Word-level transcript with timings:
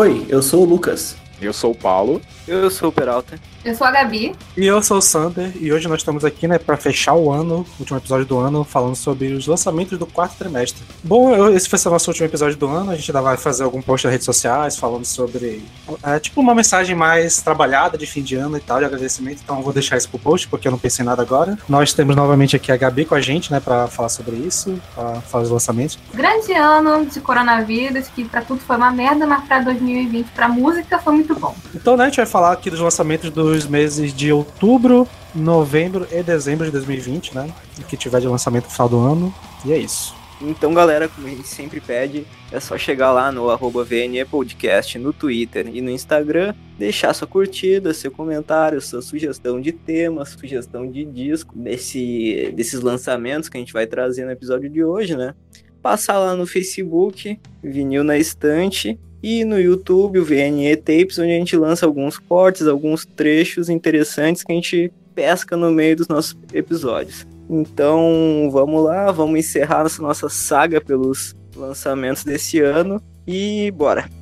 Oi, 0.00 0.24
eu 0.28 0.40
sou 0.40 0.62
o 0.62 0.64
Lucas. 0.64 1.16
Eu 1.42 1.52
sou 1.52 1.72
o 1.72 1.74
Paulo. 1.74 2.22
Eu 2.48 2.70
sou 2.70 2.88
o 2.88 2.92
Peralta. 2.92 3.38
Eu 3.62 3.74
sou 3.74 3.86
a 3.86 3.90
Gabi. 3.90 4.34
E 4.56 4.64
eu 4.64 4.82
sou 4.82 4.96
o 4.96 5.02
Sander, 5.02 5.52
e 5.60 5.70
hoje 5.70 5.86
nós 5.86 5.98
estamos 5.98 6.24
aqui, 6.24 6.48
né, 6.48 6.58
para 6.58 6.78
fechar 6.78 7.12
o 7.12 7.30
ano, 7.30 7.56
o 7.56 7.80
último 7.80 7.98
episódio 7.98 8.24
do 8.24 8.38
ano, 8.38 8.64
falando 8.64 8.96
sobre 8.96 9.34
os 9.34 9.46
lançamentos 9.46 9.98
do 9.98 10.06
quarto 10.06 10.38
trimestre. 10.38 10.82
Bom, 11.04 11.34
eu, 11.34 11.54
esse 11.54 11.68
foi 11.68 11.78
o 11.84 11.90
nosso 11.90 12.10
último 12.10 12.26
episódio 12.26 12.56
do 12.56 12.66
ano, 12.68 12.90
a 12.90 12.96
gente 12.96 13.10
ainda 13.10 13.20
vai 13.20 13.36
fazer 13.36 13.64
algum 13.64 13.82
post 13.82 14.06
nas 14.06 14.12
redes 14.12 14.24
sociais 14.24 14.78
falando 14.78 15.04
sobre, 15.04 15.62
é, 16.02 16.18
tipo, 16.18 16.40
uma 16.40 16.54
mensagem 16.54 16.96
mais 16.96 17.42
trabalhada 17.42 17.98
de 17.98 18.06
fim 18.06 18.22
de 18.22 18.36
ano 18.36 18.56
e 18.56 18.60
tal, 18.60 18.78
de 18.78 18.86
agradecimento, 18.86 19.42
então 19.44 19.58
eu 19.58 19.62
vou 19.62 19.72
deixar 19.72 19.98
isso 19.98 20.08
pro 20.08 20.18
post, 20.18 20.48
porque 20.48 20.66
eu 20.66 20.72
não 20.72 20.78
pensei 20.78 21.02
em 21.02 21.06
nada 21.06 21.20
agora. 21.20 21.58
Nós 21.68 21.92
temos 21.92 22.16
novamente 22.16 22.56
aqui 22.56 22.72
a 22.72 22.76
Gabi 22.78 23.04
com 23.04 23.14
a 23.14 23.20
gente, 23.20 23.52
né, 23.52 23.60
para 23.60 23.88
falar 23.88 24.08
sobre 24.08 24.36
isso, 24.36 24.80
para 24.94 25.20
falar 25.20 25.42
dos 25.42 25.52
lançamentos. 25.52 25.98
Grande 26.14 26.54
ano 26.54 27.04
de 27.04 27.20
coronavírus, 27.20 28.08
que 28.08 28.24
pra 28.24 28.40
tudo 28.40 28.60
foi 28.60 28.76
uma 28.76 28.90
merda, 28.90 29.26
mas 29.26 29.44
pra 29.44 29.58
2020, 29.58 30.28
pra 30.28 30.48
música, 30.48 30.98
foi 30.98 31.12
muito 31.12 31.34
bom. 31.34 31.54
Então, 31.74 31.94
né, 31.94 32.04
a 32.04 32.06
gente 32.06 32.16
vai 32.16 32.26
falar 32.26 32.37
aqui 32.44 32.70
dos 32.70 32.80
lançamentos 32.80 33.30
dos 33.30 33.66
meses 33.66 34.12
de 34.12 34.32
outubro, 34.32 35.06
novembro 35.34 36.06
e 36.10 36.22
dezembro 36.22 36.66
de 36.66 36.72
2020, 36.72 37.34
né? 37.34 37.52
O 37.78 37.84
que 37.84 37.96
tiver 37.96 38.20
de 38.20 38.28
lançamento 38.28 38.64
no 38.64 38.70
final 38.70 38.88
do 38.88 38.98
ano. 38.98 39.34
E 39.64 39.72
é 39.72 39.78
isso. 39.78 40.14
Então, 40.40 40.72
galera, 40.72 41.08
como 41.08 41.26
a 41.26 41.30
gente 41.30 41.48
sempre 41.48 41.80
pede, 41.80 42.24
é 42.52 42.60
só 42.60 42.78
chegar 42.78 43.10
lá 43.10 43.32
no 43.32 43.50
arroba 43.50 43.82
VNE 43.82 44.24
Podcast 44.24 44.96
no 44.96 45.12
Twitter 45.12 45.66
e 45.66 45.80
no 45.80 45.90
Instagram, 45.90 46.54
deixar 46.78 47.12
sua 47.12 47.26
curtida, 47.26 47.92
seu 47.92 48.10
comentário, 48.10 48.80
sua 48.80 49.02
sugestão 49.02 49.60
de 49.60 49.72
tema, 49.72 50.24
sugestão 50.24 50.88
de 50.88 51.04
disco 51.04 51.58
desse, 51.58 52.52
desses 52.54 52.80
lançamentos 52.80 53.48
que 53.48 53.56
a 53.56 53.60
gente 53.60 53.72
vai 53.72 53.86
trazer 53.86 54.24
no 54.24 54.30
episódio 54.30 54.70
de 54.70 54.84
hoje, 54.84 55.16
né? 55.16 55.34
Passar 55.82 56.18
lá 56.18 56.36
no 56.36 56.46
Facebook, 56.46 57.40
Vinil 57.62 58.04
na 58.04 58.16
Estante, 58.16 58.98
e 59.22 59.44
no 59.44 59.58
YouTube, 59.58 60.18
o 60.18 60.24
VNE 60.24 60.76
Tapes, 60.76 61.18
onde 61.18 61.32
a 61.32 61.38
gente 61.38 61.56
lança 61.56 61.86
alguns 61.86 62.18
cortes, 62.18 62.66
alguns 62.66 63.04
trechos 63.04 63.68
interessantes 63.68 64.42
que 64.42 64.52
a 64.52 64.54
gente 64.54 64.92
pesca 65.14 65.56
no 65.56 65.70
meio 65.70 65.96
dos 65.96 66.08
nossos 66.08 66.36
episódios. 66.52 67.26
Então, 67.50 68.48
vamos 68.52 68.84
lá, 68.84 69.10
vamos 69.10 69.38
encerrar 69.40 69.86
essa 69.86 70.02
nossa 70.02 70.28
saga 70.28 70.80
pelos 70.80 71.34
lançamentos 71.56 72.22
desse 72.22 72.60
ano 72.60 73.02
e 73.26 73.70
bora! 73.72 74.17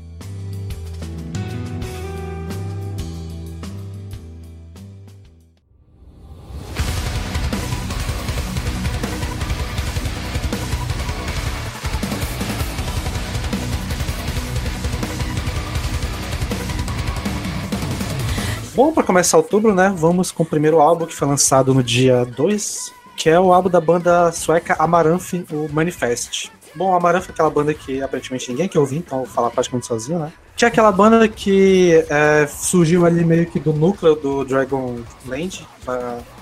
Bom, 18.76 18.92
para 18.92 19.02
começar 19.02 19.38
outubro, 19.38 19.74
né, 19.74 19.90
vamos 19.96 20.30
com 20.30 20.42
o 20.42 20.46
primeiro 20.46 20.82
álbum 20.82 21.06
que 21.06 21.14
foi 21.14 21.26
lançado 21.26 21.72
no 21.72 21.82
dia 21.82 22.26
2, 22.26 22.92
que 23.16 23.30
é 23.30 23.40
o 23.40 23.50
álbum 23.50 23.70
da 23.70 23.80
banda 23.80 24.30
sueca 24.32 24.76
Amaranth, 24.78 25.32
o 25.50 25.66
Manifest. 25.72 26.52
Bom, 26.74 26.94
Amaranth 26.94 27.24
é 27.26 27.30
aquela 27.30 27.48
banda 27.48 27.72
que 27.72 28.02
aparentemente 28.02 28.50
ninguém 28.50 28.68
quer 28.68 28.78
ouvir, 28.78 28.98
então 28.98 29.20
eu 29.20 29.24
vou 29.24 29.32
falar 29.32 29.48
praticamente 29.48 29.86
sozinho, 29.86 30.18
né? 30.18 30.30
Que 30.54 30.66
é 30.66 30.68
aquela 30.68 30.92
banda 30.92 31.26
que 31.26 32.04
é, 32.10 32.46
surgiu 32.46 33.06
ali 33.06 33.24
meio 33.24 33.46
que 33.46 33.58
do 33.58 33.72
núcleo 33.72 34.14
do 34.14 34.44
Dragon 34.44 34.98
Land, 35.24 35.66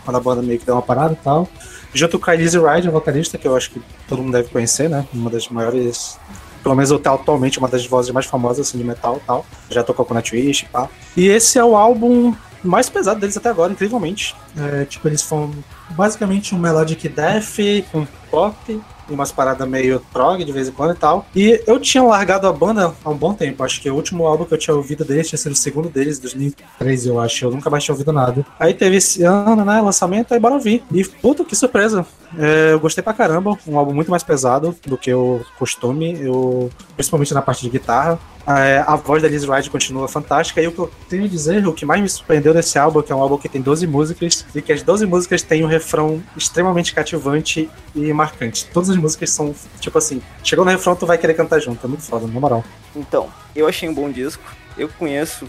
quando 0.05 0.17
a 0.17 0.21
banda 0.21 0.43
meio 0.43 0.59
que 0.59 0.67
deu 0.67 0.75
uma 0.75 0.83
parada 0.83 1.13
e 1.13 1.23
tal. 1.23 1.49
Junto 1.93 2.19
com 2.19 2.33
a 2.33 2.35
Lizzie 2.35 2.61
Ride, 2.61 2.89
a 2.89 2.91
vocalista, 2.91 3.39
que 3.39 3.47
eu 3.47 3.57
acho 3.57 3.71
que 3.71 3.81
todo 4.09 4.21
mundo 4.21 4.33
deve 4.33 4.49
conhecer, 4.49 4.91
né? 4.91 5.07
Uma 5.15 5.31
das 5.31 5.49
maiores 5.49 6.19
pelo 6.65 6.75
menos 6.75 6.91
até 6.91 7.11
atualmente 7.11 7.59
uma 7.59 7.69
das 7.69 7.87
vozes 7.87 8.11
mais 8.11 8.25
famosas 8.25 8.67
assim, 8.67 8.79
de 8.79 8.85
metal 8.85 9.21
tal. 9.27 9.45
Já 9.71 9.85
tocou 9.85 10.05
com 10.05 10.15
Nightwish 10.15 10.65
e 10.65 10.69
pá. 10.69 10.89
E 11.15 11.29
esse 11.29 11.59
é 11.59 11.65
o 11.65 11.77
álbum 11.77 12.35
mais 12.65 12.89
pesado 12.89 13.21
deles 13.21 13.37
até 13.37 13.49
agora, 13.49 13.73
incrivelmente. 13.73 14.35
É, 14.57 14.85
tipo, 14.85 15.07
eles 15.09 15.23
foram 15.23 15.51
basicamente 15.91 16.55
um 16.55 16.59
melodic 16.59 17.09
death 17.09 17.57
com 17.91 18.07
pop 18.31 18.81
umas 19.09 19.31
paradas 19.31 19.69
meio 19.69 20.01
prog 20.13 20.43
de 20.45 20.53
vez 20.53 20.69
em 20.69 20.73
quando 20.73 20.95
e 20.95 20.99
tal. 20.99 21.27
E 21.35 21.63
eu 21.67 21.79
tinha 21.79 22.03
largado 22.03 22.47
a 22.47 22.53
banda 22.53 22.95
há 23.05 23.11
um 23.11 23.17
bom 23.17 23.35
tempo. 23.35 23.63
Acho 23.63 23.81
que 23.81 23.91
o 23.91 23.95
último 23.95 24.27
álbum 24.27 24.45
que 24.45 24.55
eu 24.55 24.59
tinha 24.59 24.75
ouvido 24.75 25.05
deles 25.05 25.29
tinha 25.29 25.39
sido 25.39 25.53
o 25.53 25.57
segundo 25.57 25.89
deles, 25.89 26.19
2013, 26.19 27.09
eu 27.09 27.21
acho. 27.21 27.45
Eu 27.45 27.51
nunca 27.51 27.69
mais 27.69 27.85
tinha 27.85 27.93
ouvido 27.93 28.13
nada. 28.13 28.47
Aí 28.59 28.73
teve 28.73 28.97
esse 28.97 29.23
ano, 29.23 29.65
né, 29.65 29.81
lançamento, 29.81 30.33
aí 30.33 30.41
bora 30.41 30.55
ouvir. 30.55 30.83
E 30.93 31.05
puta, 31.05 31.45
que 31.45 31.57
surpresa. 31.57 32.07
É, 32.37 32.73
eu 32.73 32.81
gostei 32.81 33.03
pra 33.03 33.13
caramba. 33.13 33.59
Um 33.67 33.79
álbum 33.79 33.93
muito 33.93 34.11
mais 34.11 34.23
pesado 34.23 34.75
do 34.87 34.97
que 34.97 35.13
o 35.13 35.41
costume. 35.59 36.19
Eu, 36.21 36.71
principalmente 36.97 37.35
na 37.35 37.43
parte 37.43 37.63
de 37.63 37.71
guitarra. 37.71 38.19
É, 38.47 38.85
a 38.87 38.97
voz 38.97 39.23
da 39.23 39.29
Liz 39.29 39.45
Wright 39.45 39.71
continua 39.71 40.07
fantástica. 40.07 40.61
E 40.61 40.67
o 40.67 40.73
que 40.73 40.79
eu 40.79 40.91
tenho 41.09 41.25
a 41.25 41.29
dizer, 41.29 41.67
o 41.67 41.73
que 41.73 41.87
mais 41.87 42.01
me 42.01 42.09
surpreendeu 42.09 42.53
desse 42.53 42.79
álbum, 42.79 43.01
é 43.01 43.03
que 43.03 43.13
é 43.13 43.15
um 43.15 43.23
álbum 43.23 43.39
que 43.39 43.49
tem 43.49 43.61
12 43.61 43.87
músicas, 43.87 44.45
e 44.55 44.61
que 44.61 44.73
as 44.73 44.83
12 44.83 45.07
músicas 45.07 45.43
têm 45.43 45.65
um 45.65 45.69
refrão 45.69 46.23
extremamente 46.37 46.95
cativante 46.95 47.71
e 47.95 48.13
marcante. 48.13 48.67
Todas 48.67 48.91
as 48.91 48.97
músicas 48.97 49.31
são, 49.31 49.55
tipo 49.81 49.97
assim, 49.97 50.23
chegou 50.43 50.65
no 50.65 50.71
refrão, 50.71 50.95
tu 50.95 51.07
vai 51.07 51.17
querer 51.17 51.35
cantar 51.35 51.61
junto. 51.61 51.85
É 51.85 51.89
muito 51.89 52.03
foda, 52.03 52.27
na 52.27 52.41
moral. 52.41 52.65
Então, 52.95 53.29
eu 53.57 53.67
achei 53.67 53.89
um 53.89 53.95
bom 53.95 54.11
disco. 54.11 54.43
Eu 54.77 54.89
conheço 54.89 55.49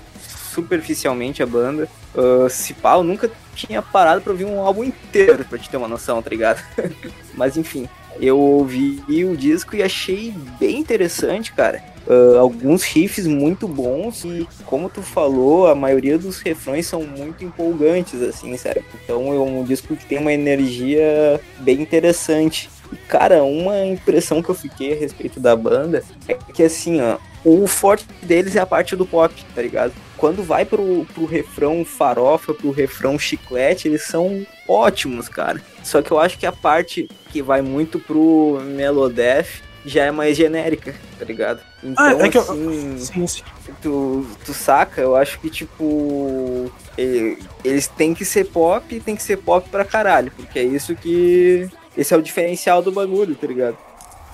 superficialmente 0.56 1.44
a 1.44 1.45
banda. 1.45 1.89
Uh, 2.13 2.50
se 2.50 2.73
eu 2.81 3.03
nunca 3.03 3.29
tinha 3.53 3.81
parado 3.81 4.22
pra 4.22 4.31
ouvir 4.31 4.45
um 4.45 4.59
álbum 4.62 4.85
inteiro, 4.85 5.44
pra 5.44 5.59
te 5.59 5.69
ter 5.69 5.75
uma 5.75 5.88
noção, 5.88 6.22
tá 6.22 6.29
ligado? 6.29 6.63
Mas 7.35 7.57
enfim, 7.57 7.89
eu 8.19 8.37
ouvi 8.39 9.01
o 9.23 9.35
disco 9.35 9.75
e 9.75 9.83
achei 9.83 10.33
bem 10.59 10.79
interessante, 10.79 11.53
cara. 11.53 11.81
Uh, 12.07 12.37
alguns 12.37 12.83
riffs 12.83 13.25
muito 13.25 13.67
bons 13.67 14.23
e, 14.25 14.47
como 14.65 14.89
tu 14.89 15.01
falou, 15.01 15.67
a 15.67 15.73
maioria 15.73 16.19
dos 16.19 16.39
refrões 16.39 16.85
são 16.85 17.01
muito 17.01 17.43
empolgantes, 17.43 18.21
assim, 18.21 18.55
sério. 18.57 18.85
Então 19.03 19.33
é 19.33 19.39
um 19.39 19.63
disco 19.63 19.95
que 19.95 20.05
tem 20.05 20.19
uma 20.19 20.31
energia 20.31 21.41
bem 21.59 21.81
interessante. 21.81 22.69
E, 22.93 22.95
cara, 22.95 23.43
uma 23.43 23.83
impressão 23.85 24.41
que 24.43 24.49
eu 24.49 24.55
fiquei 24.55 24.93
a 24.93 24.95
respeito 24.95 25.39
da 25.39 25.55
banda 25.55 26.03
é 26.27 26.35
que, 26.35 26.61
assim, 26.61 27.01
ó, 27.01 27.17
o 27.43 27.65
forte 27.65 28.05
deles 28.21 28.55
é 28.55 28.59
a 28.59 28.65
parte 28.65 28.95
do 28.95 29.05
pop, 29.05 29.33
tá 29.53 29.61
ligado? 29.61 29.93
Quando 30.15 30.43
vai 30.43 30.63
pro, 30.63 31.05
pro 31.13 31.25
refrão 31.25 31.83
farofa, 31.83 32.53
pro 32.53 32.71
refrão 32.71 33.17
chiclete, 33.17 33.87
eles 33.87 34.03
são 34.03 34.45
ótimos, 34.67 35.29
cara. 35.29 35.61
Só 35.83 36.01
que 36.01 36.11
eu 36.11 36.19
acho 36.19 36.37
que 36.37 36.45
a 36.45 36.51
parte 36.51 37.09
que 37.31 37.41
vai 37.41 37.61
muito 37.61 37.99
pro 37.99 38.59
Melodeath 38.63 39.63
já 39.85 40.05
é 40.05 40.11
mais 40.11 40.35
genérica, 40.35 40.95
tá 41.19 41.25
ligado? 41.25 41.61
Então, 41.83 42.03
ah, 42.03 42.25
é 42.25 42.29
que 42.29 42.37
assim, 42.37 42.93
eu... 42.93 42.99
sim, 42.99 43.27
sim. 43.27 43.43
Tu, 43.81 44.25
tu 44.43 44.53
saca, 44.53 44.99
eu 44.99 45.15
acho 45.15 45.39
que, 45.39 45.49
tipo, 45.49 46.71
eles 46.97 47.87
têm 47.87 48.13
que 48.13 48.25
ser 48.25 48.45
pop 48.45 48.83
e 48.94 49.00
tem 49.00 49.15
que 49.15 49.21
ser 49.21 49.38
pop 49.38 49.69
pra 49.69 49.85
caralho, 49.85 50.31
porque 50.35 50.57
é 50.57 50.63
isso 50.63 50.95
que. 50.95 51.69
Esse 51.95 52.13
é 52.13 52.18
o 52.18 52.21
diferencial 52.21 52.81
do 52.81 52.91
bagulho, 52.91 53.35
tá 53.35 53.47
ligado? 53.47 53.77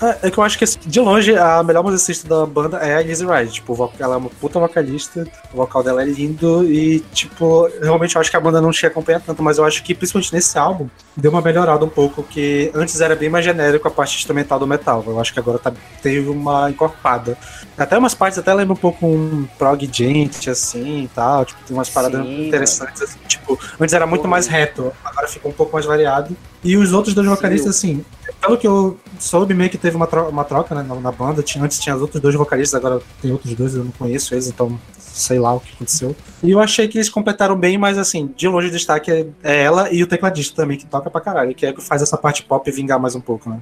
É, 0.01 0.27
é 0.27 0.31
que 0.31 0.37
eu 0.37 0.43
acho 0.43 0.57
que, 0.57 0.65
de 0.65 0.99
longe, 0.99 1.35
a 1.37 1.61
melhor 1.63 1.83
musicista 1.83 2.27
da 2.27 2.45
banda 2.45 2.77
é 2.77 2.95
a 2.95 3.01
Lizzie 3.01 3.27
Ride. 3.27 3.53
Tipo, 3.53 3.91
ela 3.99 4.15
é 4.15 4.17
uma 4.17 4.29
puta 4.29 4.59
vocalista, 4.59 5.27
o 5.53 5.57
vocal 5.57 5.83
dela 5.83 6.01
é 6.01 6.05
lindo 6.05 6.65
e, 6.65 6.99
tipo, 7.13 7.69
realmente 7.81 8.15
eu 8.15 8.21
acho 8.21 8.31
que 8.31 8.37
a 8.37 8.39
banda 8.39 8.59
não 8.59 8.73
chega 8.73 8.87
a 8.87 8.91
acompanhar 8.91 9.21
tanto, 9.21 9.43
mas 9.43 9.57
eu 9.57 9.65
acho 9.65 9.83
que, 9.83 9.93
principalmente 9.93 10.33
nesse 10.33 10.57
álbum, 10.57 10.89
deu 11.15 11.31
uma 11.31 11.41
melhorada 11.41 11.83
um 11.83 11.89
pouco, 11.89 12.23
que 12.23 12.71
antes 12.73 12.99
era 13.01 13.15
bem 13.15 13.29
mais 13.29 13.43
genérico 13.43 13.87
a 13.87 13.91
parte 13.91 14.17
instrumental 14.17 14.59
do 14.59 14.67
metal. 14.67 15.03
Eu 15.05 15.19
acho 15.19 15.33
que 15.33 15.39
agora 15.39 15.59
tá, 15.59 15.71
teve 16.01 16.29
uma 16.29 16.69
encorpada. 16.69 17.37
Até 17.77 17.97
umas 17.97 18.13
partes 18.13 18.39
até 18.39 18.53
lembra 18.53 18.73
um 18.73 18.77
pouco 18.77 19.05
um 19.05 19.47
prog 19.57 19.89
gente, 19.91 20.49
assim, 20.49 21.03
e 21.03 21.07
tal. 21.09 21.45
Tipo, 21.45 21.59
tem 21.65 21.75
umas 21.75 21.89
paradas 21.89 22.25
Sim, 22.25 22.47
interessantes, 22.47 23.01
assim. 23.01 23.19
Tipo, 23.27 23.59
antes 23.79 23.93
era 23.93 24.05
muito 24.05 24.27
mais 24.27 24.47
reto, 24.47 24.91
agora 25.03 25.27
ficou 25.27 25.51
um 25.51 25.53
pouco 25.53 25.73
mais 25.73 25.85
variado. 25.85 26.35
E 26.63 26.77
os 26.77 26.93
outros 26.93 27.15
dois 27.15 27.27
vocalistas, 27.27 27.75
assim, 27.75 28.05
pelo 28.39 28.57
que 28.57 28.67
eu 28.67 28.97
soube, 29.19 29.53
meio 29.53 29.69
que 29.69 29.77
teve 29.77 29.95
uma 29.95 30.07
troca, 30.07 30.29
uma 30.29 30.43
troca 30.43 30.75
né, 30.75 30.83
na, 30.87 30.95
na, 30.95 31.11
banda. 31.11 31.41
Tinha, 31.41 31.63
antes 31.63 31.79
tinha 31.79 31.95
os 31.95 32.01
outros 32.01 32.21
dois 32.21 32.35
vocalistas, 32.35 32.75
agora 32.75 33.01
tem 33.21 33.31
outros 33.31 33.53
dois, 33.53 33.75
eu 33.75 33.83
não 33.83 33.91
conheço 33.91 34.33
eles, 34.33 34.47
então 34.47 34.79
sei 35.13 35.39
lá 35.39 35.53
o 35.53 35.59
que 35.59 35.73
aconteceu. 35.73 36.15
E 36.43 36.51
eu 36.51 36.59
achei 36.59 36.87
que 36.87 36.97
eles 36.97 37.09
completaram 37.09 37.55
bem, 37.57 37.77
mas 37.77 37.97
assim, 37.97 38.33
de 38.35 38.47
longe 38.47 38.67
o 38.67 38.71
destaque 38.71 39.11
é, 39.11 39.25
é 39.43 39.63
ela 39.63 39.91
e 39.91 40.01
o 40.03 40.07
tecladista 40.07 40.55
também, 40.55 40.77
que 40.77 40.85
toca 40.85 41.09
pra 41.09 41.21
caralho, 41.21 41.53
que 41.53 41.65
é 41.65 41.71
o 41.71 41.75
que 41.75 41.81
faz 41.83 42.01
essa 42.01 42.17
parte 42.17 42.43
pop 42.43 42.69
vingar 42.71 42.99
mais 42.99 43.15
um 43.15 43.21
pouco, 43.21 43.49
né? 43.49 43.59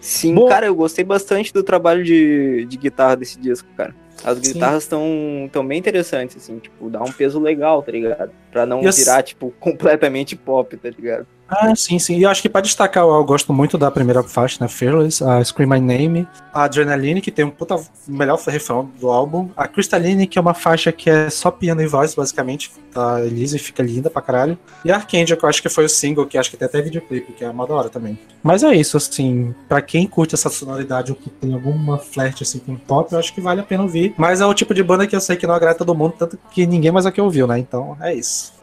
Sim, 0.00 0.34
Bom- 0.34 0.48
cara, 0.48 0.66
eu 0.66 0.74
gostei 0.74 1.04
bastante 1.04 1.52
do 1.52 1.62
trabalho 1.62 2.02
de, 2.02 2.64
de 2.66 2.76
guitarra 2.76 3.16
desse 3.16 3.38
disco, 3.38 3.68
cara. 3.76 3.94
As 4.24 4.38
guitarras 4.38 4.82
estão 4.82 5.48
tão 5.50 5.66
bem 5.66 5.78
interessantes, 5.78 6.36
assim, 6.36 6.58
tipo, 6.58 6.90
dá 6.90 7.02
um 7.02 7.12
peso 7.12 7.40
legal, 7.40 7.82
tá 7.82 7.90
ligado? 7.92 8.30
Pra 8.52 8.66
não 8.66 8.82
E 8.82 8.90
virar, 8.90 9.22
tipo, 9.22 9.52
completamente 9.60 10.36
pop, 10.36 10.76
tá 10.76 10.90
ligado? 10.90 11.26
Ah, 11.50 11.74
sim, 11.74 11.98
sim. 11.98 12.16
E 12.16 12.22
eu 12.22 12.30
acho 12.30 12.40
que 12.40 12.48
pra 12.48 12.60
destacar, 12.60 13.04
eu 13.04 13.24
gosto 13.24 13.52
muito 13.52 13.76
da 13.76 13.90
primeira 13.90 14.22
faixa, 14.22 14.58
né? 14.60 14.68
Fearless, 14.68 15.22
a 15.22 15.42
Scream 15.42 15.68
My 15.68 15.80
Name, 15.80 16.28
a 16.54 16.62
Adrenaline, 16.62 17.20
que 17.20 17.32
tem 17.32 17.44
um 17.44 17.50
puta 17.50 17.76
melhor 18.06 18.38
refrão 18.46 18.88
do 19.00 19.10
álbum, 19.10 19.50
a 19.56 19.66
Crystalline, 19.66 20.28
que 20.28 20.38
é 20.38 20.40
uma 20.40 20.54
faixa 20.54 20.92
que 20.92 21.10
é 21.10 21.28
só 21.28 21.50
piano 21.50 21.82
e 21.82 21.86
voz, 21.88 22.14
basicamente, 22.14 22.70
da 22.94 23.20
Elise, 23.24 23.58
fica 23.58 23.82
linda 23.82 24.08
pra 24.08 24.22
caralho. 24.22 24.56
E 24.84 24.92
a 24.92 24.96
Arcandia, 24.96 25.36
que 25.36 25.44
eu 25.44 25.48
acho 25.48 25.60
que 25.60 25.68
foi 25.68 25.84
o 25.86 25.88
single, 25.88 26.24
que 26.24 26.38
acho 26.38 26.50
que 26.50 26.56
tem 26.56 26.66
até 26.66 26.80
videoclipe, 26.80 27.32
que 27.32 27.44
é 27.44 27.50
uma 27.50 27.66
da 27.66 27.74
hora 27.74 27.88
também. 27.88 28.16
Mas 28.42 28.62
é 28.62 28.72
isso, 28.72 28.96
assim, 28.96 29.52
pra 29.68 29.82
quem 29.82 30.06
curte 30.06 30.36
essa 30.36 30.48
sonoridade 30.48 31.10
ou 31.10 31.16
que 31.16 31.30
tem 31.30 31.52
alguma 31.52 31.98
flerte 31.98 32.44
assim 32.44 32.60
com 32.60 32.76
pop, 32.76 33.12
eu 33.12 33.18
acho 33.18 33.34
que 33.34 33.40
vale 33.40 33.60
a 33.60 33.64
pena 33.64 33.82
ouvir. 33.82 34.14
Mas 34.16 34.40
é 34.40 34.46
o 34.46 34.54
tipo 34.54 34.72
de 34.72 34.84
banda 34.84 35.06
que 35.06 35.16
eu 35.16 35.20
sei 35.20 35.36
que 35.36 35.46
não 35.48 35.54
agrada 35.54 35.78
todo 35.78 35.94
mundo, 35.96 36.14
tanto 36.16 36.38
que 36.52 36.64
ninguém 36.64 36.92
mais 36.92 37.06
aqui 37.06 37.20
ouviu, 37.20 37.46
né? 37.46 37.58
Então 37.58 37.96
é 38.00 38.14
isso. 38.14 38.59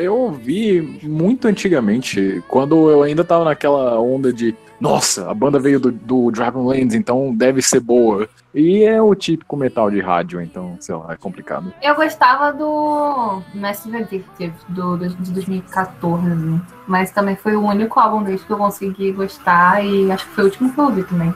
Eu 0.00 0.16
ouvi 0.16 0.80
muito 1.02 1.46
antigamente, 1.46 2.42
quando 2.48 2.90
eu 2.90 3.02
ainda 3.02 3.22
tava 3.22 3.44
naquela 3.44 4.00
onda 4.00 4.32
de 4.32 4.56
nossa, 4.80 5.30
a 5.30 5.34
banda 5.34 5.58
veio 5.58 5.78
do, 5.78 5.92
do 5.92 6.30
Dragonlance, 6.30 6.96
então 6.96 7.34
deve 7.36 7.60
ser 7.60 7.80
boa. 7.80 8.26
E 8.54 8.82
é 8.82 9.00
o 9.00 9.14
típico 9.14 9.54
metal 9.54 9.90
de 9.90 10.00
rádio, 10.00 10.40
então, 10.40 10.76
sei 10.80 10.94
lá, 10.94 11.12
é 11.12 11.16
complicado. 11.16 11.72
Eu 11.82 11.94
gostava 11.94 12.50
do 12.50 13.42
Massive 13.54 13.98
Addictive, 13.98 14.54
do, 14.70 14.96
do, 14.96 15.08
de 15.10 15.32
2014, 15.32 16.60
mas 16.86 17.10
também 17.10 17.36
foi 17.36 17.54
o 17.54 17.62
único 17.62 18.00
álbum 18.00 18.22
deles 18.22 18.42
que 18.42 18.50
eu 18.50 18.56
consegui 18.56 19.12
gostar 19.12 19.84
e 19.84 20.10
acho 20.10 20.26
que 20.26 20.34
foi 20.34 20.44
o 20.44 20.46
último 20.46 20.72
que 20.72 20.80
eu 20.80 20.84
ouvi 20.84 21.04
também. 21.04 21.34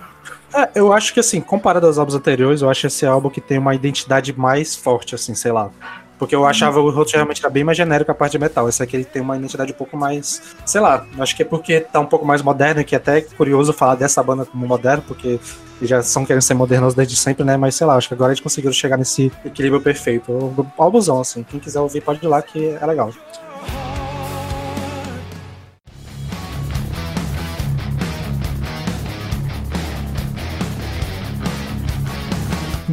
É, 0.55 0.71
eu 0.75 0.93
acho 0.93 1.13
que 1.13 1.21
assim, 1.21 1.41
comparado 1.41 1.87
aos 1.87 1.99
álbuns 1.99 2.15
anteriores, 2.15 2.63
eu 2.63 2.71
acho 2.71 2.87
esse 2.87 3.05
álbum 3.05 3.29
que 3.29 3.41
tem 3.41 3.59
uma 3.59 3.75
identidade 3.75 4.37
mais 4.39 4.75
forte, 4.75 5.15
assim, 5.15 5.35
sei 5.35 5.53
lá. 5.53 5.71
Porque 6.19 6.35
eu 6.35 6.47
achava 6.47 6.81
o 6.81 6.85
outro 6.85 7.15
realmente 7.15 7.41
era 7.41 7.51
bem 7.51 7.65
mais 7.65 7.77
genérico 7.77 8.11
a 8.11 8.15
parte 8.15 8.33
de 8.33 8.39
metal. 8.39 8.69
Esse 8.69 8.83
aqui 8.83 8.97
ele 8.97 9.05
tem 9.05 9.21
uma 9.21 9.37
identidade 9.37 9.73
um 9.73 9.75
pouco 9.75 9.97
mais. 9.97 10.43
Sei 10.65 10.81
lá, 10.81 11.07
acho 11.19 11.35
que 11.35 11.43
é 11.43 11.45
porque 11.45 11.81
tá 11.81 12.01
um 12.01 12.07
pouco 12.07 12.25
mais 12.25 12.41
moderno, 12.41 12.85
que 12.85 12.95
é 12.95 12.99
até 12.99 13.21
curioso 13.21 13.73
falar 13.73 13.97
dessa 13.97 14.23
banda 14.23 14.45
como 14.45 14.67
moderno, 14.67 15.03
porque 15.07 15.41
eles 15.79 15.91
já 15.91 16.03
são 16.03 16.25
querendo 16.25 16.43
ser 16.43 16.55
modernos 16.55 16.95
desde 16.95 17.17
sempre, 17.17 17.45
né? 17.45 17.57
Mas 17.57 17.75
sei 17.75 17.87
lá, 17.87 17.97
acho 17.97 18.09
que 18.09 18.15
agora 18.15 18.33
eles 18.33 18.41
conseguiram 18.41 18.73
chegar 18.73 18.97
nesse 18.97 19.33
equilíbrio 19.45 19.83
perfeito. 19.83 20.31
O 20.33 20.67
álbumzão, 20.79 21.21
assim. 21.21 21.43
Quem 21.43 21.59
quiser 21.59 21.81
ouvir 21.81 22.01
pode 22.01 22.25
ir 22.25 22.29
lá 22.29 22.41
que 22.41 22.77
é 22.81 22.87
legal. 22.87 23.11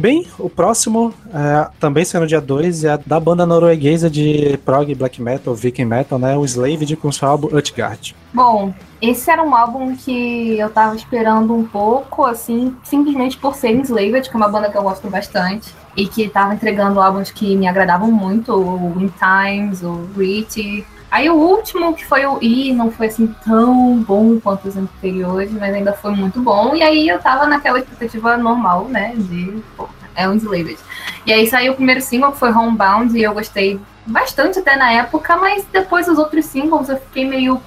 Bem, 0.02 0.26
o 0.36 0.50
próximo, 0.50 1.14
é, 1.32 1.70
também 1.78 2.04
sendo 2.04 2.26
dia 2.26 2.40
2, 2.40 2.82
é 2.82 2.98
da 3.06 3.20
banda 3.20 3.46
norueguesa 3.46 4.10
de 4.10 4.58
prog 4.64 4.92
black 4.96 5.22
metal, 5.22 5.54
viking 5.54 5.84
metal, 5.84 6.18
né? 6.18 6.36
O 6.36 6.44
Slaved 6.44 6.96
com 6.96 7.12
seu 7.12 7.28
álbum 7.28 7.56
Utgard. 7.56 8.12
Bom, 8.34 8.74
esse 9.00 9.30
era 9.30 9.40
um 9.44 9.54
álbum 9.54 9.94
que 9.94 10.58
eu 10.58 10.68
tava 10.70 10.96
esperando 10.96 11.54
um 11.54 11.62
pouco, 11.62 12.24
assim, 12.24 12.74
simplesmente 12.82 13.36
por 13.36 13.54
ser 13.54 13.76
Enslaved, 13.76 14.28
que 14.28 14.34
é 14.34 14.36
uma 14.36 14.48
banda 14.48 14.68
que 14.68 14.76
eu 14.76 14.82
gosto 14.82 15.08
bastante, 15.08 15.72
e 15.96 16.08
que 16.08 16.28
tava 16.28 16.52
entregando 16.52 17.00
álbuns 17.00 17.30
que 17.30 17.56
me 17.56 17.68
agradavam 17.68 18.10
muito, 18.10 18.52
o 18.52 19.00
In 19.00 19.08
Times, 19.08 19.84
o 19.84 20.08
Rich. 20.16 20.84
Aí 21.12 21.28
o 21.28 21.34
último, 21.34 21.92
que 21.92 22.06
foi 22.06 22.24
o 22.24 22.42
I, 22.42 22.72
não 22.72 22.90
foi 22.90 23.08
assim 23.08 23.26
tão 23.44 23.98
bom 23.98 24.40
quanto 24.40 24.66
os 24.66 24.78
anteriores, 24.78 25.52
mas 25.52 25.74
ainda 25.74 25.92
foi 25.92 26.12
muito 26.12 26.40
bom. 26.40 26.74
E 26.74 26.82
aí 26.82 27.06
eu 27.06 27.18
tava 27.18 27.44
naquela 27.46 27.78
expectativa 27.78 28.38
normal, 28.38 28.86
né, 28.86 29.12
de, 29.14 29.62
pô, 29.76 29.86
é 30.16 30.26
um 30.26 30.32
Enslaved. 30.32 30.78
E 31.26 31.32
aí 31.34 31.46
saiu 31.46 31.74
o 31.74 31.76
primeiro 31.76 32.00
single, 32.00 32.32
que 32.32 32.38
foi 32.38 32.50
Homebound, 32.50 33.14
e 33.14 33.22
eu 33.22 33.34
gostei 33.34 33.78
bastante 34.06 34.60
até 34.60 34.74
na 34.74 34.90
época, 34.90 35.36
mas 35.36 35.66
depois 35.70 36.08
os 36.08 36.16
outros 36.16 36.46
singles 36.46 36.88
eu 36.88 36.96
fiquei 36.96 37.28
meio 37.28 37.60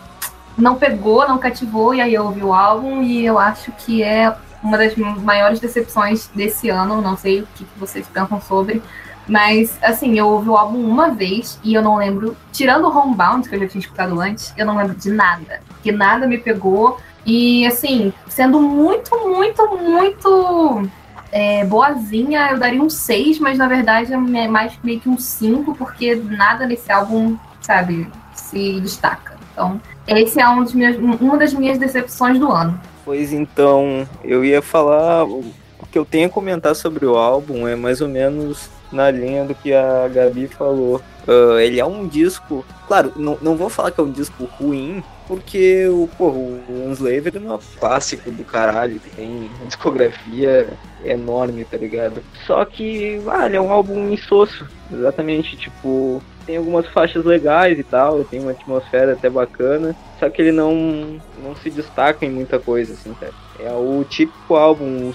não 0.57 0.75
pegou, 0.75 1.27
não 1.27 1.37
cativou, 1.37 1.93
e 1.93 2.01
aí 2.01 2.15
eu 2.15 2.25
ouvi 2.25 2.41
o 2.41 2.51
álbum 2.51 3.03
e 3.03 3.23
eu 3.23 3.37
acho 3.37 3.71
que 3.73 4.01
é 4.01 4.35
uma 4.63 4.75
das 4.75 4.95
maiores 4.95 5.59
decepções 5.59 6.31
desse 6.33 6.69
ano, 6.69 6.99
não 6.99 7.15
sei 7.15 7.41
o 7.41 7.47
que 7.53 7.63
vocês 7.77 8.07
pensam 8.07 8.41
sobre, 8.41 8.81
mas 9.27 9.77
assim, 9.81 10.17
eu 10.17 10.27
ouvi 10.27 10.49
o 10.49 10.57
álbum 10.57 10.79
uma 10.79 11.09
vez 11.09 11.59
e 11.63 11.73
eu 11.73 11.81
não 11.81 11.97
lembro, 11.97 12.35
tirando 12.51 12.85
o 12.85 12.97
Homebound, 12.97 13.47
que 13.47 13.55
eu 13.55 13.59
já 13.59 13.67
tinha 13.67 13.81
escutado 13.81 14.19
antes, 14.19 14.53
eu 14.57 14.65
não 14.65 14.77
lembro 14.77 14.95
de 14.95 15.09
nada, 15.09 15.61
que 15.81 15.91
nada 15.91 16.27
me 16.27 16.37
pegou, 16.37 16.97
e 17.25 17.65
assim, 17.65 18.13
sendo 18.27 18.61
muito, 18.61 19.15
muito, 19.27 19.77
muito 19.77 20.89
é, 21.31 21.65
boazinha, 21.65 22.51
eu 22.51 22.59
daria 22.59 22.81
um 22.81 22.89
6, 22.89 23.39
mas 23.39 23.57
na 23.57 23.67
verdade 23.67 24.13
é 24.13 24.47
mais 24.47 24.73
meio 24.83 24.99
que 24.99 25.09
um 25.09 25.17
5, 25.17 25.75
porque 25.75 26.15
nada 26.15 26.65
nesse 26.67 26.91
álbum, 26.91 27.35
sabe, 27.61 28.07
se 28.33 28.79
destaca. 28.79 29.35
Então, 29.51 29.81
esse 30.07 30.39
é 30.39 30.47
um 30.47 30.63
dos 30.63 30.73
meus, 30.73 30.97
uma 30.97 31.37
das 31.37 31.53
minhas 31.53 31.77
decepções 31.77 32.37
do 32.37 32.51
ano. 32.51 32.79
Pois 33.03 33.31
então, 33.31 34.07
eu 34.23 34.43
ia 34.43 34.61
falar. 34.61 35.23
O 35.25 35.43
que 35.91 35.97
eu 35.97 36.05
tenho 36.05 36.27
a 36.27 36.29
comentar 36.29 36.75
sobre 36.75 37.05
o 37.05 37.15
álbum 37.15 37.67
é 37.67 37.75
mais 37.75 38.01
ou 38.01 38.09
menos 38.09 38.69
na 38.91 39.11
linha 39.11 39.43
do 39.43 39.55
que 39.55 39.73
a 39.73 40.07
Gabi 40.07 40.47
falou. 40.47 41.01
Uh, 41.27 41.57
ele 41.59 41.79
é 41.79 41.85
um 41.85 42.07
disco. 42.07 42.65
Claro, 42.87 43.11
não, 43.15 43.37
não 43.41 43.55
vou 43.55 43.69
falar 43.69 43.91
que 43.91 43.99
é 43.99 44.03
um 44.03 44.11
disco 44.11 44.45
ruim, 44.45 45.03
porque 45.27 45.87
o, 45.87 46.07
porra, 46.17 46.37
o 46.37 46.89
Unslaver 46.89 47.33
é 47.35 47.39
um 47.39 47.59
clássico 47.79 48.29
do 48.29 48.43
caralho, 48.43 49.01
tem 49.15 49.49
discografia 49.65 50.67
enorme, 51.03 51.65
tá 51.65 51.77
ligado? 51.77 52.21
Só 52.45 52.63
que, 52.63 53.19
ah, 53.27 53.47
ele 53.47 53.57
é 53.57 53.61
um 53.61 53.71
álbum 53.71 54.09
insosso, 54.09 54.67
exatamente, 54.91 55.57
tipo, 55.57 56.21
tem 56.45 56.57
algumas 56.57 56.87
faixas 56.87 57.25
legais 57.25 57.77
e 57.79 57.83
tal, 57.83 58.23
tem 58.23 58.39
uma 58.39 58.51
atmosfera 58.51 59.13
até 59.13 59.29
bacana, 59.29 59.95
só 60.19 60.29
que 60.29 60.41
ele 60.41 60.51
não, 60.51 61.19
não 61.43 61.55
se 61.55 61.69
destaca 61.69 62.25
em 62.25 62.29
muita 62.29 62.59
coisa, 62.59 62.93
assim, 62.93 63.13
cara. 63.15 63.33
É 63.59 63.71
o 63.71 64.05
típico 64.07 64.55
álbum 64.55 65.13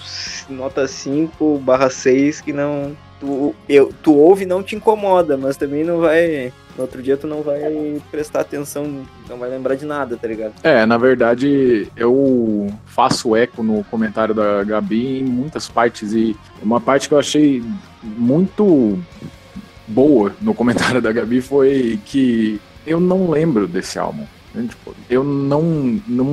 nota 0.48 0.88
5 0.88 1.58
barra 1.58 1.90
6 1.90 2.40
que 2.40 2.52
não. 2.52 2.96
Tu, 3.20 3.54
eu, 3.68 3.92
tu 4.02 4.14
ouve 4.16 4.46
não 4.46 4.62
te 4.62 4.74
incomoda, 4.74 5.36
mas 5.36 5.56
também 5.56 5.84
não 5.84 6.00
vai. 6.00 6.52
No 6.76 6.82
outro 6.82 7.02
dia 7.02 7.16
tu 7.16 7.26
não 7.26 7.42
vai 7.42 8.00
prestar 8.10 8.40
atenção, 8.40 9.04
não 9.28 9.36
vai 9.36 9.50
lembrar 9.50 9.74
de 9.74 9.84
nada, 9.84 10.16
tá 10.16 10.26
ligado? 10.26 10.54
É, 10.62 10.86
na 10.86 10.96
verdade, 10.96 11.88
eu 11.94 12.72
faço 12.86 13.36
eco 13.36 13.62
no 13.62 13.84
comentário 13.84 14.34
da 14.34 14.64
Gabi 14.64 15.18
em 15.20 15.24
muitas 15.24 15.68
partes, 15.68 16.12
e 16.12 16.34
uma 16.62 16.80
parte 16.80 17.08
que 17.08 17.14
eu 17.14 17.18
achei 17.18 17.62
muito 18.02 18.98
boa 19.86 20.32
no 20.40 20.54
comentário 20.54 21.02
da 21.02 21.12
Gabi 21.12 21.42
foi 21.42 21.98
que 22.06 22.58
eu 22.86 22.98
não 22.98 23.28
lembro 23.28 23.66
desse 23.68 23.98
álbum. 23.98 24.24
né? 24.54 24.66
Tipo, 24.68 24.94
eu 25.10 25.22
não, 25.22 25.62
não, 26.08 26.24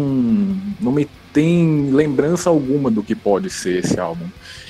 não 0.79 0.91
me 0.91 1.08
tem 1.34 1.91
lembrança 1.91 2.50
alguma 2.50 2.89
do 2.89 3.03
que 3.03 3.13
pode 3.13 3.50
ser 3.50 3.79
esse 3.79 4.00
álbum. 4.00 4.25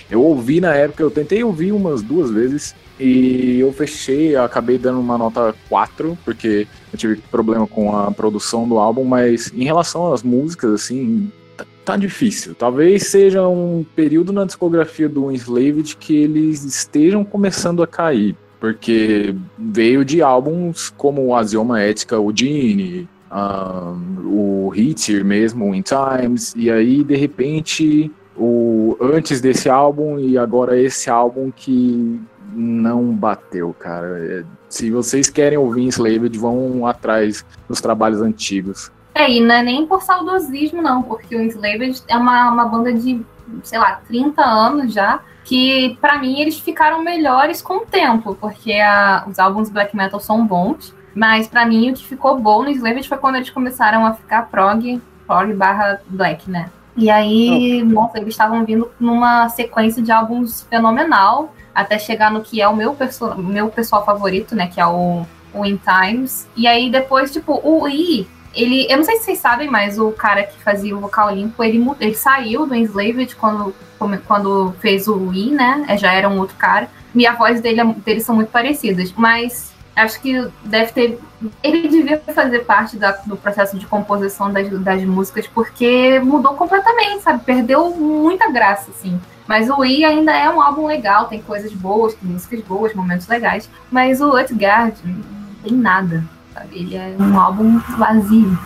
Eu 0.10 0.22
ouvi 0.22 0.62
na 0.62 0.74
época, 0.74 1.04
eu 1.04 1.12
tentei 1.12 1.44
ouvir 1.44 1.72
umas 1.72 2.02
duas 2.02 2.32
vezes 2.32 2.74
e 3.00 3.60
eu 3.60 3.72
fechei, 3.72 4.36
eu 4.36 4.44
acabei 4.44 4.78
dando 4.78 5.00
uma 5.00 5.18
nota 5.18 5.54
4, 5.70 6.18
porque 6.24 6.68
eu 6.92 6.98
tive 6.98 7.18
problema 7.30 7.68
com 7.68 7.96
a 7.96 8.12
produção 8.12 8.68
do 8.68 8.78
álbum, 8.78 9.04
mas 9.04 9.52
em 9.54 9.64
relação 9.64 10.12
às 10.12 10.24
músicas, 10.24 10.72
assim, 10.74 11.32
tá, 11.56 11.66
tá 11.86 11.98
difícil. 11.98 12.56
Talvez 12.56 13.04
seja 13.08 13.48
um 13.48 13.86
período 13.96 14.32
na 14.32 14.46
discografia 14.46 15.10
do 15.10 15.32
Enslaved 15.32 15.96
que 15.98 16.16
eles 16.16 16.64
estejam 16.64 17.24
começando 17.24 17.84
a 17.84 17.88
cair, 17.88 18.36
porque 18.60 19.36
veio 19.58 20.04
de 20.04 20.22
álbuns 20.22 20.90
como 20.90 21.36
Azioma 21.36 21.82
Ética, 21.82 22.20
o 22.20 22.36
Gene, 22.36 23.08
um, 23.32 24.68
o 24.68 24.72
Hitcher 24.76 25.24
mesmo, 25.24 25.70
o 25.70 25.76
In 25.76 25.84
Times, 25.84 26.54
e 26.56 26.72
aí 26.72 27.04
de 27.04 27.16
repente 27.16 28.12
o 28.38 28.98
antes 29.02 29.42
desse 29.42 29.70
álbum 29.70 30.20
e 30.20 30.38
agora 30.38 30.80
esse 30.80 31.10
álbum 31.10 31.52
que 31.52 32.22
não 32.54 33.04
bateu, 33.14 33.76
cara. 33.78 34.08
É, 34.20 34.44
Se 34.70 34.90
vocês 34.92 35.30
querem 35.30 35.58
ouvir 35.58 35.84
Enslaved, 35.84 36.38
vão 36.38 36.86
atrás 36.88 37.46
dos 37.70 37.80
trabalhos 37.82 38.22
antigos. 38.22 38.92
É, 39.16 39.30
e 39.32 39.40
não 39.40 39.56
é 39.56 39.64
nem 39.64 39.86
por 39.88 40.02
saudosismo, 40.04 40.82
não, 40.82 41.02
porque 41.02 41.36
o 41.36 41.42
Enslaved 41.42 42.04
é 42.08 42.16
uma, 42.18 42.52
uma 42.52 42.66
banda 42.66 42.94
de, 42.94 43.22
sei 43.64 43.80
lá, 43.80 44.00
30 44.08 44.44
anos 44.44 44.94
já, 44.94 45.20
que 45.44 45.98
pra 46.02 46.20
mim 46.20 46.40
eles 46.40 46.60
ficaram 46.60 47.02
melhores 47.04 47.62
com 47.62 47.78
o 47.78 47.86
tempo, 47.86 48.36
porque 48.40 48.74
a- 48.74 49.26
os 49.28 49.40
álbuns 49.40 49.70
black 49.70 49.96
metal 49.96 50.20
são 50.20 50.46
bons, 50.46 50.94
mas 51.16 51.48
pra 51.48 51.66
mim 51.66 51.90
o 51.90 51.94
que 51.96 52.06
ficou 52.06 52.38
bom 52.40 52.62
no 52.64 52.70
Enslaved 52.70 53.08
foi 53.08 53.18
quando 53.18 53.36
eles 53.38 53.50
começaram 53.50 54.06
a 54.06 54.14
ficar 54.14 54.50
prog, 54.52 55.02
prog 55.26 55.54
barra 55.54 56.00
black, 56.08 56.50
né? 56.52 56.70
E 56.98 57.12
aí, 57.12 57.84
nossa, 57.84 58.18
eles 58.18 58.30
estavam 58.30 58.66
vindo 58.66 58.90
numa 59.00 59.48
sequência 59.50 60.02
de 60.02 60.12
álbuns 60.12 60.66
fenomenal. 60.68 61.54
até 61.74 62.00
chegar 62.00 62.32
no 62.32 62.42
que 62.42 62.60
é 62.60 62.68
o 62.68 62.76
meu, 62.76 62.96
perso 62.96 63.36
meu 63.38 63.70
pessoal 63.70 64.04
favorito, 64.04 64.56
né? 64.56 64.68
Que 64.68 64.82
é 64.82 64.88
o, 64.88 65.24
o 65.54 65.64
In 65.64 65.78
Times. 65.78 66.48
E 66.56 66.66
aí 66.66 66.90
depois, 66.90 67.32
tipo, 67.32 67.62
o 67.64 67.88
I, 67.88 68.28
ele. 68.56 68.88
Eu 68.90 68.98
não 68.98 69.04
sei 69.04 69.18
se 69.18 69.26
vocês 69.26 69.38
sabem, 69.38 69.70
mas 69.70 70.00
o 70.00 70.12
cara 70.12 70.42
que 70.42 70.60
fazia 70.64 70.98
o 70.98 71.00
vocal 71.00 71.30
limpo, 71.30 71.64
ele, 71.64 71.86
ele 72.00 72.16
saiu 72.16 72.66
do 72.66 72.74
Enslaved 72.74 73.36
quando, 73.36 73.76
quando 74.26 74.74
fez 74.80 75.08
o 75.08 75.32
I, 75.32 75.52
né? 75.52 75.86
É, 75.88 75.96
já 75.98 76.12
era 76.12 76.28
um 76.28 76.40
outro 76.40 76.56
cara. 76.58 76.90
E 77.14 77.28
a 77.28 77.36
voz 77.36 77.62
dele, 77.62 77.84
deles 78.04 78.24
são 78.24 78.34
muito 78.34 78.50
parecidas. 78.50 79.14
Mas 79.16 79.72
acho 79.98 80.22
que 80.22 80.48
deve 80.64 80.92
ter. 80.92 81.20
Ele 81.64 81.88
devia 81.88 82.20
fazer 82.20 82.60
parte 82.60 82.98
da, 82.98 83.12
do 83.12 83.36
processo 83.36 83.78
de 83.78 83.86
composição 83.86 84.52
das, 84.52 84.70
das 84.70 85.04
músicas, 85.04 85.48
porque 85.48 86.20
mudou 86.20 86.54
completamente, 86.54 87.24
sabe? 87.24 87.44
Perdeu 87.44 87.90
muita 87.96 88.50
graça, 88.52 88.92
assim. 88.92 89.20
Mas 89.48 89.70
o 89.70 89.84
I 89.84 90.04
ainda 90.06 90.32
é 90.32 90.50
um 90.50 90.62
álbum 90.62 90.86
legal, 90.86 91.26
tem 91.26 91.42
coisas 91.42 91.72
boas, 91.74 92.14
tem 92.14 92.30
músicas 92.30 92.62
boas, 92.62 92.94
momentos 92.94 93.28
legais. 93.28 93.70
Mas 93.90 94.22
o 94.22 94.38
Utgard 94.38 94.96
não 95.04 95.64
tem 95.64 95.74
nada, 95.74 96.24
sabe? 96.54 96.80
Ele 96.80 96.96
é 96.96 97.16
um 97.20 97.40
álbum 97.40 97.80
vazio. 97.98 98.58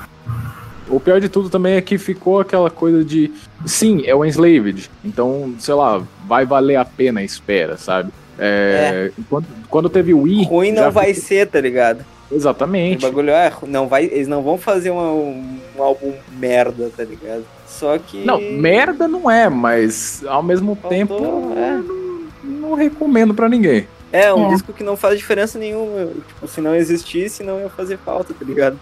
O 0.88 1.00
pior 1.00 1.22
de 1.22 1.30
tudo 1.30 1.50
também 1.50 1.76
é 1.76 1.82
que 1.82 1.98
ficou 1.98 2.42
aquela 2.42 2.70
coisa 2.70 3.06
de. 3.06 3.32
Sim, 3.66 4.04
é 4.06 4.14
o 4.14 4.26
Enslaved. 4.26 4.90
Então, 5.06 5.54
sei 5.58 5.74
lá, 5.74 6.02
vai 6.28 6.46
valer 6.46 6.76
a 6.76 6.84
pena 6.84 7.22
a 7.22 7.24
espera, 7.24 7.78
sabe? 7.78 8.12
É, 8.44 9.12
é. 9.18 9.24
Quando, 9.30 9.48
quando, 9.70 9.90
teve 9.90 10.16
o 10.16 10.24
Wii. 10.24 10.46
Ruim 10.46 10.72
não 10.72 10.92
vai 10.92 11.14
ficou... 11.14 11.28
ser, 11.28 11.48
tá 11.48 11.62
ligado? 11.62 12.04
Exatamente. 12.32 13.06
O 13.06 13.10
bagulho 13.10 13.30
é, 13.30 13.54
não 13.68 13.88
vai, 13.88 14.06
eles 14.06 14.28
não 14.28 14.42
vão 14.42 14.58
fazer 14.58 14.90
uma, 14.90 15.12
um, 15.12 15.60
um 15.78 15.84
álbum 15.84 16.12
merda, 16.32 16.90
tá 16.96 17.04
ligado? 17.04 17.46
Só 17.68 17.98
que. 18.00 18.26
Não, 18.26 18.42
merda 18.42 19.08
não 19.08 19.30
é, 19.30 19.48
mas 19.48 20.24
ao 20.26 20.42
mesmo 20.42 20.76
Faltou, 20.76 20.90
tempo 20.90 21.16
é. 21.56 21.78
não, 21.78 22.70
não, 22.70 22.74
recomendo 22.74 23.34
para 23.34 23.48
ninguém. 23.48 23.88
É, 24.12 24.34
um 24.34 24.48
é. 24.48 24.54
disco 24.54 24.74
que 24.74 24.84
não 24.84 24.98
faz 24.98 25.20
diferença 25.20 25.60
nenhuma. 25.60 26.08
Tipo, 26.28 26.48
se 26.48 26.62
não 26.62 26.76
existisse, 26.76 27.44
não 27.44 27.60
ia 27.60 27.70
fazer 27.70 27.98
falta, 27.98 28.34
tá 28.34 28.44
ligado? 28.44 28.80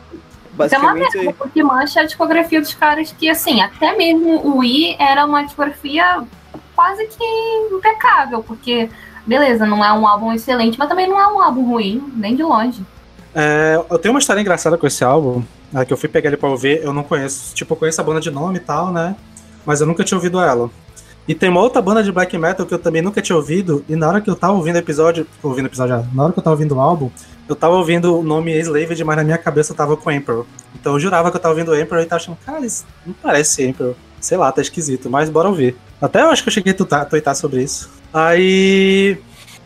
Basicamente. 0.54 1.18
Então, 1.18 1.30
é 1.30 1.34
porque 1.34 1.62
mancha 1.62 2.02
a 2.02 2.06
discografia 2.06 2.62
dos 2.62 2.74
caras 2.74 3.12
que, 3.12 3.30
assim, 3.30 3.62
até 3.62 3.96
mesmo 3.96 4.40
o 4.46 4.58
Wii 4.60 4.96
era 5.00 5.26
uma 5.26 5.44
discografia 5.44 6.24
quase 6.76 7.08
que 7.08 7.24
impecável, 7.72 8.42
porque, 8.42 8.90
beleza, 9.30 9.66
não 9.66 9.86
é 9.86 9.94
um 9.94 10.08
álbum 10.08 10.34
excelente, 10.34 10.78
mas 10.78 10.90
também 10.90 11.08
não 11.08 11.20
é 11.20 11.28
um 11.28 11.40
álbum 11.40 11.64
ruim, 11.64 12.12
nem 12.16 12.36
de 12.36 12.42
longe. 12.42 12.84
É, 13.34 13.80
eu 13.90 14.00
tenho 14.00 14.14
uma 14.14 14.20
história 14.20 14.42
engraçada 14.42 14.76
com 14.76 14.88
esse 14.88 15.04
álbum, 15.04 15.44
é, 15.74 15.86
que 15.86 15.94
eu 15.94 15.98
fui 15.98 16.10
pegar 16.10 16.30
ele 16.30 16.38
pra 16.38 16.50
ouvir, 16.50 16.82
eu 16.84 16.92
não 16.92 17.04
conheço. 17.04 17.54
Tipo, 17.54 17.74
eu 17.74 17.78
conheço 17.78 18.02
a 18.02 18.04
banda 18.04 18.20
de 18.20 18.32
nome 18.32 18.58
e 18.58 18.60
tal, 18.60 18.92
né? 18.92 19.16
Mas 19.64 19.82
eu 19.82 19.88
nunca 19.88 20.04
tinha 20.04 20.18
ouvido 20.18 20.42
ela. 20.42 20.70
E 21.28 21.36
tem 21.36 21.48
uma 21.48 21.62
outra 21.62 21.80
banda 21.80 22.02
de 22.02 22.12
black 22.12 22.36
metal 22.40 22.66
que 22.66 22.74
eu 22.74 22.80
também 22.80 23.04
nunca 23.04 23.22
tinha 23.22 23.36
ouvido, 23.36 23.86
e 23.88 23.96
na 23.96 24.08
hora 24.08 24.20
que 24.20 24.28
eu 24.32 24.36
tava 24.36 24.54
ouvindo 24.54 24.78
o 24.78 24.80
episódio, 24.80 25.28
ouvindo 25.44 25.68
episódio, 25.68 26.08
na 26.12 26.24
hora 26.24 26.34
que 26.34 26.40
eu 26.40 26.44
tava 26.44 26.56
ouvindo 26.56 26.76
o 26.76 26.80
álbum, 26.80 27.12
eu 27.48 27.56
tava 27.56 27.76
ouvindo 27.76 28.20
o 28.20 28.24
nome 28.24 28.58
Slaved, 28.60 29.04
mas 29.04 29.16
na 29.16 29.24
minha 29.24 29.38
cabeça 29.38 29.74
eu 29.74 29.78
tava 29.78 29.96
com 29.96 30.12
Emperor. 30.12 30.48
Então 30.74 30.94
eu 30.94 31.00
jurava 31.00 31.30
que 31.30 31.38
eu 31.38 31.42
tava 31.42 31.54
ouvindo 31.54 31.80
Emperor 31.80 32.04
e 32.04 32.08
tava 32.08 32.20
achando, 32.20 32.38
cara, 32.44 32.66
isso 32.66 32.84
não 33.06 33.14
parece 33.14 33.64
Emperor. 33.64 33.94
Sei 34.20 34.38
lá, 34.38 34.52
tá 34.52 34.62
esquisito, 34.62 35.08
mas 35.08 35.30
bora 35.30 35.48
ouvir. 35.48 35.76
Até 36.02 36.22
eu 36.22 36.30
acho 36.30 36.42
que 36.42 36.50
eu 36.50 36.54
cheguei 36.54 36.74
a 36.74 37.06
tuitar 37.06 37.36
sobre 37.36 37.62
isso. 37.62 37.99
Aí 38.14 39.18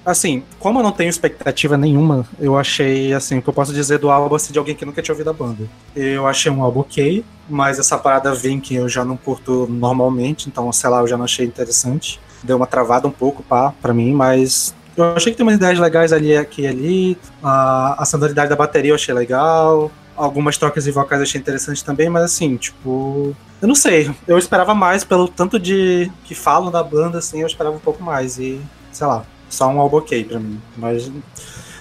assim, 0.05 0.43
como 0.59 0.79
eu 0.79 0.83
não 0.83 0.91
tenho 0.91 1.09
expectativa 1.09 1.77
nenhuma, 1.77 2.25
eu 2.39 2.57
achei, 2.57 3.13
assim, 3.13 3.37
o 3.37 3.41
que 3.41 3.49
eu 3.49 3.53
posso 3.53 3.73
dizer 3.73 3.97
do 3.99 4.09
álbum 4.09 4.35
assim, 4.35 4.51
de 4.51 4.59
alguém 4.59 4.75
que 4.75 4.85
nunca 4.85 5.01
tinha 5.01 5.13
ouvido 5.13 5.29
a 5.29 5.33
banda. 5.33 5.63
Eu 5.95 6.27
achei 6.27 6.51
um 6.51 6.61
álbum 6.61 6.81
ok, 6.81 7.23
mas 7.49 7.79
essa 7.79 7.97
parada 7.97 8.33
vem 8.33 8.59
que 8.59 8.75
eu 8.75 8.89
já 8.89 9.05
não 9.05 9.15
curto 9.15 9.67
normalmente, 9.69 10.49
então, 10.49 10.71
sei 10.71 10.89
lá, 10.89 10.99
eu 10.99 11.07
já 11.07 11.17
não 11.17 11.25
achei 11.25 11.45
interessante. 11.45 12.19
Deu 12.43 12.57
uma 12.57 12.67
travada 12.67 13.07
um 13.07 13.11
pouco 13.11 13.41
pá, 13.43 13.73
pra 13.81 13.93
mim, 13.93 14.13
mas 14.13 14.75
eu 14.97 15.05
achei 15.15 15.31
que 15.31 15.37
tem 15.37 15.45
umas 15.45 15.55
ideias 15.55 15.79
legais 15.79 16.11
ali 16.11 16.35
aqui 16.35 16.63
e 16.63 16.67
ali. 16.67 17.17
A, 17.41 18.03
a 18.03 18.05
sonoridade 18.05 18.49
da 18.49 18.55
bateria 18.55 18.91
eu 18.91 18.95
achei 18.95 19.13
legal. 19.13 19.89
Algumas 20.15 20.57
trocas 20.57 20.83
de 20.83 20.91
vocais 20.91 21.19
eu 21.19 21.23
achei 21.23 21.41
interessante 21.41 21.83
também, 21.83 22.09
mas 22.09 22.23
assim, 22.23 22.55
tipo. 22.57 23.35
Eu 23.61 23.67
não 23.67 23.75
sei. 23.75 24.11
Eu 24.27 24.37
esperava 24.37 24.75
mais 24.75 25.03
pelo 25.03 25.27
tanto 25.27 25.59
de 25.59 26.11
que 26.25 26.35
falam 26.35 26.71
da 26.71 26.83
banda, 26.83 27.17
assim, 27.17 27.41
eu 27.41 27.47
esperava 27.47 27.75
um 27.75 27.79
pouco 27.79 28.03
mais. 28.03 28.37
E, 28.37 28.61
sei 28.91 29.07
lá, 29.07 29.25
só 29.49 29.67
um 29.67 29.79
álbum 29.79 29.97
ok 29.97 30.23
pra 30.23 30.39
mim. 30.39 30.61
Mas 30.77 31.11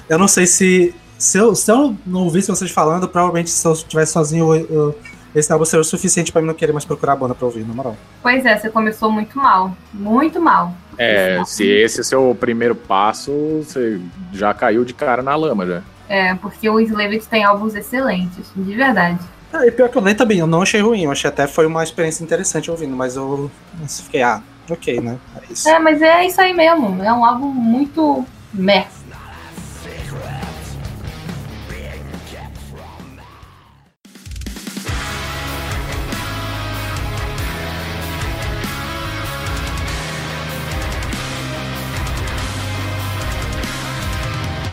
eu 0.08 0.18
não 0.18 0.28
sei 0.28 0.46
se. 0.46 0.94
Se 1.18 1.38
eu, 1.38 1.54
se 1.54 1.70
eu 1.70 1.96
não 2.04 2.24
ouvisse 2.24 2.48
vocês 2.48 2.70
falando, 2.72 3.08
provavelmente 3.08 3.48
se 3.48 3.64
eu 3.64 3.72
estivesse 3.72 4.12
sozinho, 4.12 4.52
eu, 4.56 4.66
eu, 4.68 4.98
esse 5.34 5.52
álbum 5.52 5.64
seria 5.64 5.80
o 5.80 5.84
suficiente 5.84 6.32
para 6.32 6.42
mim 6.42 6.48
não 6.48 6.54
querer 6.54 6.72
mais 6.72 6.84
procurar 6.84 7.12
a 7.12 7.16
banda 7.16 7.34
pra 7.34 7.46
ouvir, 7.46 7.64
na 7.64 7.72
moral. 7.72 7.96
Pois 8.20 8.44
é, 8.44 8.58
você 8.58 8.68
começou 8.68 9.10
muito 9.10 9.38
mal. 9.38 9.74
Muito 9.92 10.40
mal. 10.40 10.74
É, 10.98 11.42
se 11.46 11.64
esse 11.64 11.98
é 11.98 12.00
o 12.02 12.04
seu 12.04 12.36
primeiro 12.38 12.74
passo, 12.74 13.32
você 13.64 14.00
já 14.32 14.52
caiu 14.52 14.84
de 14.84 14.92
cara 14.92 15.22
na 15.22 15.34
lama 15.34 15.66
já. 15.66 15.82
É, 16.12 16.34
porque 16.34 16.68
o 16.68 16.78
Slaved 16.78 17.26
tem 17.26 17.42
álbuns 17.42 17.74
excelentes, 17.74 18.52
de 18.54 18.76
verdade. 18.76 19.18
É, 19.50 19.66
e 19.66 19.70
pior 19.70 19.88
que 19.88 19.96
eu 19.96 20.02
nem 20.02 20.14
também, 20.14 20.40
eu 20.40 20.46
não 20.46 20.60
achei 20.60 20.82
ruim, 20.82 21.04
eu 21.04 21.10
achei 21.10 21.30
até 21.30 21.46
foi 21.46 21.64
uma 21.64 21.82
experiência 21.82 22.22
interessante 22.22 22.70
ouvindo, 22.70 22.94
mas 22.94 23.16
eu 23.16 23.50
fiquei, 23.88 24.20
ah, 24.22 24.42
ok, 24.68 25.00
né? 25.00 25.16
É, 25.34 25.50
isso. 25.50 25.66
é, 25.66 25.78
mas 25.78 26.02
é 26.02 26.26
isso 26.26 26.38
aí 26.38 26.52
mesmo. 26.52 27.02
É 27.02 27.10
um 27.10 27.24
álbum 27.24 27.46
muito 27.46 28.26
meh. 28.52 28.86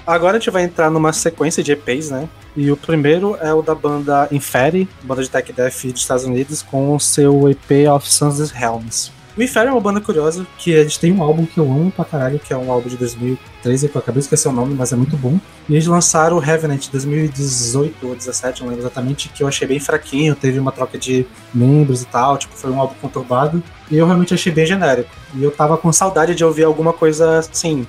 Agora 0.10 0.38
a 0.38 0.40
gente 0.40 0.50
vai 0.50 0.64
entrar 0.64 0.90
numa 0.90 1.14
sequência 1.14 1.62
de 1.62 1.72
EPs, 1.72 2.10
né? 2.10 2.28
E 2.58 2.72
o 2.72 2.76
primeiro 2.76 3.38
é 3.40 3.54
o 3.54 3.62
da 3.62 3.76
banda 3.76 4.28
Inferi, 4.32 4.90
banda 5.04 5.22
de 5.22 5.30
tech 5.30 5.54
death 5.54 5.86
dos 5.86 6.02
Estados 6.02 6.26
Unidos, 6.26 6.64
com 6.64 6.96
o 6.96 7.00
seu 7.00 7.48
EP 7.48 7.88
of 7.94 8.12
Suns 8.12 8.52
Helms. 8.52 9.12
O 9.38 9.44
Inferi 9.44 9.68
é 9.68 9.72
uma 9.72 9.80
banda 9.80 10.02
curiosa, 10.02 10.48
que 10.58 10.72
eles 10.72 10.98
têm 10.98 11.14
um 11.14 11.22
álbum 11.22 11.46
que 11.46 11.60
eu 11.60 11.66
amo 11.66 11.92
pra 11.92 12.04
caralho, 12.04 12.40
que 12.40 12.52
é 12.52 12.58
um 12.58 12.72
álbum 12.72 12.90
de 12.90 12.98
2013, 12.98 13.88
que 13.88 13.96
eu 13.96 14.00
acabei 14.00 14.20
de 14.20 14.26
esquecer 14.26 14.50
o 14.50 14.52
nome, 14.52 14.74
mas 14.74 14.92
é 14.92 14.96
muito 14.96 15.16
bom. 15.16 15.40
E 15.70 15.74
eles 15.74 15.86
lançaram 15.86 16.38
o 16.38 16.40
Revenant 16.40 16.90
2018 16.92 17.94
ou 18.02 18.10
2017, 18.16 18.62
não 18.62 18.70
lembro 18.70 18.82
exatamente, 18.82 19.30
que 19.30 19.44
eu 19.44 19.48
achei 19.48 19.68
bem 19.68 19.80
fraquinho, 19.80 20.34
teve 20.34 20.58
uma 20.58 20.72
troca 20.72 20.98
de 20.98 21.24
membros 21.54 22.02
e 22.02 22.08
tal, 22.08 22.36
tipo, 22.36 22.56
foi 22.56 22.72
um 22.72 22.80
álbum 22.80 22.96
conturbado. 23.00 23.62
E 23.92 23.98
eu 23.98 24.08
realmente 24.08 24.34
achei 24.34 24.52
bem 24.52 24.66
genérico. 24.66 25.12
E 25.36 25.44
eu 25.44 25.52
tava 25.52 25.78
com 25.78 25.94
saudade 25.94 26.34
de 26.34 26.44
ouvir 26.44 26.64
alguma 26.64 26.94
coisa 26.94 27.38
assim, 27.38 27.86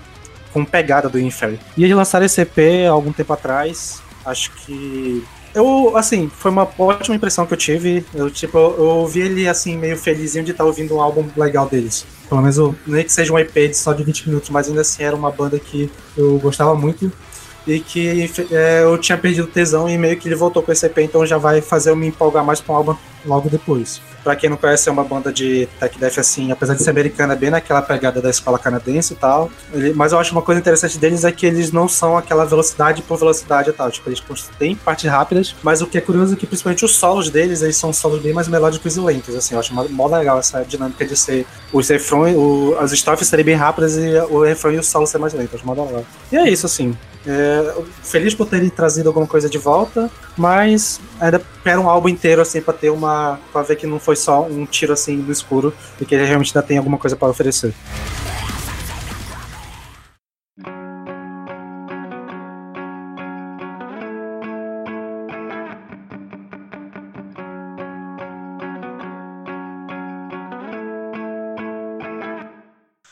com 0.53 0.65
pegada 0.65 1.09
do 1.09 1.19
Inferi. 1.19 1.59
E 1.77 1.85
eles 1.85 1.97
lançaram 1.97 2.27
esse 2.27 2.41
EP 2.41 2.89
algum 2.91 3.13
tempo 3.13 3.33
atrás, 3.33 4.03
acho 4.25 4.53
que 4.53 5.25
eu, 5.55 5.97
assim, 5.97 6.29
foi 6.29 6.51
uma 6.51 6.69
ótima 6.79 7.17
impressão 7.17 7.45
que 7.45 7.53
eu 7.53 7.59
tive. 7.59 8.05
Eu, 8.15 8.31
tipo, 8.31 8.57
eu 8.57 8.85
ouvi 8.85 9.21
ele, 9.21 9.49
assim, 9.49 9.77
meio 9.77 9.97
felizinho 9.97 10.45
de 10.45 10.53
estar 10.53 10.65
ouvindo 10.65 10.95
um 10.95 11.01
álbum 11.01 11.29
legal 11.37 11.69
deles. 11.69 12.07
Pelo 12.29 12.41
menos, 12.41 12.75
nem 12.87 13.05
que 13.05 13.13
seja 13.13 13.33
um 13.33 13.39
EP 13.39 13.53
de 13.53 13.77
só 13.77 13.93
de 13.93 14.05
20 14.05 14.29
minutos, 14.29 14.51
mas 14.51 14.69
ainda 14.69 14.83
assim 14.83 15.03
era 15.03 15.17
uma 15.17 15.31
banda 15.33 15.59
que 15.59 15.91
eu 16.17 16.39
gostava 16.39 16.75
muito. 16.77 17.13
E 17.67 17.81
que 17.81 18.31
é, 18.51 18.83
eu 18.83 18.97
tinha 18.99 19.19
perdido 19.19 19.47
tesão 19.47 19.89
e 19.89 19.97
meio 19.99 20.17
que 20.17 20.29
ele 20.29 20.35
voltou 20.35 20.63
com 20.63 20.73
esse 20.73 20.87
EP, 20.87 20.99
então 20.99 21.25
já 21.27 21.39
vai 21.39 21.61
fazer 21.61 21.91
eu 21.91 21.97
me 21.97 22.07
empolgar 22.07 22.45
mais 22.45 22.61
com 22.61 22.73
o 22.73 22.77
álbum 22.77 22.97
logo 23.25 23.49
depois. 23.49 24.01
Pra 24.23 24.37
quem 24.37 24.51
não 24.51 24.57
conhece, 24.57 24.89
é 24.89 24.93
uma 24.93 25.05
banda 25.05 25.33
de 25.33 25.67
tech 25.79 25.99
death 25.99 26.19
assim, 26.19 26.53
apesar 26.53 26.75
de 26.75 26.83
ser 26.83 26.91
americana, 26.91 27.33
é 27.33 27.37
bem 27.37 27.51
naquela 27.51 27.81
pegada 27.81 28.21
da 28.21 28.29
escola 28.29 28.59
canadense 28.59 29.15
e 29.15 29.17
tal. 29.17 29.51
Ele, 29.73 29.95
mas 29.95 30.13
eu 30.13 30.19
acho 30.19 30.33
uma 30.33 30.43
coisa 30.43 30.61
interessante 30.61 30.99
deles 30.99 31.25
é 31.25 31.33
que 31.33 31.47
eles 31.47 31.73
não 31.73 31.89
são 31.89 32.19
aquela 32.19 32.45
velocidade 32.45 33.01
por 33.03 33.19
velocidade 33.19 33.71
e 33.71 33.73
tal. 33.73 33.91
Tipo, 33.91 34.11
eles 34.11 34.23
têm 34.59 34.77
partes 34.77 35.11
rápidas, 35.11 35.55
mas 35.63 35.81
o 35.81 35.87
que 35.87 35.97
é 35.97 36.01
curioso 36.01 36.35
é 36.35 36.37
que 36.37 36.47
principalmente 36.47 36.85
os 36.85 36.97
solos 36.97 37.31
deles, 37.31 37.63
eles 37.63 37.77
são 37.77 37.93
solos 37.93 38.21
bem 38.21 38.35
mais 38.35 38.47
melódicos 38.47 38.97
e 38.97 39.01
lentos, 39.01 39.35
assim. 39.35 39.55
Eu 39.55 39.61
acho 39.61 39.73
mó, 39.75 40.07
legal 40.07 40.39
essa 40.39 40.63
dinâmica 40.65 41.05
de 41.07 41.17
ser 41.17 41.47
os 41.73 41.89
refrões, 41.89 42.37
as 42.79 42.93
estrofes 42.93 43.27
serem 43.27 43.45
bem 43.45 43.55
rápidas 43.55 43.97
e 43.97 44.19
o 44.29 44.43
refrão 44.43 44.73
e 44.73 44.79
o 44.79 44.83
solo 44.83 45.07
ser 45.07 45.19
mais 45.19 45.33
lento. 45.33 45.57
Acho 45.57 45.67
mó 45.67 45.73
legal. 45.73 46.05
E 46.31 46.37
é 46.37 46.49
isso, 46.51 46.67
assim. 46.67 46.95
É, 47.27 47.75
feliz 48.03 48.35
por 48.35 48.47
terem 48.47 48.71
trazido 48.71 49.09
alguma 49.11 49.27
coisa 49.27 49.49
de 49.49 49.59
volta, 49.59 50.11
mas 50.39 50.99
ainda 51.21 51.41
quero 51.63 51.83
um 51.83 51.91
álbum 51.91 52.09
inteiro 52.09 52.41
assim 52.41 52.63
para 52.63 52.73
ter 52.73 52.89
uma 52.91 53.39
para 53.53 53.63
ver 53.63 53.77
que 53.77 53.87
não 53.87 54.01
foi 54.01 54.17
só 54.17 54.43
um 54.43 54.65
tiro 54.65 54.93
assim 54.95 55.17
no 55.17 55.31
escuro 55.31 55.75
e 56.01 56.07
que 56.07 56.15
ele 56.15 56.25
realmente 56.25 56.57
ainda 56.57 56.67
tem 56.67 56.79
alguma 56.79 56.97
coisa 56.97 57.17
para 57.17 57.29
oferecer. 57.29 57.75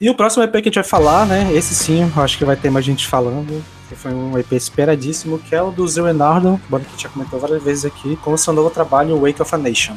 E 0.01 0.09
o 0.09 0.15
próximo 0.15 0.45
EP 0.45 0.53
que 0.53 0.59
a 0.59 0.63
gente 0.63 0.75
vai 0.77 0.85
falar, 0.85 1.27
né? 1.27 1.53
Esse 1.53 1.75
sim, 1.75 2.11
acho 2.17 2.39
que 2.39 2.45
vai 2.45 2.57
ter 2.57 2.71
mais 2.71 2.85
gente 2.85 3.07
falando 3.07 3.63
que 3.89 3.97
foi 3.97 4.13
um 4.13 4.39
EP 4.39 4.53
esperadíssimo, 4.53 5.39
que 5.39 5.55
é 5.55 5.63
o 5.63 5.71
do 5.71 5.85
Leonardo, 5.85 6.61
banda 6.69 6.85
que 6.85 7.03
já 7.03 7.09
comentou 7.09 7.39
várias 7.41 7.63
vezes 7.63 7.85
aqui, 7.85 8.17
com 8.17 8.33
o 8.33 8.39
seu 8.39 8.53
novo 8.53 8.71
trabalho, 8.71 9.19
Wake 9.19 9.41
of 9.41 9.55
a 9.55 9.59
Nation. 9.59 9.97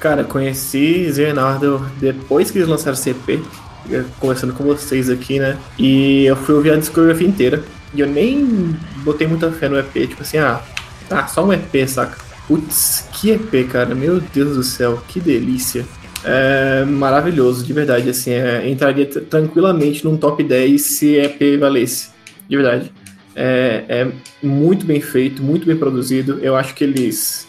Cara, 0.00 0.24
conheci 0.24 1.10
Leonardo 1.14 1.90
depois 1.98 2.50
que 2.50 2.58
eles 2.58 2.68
lançaram 2.68 2.94
esse 2.94 3.10
EP. 3.10 3.42
eh, 3.90 4.04
conversando 4.18 4.52
com 4.52 4.64
vocês 4.64 5.08
aqui, 5.08 5.38
né? 5.38 5.56
E 5.78 6.24
eu 6.24 6.36
fui 6.36 6.54
ouvir 6.54 6.72
a 6.72 6.76
discografia 6.76 7.26
inteira. 7.26 7.62
E 7.94 8.00
eu 8.00 8.06
nem 8.06 8.76
botei 9.04 9.26
muita 9.26 9.50
fé 9.52 9.68
no 9.68 9.78
EP, 9.78 9.92
tipo 10.08 10.22
assim, 10.22 10.38
ah, 10.38 10.60
tá, 11.08 11.26
só 11.28 11.44
um 11.44 11.52
EP, 11.52 11.88
saca? 11.88 12.18
Putz, 12.46 13.08
que 13.12 13.30
EP, 13.30 13.68
cara, 13.70 13.94
meu 13.94 14.20
Deus 14.20 14.56
do 14.56 14.62
céu, 14.62 15.00
que 15.08 15.20
delícia. 15.20 15.84
É 16.24 16.84
maravilhoso, 16.84 17.64
de 17.64 17.72
verdade, 17.72 18.10
assim, 18.10 18.32
é, 18.32 18.68
entraria 18.68 19.06
tranquilamente 19.06 20.04
num 20.04 20.16
top 20.16 20.42
10 20.42 20.82
se 20.82 21.14
EP 21.14 21.58
valesse, 21.58 22.08
de 22.48 22.56
verdade. 22.56 22.92
É, 23.38 23.84
é 23.86 24.12
muito 24.42 24.86
bem 24.86 25.00
feito, 25.00 25.42
muito 25.42 25.66
bem 25.66 25.76
produzido. 25.76 26.38
Eu 26.40 26.56
acho 26.56 26.74
que 26.74 26.82
eles 26.82 27.46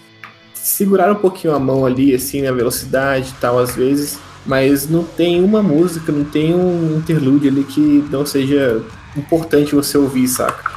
seguraram 0.54 1.14
um 1.14 1.20
pouquinho 1.20 1.56
a 1.56 1.60
mão 1.60 1.86
ali, 1.86 2.14
assim, 2.14 2.42
na 2.42 2.52
velocidade 2.52 3.30
e 3.30 3.40
tal, 3.40 3.58
às 3.58 3.74
vezes, 3.74 4.20
mas 4.46 4.90
não 4.90 5.04
tem 5.06 5.42
uma 5.42 5.64
música, 5.64 6.12
não 6.12 6.26
tem 6.26 6.54
um 6.54 6.98
interlude 6.98 7.48
ali 7.48 7.64
que 7.64 8.06
não 8.12 8.26
seja 8.26 8.84
importante 9.16 9.74
você 9.74 9.98
ouvir, 9.98 10.28
saca? 10.28 10.76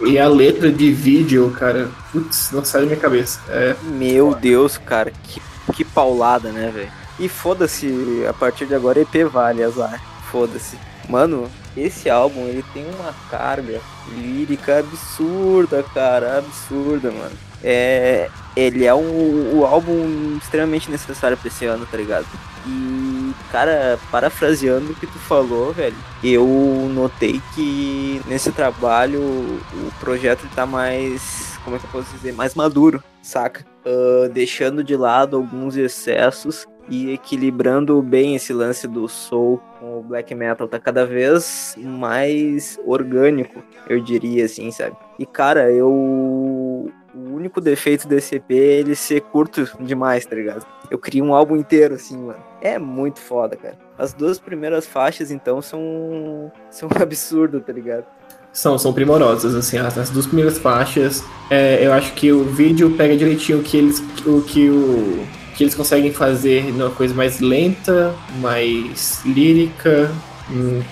E 0.00 0.18
a 0.18 0.28
letra 0.28 0.70
de 0.70 0.90
vídeo, 0.92 1.50
cara, 1.58 1.88
putz, 2.12 2.50
não 2.50 2.64
sai 2.64 2.82
da 2.82 2.86
minha 2.86 2.98
cabeça. 2.98 3.40
É... 3.48 3.76
Meu 3.82 4.34
Deus, 4.34 4.78
cara, 4.78 5.12
que, 5.22 5.40
que 5.72 5.84
paulada, 5.84 6.50
né, 6.50 6.70
velho? 6.74 6.90
E 7.18 7.28
foda-se, 7.28 8.24
a 8.28 8.32
partir 8.32 8.66
de 8.66 8.74
agora 8.74 9.00
EP 9.00 9.24
vale, 9.30 9.62
azar. 9.62 10.02
Foda-se. 10.30 10.76
Mano, 11.08 11.48
esse 11.76 12.08
álbum, 12.08 12.46
ele 12.46 12.64
tem 12.72 12.84
uma 12.98 13.14
carga 13.30 13.80
lírica 14.16 14.78
absurda, 14.78 15.82
cara, 15.94 16.38
absurda, 16.38 17.10
mano. 17.10 17.36
É, 17.62 18.30
ele 18.56 18.84
é 18.84 18.94
um, 18.94 19.58
um 19.58 19.64
álbum 19.64 20.36
extremamente 20.40 20.90
necessário 20.90 21.36
pra 21.36 21.48
esse 21.48 21.64
ano, 21.66 21.86
tá 21.86 21.96
ligado? 21.96 22.26
E, 22.66 23.32
cara, 23.50 23.98
parafraseando 24.10 24.92
o 24.92 24.94
que 24.94 25.06
tu 25.06 25.18
falou, 25.18 25.72
velho, 25.72 25.96
eu 26.22 26.46
notei 26.92 27.40
que 27.54 28.20
nesse 28.26 28.52
trabalho 28.52 29.20
o 29.20 29.92
projeto 30.00 30.48
tá 30.54 30.66
mais, 30.66 31.58
como 31.64 31.76
é 31.76 31.78
que 31.78 31.84
eu 31.84 31.90
posso 31.90 32.10
dizer, 32.12 32.32
mais 32.32 32.54
maduro, 32.54 33.02
saca? 33.22 33.64
Uh, 33.84 34.28
deixando 34.30 34.82
de 34.82 34.96
lado 34.96 35.36
alguns 35.36 35.76
excessos 35.76 36.66
e 36.88 37.12
equilibrando 37.12 38.00
bem 38.00 38.34
esse 38.34 38.52
lance 38.52 38.86
do 38.86 39.08
soul 39.08 39.60
com 39.78 39.98
o 39.98 40.02
black 40.02 40.34
metal 40.34 40.68
tá 40.68 40.78
cada 40.78 41.04
vez 41.04 41.74
mais 41.78 42.78
orgânico, 42.84 43.62
eu 43.88 44.00
diria 44.00 44.44
assim, 44.44 44.70
sabe? 44.70 44.96
E 45.18 45.26
cara, 45.26 45.70
eu 45.70 46.90
o 47.16 47.34
único 47.34 47.62
defeito 47.62 48.06
desse 48.06 48.36
EP 48.36 48.50
é 48.50 48.54
ele 48.54 48.94
ser 48.94 49.22
curto 49.22 49.66
demais, 49.80 50.26
tá 50.26 50.36
ligado? 50.36 50.66
Eu 50.90 50.98
queria 50.98 51.24
um 51.24 51.34
álbum 51.34 51.56
inteiro 51.56 51.94
assim, 51.94 52.18
mano. 52.18 52.38
É 52.60 52.78
muito 52.78 53.20
foda, 53.20 53.56
cara. 53.56 53.78
As 53.98 54.12
duas 54.12 54.38
primeiras 54.38 54.86
faixas 54.86 55.30
então 55.30 55.62
são 55.62 56.52
são 56.70 56.88
um 56.94 57.02
absurdo, 57.02 57.60
tá 57.60 57.72
ligado? 57.72 58.04
São, 58.52 58.78
são 58.78 58.90
primorosas, 58.90 59.54
assim, 59.54 59.76
as, 59.76 59.98
as 59.98 60.08
duas 60.08 60.26
primeiras 60.26 60.58
faixas. 60.58 61.22
É, 61.50 61.86
eu 61.86 61.92
acho 61.92 62.14
que 62.14 62.32
o 62.32 62.42
vídeo 62.44 62.90
pega 62.96 63.14
direitinho 63.14 63.58
o 63.58 63.62
que 63.62 63.76
eles, 63.76 64.02
o 64.24 64.40
que 64.40 64.70
o 64.70 65.26
que 65.56 65.64
eles 65.64 65.74
conseguem 65.74 66.12
fazer 66.12 66.72
numa 66.72 66.90
coisa 66.90 67.14
mais 67.14 67.40
lenta, 67.40 68.14
mais 68.40 69.22
lírica, 69.24 70.12
hum, 70.50 70.82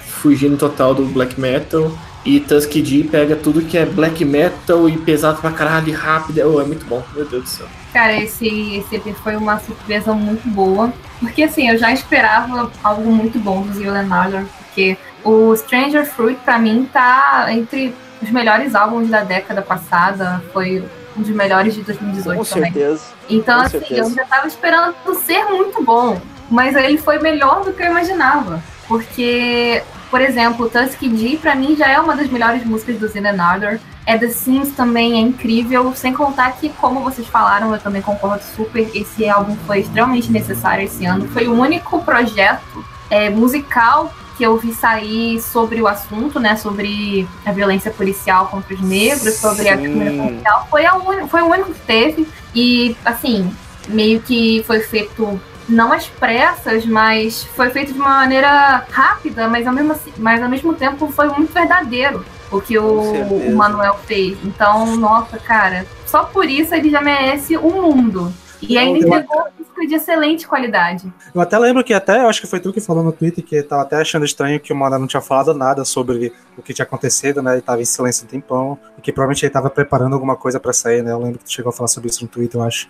fugindo 0.00 0.56
total 0.56 0.94
do 0.94 1.04
black 1.06 1.38
metal. 1.40 1.90
E 2.24 2.40
Tusk 2.40 2.72
D 2.72 3.04
pega 3.04 3.36
tudo 3.36 3.62
que 3.62 3.78
é 3.78 3.86
black 3.86 4.24
metal 4.24 4.88
e 4.88 4.96
pesado 4.96 5.40
pra 5.40 5.52
caralho 5.52 5.88
e 5.88 5.92
rápido. 5.92 6.40
Oh, 6.44 6.60
é 6.60 6.64
muito 6.64 6.84
bom, 6.86 7.02
meu 7.14 7.24
Deus 7.24 7.44
do 7.44 7.48
céu. 7.48 7.66
Cara, 7.92 8.20
esse, 8.20 8.76
esse 8.76 8.96
EP 8.96 9.14
foi 9.22 9.36
uma 9.36 9.58
surpresa 9.60 10.12
muito 10.12 10.48
boa. 10.48 10.92
Porque 11.20 11.44
assim, 11.44 11.68
eu 11.68 11.78
já 11.78 11.92
esperava 11.92 12.70
algo 12.82 13.10
muito 13.10 13.38
bom 13.38 13.62
do 13.62 13.72
Zio 13.72 13.92
Leonardo, 13.92 14.48
porque 14.58 14.96
o 15.24 15.54
Stranger 15.56 16.04
Fruit, 16.04 16.38
pra 16.44 16.58
mim, 16.58 16.88
tá 16.92 17.46
entre 17.50 17.94
os 18.20 18.30
melhores 18.30 18.74
álbuns 18.74 19.08
da 19.08 19.22
década 19.22 19.62
passada. 19.62 20.42
Foi 20.52 20.84
um 21.16 21.22
dos 21.22 21.30
melhores 21.30 21.74
de 21.74 21.82
2018 21.82 22.38
Com 22.38 22.44
também. 22.44 22.72
certeza. 22.72 23.04
Então, 23.28 23.58
Com 23.58 23.66
assim, 23.66 23.78
certeza. 23.78 24.10
eu 24.10 24.14
já 24.14 24.24
tava 24.24 24.46
esperando 24.46 24.94
ser 25.24 25.44
muito 25.46 25.82
bom. 25.82 26.20
Mas 26.50 26.76
ele 26.76 26.98
foi 26.98 27.18
melhor 27.18 27.64
do 27.64 27.72
que 27.72 27.82
eu 27.82 27.86
imaginava. 27.86 28.62
Porque, 28.86 29.82
por 30.10 30.20
exemplo, 30.20 30.70
Tusk 30.70 31.00
D 31.00 31.38
pra 31.38 31.56
mim 31.56 31.74
já 31.74 31.88
é 31.88 31.98
uma 31.98 32.14
das 32.14 32.28
melhores 32.30 32.64
músicas 32.64 32.98
do 32.98 33.08
Zen 33.08 33.26
Another. 33.26 33.80
É 34.06 34.16
The 34.16 34.28
Sims 34.28 34.70
também 34.70 35.14
é 35.14 35.20
incrível, 35.20 35.92
sem 35.96 36.14
contar 36.14 36.52
que, 36.52 36.68
como 36.68 37.00
vocês 37.00 37.26
falaram, 37.26 37.72
eu 37.72 37.80
também 37.80 38.00
concordo 38.00 38.44
super, 38.54 38.88
esse 38.94 39.28
álbum 39.28 39.56
foi 39.66 39.80
extremamente 39.80 40.30
necessário 40.30 40.84
esse 40.84 41.04
ano. 41.04 41.26
Foi 41.28 41.48
o 41.48 41.60
único 41.60 42.00
projeto 42.04 42.84
é, 43.10 43.28
musical 43.28 44.12
que 44.36 44.44
eu 44.44 44.56
vi 44.58 44.72
sair 44.74 45.40
sobre 45.40 45.80
o 45.80 45.88
assunto, 45.88 46.38
né? 46.38 46.56
Sobre 46.56 47.26
a 47.44 47.52
violência 47.52 47.90
policial 47.90 48.46
contra 48.48 48.74
os 48.74 48.80
negros, 48.80 49.34
sobre 49.34 49.68
a 49.68 49.76
Sim. 49.76 49.82
discriminação 49.82 50.34
racial. 50.36 50.66
Foi, 50.70 50.84
a 50.86 50.94
uni- 50.96 51.28
foi 51.28 51.42
o 51.42 51.46
único 51.46 51.72
que 51.72 51.80
teve. 51.80 52.28
E, 52.54 52.96
assim, 53.04 53.50
meio 53.88 54.20
que 54.20 54.62
foi 54.66 54.80
feito 54.80 55.40
não 55.68 55.92
às 55.92 56.06
pressas, 56.06 56.86
mas 56.86 57.42
foi 57.56 57.70
feito 57.70 57.92
de 57.92 57.98
uma 57.98 58.10
maneira 58.10 58.84
rápida, 58.90 59.48
mas 59.48 59.66
ao 59.66 59.72
mesmo, 59.72 59.92
assim- 59.92 60.12
mas 60.18 60.42
ao 60.42 60.48
mesmo 60.48 60.72
tempo 60.74 61.08
foi 61.08 61.28
muito 61.28 61.52
verdadeiro 61.52 62.24
o 62.52 62.60
que 62.60 62.78
o, 62.78 62.84
o 63.00 63.56
Manuel 63.56 63.98
fez. 64.06 64.38
Então, 64.44 64.96
nossa, 64.96 65.38
cara, 65.38 65.84
só 66.06 66.22
por 66.24 66.44
isso 66.48 66.72
ele 66.74 66.88
já 66.90 67.00
merece 67.00 67.56
o 67.56 67.68
mundo. 67.70 68.32
E 68.62 68.78
ainda 68.78 68.98
entregou 68.98 69.40
um 69.40 69.62
disco 69.62 69.86
de 69.86 69.94
excelente 69.94 70.46
qualidade. 70.46 71.12
Eu 71.34 71.40
até 71.40 71.58
lembro 71.58 71.84
que 71.84 71.92
até, 71.92 72.22
eu 72.22 72.28
acho 72.28 72.40
que 72.40 72.46
foi 72.46 72.60
tu 72.60 72.72
que 72.72 72.80
falou 72.80 73.02
no 73.02 73.12
Twitter 73.12 73.44
que 73.44 73.62
tava 73.62 73.82
até 73.82 73.96
achando 73.96 74.24
estranho 74.24 74.60
que 74.60 74.72
o 74.72 74.76
Mano 74.76 74.98
não 74.98 75.06
tinha 75.06 75.20
falado 75.20 75.54
nada 75.54 75.84
sobre 75.84 76.32
o 76.56 76.62
que 76.62 76.72
tinha 76.72 76.84
acontecido, 76.84 77.42
né? 77.42 77.52
Ele 77.52 77.62
tava 77.62 77.82
em 77.82 77.84
silêncio 77.84 78.24
um 78.24 78.28
tempão, 78.28 78.78
e 78.98 79.00
que 79.00 79.12
provavelmente 79.12 79.44
ele 79.44 79.52
tava 79.52 79.70
preparando 79.70 80.14
alguma 80.14 80.36
coisa 80.36 80.58
pra 80.58 80.72
sair, 80.72 81.02
né? 81.02 81.12
Eu 81.12 81.18
lembro 81.18 81.38
que 81.38 81.44
tu 81.44 81.52
chegou 81.52 81.70
a 81.70 81.72
falar 81.72 81.88
sobre 81.88 82.08
isso 82.08 82.22
no 82.24 82.28
Twitter, 82.28 82.60
eu 82.60 82.64
acho. 82.64 82.88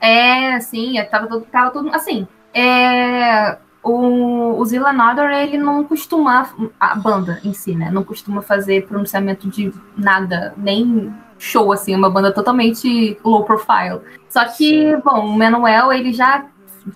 É, 0.00 0.58
sim, 0.60 0.98
é, 0.98 1.04
tava 1.04 1.26
todo, 1.26 1.44
tava 1.46 1.70
todo 1.70 1.94
assim. 1.94 2.26
É, 2.54 3.58
o, 3.82 4.58
o 4.58 4.64
Zilla 4.64 4.92
Nodder, 4.92 5.30
ele 5.30 5.58
não 5.58 5.84
costuma, 5.84 6.50
a 6.78 6.94
banda 6.94 7.40
em 7.44 7.52
si, 7.52 7.74
né? 7.74 7.90
Não 7.90 8.04
costuma 8.04 8.42
fazer 8.42 8.86
pronunciamento 8.86 9.48
de 9.48 9.72
nada, 9.96 10.54
nem 10.56 11.12
show, 11.40 11.72
assim, 11.72 11.96
uma 11.96 12.10
banda 12.10 12.30
totalmente 12.30 13.18
low 13.24 13.44
profile. 13.44 14.00
Só 14.28 14.44
que, 14.44 14.94
bom, 14.98 15.26
o 15.26 15.38
Manuel, 15.38 15.90
ele 15.90 16.12
já 16.12 16.46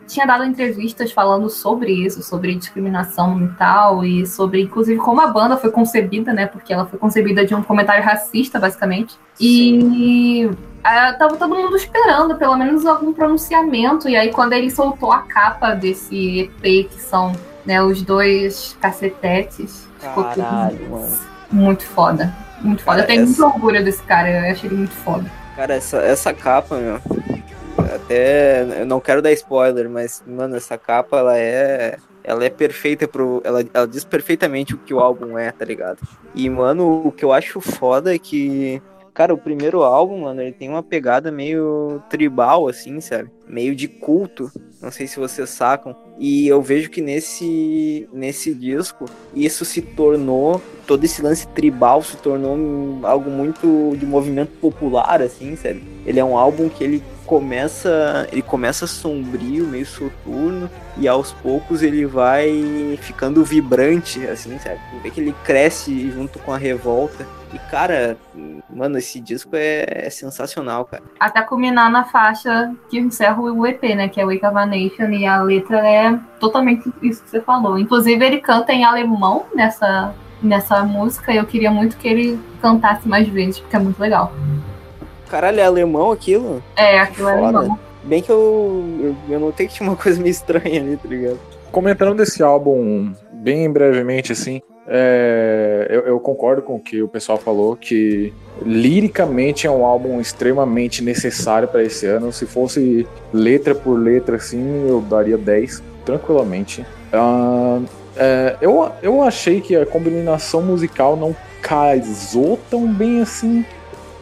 tinha 0.06 0.26
dado 0.26 0.44
entrevistas 0.44 1.12
falando 1.12 1.48
sobre 1.48 1.92
isso, 1.92 2.22
sobre 2.22 2.54
discriminação 2.54 3.42
e 3.42 3.48
tal, 3.56 4.04
e 4.04 4.26
sobre, 4.26 4.62
inclusive, 4.62 5.00
como 5.00 5.20
a 5.20 5.26
banda 5.26 5.56
foi 5.56 5.70
concebida, 5.70 6.32
né? 6.32 6.46
Porque 6.46 6.72
ela 6.72 6.84
foi 6.86 6.98
concebida 6.98 7.44
de 7.44 7.54
um 7.54 7.62
comentário 7.62 8.04
racista, 8.04 8.58
basicamente. 8.58 9.18
E 9.40 10.48
ah, 10.82 11.14
tava 11.14 11.36
todo 11.36 11.54
mundo 11.54 11.76
esperando 11.76 12.36
pelo 12.36 12.56
menos 12.56 12.84
algum 12.84 13.12
pronunciamento. 13.12 14.08
E 14.08 14.16
aí, 14.16 14.30
quando 14.30 14.52
ele 14.52 14.70
soltou 14.70 15.10
a 15.10 15.20
capa 15.20 15.74
desse 15.74 16.40
EP, 16.62 16.88
que 16.90 17.00
são 17.00 17.32
né, 17.64 17.82
os 17.82 18.02
dois 18.02 18.76
cacetetes, 18.80 19.88
ficou 19.98 20.24
tudo 20.24 20.42
Caralho, 20.42 20.90
mano. 20.90 21.33
Muito 21.50 21.84
foda. 21.86 22.32
Muito 22.60 22.82
foda. 22.82 23.00
Eu 23.02 23.06
tenho 23.06 23.22
Essa- 23.22 23.42
muito 23.42 23.54
orgulho 23.54 23.84
desse 23.84 24.02
cara, 24.02 24.30
eu 24.30 24.52
achei 24.52 24.68
ele 24.68 24.76
muito 24.78 24.94
foda. 24.94 25.30
Cara, 25.56 25.74
essa, 25.74 25.98
essa 25.98 26.32
capa, 26.34 26.76
meu. 26.76 26.98
Até. 27.94 28.62
Eu 28.80 28.86
não 28.86 29.00
quero 29.00 29.20
dar 29.22 29.32
spoiler, 29.32 29.88
mas, 29.88 30.22
mano, 30.26 30.56
essa 30.56 30.76
capa, 30.78 31.18
ela 31.18 31.38
é. 31.38 31.96
Ela 32.22 32.44
é 32.44 32.50
perfeita 32.50 33.06
pro. 33.06 33.42
Ela, 33.44 33.62
ela 33.74 33.86
diz 33.86 34.04
perfeitamente 34.04 34.74
o 34.74 34.78
que 34.78 34.94
o 34.94 35.00
álbum 35.00 35.38
é, 35.38 35.50
tá 35.52 35.64
ligado? 35.64 35.98
E, 36.34 36.48
mano, 36.48 37.06
o 37.06 37.12
que 37.12 37.24
eu 37.24 37.32
acho 37.32 37.60
foda 37.60 38.14
é 38.14 38.18
que. 38.18 38.80
Cara, 39.12 39.32
o 39.32 39.38
primeiro 39.38 39.82
álbum, 39.84 40.22
mano, 40.22 40.40
ele 40.42 40.50
tem 40.52 40.68
uma 40.68 40.82
pegada 40.82 41.30
meio 41.30 42.02
tribal, 42.10 42.66
assim, 42.66 43.00
sabe? 43.00 43.30
Meio 43.46 43.76
de 43.76 43.86
culto. 43.86 44.50
Não 44.84 44.90
sei 44.90 45.06
se 45.06 45.18
vocês 45.18 45.48
sacam. 45.48 45.96
E 46.18 46.46
eu 46.46 46.60
vejo 46.60 46.90
que 46.90 47.00
nesse, 47.00 48.06
nesse 48.12 48.54
disco, 48.54 49.06
isso 49.34 49.64
se 49.64 49.80
tornou. 49.80 50.60
Todo 50.86 51.02
esse 51.02 51.22
lance 51.22 51.48
tribal 51.48 52.02
se 52.02 52.18
tornou 52.18 53.00
algo 53.06 53.30
muito 53.30 53.96
de 53.98 54.04
movimento 54.04 54.52
popular, 54.60 55.22
assim, 55.22 55.56
sabe? 55.56 55.82
Ele 56.04 56.20
é 56.20 56.24
um 56.24 56.36
álbum 56.36 56.68
que 56.68 56.84
ele 56.84 57.02
começa. 57.24 58.28
Ele 58.30 58.42
começa 58.42 58.86
sombrio, 58.86 59.66
meio 59.66 59.86
soturno, 59.86 60.70
e 60.98 61.08
aos 61.08 61.32
poucos 61.32 61.82
ele 61.82 62.04
vai 62.04 62.98
ficando 63.00 63.42
vibrante, 63.42 64.26
assim, 64.26 64.58
sabe? 64.58 64.78
Vê 65.02 65.10
que 65.10 65.20
ele 65.20 65.34
cresce 65.44 66.10
junto 66.10 66.38
com 66.38 66.52
a 66.52 66.58
revolta. 66.58 67.26
E, 67.54 67.58
cara, 67.70 68.16
mano, 68.68 68.98
esse 68.98 69.20
disco 69.20 69.54
é, 69.54 70.06
é 70.06 70.10
sensacional, 70.10 70.84
cara. 70.84 71.04
Até 71.20 71.40
culminar 71.42 71.88
na 71.88 72.02
faixa 72.02 72.74
que 72.90 72.98
encerra 72.98 73.40
o 73.40 73.64
EP, 73.64 73.82
né? 73.94 74.08
Que 74.08 74.20
é 74.20 74.26
Wake 74.26 74.44
of 74.44 74.58
a 74.58 74.66
Nation, 74.66 75.10
e 75.10 75.24
a 75.24 75.40
letra 75.40 75.78
é 75.78 76.18
totalmente 76.40 76.92
isso 77.00 77.22
que 77.22 77.30
você 77.30 77.40
falou. 77.40 77.78
Inclusive, 77.78 78.24
ele 78.24 78.38
canta 78.38 78.72
em 78.72 78.84
alemão 78.84 79.46
nessa, 79.54 80.12
nessa 80.42 80.82
música, 80.82 81.32
e 81.32 81.36
eu 81.36 81.46
queria 81.46 81.70
muito 81.70 81.96
que 81.96 82.08
ele 82.08 82.40
cantasse 82.60 83.06
mais 83.06 83.28
vezes, 83.28 83.60
porque 83.60 83.76
é 83.76 83.78
muito 83.78 84.00
legal. 84.00 84.32
Caralho, 85.30 85.60
é 85.60 85.64
alemão 85.64 86.10
aquilo? 86.10 86.60
É, 86.74 86.98
aquilo 86.98 87.28
é 87.28 87.38
Foda. 87.38 87.58
alemão. 87.58 87.78
Bem 88.02 88.20
que 88.20 88.30
eu, 88.30 88.84
eu, 89.00 89.16
eu 89.28 89.40
notei 89.40 89.68
que 89.68 89.74
tinha 89.74 89.88
uma 89.88 89.96
coisa 89.96 90.20
meio 90.20 90.32
estranha 90.32 90.80
ali, 90.80 90.96
tá 90.96 91.08
ligado? 91.08 91.38
comentando 91.74 92.16
desse 92.16 92.40
álbum 92.40 93.12
bem 93.32 93.68
brevemente, 93.68 94.30
assim, 94.30 94.62
é, 94.86 95.86
eu, 95.88 96.00
eu, 96.02 96.20
concordo 96.20 96.60
com 96.60 96.76
o 96.76 96.80
que 96.80 97.02
o 97.02 97.08
pessoal 97.08 97.38
falou, 97.38 97.74
que 97.74 98.32
liricamente 98.62 99.66
é 99.66 99.70
um 99.70 99.84
álbum 99.84 100.20
extremamente 100.20 101.02
necessário 101.02 101.66
para 101.68 101.82
esse 101.82 102.06
ano. 102.06 102.32
Se 102.32 102.44
fosse 102.46 103.06
letra 103.32 103.74
por 103.74 103.98
letra, 103.98 104.36
assim, 104.36 104.86
eu 104.86 105.00
daria 105.00 105.38
10 105.38 105.82
tranquilamente. 106.04 106.82
Uh, 107.12 107.84
é, 108.16 108.56
eu, 108.60 108.90
eu 109.02 109.22
achei 109.22 109.60
que 109.60 109.74
a 109.74 109.86
combinação 109.86 110.62
musical 110.62 111.16
não 111.16 111.34
casou 111.62 112.58
tão 112.70 112.86
bem 112.86 113.22
assim. 113.22 113.64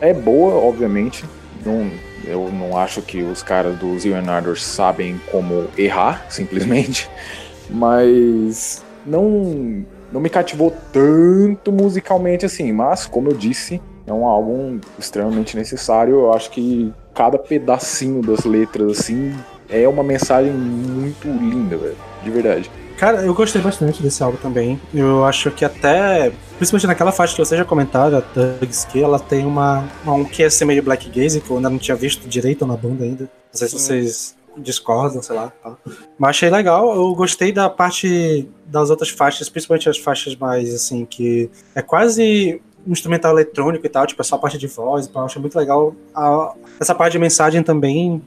É 0.00 0.14
boa, 0.14 0.54
obviamente. 0.54 1.24
Não, 1.64 1.90
eu 2.24 2.50
não 2.52 2.76
acho 2.76 3.02
que 3.02 3.22
os 3.22 3.42
caras 3.42 3.76
do 3.78 3.98
Zio 3.98 4.14
sabem 4.56 5.20
como 5.30 5.66
errar, 5.76 6.26
simplesmente. 6.28 7.10
Mas 7.68 8.82
não, 9.04 9.84
não 10.12 10.20
me 10.20 10.28
cativou 10.28 10.74
tanto 10.92 11.72
musicalmente 11.72 12.44
assim. 12.44 12.72
Mas, 12.72 13.06
como 13.06 13.30
eu 13.30 13.34
disse, 13.34 13.80
é 14.06 14.12
um 14.12 14.26
álbum 14.26 14.78
extremamente 14.98 15.56
necessário. 15.56 16.14
Eu 16.14 16.32
acho 16.32 16.50
que 16.50 16.92
cada 17.14 17.38
pedacinho 17.38 18.22
das 18.22 18.44
letras, 18.44 19.00
assim, 19.00 19.34
é 19.68 19.88
uma 19.88 20.02
mensagem 20.02 20.52
muito 20.52 21.26
linda, 21.28 21.76
velho. 21.76 21.96
De 22.22 22.30
verdade. 22.30 22.70
Cara, 22.96 23.22
eu 23.22 23.34
gostei 23.34 23.60
bastante 23.60 24.00
desse 24.00 24.22
álbum 24.22 24.36
também. 24.36 24.80
Eu 24.94 25.24
acho 25.24 25.50
que 25.50 25.64
até, 25.64 26.30
principalmente 26.56 26.86
naquela 26.86 27.10
faixa 27.10 27.34
que 27.34 27.44
você 27.44 27.56
já 27.56 27.64
comentaram, 27.64 28.18
a 28.18 28.20
Thugs, 28.20 28.84
que 28.84 29.02
ela 29.02 29.18
tem 29.18 29.44
uma, 29.44 29.88
um 30.06 30.24
que 30.24 30.44
é 30.44 30.64
meio 30.64 30.82
black 30.84 31.08
gaze, 31.08 31.40
que 31.40 31.50
eu 31.50 31.56
ainda 31.56 31.68
não 31.68 31.78
tinha 31.78 31.96
visto 31.96 32.28
direito 32.28 32.64
na 32.64 32.76
banda 32.76 33.02
ainda. 33.02 33.24
Não 33.24 33.28
sei 33.52 33.68
se 33.68 33.74
vocês 33.74 34.36
discordam, 34.56 35.22
sei 35.22 35.36
lá. 35.36 35.52
Tá. 35.62 35.76
Mas 36.18 36.30
achei 36.30 36.50
legal. 36.50 36.94
Eu 36.94 37.14
gostei 37.14 37.52
da 37.52 37.68
parte 37.70 38.48
das 38.66 38.90
outras 38.90 39.10
faixas, 39.10 39.48
principalmente 39.48 39.88
as 39.88 39.98
faixas 39.98 40.36
mais 40.36 40.74
assim, 40.74 41.04
que 41.04 41.50
é 41.74 41.82
quase 41.82 42.60
um 42.86 42.92
instrumental 42.92 43.32
eletrônico 43.32 43.86
e 43.86 43.88
tal, 43.88 44.06
tipo, 44.06 44.20
é 44.20 44.24
só 44.24 44.36
a 44.36 44.38
parte 44.38 44.58
de 44.58 44.66
voz, 44.66 45.08
eu 45.12 45.20
acho 45.20 45.40
muito 45.40 45.56
legal. 45.56 45.94
A, 46.14 46.52
essa 46.80 46.94
parte 46.94 47.12
de 47.12 47.18
mensagem 47.18 47.62
também 47.62 48.20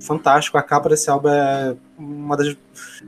fantástico. 0.00 0.58
A 0.58 0.62
capa 0.62 0.88
desse 0.88 1.10
álbum 1.10 1.28
é 1.28 1.76
uma 1.98 2.36
das 2.36 2.56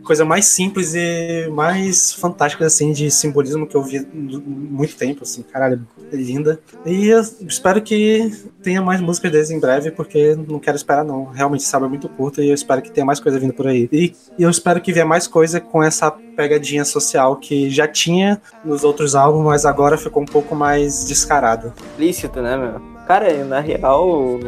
coisas 0.04 0.26
mais 0.26 0.46
simples 0.46 0.94
e 0.94 1.48
mais 1.50 2.12
fantásticas 2.12 2.74
assim 2.74 2.92
de 2.92 3.10
simbolismo 3.10 3.66
que 3.66 3.74
eu 3.74 3.82
vi 3.82 4.06
muito 4.12 4.96
tempo, 4.96 5.22
assim, 5.22 5.42
caralho, 5.42 5.86
é 6.12 6.16
linda. 6.16 6.60
E 6.84 7.08
eu 7.08 7.20
espero 7.48 7.80
que 7.80 8.30
tenha 8.62 8.82
mais 8.82 9.00
músicas 9.00 9.32
deles 9.32 9.50
em 9.50 9.58
breve, 9.58 9.90
porque 9.90 10.34
não 10.34 10.58
quero 10.58 10.76
esperar 10.76 11.04
não. 11.04 11.26
Realmente 11.26 11.62
esse 11.62 11.74
álbum 11.74 11.86
é 11.86 11.90
muito 11.90 12.08
curto 12.08 12.42
e 12.42 12.48
eu 12.48 12.54
espero 12.54 12.82
que 12.82 12.90
tenha 12.90 13.06
mais 13.06 13.20
coisa 13.20 13.38
vindo 13.38 13.54
por 13.54 13.66
aí. 13.66 13.88
E 13.92 14.14
eu 14.38 14.50
espero 14.50 14.80
que 14.80 14.92
venha 14.92 15.06
mais 15.06 15.26
coisa 15.26 15.60
com 15.60 15.82
essa 15.82 16.10
pegadinha 16.10 16.84
social 16.84 17.36
que 17.36 17.70
já 17.70 17.88
tinha 17.88 18.40
nos 18.64 18.84
outros 18.84 19.14
álbuns, 19.14 19.44
mas 19.44 19.64
agora 19.64 19.96
ficou 19.96 20.22
um 20.22 20.26
pouco 20.26 20.54
mais 20.54 21.04
descarado. 21.04 21.72
Lícito, 21.98 22.40
né, 22.42 22.56
meu? 22.56 22.91
Cara, 23.06 23.44
na 23.44 23.60
real, 23.60 24.38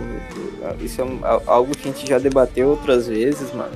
isso 0.81 1.03
é 1.03 1.07
algo 1.47 1.77
que 1.77 1.89
a 1.89 1.93
gente 1.93 2.09
já 2.09 2.19
debateu 2.19 2.71
outras 2.71 3.09
vezes, 3.09 3.53
mano. 3.53 3.73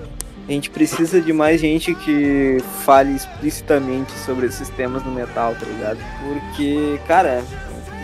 A 0.49 0.53
gente 0.53 0.71
precisa 0.71 1.21
de 1.21 1.33
mais 1.33 1.61
gente 1.61 1.95
que 1.95 2.59
fale 2.85 3.15
explicitamente 3.15 4.13
sobre 4.21 4.47
esses 4.47 4.71
temas 4.71 5.05
no 5.05 5.13
metal, 5.13 5.55
tá 5.55 5.67
ligado? 5.67 5.99
Porque, 6.23 6.99
cara, 7.07 7.43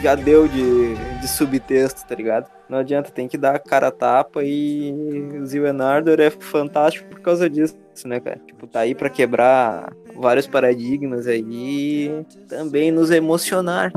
já 0.03 0.15
deu 0.15 0.47
de, 0.47 0.95
de 1.21 1.29
subtexto, 1.29 2.07
tá 2.07 2.15
ligado? 2.15 2.51
Não 2.69 2.79
adianta, 2.79 3.11
tem 3.11 3.27
que 3.27 3.39
dar 3.39 3.59
cara 3.59 3.89
a 3.89 3.91
tapa 3.91 4.43
e 4.45 4.93
o 5.41 5.67
Enardor 5.67 6.21
é 6.21 6.29
fantástico 6.29 7.09
por 7.09 7.21
causa 7.21 7.49
disso, 7.49 7.77
né, 8.05 8.21
cara? 8.21 8.39
Tipo, 8.47 8.67
tá 8.67 8.81
aí 8.81 8.95
pra 8.95 9.09
quebrar 9.09 9.91
vários 10.15 10.47
paradigmas 10.47 11.27
aí 11.27 11.43
e 11.49 12.27
também 12.47 12.91
nos 12.91 13.11
emocionar. 13.11 13.91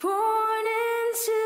Born 0.00 0.64
into 0.66 1.40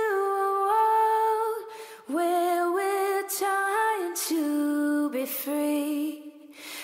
a 0.46 0.50
world 0.68 1.58
where 2.06 2.70
we're 2.70 3.26
trying 3.28 4.14
to 4.28 5.10
be 5.10 5.26
free, 5.26 6.32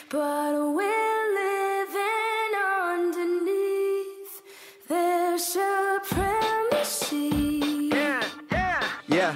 but 0.08 0.52
we're 0.74 1.26
living 1.44 2.52
underneath 2.90 4.34
their 4.88 5.38
supremacy. 5.38 7.28
Yeah, 7.92 8.24
yeah, 8.50 8.82
yeah. 9.06 9.34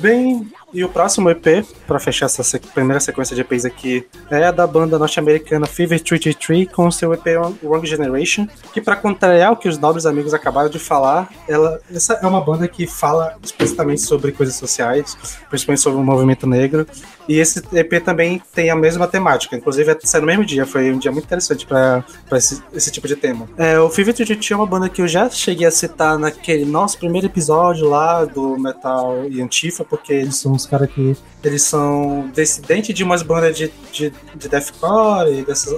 Bem, 0.00 0.52
E 0.72 0.82
o 0.82 0.88
próximo 0.88 1.28
EP, 1.28 1.66
para 1.86 1.98
fechar 1.98 2.26
essa 2.26 2.42
sec 2.42 2.64
primeira 2.72 2.98
sequência 2.98 3.36
de 3.36 3.42
EPs 3.42 3.66
aqui, 3.66 4.06
é 4.30 4.50
da 4.50 4.66
banda 4.66 4.98
norte-americana 4.98 5.66
Fever 5.66 6.00
33 6.00 6.70
com 6.72 6.90
seu 6.90 7.12
EP 7.12 7.26
Wrong 7.62 7.86
Generation, 7.86 8.46
que 8.72 8.80
para 8.80 8.96
contrariar 8.96 9.52
o 9.52 9.56
que 9.56 9.68
os 9.68 9.76
nobres 9.76 10.06
amigos 10.06 10.32
acabaram 10.32 10.70
de 10.70 10.78
falar, 10.78 11.28
ela, 11.46 11.78
essa 11.94 12.14
é 12.14 12.26
uma 12.26 12.40
banda 12.40 12.66
que 12.66 12.86
fala 12.86 13.36
explicitamente 13.42 14.00
sobre 14.00 14.32
coisas 14.32 14.54
sociais, 14.54 15.16
principalmente 15.50 15.82
sobre 15.82 16.00
o 16.00 16.02
movimento 16.02 16.46
negro, 16.46 16.86
e 17.28 17.38
esse 17.38 17.62
EP 17.72 18.02
também 18.02 18.42
tem 18.54 18.70
a 18.70 18.76
mesma 18.76 19.06
temática, 19.06 19.54
inclusive 19.54 19.96
saiu 20.02 20.22
no 20.22 20.26
mesmo 20.26 20.44
dia, 20.44 20.64
foi 20.64 20.90
um 20.90 20.98
dia 20.98 21.12
muito 21.12 21.24
interessante 21.24 21.66
para 21.66 22.04
esse, 22.32 22.62
esse, 22.72 22.90
tipo 22.90 23.06
de 23.06 23.14
tema. 23.14 23.48
É, 23.56 23.78
o 23.78 23.90
Fever 23.90 24.14
33 24.14 24.50
é 24.50 24.56
uma 24.56 24.66
banda 24.66 24.88
que 24.88 25.02
eu 25.02 25.08
já 25.08 25.28
cheguei 25.28 25.66
a 25.66 25.70
citar 25.70 26.18
naquele 26.18 26.64
nosso 26.64 26.98
primeiro 26.98 27.26
episódio 27.26 27.88
lá 27.88 28.24
do 28.24 28.58
Metal 28.58 29.24
e 29.30 29.40
Antifa, 29.40 29.84
porque 29.84 30.12
eles 30.12 30.36
são 30.36 30.56
uns 30.62 30.66
caras 30.66 30.90
que 30.90 31.16
eles 31.44 31.62
são 31.62 32.30
descendentes 32.34 32.94
de 32.94 33.02
umas 33.02 33.22
bandas 33.22 33.56
de, 33.56 33.72
de, 33.92 34.12
de 34.34 34.48
deathcore 34.48 35.42
dessa 35.44 35.70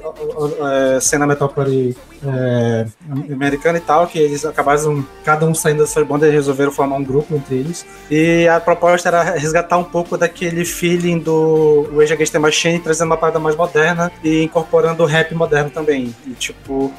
é, 0.97 1.01
cena 1.01 1.27
metalcore 1.27 1.97
é, 2.27 2.87
americana 3.33 3.79
e 3.79 3.81
tal, 3.81 4.07
que 4.07 4.19
eles 4.19 4.45
acabaram, 4.45 5.05
cada 5.25 5.47
um 5.47 5.55
saindo 5.55 5.81
dessa 5.81 6.05
banda 6.05 6.29
e 6.29 6.31
resolveram 6.31 6.71
formar 6.71 6.97
um 6.97 7.05
grupo 7.05 7.35
entre 7.35 7.57
eles. 7.57 7.87
E 8.11 8.47
a 8.47 8.61
proposta 8.61 9.09
era 9.09 9.23
resgatar 9.23 9.79
um 9.79 9.85
pouco 9.85 10.17
daquele 10.17 10.65
feeling 10.65 11.19
do 11.19 11.89
Rage 11.97 12.13
Against 12.13 12.33
the 12.33 12.39
Machine, 12.39 12.79
trazendo 12.79 13.07
uma 13.07 13.17
parada 13.17 13.39
mais 13.39 13.57
moderna 13.57 14.13
e 14.23 14.43
incorporando 14.43 15.03
o 15.03 15.07
rap 15.07 15.35
moderno 15.35 15.71
também. 15.71 16.15
E 16.27 16.31
tipo, 16.33 16.93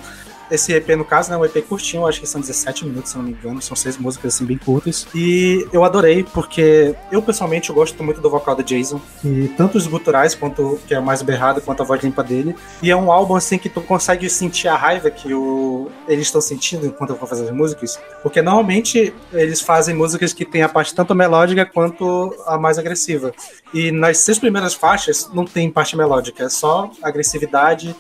esse 0.50 0.74
EP, 0.74 0.90
no 0.90 1.06
caso, 1.06 1.32
né, 1.32 1.38
um 1.38 1.46
EP 1.46 1.66
curtinho, 1.68 2.08
acho 2.08 2.20
que 2.20 2.28
são 2.28 2.40
17 2.40 2.86
minutos, 2.86 3.12
se 3.12 3.18
não 3.18 3.24
me 3.24 3.32
engano, 3.32 3.62
são 3.62 3.76
seis 3.76 3.98
músicas 3.98 4.36
assim 4.36 4.46
bem 4.46 4.58
curtas. 4.58 5.08
E 5.14 5.68
eu 5.74 5.84
adorei, 5.84 6.24
porque 6.24 6.96
eu 7.12 7.22
pessoalmente 7.22 7.70
eu 7.70 7.76
gosto 7.76 8.02
muito 8.04 8.22
do 8.22 8.30
vocal 8.30 8.56
do 8.56 8.64
Jason, 8.64 9.02
e 9.24 9.48
tanto 9.50 9.78
os 9.78 9.88
guturais, 9.88 10.36
quanto 10.36 10.80
que 10.88 10.94
é 10.94 11.00
mais 11.00 11.22
berrado, 11.22 11.62
quanto 11.62 11.82
a 11.82 11.86
voz 11.86 12.04
limpa 12.04 12.24
dele. 12.24 12.56
E 12.82 12.92
é 12.92 12.96
um 12.96 13.12
álbum 13.12 13.36
assim 13.36 13.58
que 13.58 13.70
tu 13.70 13.82
consegue 13.82 14.30
sentir 14.30 14.68
a 14.68 14.76
raiva 14.76 15.10
que 15.10 15.34
o... 15.34 15.90
eles 16.08 16.28
estão 16.28 16.42
sentindo 16.42 16.86
enquanto 16.86 17.16
vão 17.16 17.28
fazer 17.28 17.46
as 17.46 17.52
músicas, 17.52 18.00
porque 18.22 18.42
normalmente 18.42 19.14
eles 19.34 19.62
fazem 19.62 19.96
músicas 19.96 20.34
que 20.34 20.46
tem 20.46 20.62
a 20.62 20.70
parte 20.70 20.94
tanto 20.94 21.16
melódica 21.16 21.66
quanto 21.66 22.36
a 22.46 22.58
mais 22.58 22.78
agressiva. 22.78 23.32
E 23.74 23.92
nas 23.92 24.20
seis 24.20 24.40
primeiras 24.40 24.74
faixas 24.74 25.30
não 25.34 25.46
tem 25.46 25.70
parte 25.72 25.98
melódica, 25.98 26.44
é 26.44 26.50
só 26.50 26.90
agressividade 27.02 27.96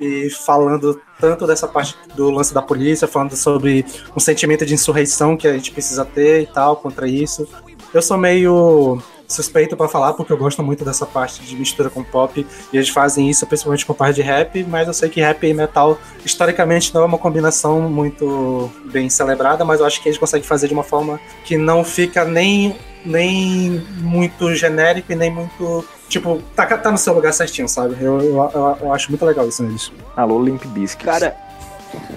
e 0.00 0.30
falando 0.30 1.00
tanto 1.20 1.46
dessa 1.46 1.66
parte 1.66 1.96
do 2.14 2.30
lance 2.30 2.54
da 2.54 2.62
polícia, 2.62 3.08
falando 3.08 3.36
sobre 3.36 3.84
um 4.16 4.20
sentimento 4.20 4.64
de 4.64 4.74
insurreição 4.74 5.36
que 5.36 5.48
a 5.48 5.52
gente 5.52 5.72
precisa 5.72 6.04
ter 6.04 6.42
e 6.42 6.46
tal 6.46 6.76
contra 6.76 7.08
isso. 7.08 7.48
Eu 7.92 8.02
sou 8.02 8.16
meio 8.16 9.02
suspeito 9.28 9.76
para 9.76 9.86
falar 9.86 10.14
porque 10.14 10.32
eu 10.32 10.38
gosto 10.38 10.62
muito 10.62 10.84
dessa 10.84 11.04
parte 11.04 11.42
de 11.42 11.54
mistura 11.54 11.90
com 11.90 12.02
pop 12.02 12.46
e 12.72 12.76
eles 12.76 12.88
fazem 12.88 13.28
isso 13.28 13.46
principalmente 13.46 13.84
com 13.84 13.92
parte 13.92 14.16
de 14.16 14.22
rap, 14.22 14.64
mas 14.64 14.88
eu 14.88 14.94
sei 14.94 15.10
que 15.10 15.20
rap 15.20 15.46
e 15.46 15.52
metal 15.52 15.98
historicamente 16.24 16.94
não 16.94 17.02
é 17.02 17.04
uma 17.04 17.18
combinação 17.18 17.82
muito 17.82 18.70
bem 18.90 19.10
celebrada, 19.10 19.64
mas 19.66 19.80
eu 19.80 19.86
acho 19.86 20.02
que 20.02 20.08
eles 20.08 20.18
conseguem 20.18 20.46
fazer 20.46 20.66
de 20.66 20.74
uma 20.74 20.82
forma 20.82 21.20
que 21.44 21.58
não 21.58 21.84
fica 21.84 22.24
nem 22.24 22.74
nem 23.04 23.86
muito 23.98 24.54
genérico 24.54 25.12
e 25.12 25.14
nem 25.14 25.30
muito 25.30 25.84
Tipo, 26.08 26.42
tá, 26.56 26.64
tá 26.66 26.90
no 26.90 26.96
seu 26.96 27.12
lugar 27.12 27.34
certinho, 27.34 27.68
sabe? 27.68 27.94
Eu, 28.00 28.18
eu, 28.20 28.50
eu, 28.54 28.78
eu 28.80 28.92
acho 28.94 29.10
muito 29.10 29.24
legal 29.26 29.46
isso 29.46 29.62
neles. 29.62 29.92
Alô, 30.16 30.42
Limp 30.42 30.64
Bizkit. 30.64 31.04
Cara. 31.04 31.36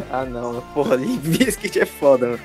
Ah, 0.10 0.24
não. 0.24 0.62
Porra, 0.74 0.96
Limp 0.96 1.22
Bizkit 1.22 1.78
é 1.78 1.86
foda, 1.86 2.28
mano. 2.28 2.40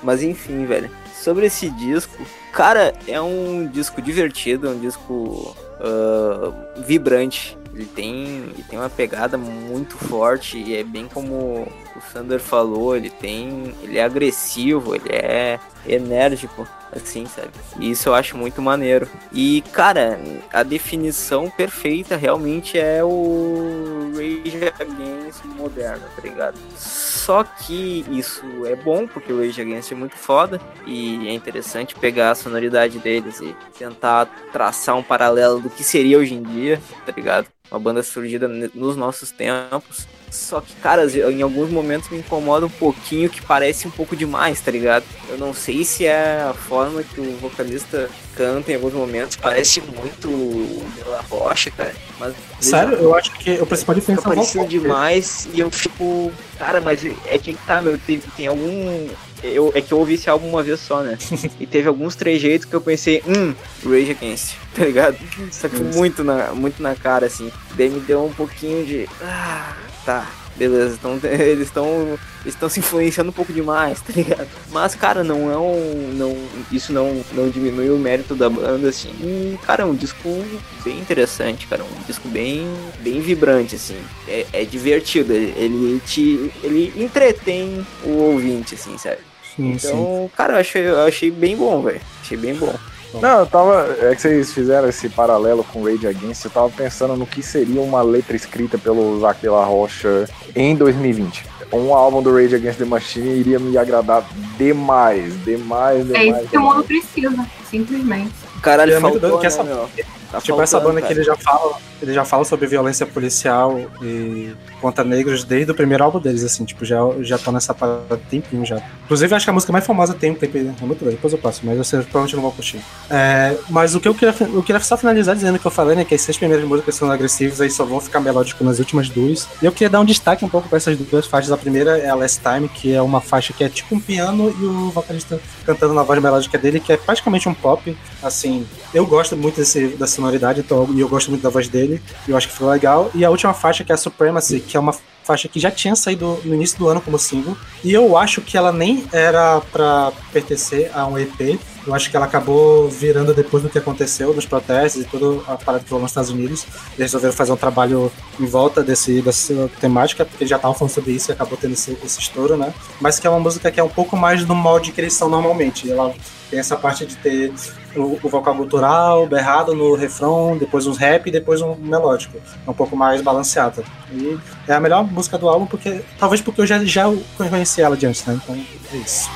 Mas 0.00 0.22
enfim, 0.22 0.64
velho. 0.64 0.88
Sobre 1.24 1.46
esse 1.46 1.70
disco, 1.70 2.22
cara, 2.52 2.92
é 3.08 3.18
um 3.18 3.66
disco 3.66 4.02
divertido, 4.02 4.66
é 4.66 4.70
um 4.72 4.78
disco 4.78 5.56
uh, 5.80 6.82
vibrante. 6.82 7.56
Ele 7.72 7.86
tem, 7.86 8.26
ele 8.26 8.64
tem 8.68 8.78
uma 8.78 8.90
pegada 8.90 9.38
muito 9.38 9.96
forte 9.96 10.58
e 10.58 10.76
é 10.76 10.84
bem 10.84 11.08
como 11.08 11.66
o 11.96 12.12
Sander 12.12 12.38
falou, 12.38 12.94
ele 12.94 13.08
tem, 13.08 13.74
ele 13.82 13.96
é 13.96 14.04
agressivo, 14.04 14.94
ele 14.94 15.08
é 15.08 15.58
enérgico 15.86 16.68
assim, 16.94 17.26
sabe? 17.26 17.50
E 17.78 17.90
isso 17.90 18.08
eu 18.08 18.14
acho 18.14 18.36
muito 18.36 18.62
maneiro. 18.62 19.08
E, 19.32 19.62
cara, 19.72 20.18
a 20.52 20.62
definição 20.62 21.50
perfeita 21.50 22.16
realmente 22.16 22.78
é 22.78 23.02
o 23.02 24.12
Rage 24.14 24.72
Against 24.80 25.44
moderno, 25.44 26.04
tá 26.14 26.22
ligado? 26.22 26.58
Só 26.76 27.42
que 27.42 28.04
isso 28.10 28.44
é 28.66 28.76
bom, 28.76 29.06
porque 29.06 29.32
o 29.32 29.40
Rage 29.40 29.60
Against 29.60 29.92
é 29.92 29.94
muito 29.94 30.16
foda 30.16 30.60
e 30.86 31.26
é 31.28 31.32
interessante 31.32 31.94
pegar 31.94 32.30
a 32.30 32.34
sonoridade 32.34 32.98
deles 32.98 33.40
e 33.40 33.54
tentar 33.78 34.26
traçar 34.52 34.96
um 34.96 35.02
paralelo 35.02 35.60
do 35.60 35.70
que 35.70 35.82
seria 35.82 36.18
hoje 36.18 36.34
em 36.34 36.42
dia, 36.42 36.80
tá 37.04 37.12
ligado? 37.12 37.46
Uma 37.70 37.80
banda 37.80 38.02
surgida 38.02 38.46
nos 38.46 38.96
nossos 38.96 39.30
tempos. 39.30 40.06
Só 40.34 40.60
que, 40.60 40.74
cara, 40.76 41.06
em 41.30 41.42
alguns 41.42 41.70
momentos 41.70 42.10
me 42.10 42.18
incomoda 42.18 42.66
um 42.66 42.70
pouquinho 42.70 43.30
que 43.30 43.40
parece 43.40 43.86
um 43.86 43.90
pouco 43.90 44.16
demais, 44.16 44.60
tá 44.60 44.70
ligado? 44.70 45.04
Eu 45.28 45.38
não 45.38 45.54
sei 45.54 45.84
se 45.84 46.04
é 46.06 46.42
a 46.50 46.52
forma 46.52 47.02
que 47.02 47.20
o 47.20 47.36
vocalista 47.36 48.10
canta 48.34 48.72
em 48.72 48.74
alguns 48.74 48.92
momentos, 48.92 49.36
parece 49.36 49.80
muito 49.80 50.84
Bela 50.96 51.24
Rocha, 51.30 51.70
cara. 51.70 51.94
Mas, 52.18 52.34
Sério, 52.60 52.94
eu 52.94 53.14
acho 53.14 53.30
que 53.32 53.52
o 53.60 53.66
principal 53.66 53.94
diferença 53.94 54.22
fica 54.22 54.34
parecendo 54.34 54.66
demais 54.66 55.48
e 55.52 55.60
eu 55.60 55.70
fico. 55.70 56.32
Cara, 56.58 56.80
mas 56.80 57.04
é 57.26 57.38
que 57.38 57.54
tá, 57.66 57.80
meu. 57.80 57.96
Tem, 57.98 58.18
tem 58.36 58.46
algum. 58.48 59.08
Eu, 59.44 59.70
é 59.74 59.80
que 59.80 59.92
eu 59.92 59.98
ouvi 59.98 60.14
esse 60.14 60.30
álbum 60.30 60.48
uma 60.48 60.62
vez 60.62 60.80
só, 60.80 61.02
né? 61.02 61.18
e 61.60 61.66
teve 61.66 61.86
alguns 61.86 62.16
trejeitos 62.16 62.66
que 62.66 62.74
eu 62.74 62.80
pensei, 62.80 63.22
hum, 63.26 63.54
Rage 63.84 64.12
Against, 64.12 64.54
tá 64.74 64.84
ligado? 64.84 65.18
Só 65.50 65.68
que 65.68 65.76
muito 65.76 66.24
na, 66.24 66.52
muito 66.54 66.82
na 66.82 66.94
cara, 66.94 67.26
assim. 67.26 67.52
Daí 67.76 67.90
me 67.90 68.00
deu 68.00 68.24
um 68.24 68.32
pouquinho 68.32 68.86
de. 68.86 69.08
Ah, 69.20 69.76
tá, 70.04 70.30
beleza, 70.56 70.98
então 70.98 71.18
eles 71.30 71.68
estão 71.68 72.18
estão 72.46 72.68
se 72.68 72.80
influenciando 72.80 73.30
um 73.30 73.32
pouco 73.32 73.52
demais, 73.52 74.00
tá 74.00 74.12
ligado? 74.14 74.48
Mas, 74.70 74.94
cara, 74.94 75.24
não 75.24 75.50
é 75.50 75.56
um. 75.56 76.12
Não, 76.14 76.36
isso 76.70 76.92
não, 76.92 77.24
não 77.32 77.48
diminui 77.48 77.90
o 77.90 77.98
mérito 77.98 78.34
da 78.34 78.48
banda, 78.48 78.88
assim. 78.88 79.10
E, 79.20 79.58
cara, 79.62 79.82
é 79.82 79.86
um 79.86 79.94
disco 79.94 80.44
bem 80.84 80.98
interessante, 80.98 81.66
cara. 81.66 81.84
Um 81.84 82.02
disco 82.06 82.28
bem, 82.28 82.66
bem 83.00 83.20
vibrante, 83.20 83.76
assim. 83.76 83.98
É, 84.28 84.46
é 84.52 84.64
divertido. 84.64 85.32
Ele 85.32 86.00
te. 86.06 86.50
Ele 86.62 86.92
entretém 86.96 87.86
o 88.04 88.10
ouvinte, 88.10 88.74
assim, 88.74 88.96
sério. 88.98 89.33
Sim, 89.56 89.72
então, 89.72 89.90
sim. 89.90 90.30
cara, 90.36 90.54
eu 90.54 90.58
achei, 90.58 90.88
eu 90.88 91.06
achei 91.06 91.30
bem 91.30 91.56
bom, 91.56 91.82
velho. 91.82 92.00
Achei 92.22 92.36
bem 92.36 92.54
bom. 92.54 92.74
Não, 93.20 93.40
eu 93.40 93.46
tava. 93.46 93.96
É 94.00 94.14
que 94.14 94.20
vocês 94.20 94.52
fizeram 94.52 94.88
esse 94.88 95.08
paralelo 95.08 95.64
com 95.64 95.84
Rage 95.84 96.06
Against, 96.06 96.44
eu 96.44 96.50
tava 96.50 96.68
pensando 96.70 97.16
no 97.16 97.26
que 97.26 97.42
seria 97.42 97.80
uma 97.80 98.02
letra 98.02 98.34
escrita 98.34 98.76
pelo 98.76 99.20
Zac 99.20 99.40
de 99.40 99.48
la 99.48 99.64
Rocha 99.64 100.28
em 100.54 100.74
2020. 100.74 101.44
Um 101.72 101.94
álbum 101.94 102.22
do 102.22 102.34
Rage 102.34 102.54
Against 102.56 102.78
the 102.78 102.84
Machine 102.84 103.38
iria 103.38 103.58
me 103.58 103.76
agradar 103.78 104.24
demais, 104.56 105.32
demais, 105.44 106.06
demais. 106.06 106.14
É 106.14 106.24
isso 106.24 106.48
que 106.48 106.58
o 106.58 106.60
mundo 106.60 106.84
precisa, 106.84 107.46
simplesmente. 107.70 108.32
Caralho, 108.62 108.94
é 108.94 109.00
faltou, 109.00 109.40
né, 109.40 109.46
essa, 109.46 109.62
meu? 109.62 109.88
Tá 110.34 110.40
tipo, 110.40 110.60
essa 110.60 110.80
banda 110.80 111.00
cara. 111.00 111.06
que 111.06 111.20
ele 111.20 111.24
já 111.24 111.36
fala, 111.36 111.76
ele 112.02 112.12
já 112.12 112.24
fala 112.24 112.44
sobre 112.44 112.66
violência 112.66 113.06
policial 113.06 113.80
e 114.02 114.52
contra 114.80 115.04
negros 115.04 115.44
desde 115.44 115.70
o 115.70 115.74
primeiro 115.74 116.02
álbum 116.02 116.18
deles, 116.18 116.42
assim, 116.42 116.64
tipo, 116.64 116.84
já, 116.84 116.98
já 117.20 117.38
tô 117.38 117.52
nessa 117.52 117.72
parada 117.72 118.20
tempinho 118.28 118.66
já. 118.66 118.82
Inclusive, 119.04 119.34
acho 119.34 119.46
que 119.46 119.50
a 119.50 119.52
música 119.52 119.72
mais 119.72 119.86
famosa 119.86 120.12
tem 120.14 120.32
um 120.32 120.34
tempo, 120.34 120.58
é 120.58 120.60
muito 120.60 121.00
doido, 121.00 121.14
depois 121.14 121.32
eu 121.32 121.38
passo, 121.38 121.60
mas 121.64 121.78
você 121.78 121.98
provavelmente 121.98 122.34
não 122.34 122.42
vou 122.42 122.52
curtir. 122.52 122.80
É, 123.08 123.56
mas 123.70 123.94
o 123.94 124.00
que 124.00 124.08
eu 124.08 124.14
queria, 124.14 124.34
eu 124.40 124.62
queria 124.62 124.80
só 124.80 124.96
finalizar 124.96 125.34
dizendo 125.36 125.58
que 125.58 125.66
eu 125.66 125.70
falei, 125.70 125.96
né, 125.96 126.04
que 126.04 126.14
as 126.14 126.20
seis 126.20 126.36
primeiras 126.36 126.66
músicas 126.66 126.94
são 126.96 127.10
agressivas, 127.10 127.60
aí 127.60 127.70
só 127.70 127.84
vão 127.84 128.00
ficar 128.00 128.20
melódicos 128.20 128.66
nas 128.66 128.78
últimas 128.78 129.08
duas. 129.08 129.48
E 129.62 129.66
eu 129.66 129.72
queria 129.72 129.90
dar 129.90 130.00
um 130.00 130.04
destaque 130.04 130.44
um 130.44 130.48
pouco 130.48 130.68
pra 130.68 130.78
essas 130.78 130.98
duas 130.98 131.26
faixas. 131.26 131.52
A 131.52 131.56
primeira 131.56 131.98
é 131.98 132.08
a 132.08 132.14
Last 132.14 132.40
Time, 132.40 132.68
que 132.68 132.92
é 132.92 133.00
uma 133.00 133.20
faixa 133.20 133.52
que 133.52 133.62
é 133.62 133.68
tipo 133.68 133.94
um 133.94 134.00
piano 134.00 134.54
e 134.60 134.64
o 134.64 134.90
vocalista 134.90 135.40
cantando 135.64 135.94
na 135.94 136.02
voz 136.02 136.20
melódica 136.20 136.58
dele, 136.58 136.80
que 136.80 136.92
é 136.92 136.96
praticamente 136.96 137.48
um 137.48 137.54
pop, 137.54 137.96
assim, 138.22 138.66
eu 138.92 139.06
gosto 139.06 139.36
muito 139.36 139.56
desse, 139.56 139.88
da 139.88 140.06
sonoridade, 140.24 140.60
então, 140.60 140.88
e 140.94 141.00
eu 141.00 141.08
gosto 141.08 141.30
muito 141.30 141.42
da 141.42 141.50
voz 141.50 141.68
dele, 141.68 142.00
e 142.26 142.30
eu 142.30 142.36
acho 142.36 142.48
que 142.48 142.54
ficou 142.54 142.70
legal. 142.70 143.10
E 143.14 143.24
a 143.24 143.30
última 143.30 143.52
faixa, 143.52 143.84
que 143.84 143.92
é 143.92 143.94
a 143.94 143.98
Supremacy, 143.98 144.60
que 144.60 144.76
é 144.76 144.80
uma 144.80 144.94
faixa 145.22 145.48
que 145.48 145.58
já 145.58 145.70
tinha 145.70 145.96
saído 145.96 146.38
no 146.44 146.54
início 146.54 146.78
do 146.78 146.88
ano 146.88 147.00
como 147.00 147.18
single, 147.18 147.56
e 147.82 147.92
eu 147.92 148.16
acho 148.16 148.40
que 148.40 148.56
ela 148.56 148.72
nem 148.72 149.04
era 149.12 149.60
pra 149.72 150.12
pertencer 150.32 150.90
a 150.94 151.06
um 151.06 151.18
EP, 151.18 151.58
eu 151.86 151.94
acho 151.94 152.10
que 152.10 152.16
ela 152.16 152.24
acabou 152.24 152.88
virando 152.88 153.34
depois 153.34 153.62
do 153.62 153.68
que 153.68 153.76
aconteceu 153.76 154.32
nos 154.32 154.46
protestos 154.46 155.02
e 155.02 155.04
toda 155.04 155.42
a 155.46 155.56
parada 155.56 155.84
que 155.84 155.90
rolou 155.90 156.02
nos 156.02 156.12
Estados 156.12 156.30
Unidos. 156.30 156.66
Eles 156.98 157.12
resolveram 157.12 157.34
fazer 157.34 157.52
um 157.52 157.56
trabalho 157.56 158.10
em 158.40 158.46
volta 158.46 158.82
desse, 158.82 159.20
dessa 159.20 159.70
temática, 159.80 160.24
porque 160.24 160.46
já 160.46 160.56
estavam 160.56 160.74
falando 160.74 160.94
sobre 160.94 161.12
isso 161.12 161.30
e 161.30 161.32
acabou 161.32 161.58
tendo 161.58 161.72
esse, 161.74 161.96
esse 162.02 162.20
estouro, 162.20 162.56
né? 162.56 162.72
Mas 163.00 163.18
que 163.18 163.26
é 163.26 163.30
uma 163.30 163.40
música 163.40 163.70
que 163.70 163.78
é 163.78 163.84
um 163.84 163.88
pouco 163.88 164.16
mais 164.16 164.46
do 164.46 164.54
molde 164.54 164.92
que 164.92 165.00
eles 165.00 165.12
são 165.12 165.28
normalmente. 165.28 165.90
Ela 165.90 166.14
tem 166.50 166.58
essa 166.58 166.74
parte 166.74 167.04
de 167.04 167.16
ter 167.16 167.52
o, 167.96 168.18
o 168.22 168.28
vocal 168.28 168.54
gutural, 168.54 169.26
berrado 169.26 169.74
no 169.74 169.94
refrão, 169.94 170.56
depois 170.58 170.86
uns 170.86 170.98
rap 170.98 171.26
e 171.26 171.30
depois 171.30 171.60
um 171.60 171.74
melódico. 171.74 172.38
É 172.66 172.70
um 172.70 172.74
pouco 172.74 172.96
mais 172.96 173.22
balanceada. 173.22 173.84
E 174.12 174.38
é 174.66 174.74
a 174.74 174.80
melhor 174.80 175.04
música 175.04 175.38
do 175.38 175.48
álbum, 175.48 175.66
porque 175.66 176.02
talvez 176.18 176.40
porque 176.40 176.60
eu 176.60 176.66
já, 176.66 176.84
já 176.84 177.04
conheci 177.36 177.82
ela 177.82 177.96
de 177.96 178.06
antes, 178.06 178.24
né? 178.24 178.38
Então 178.42 178.54
é 178.54 178.96
isso. 178.96 179.28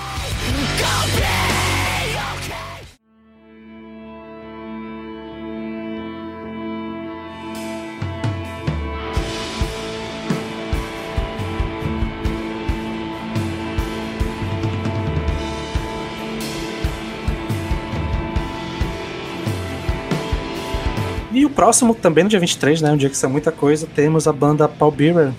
Próximo, 21.59 21.93
também 21.93 22.23
no 22.23 22.31
dia 22.31 22.39
23, 22.39 22.83
né? 22.83 22.93
Um 22.93 22.97
dia 22.97 23.11
que 23.11 23.17
saiu 23.17 23.33
muita 23.33 23.51
coisa, 23.51 23.85
temos 23.93 24.29
a 24.29 24.33
banda 24.33 24.69
Paul 24.69 24.93
Bearer 24.93 25.33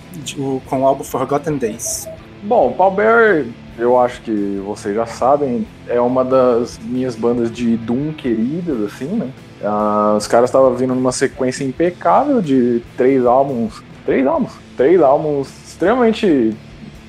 com 0.66 0.82
o 0.82 0.86
álbum 0.86 1.02
Forgotten 1.02 1.56
Days. 1.56 2.06
Bom, 2.42 2.74
Paul 2.74 2.90
Bearer, 2.90 3.46
eu 3.78 3.98
acho 3.98 4.20
que 4.20 4.62
vocês 4.66 4.94
já 4.94 5.06
sabem, 5.06 5.66
é 5.88 5.98
uma 5.98 6.22
das 6.22 6.78
minhas 6.78 7.16
bandas 7.16 7.50
de 7.50 7.74
Doom 7.78 8.12
queridas, 8.12 8.82
assim, 8.82 9.06
né? 9.06 9.30
Ah, 9.64 10.14
os 10.18 10.26
caras 10.26 10.50
estavam 10.50 10.74
vindo 10.74 10.94
numa 10.94 11.10
sequência 11.10 11.64
impecável 11.64 12.42
de 12.42 12.82
três 12.98 13.24
álbuns. 13.24 13.82
Três 14.04 14.26
álbuns? 14.26 14.52
Três 14.76 15.00
álbuns 15.00 15.48
extremamente. 15.66 16.54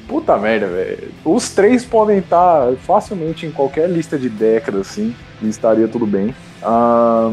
Puta 0.07 0.37
merda, 0.37 0.67
velho. 0.67 1.11
Os 1.25 1.49
três 1.49 1.83
podem 1.83 2.19
estar 2.19 2.73
facilmente 2.77 3.45
em 3.45 3.51
qualquer 3.51 3.89
lista 3.89 4.17
de 4.17 4.29
décadas, 4.29 4.89
assim, 4.89 5.13
e 5.41 5.49
estaria 5.49 5.89
tudo 5.89 6.05
bem. 6.05 6.33
Ah, 6.63 7.29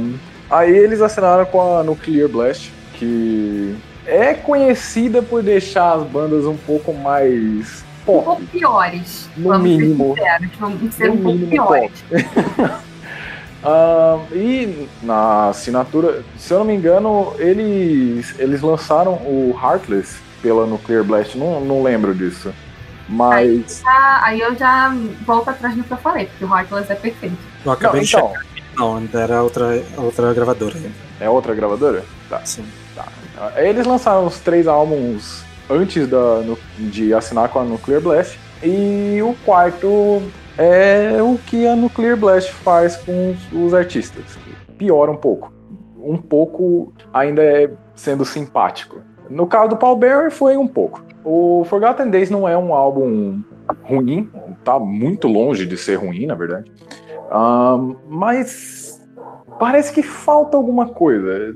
aí 0.50 0.76
eles 0.76 1.00
assinaram 1.00 1.44
com 1.46 1.76
a 1.78 1.82
Nuclear 1.82 2.28
Blast, 2.28 2.72
que 2.94 3.76
é 4.06 4.34
conhecida 4.34 5.22
por 5.22 5.42
deixar 5.42 5.94
as 5.94 6.02
bandas 6.04 6.44
um 6.46 6.56
pouco 6.56 6.92
mais 6.92 7.84
Um 8.02 8.04
pop. 8.06 8.24
pouco 8.24 8.46
piores. 8.46 9.28
No 9.36 9.48
vamos 9.50 9.62
mínimo. 9.68 10.14
Ser 10.16 10.50
vamos 10.58 10.94
ser 10.94 11.08
No 11.08 11.14
um 11.14 11.16
pouco 11.22 11.38
mínimo 11.38 11.50
piores. 11.50 12.04
Ah, 13.62 14.20
e 14.32 14.86
na 15.02 15.48
assinatura, 15.48 16.22
se 16.36 16.52
eu 16.54 16.58
não 16.60 16.64
me 16.64 16.74
engano, 16.76 17.34
eles, 17.38 18.32
eles 18.38 18.62
lançaram 18.62 19.14
o 19.14 19.52
Heartless 19.60 20.20
pela 20.40 20.64
Nuclear 20.64 21.02
Blast, 21.02 21.36
não, 21.36 21.60
não 21.60 21.82
lembro 21.82 22.14
disso. 22.14 22.54
Mas. 23.08 23.82
Ah, 23.84 24.20
aí 24.26 24.40
eu 24.40 24.54
já 24.54 24.94
volto 25.26 25.48
atrás 25.48 25.74
do 25.74 25.82
que 25.82 25.90
eu 25.90 25.96
falei, 25.96 26.26
porque 26.26 26.44
o 26.44 26.56
Heartless 26.56 26.92
é 26.92 26.94
perfeito. 26.94 27.36
Eu 27.64 27.72
acabei 27.72 28.00
Não, 28.00 28.04
de 28.06 28.14
então, 28.14 28.28
checar. 28.28 28.46
Não, 28.78 28.96
ainda 28.96 29.20
era 29.20 29.42
outra, 29.42 29.82
outra 29.96 30.32
gravadora. 30.32 30.76
é 31.20 31.28
outra 31.28 31.54
gravadora? 31.54 32.04
Tá. 32.28 32.40
Sim. 32.44 32.64
Ah, 33.36 33.52
Eles 33.62 33.86
lançaram 33.86 34.26
os 34.26 34.38
três 34.40 34.66
álbuns 34.66 35.44
antes 35.70 36.06
da, 36.08 36.40
no- 36.40 36.58
de 36.78 37.12
assinar 37.14 37.48
com 37.48 37.58
a 37.60 37.64
Nuclear 37.64 38.00
Blast. 38.00 38.38
E 38.62 39.18
o 39.22 39.34
quarto 39.44 40.22
é 40.56 41.20
o 41.22 41.38
que 41.46 41.66
a 41.66 41.76
Nuclear 41.76 42.16
Blast 42.16 42.52
faz 42.52 42.96
com 42.96 43.30
os, 43.30 43.52
os 43.66 43.74
artistas. 43.74 44.24
Piora 44.76 45.10
um 45.10 45.16
pouco. 45.16 45.52
Um 46.00 46.16
pouco 46.16 46.92
ainda 47.12 47.42
é 47.42 47.70
sendo 47.94 48.24
simpático. 48.24 49.00
No 49.28 49.46
caso 49.46 49.70
do 49.70 49.76
Paul 49.76 49.96
Bearer 49.96 50.30
foi 50.30 50.56
um 50.56 50.66
pouco. 50.66 51.04
O 51.24 51.64
Forgotten 51.68 52.08
Days 52.10 52.30
não 52.30 52.48
é 52.48 52.56
um 52.56 52.72
álbum 52.72 53.40
ruim, 53.82 54.30
tá 54.64 54.78
muito 54.78 55.28
longe 55.28 55.66
de 55.66 55.76
ser 55.76 55.96
ruim, 55.96 56.24
na 56.26 56.34
verdade. 56.34 56.70
Ahn, 57.30 57.94
mas 58.08 59.00
parece 59.58 59.92
que 59.92 60.02
falta 60.02 60.56
alguma 60.56 60.88
coisa. 60.88 61.54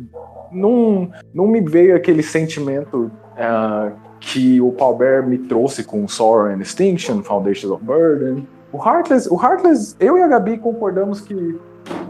Não, 0.51 1.11
não 1.33 1.47
me 1.47 1.61
veio 1.61 1.97
aquele 1.97 2.23
sentimento 2.23 3.11
ah, 3.39 3.93
que 4.21 4.61
o 4.61 4.73
Paul 4.73 4.97
Bear 4.97 5.27
me 5.27 5.39
trouxe 5.39 5.83
com 5.85 6.07
Sorrow 6.07 6.47
and 6.47 6.61
Extinction, 6.61 7.23
Foundations 7.23 7.73
of 7.73 7.83
Burden. 7.85 8.47
O 8.73 8.79
Heartless, 8.79 9.29
o 9.31 9.43
Heartless, 9.43 9.97
eu 10.01 10.17
e 10.17 10.23
a 10.23 10.29
Gabi 10.29 10.59
concordamos 10.59 11.21
que 11.21 11.59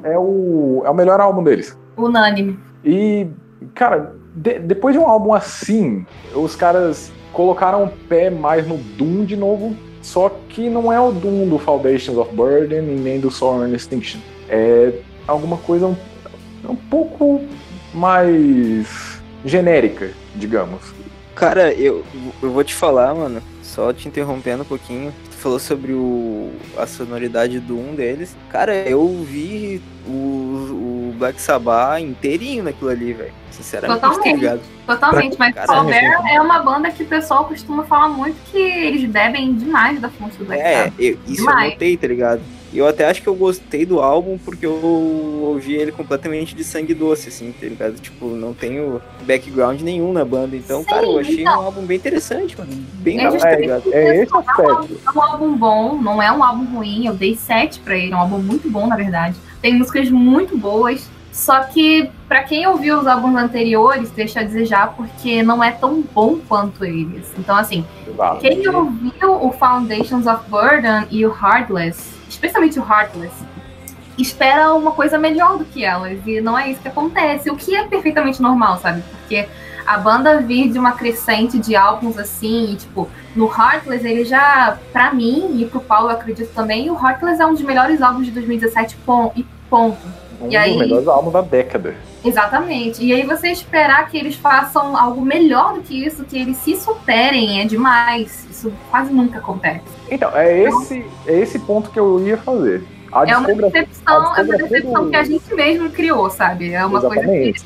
é 0.02 0.18
o, 0.18 0.82
é 0.84 0.90
o 0.90 0.94
melhor 0.94 1.20
álbum 1.20 1.42
deles. 1.42 1.76
Unânime. 1.96 2.58
E, 2.84 3.28
cara, 3.74 4.14
de- 4.34 4.58
depois 4.58 4.94
de 4.94 5.00
um 5.00 5.06
álbum 5.06 5.32
assim, 5.32 6.04
os 6.34 6.54
caras 6.56 7.12
colocaram 7.32 7.84
o 7.84 7.88
pé 8.08 8.30
mais 8.30 8.66
no 8.66 8.76
Doom 8.76 9.24
de 9.24 9.36
novo, 9.36 9.74
só 10.02 10.28
que 10.48 10.68
não 10.68 10.92
é 10.92 11.00
o 11.00 11.12
Doom 11.12 11.48
do 11.48 11.58
Foundations 11.58 12.18
of 12.18 12.34
Burden 12.34 12.80
e 12.80 12.98
nem 12.98 13.20
do 13.20 13.28
and 13.28 13.74
Extinction. 13.74 14.20
É 14.48 14.92
alguma 15.26 15.56
coisa 15.56 15.86
um, 15.86 15.96
um 16.68 16.74
pouco 16.76 17.40
mais 17.94 19.20
genérica, 19.44 20.10
digamos. 20.34 20.80
Cara, 21.34 21.72
eu, 21.72 22.04
eu 22.42 22.50
vou 22.50 22.64
te 22.64 22.74
falar, 22.74 23.14
mano, 23.14 23.40
só 23.62 23.92
te 23.92 24.08
interrompendo 24.08 24.62
um 24.62 24.66
pouquinho. 24.66 25.14
Falou 25.42 25.58
sobre 25.58 25.92
o, 25.92 26.52
a 26.78 26.86
sonoridade 26.86 27.58
do 27.58 27.76
um 27.76 27.96
deles. 27.96 28.36
Cara, 28.48 28.72
eu 28.88 29.08
vi 29.28 29.82
o, 30.06 30.10
o 30.10 31.14
Black 31.18 31.40
Sabbath 31.40 32.00
inteirinho 32.00 32.62
naquilo 32.62 32.90
ali, 32.90 33.12
velho. 33.12 33.32
Sinceramente, 33.50 34.00
Totalmente. 34.00 34.24
tá 34.30 34.36
ligado? 34.36 34.60
Totalmente, 34.86 35.36
mas 35.40 35.54
Paul 35.66 35.84
Bear 35.84 36.24
é 36.32 36.40
uma 36.40 36.60
banda 36.60 36.90
que 36.92 37.02
o 37.02 37.06
pessoal 37.06 37.44
costuma 37.46 37.82
falar 37.82 38.08
muito 38.10 38.36
que 38.52 38.56
eles 38.58 39.04
bebem 39.10 39.52
demais 39.54 40.00
da 40.00 40.08
fonte 40.10 40.36
do 40.36 40.44
Black 40.44 40.62
É, 40.62 40.84
Sabbath. 40.84 40.94
eu- 41.00 41.18
isso 41.26 41.36
Demais. 41.38 41.64
eu 41.64 41.70
notei, 41.72 41.96
tá 41.96 42.06
ligado? 42.06 42.40
E 42.72 42.78
eu 42.78 42.86
até 42.86 43.04
acho 43.06 43.20
que 43.20 43.28
eu 43.28 43.34
gostei 43.34 43.84
do 43.84 44.00
álbum 44.00 44.38
porque 44.38 44.64
eu 44.64 44.72
ouvi 45.42 45.74
ele 45.74 45.92
completamente 45.92 46.54
de 46.54 46.64
sangue 46.64 46.94
doce, 46.94 47.28
assim, 47.28 47.52
tá 47.52 47.66
ligado? 47.66 47.94
Tipo, 48.00 48.28
não 48.28 48.54
tenho 48.54 49.00
background 49.26 49.80
nenhum 49.82 50.12
na 50.12 50.24
banda. 50.24 50.56
Então, 50.56 50.80
Sim, 50.80 50.86
cara, 50.86 51.04
eu 51.04 51.18
achei 51.18 51.42
então. 51.42 51.58
um 51.60 51.64
álbum 51.66 51.82
bem 51.84 51.98
interessante, 51.98 52.58
mano. 52.58 52.72
Bem 52.94 53.20
É 53.20 53.24
da 53.24 53.28
hora, 53.30 53.38
tá 53.38 53.48
justamente 53.50 53.60
ligado? 53.60 53.92
É 53.92 54.22
esse 54.22 54.32
É 54.32 54.36
um, 54.36 54.38
álbum, 54.38 54.50
aspecto. 54.50 55.00
é 55.06 55.10
um 55.18 55.22
álbum 55.22 55.56
bom, 55.56 55.94
não 56.00 56.22
é 56.22 56.32
um 56.32 56.42
álbum 56.42 56.64
ruim. 56.76 57.06
Eu 57.06 57.12
dei 57.14 57.36
7 57.36 57.80
pra 57.80 57.94
ele, 57.96 58.12
é 58.12 58.16
um 58.16 58.20
álbum 58.20 58.38
muito 58.38 58.70
bom, 58.70 58.86
na 58.86 58.96
verdade. 58.96 59.36
Tem 59.60 59.74
músicas 59.76 60.08
muito 60.10 60.56
boas. 60.56 61.10
Só 61.30 61.60
que, 61.64 62.10
pra 62.32 62.44
quem 62.44 62.66
ouviu 62.66 62.98
os 62.98 63.06
álbuns 63.06 63.36
anteriores, 63.36 64.10
deixa 64.10 64.40
a 64.40 64.42
desejar 64.42 64.94
porque 64.96 65.42
não 65.42 65.62
é 65.62 65.70
tão 65.70 66.00
bom 66.14 66.38
quanto 66.48 66.82
eles. 66.82 67.30
Então, 67.38 67.54
assim, 67.54 67.84
Exato. 68.08 68.40
quem 68.40 68.66
ouviu 68.66 69.12
o 69.46 69.52
Foundations 69.52 70.26
of 70.26 70.48
Burden 70.48 71.06
e 71.10 71.26
o 71.26 71.30
Heartless, 71.30 72.14
especialmente 72.30 72.80
o 72.80 72.82
Heartless, 72.82 73.34
espera 74.16 74.72
uma 74.72 74.92
coisa 74.92 75.18
melhor 75.18 75.58
do 75.58 75.66
que 75.66 75.84
elas. 75.84 76.18
E 76.26 76.40
não 76.40 76.58
é 76.58 76.70
isso 76.70 76.80
que 76.80 76.88
acontece. 76.88 77.50
O 77.50 77.56
que 77.56 77.76
é 77.76 77.84
perfeitamente 77.86 78.40
normal, 78.40 78.78
sabe? 78.78 79.02
Porque 79.10 79.46
a 79.86 79.98
banda 79.98 80.40
vir 80.40 80.70
de 80.72 80.78
uma 80.78 80.92
crescente 80.92 81.58
de 81.58 81.76
álbuns 81.76 82.16
assim, 82.16 82.72
e, 82.72 82.76
tipo, 82.76 83.10
no 83.36 83.44
Heartless, 83.46 84.06
ele 84.08 84.24
já, 84.24 84.78
pra 84.90 85.12
mim, 85.12 85.60
e 85.60 85.66
pro 85.66 85.80
Paulo, 85.80 86.08
eu 86.08 86.14
acredito 86.14 86.50
também, 86.54 86.90
o 86.90 86.94
Heartless 86.94 87.42
é 87.42 87.46
um 87.46 87.52
dos 87.52 87.60
melhores 87.62 88.00
álbuns 88.00 88.24
de 88.24 88.30
2017, 88.32 88.96
pon- 89.04 89.32
e 89.36 89.44
ponto. 89.68 90.21
Um 90.42 90.50
E 90.50 90.56
aí- 90.56 90.70
dos 90.72 90.80
melhores 90.80 91.08
álbuns 91.08 91.32
da 91.32 91.40
década. 91.40 91.94
Exatamente. 92.24 93.04
E 93.04 93.12
aí 93.12 93.24
você 93.24 93.48
esperar 93.48 94.08
que 94.08 94.16
eles 94.16 94.34
façam 94.36 94.96
algo 94.96 95.20
melhor 95.22 95.74
do 95.74 95.80
que 95.82 96.04
isso, 96.06 96.24
que 96.24 96.38
eles 96.38 96.56
se 96.58 96.76
superem, 96.76 97.60
é 97.60 97.64
demais. 97.64 98.46
Isso 98.50 98.72
quase 98.90 99.12
nunca 99.12 99.38
acontece. 99.38 99.82
Então, 100.10 100.30
é 100.36 100.60
esse, 100.64 101.04
é 101.26 101.38
esse 101.40 101.58
ponto 101.60 101.90
que 101.90 101.98
eu 101.98 102.20
ia 102.26 102.36
fazer. 102.36 102.82
A 103.12 103.24
É 103.28 103.36
uma 103.36 103.46
discografia- 103.46 103.82
decepção, 103.82 104.14
é 104.14 104.18
uma 104.18 104.30
discografia 104.36 104.68
decepção 104.68 105.04
do- 105.04 105.10
que 105.10 105.16
a 105.16 105.24
gente 105.24 105.54
mesmo 105.54 105.90
criou, 105.90 106.30
sabe? 106.30 106.72
É 106.72 106.84
uma 106.86 107.00
coisa 107.00 107.16
que 107.16 107.20
Exatamente. 107.20 107.64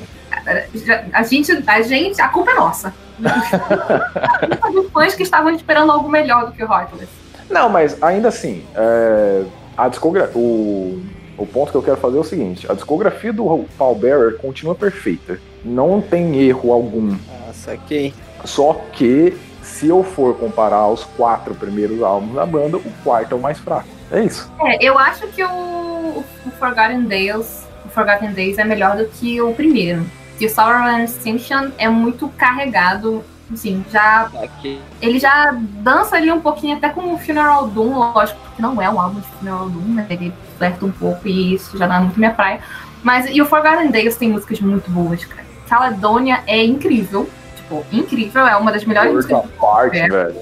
a 1.13 1.23
gente, 1.23 1.65
a 1.67 1.83
gente, 1.83 2.21
a 2.23 2.29
culpa 2.29 2.51
é 2.51 2.55
nossa. 2.55 2.93
A 3.25 4.39
culpa 4.49 4.71
dos 4.73 4.91
fãs 4.91 5.15
que 5.15 5.23
estavam 5.23 5.51
esperando 5.55 5.93
algo 5.93 6.09
melhor 6.09 6.47
do 6.47 6.53
que 6.53 6.63
o 6.65 6.67
Heartless. 6.67 7.09
Não, 7.49 7.69
mas 7.69 8.03
ainda 8.03 8.29
assim, 8.29 8.65
é, 8.75 9.45
a 9.77 9.89
discogra... 9.89 10.31
o, 10.35 11.01
o 11.39 11.47
ponto 11.47 11.71
que 11.71 11.77
eu 11.77 11.83
quero 11.83 11.97
fazer 11.97 12.17
é 12.17 12.21
o 12.21 12.25
seguinte: 12.25 12.71
a 12.71 12.75
discografia 12.75 13.33
do 13.33 13.67
Paul 13.77 13.95
Bearer 13.95 14.39
continua 14.39 14.75
perfeita. 14.75 15.39
Não 15.65 16.01
tem 16.01 16.41
erro 16.41 16.73
algum. 16.73 17.17
Ah, 17.31 17.53
saquei. 17.53 18.15
Só 18.45 18.75
que, 18.93 19.37
se 19.63 19.89
eu 19.89 20.03
for 20.05 20.37
comparar 20.37 20.87
os 20.89 21.05
quatro 21.05 21.55
primeiros 21.55 22.03
álbuns 22.03 22.35
da 22.35 22.47
banda, 22.47 22.77
o 22.77 22.93
quarto 23.03 23.33
é 23.33 23.35
o 23.39 23.41
mais 23.41 23.59
fraco. 23.59 23.89
É 24.11 24.23
isso. 24.23 24.51
É, 24.61 24.85
eu 24.85 24.99
acho 24.99 25.27
que 25.29 25.43
o, 25.43 25.49
o 25.49 26.51
Forgotten 26.59 27.05
Days, 27.05 27.67
o 27.85 27.89
Forgotten 27.89 28.33
Days 28.33 28.59
é 28.59 28.65
melhor 28.65 28.97
do 28.97 29.07
que 29.07 29.41
o 29.41 29.53
primeiro. 29.53 30.07
E 30.39 30.47
o 30.47 30.51
Sorrow 30.51 30.87
and 30.87 31.05
Extinction 31.05 31.71
é 31.79 31.89
muito 31.89 32.29
carregado, 32.29 33.25
assim, 33.53 33.85
já 33.91 34.29
Saquei. 34.31 34.81
ele 35.01 35.19
já 35.19 35.51
dança 35.53 36.17
ali 36.17 36.31
um 36.31 36.41
pouquinho 36.41 36.77
até 36.77 36.91
com 36.91 37.15
o 37.15 37.19
Funeral 37.19 37.69
Doom, 37.69 37.99
lógico, 37.99 38.39
que 38.55 38.61
não 38.61 38.81
é 38.81 38.89
um 38.89 39.01
álbum 39.01 39.19
de 39.21 39.27
Funeral 39.27 39.71
Doom, 39.71 39.95
né? 39.95 40.07
Ele 40.11 40.33
flerta 40.57 40.85
um 40.85 40.91
pouco 40.91 41.27
e 41.29 41.55
isso 41.55 41.77
já 41.79 41.87
não 41.87 41.97
é 41.97 42.01
muito 42.01 42.19
minha 42.19 42.33
praia. 42.33 42.61
Mas 43.03 43.27
e 43.31 43.41
o 43.41 43.47
Forgotten 43.47 43.91
Days 43.91 44.17
tem 44.17 44.31
músicas 44.31 44.61
muito 44.61 44.91
boas, 44.91 45.25
cara. 45.25 45.47
Caledonia 45.69 46.43
é 46.47 46.65
incrível, 46.65 47.29
tipo, 47.57 47.85
incrível, 47.93 48.47
é 48.47 48.57
uma 48.57 48.73
das 48.73 48.85
melhores 48.85 49.13
Words 49.13 49.31
músicas 49.31 49.51
do 49.51 49.57
Apart, 49.57 49.93
velho. 49.93 50.37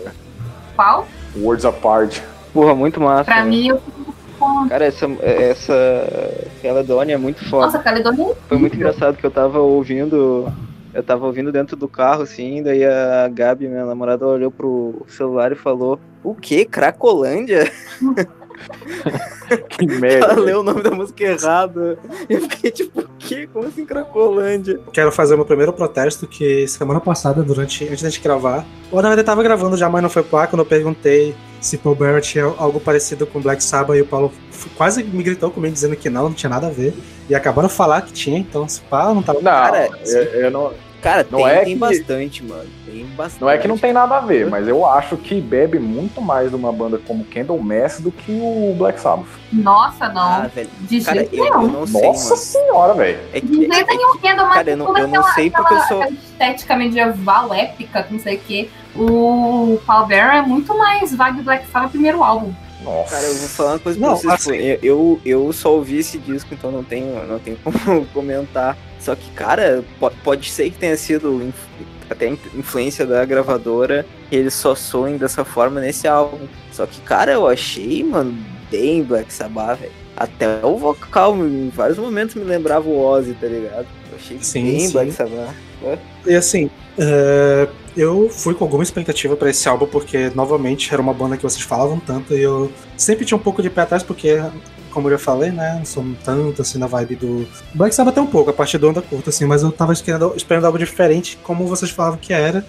qual. 0.76 1.08
Words 1.36 1.64
Apart. 1.64 2.20
Porra, 2.52 2.74
muito 2.74 3.00
massa. 3.00 3.24
Pra 3.24 3.42
né? 3.42 3.50
mim, 3.50 3.68
eu 3.68 3.82
Cara, 4.68 4.84
essa, 4.84 5.06
essa 5.22 5.74
Caledonia 6.62 7.14
é 7.14 7.18
muito 7.18 7.44
foda. 7.48 7.66
Nossa, 7.66 7.78
Caledonia 7.78 8.32
é 8.32 8.36
Foi 8.48 8.58
muito 8.58 8.76
engraçado 8.76 9.16
que 9.16 9.24
eu 9.24 9.30
tava 9.30 9.60
ouvindo. 9.60 10.52
Eu 10.92 11.02
tava 11.02 11.26
ouvindo 11.26 11.50
dentro 11.50 11.76
do 11.76 11.88
carro, 11.88 12.22
assim, 12.22 12.62
daí 12.62 12.84
a 12.84 13.28
Gabi, 13.28 13.66
minha 13.66 13.84
namorada, 13.84 14.26
olhou 14.26 14.50
pro 14.50 15.04
celular 15.08 15.50
e 15.52 15.56
falou: 15.56 15.98
O 16.22 16.34
quê? 16.34 16.64
Cracolândia? 16.64 17.70
Que 19.68 19.84
Ela 19.84 20.00
merda. 20.00 20.40
leu 20.40 20.60
o 20.60 20.62
nome 20.62 20.82
da 20.82 20.90
música 20.90 21.22
errado. 21.24 21.98
Eu 22.28 22.40
fiquei 22.42 22.70
tipo, 22.70 23.00
o 23.00 23.08
quê? 23.18 23.48
Como 23.52 23.66
assim 23.66 23.84
Cracolândia? 23.84 24.80
Quero 24.92 25.12
fazer 25.12 25.34
o 25.34 25.36
meu 25.36 25.44
primeiro 25.46 25.72
protesto, 25.72 26.26
que 26.26 26.66
semana 26.66 27.00
passada, 27.00 27.42
durante 27.42 27.84
antes 27.84 28.02
da 28.02 28.08
gente 28.08 28.22
gravar, 28.22 28.64
ou 28.90 29.02
na 29.02 29.08
verdade 29.08 29.20
eu 29.20 29.26
tava 29.26 29.42
gravando 29.42 29.76
já, 29.76 29.88
mas 29.88 30.02
não 30.02 30.08
foi 30.08 30.22
pro 30.22 30.38
ar, 30.38 30.48
quando 30.48 30.60
eu 30.60 30.66
perguntei 30.66 31.34
se 31.60 31.78
Paul 31.78 31.94
Bearer 31.94 32.20
tinha 32.20 32.44
algo 32.44 32.80
parecido 32.80 33.26
com 33.26 33.40
Black 33.40 33.62
Sabbath, 33.62 33.96
e 33.96 34.02
o 34.02 34.06
Paulo 34.06 34.32
quase 34.76 35.02
me 35.02 35.22
gritou 35.22 35.50
comigo, 35.50 35.72
dizendo 35.72 35.96
que 35.96 36.10
não, 36.10 36.24
não 36.24 36.32
tinha 36.32 36.50
nada 36.50 36.66
a 36.66 36.70
ver. 36.70 36.94
E 37.28 37.34
acabaram 37.34 37.68
de 37.68 37.74
falar 37.74 38.02
que 38.02 38.12
tinha, 38.12 38.38
então 38.38 38.68
se 38.68 38.80
pá, 38.82 39.12
não 39.14 39.22
tava... 39.22 39.38
Não, 39.40 39.50
Cara, 39.50 39.88
eu, 40.06 40.22
eu 40.22 40.50
não, 40.50 40.72
Cara, 41.04 41.26
Não 41.30 41.38
tem, 41.38 41.46
é 41.48 41.64
tem 41.64 41.74
que- 41.74 41.80
bastante, 41.80 42.42
mano. 42.42 42.64
Tem 42.86 43.04
bastante. 43.14 43.40
não 43.42 43.50
é 43.50 43.58
que 43.58 43.68
não 43.68 43.76
tem 43.78 43.92
nada 43.92 44.16
a 44.16 44.20
ver, 44.20 44.48
mas 44.48 44.66
eu 44.66 44.86
acho 44.86 45.16
que 45.18 45.38
bebe 45.40 45.78
muito 45.78 46.20
mais 46.20 46.48
de 46.50 46.56
uma 46.56 46.72
banda 46.72 46.98
como 47.06 47.24
Candlemass 47.26 48.00
do 48.00 48.10
que 48.10 48.32
o 48.32 48.74
Black 48.78 48.98
Sabbath. 48.98 49.26
Nossa, 49.52 50.08
não. 50.08 50.22
Ah, 50.22 50.50
velho. 50.52 50.68
de 50.80 51.00
Cara, 51.02 51.18
jeito 51.18 51.36
eu, 51.36 51.44
eu 51.44 51.58
nenhum. 51.60 51.72
não 51.72 51.86
sei, 51.86 52.00
Nossa 52.02 52.30
mano. 52.30 52.36
senhora, 52.38 52.94
velho. 52.94 53.18
É 53.34 53.40
que, 53.40 53.46
De 53.46 53.64
é, 53.66 53.74
jeito 53.74 53.90
é 53.90 53.96
nenhum, 53.96 54.16
Kendall, 54.18 54.46
mas 54.46 54.54
cara, 54.56 54.70
eu 54.70 54.76
não- 54.78 54.86
eu 54.86 54.92
não 55.08 55.20
aquela- 55.20 55.34
sei 55.34 55.50
porque 55.50 55.74
eu 55.74 55.76
aquela- 55.76 55.88
sou- 55.88 56.02
aquela 56.02 56.16
estética 56.18 56.76
medieval, 56.76 57.54
épica, 57.54 58.02
que 58.02 58.12
não 58.14 58.20
sei 58.20 58.36
o 58.36 58.40
que. 58.40 58.70
O 58.96 59.78
Paul 59.86 60.06
Bearer 60.06 60.36
é 60.38 60.42
muito 60.42 60.76
mais 60.76 61.14
vibe 61.14 61.42
Black 61.42 61.66
Sabbath 61.70 61.90
primeiro 61.90 62.22
álbum. 62.24 62.52
Nossa. 62.82 63.10
Cara, 63.16 63.26
eu 63.26 63.34
vou 63.34 63.48
falar 63.48 63.70
uma 63.72 63.78
coisa 63.78 63.98
pra 63.98 64.08
Não, 64.08 64.16
vocês. 64.16 64.32
assim- 64.32 64.50
pô, 64.50 64.56
eu, 64.56 64.78
eu, 64.82 65.20
eu 65.24 65.52
só 65.52 65.72
ouvi 65.72 65.98
esse 65.98 66.18
disco, 66.18 66.52
então 66.54 66.70
não 66.70 66.82
tenho, 66.84 67.26
não 67.26 67.38
tenho 67.38 67.56
como 67.64 68.06
comentar. 68.06 68.76
Só 69.04 69.14
que, 69.14 69.30
cara, 69.32 69.84
po- 70.00 70.10
pode 70.22 70.50
ser 70.50 70.70
que 70.70 70.78
tenha 70.78 70.96
sido 70.96 71.52
até 72.08 72.28
in- 72.28 72.38
influência 72.54 73.04
da 73.04 73.22
gravadora 73.24 74.06
que 74.30 74.36
eles 74.36 74.54
só 74.54 74.74
soem 74.74 75.16
dessa 75.18 75.44
forma 75.44 75.80
nesse 75.80 76.08
álbum. 76.08 76.46
Só 76.72 76.86
que, 76.86 77.00
cara, 77.02 77.32
eu 77.32 77.46
achei, 77.46 78.02
mano, 78.02 78.34
bem 78.70 79.02
Black 79.02 79.32
Sabbath, 79.32 79.80
velho. 79.80 79.92
Até 80.16 80.64
o 80.64 80.76
vocal, 80.78 81.36
em 81.36 81.68
vários 81.68 81.98
momentos 81.98 82.34
me 82.36 82.44
lembrava 82.44 82.88
o 82.88 82.98
Ozzy, 82.98 83.34
tá 83.34 83.46
ligado? 83.46 83.86
Eu 84.10 84.16
achei 84.16 84.38
Sim, 84.40 84.62
bem 84.64 84.80
sim. 84.80 84.92
Black 84.92 85.12
Sabbath. 85.12 85.54
E 86.26 86.34
assim, 86.34 86.70
é, 86.96 87.68
eu 87.96 88.30
fui 88.30 88.54
com 88.54 88.64
alguma 88.64 88.82
expectativa 88.82 89.36
pra 89.36 89.50
esse 89.50 89.68
álbum, 89.68 89.86
porque 89.86 90.30
novamente 90.34 90.90
era 90.92 91.02
uma 91.02 91.12
banda 91.12 91.36
que 91.36 91.42
vocês 91.42 91.62
falavam 91.62 91.98
tanto, 92.00 92.32
e 92.34 92.40
eu 92.40 92.72
sempre 92.96 93.26
tinha 93.26 93.36
um 93.36 93.40
pouco 93.42 93.60
de 93.60 93.68
pé 93.68 93.82
atrás, 93.82 94.02
porque, 94.02 94.40
como 94.94 95.08
eu 95.08 95.12
já 95.12 95.18
falei, 95.18 95.50
né, 95.50 95.74
não 95.78 95.84
sou 95.84 96.04
tanto 96.24 96.62
assim 96.62 96.78
na 96.78 96.86
vibe 96.86 97.16
do. 97.16 97.46
Black 97.74 97.94
Sabbath 97.94 98.12
até 98.14 98.20
um 98.22 98.26
pouco, 98.26 98.48
a 98.50 98.52
parte 98.52 98.78
do 98.78 98.88
onda 98.88 99.02
curta, 99.02 99.28
assim, 99.30 99.44
mas 99.44 99.62
eu 99.62 99.70
tava 99.72 99.92
esperando, 99.92 100.32
esperando 100.36 100.64
algo 100.64 100.78
diferente, 100.78 101.38
como 101.42 101.66
vocês 101.66 101.90
falavam 101.90 102.18
que 102.18 102.32
era. 102.32 102.64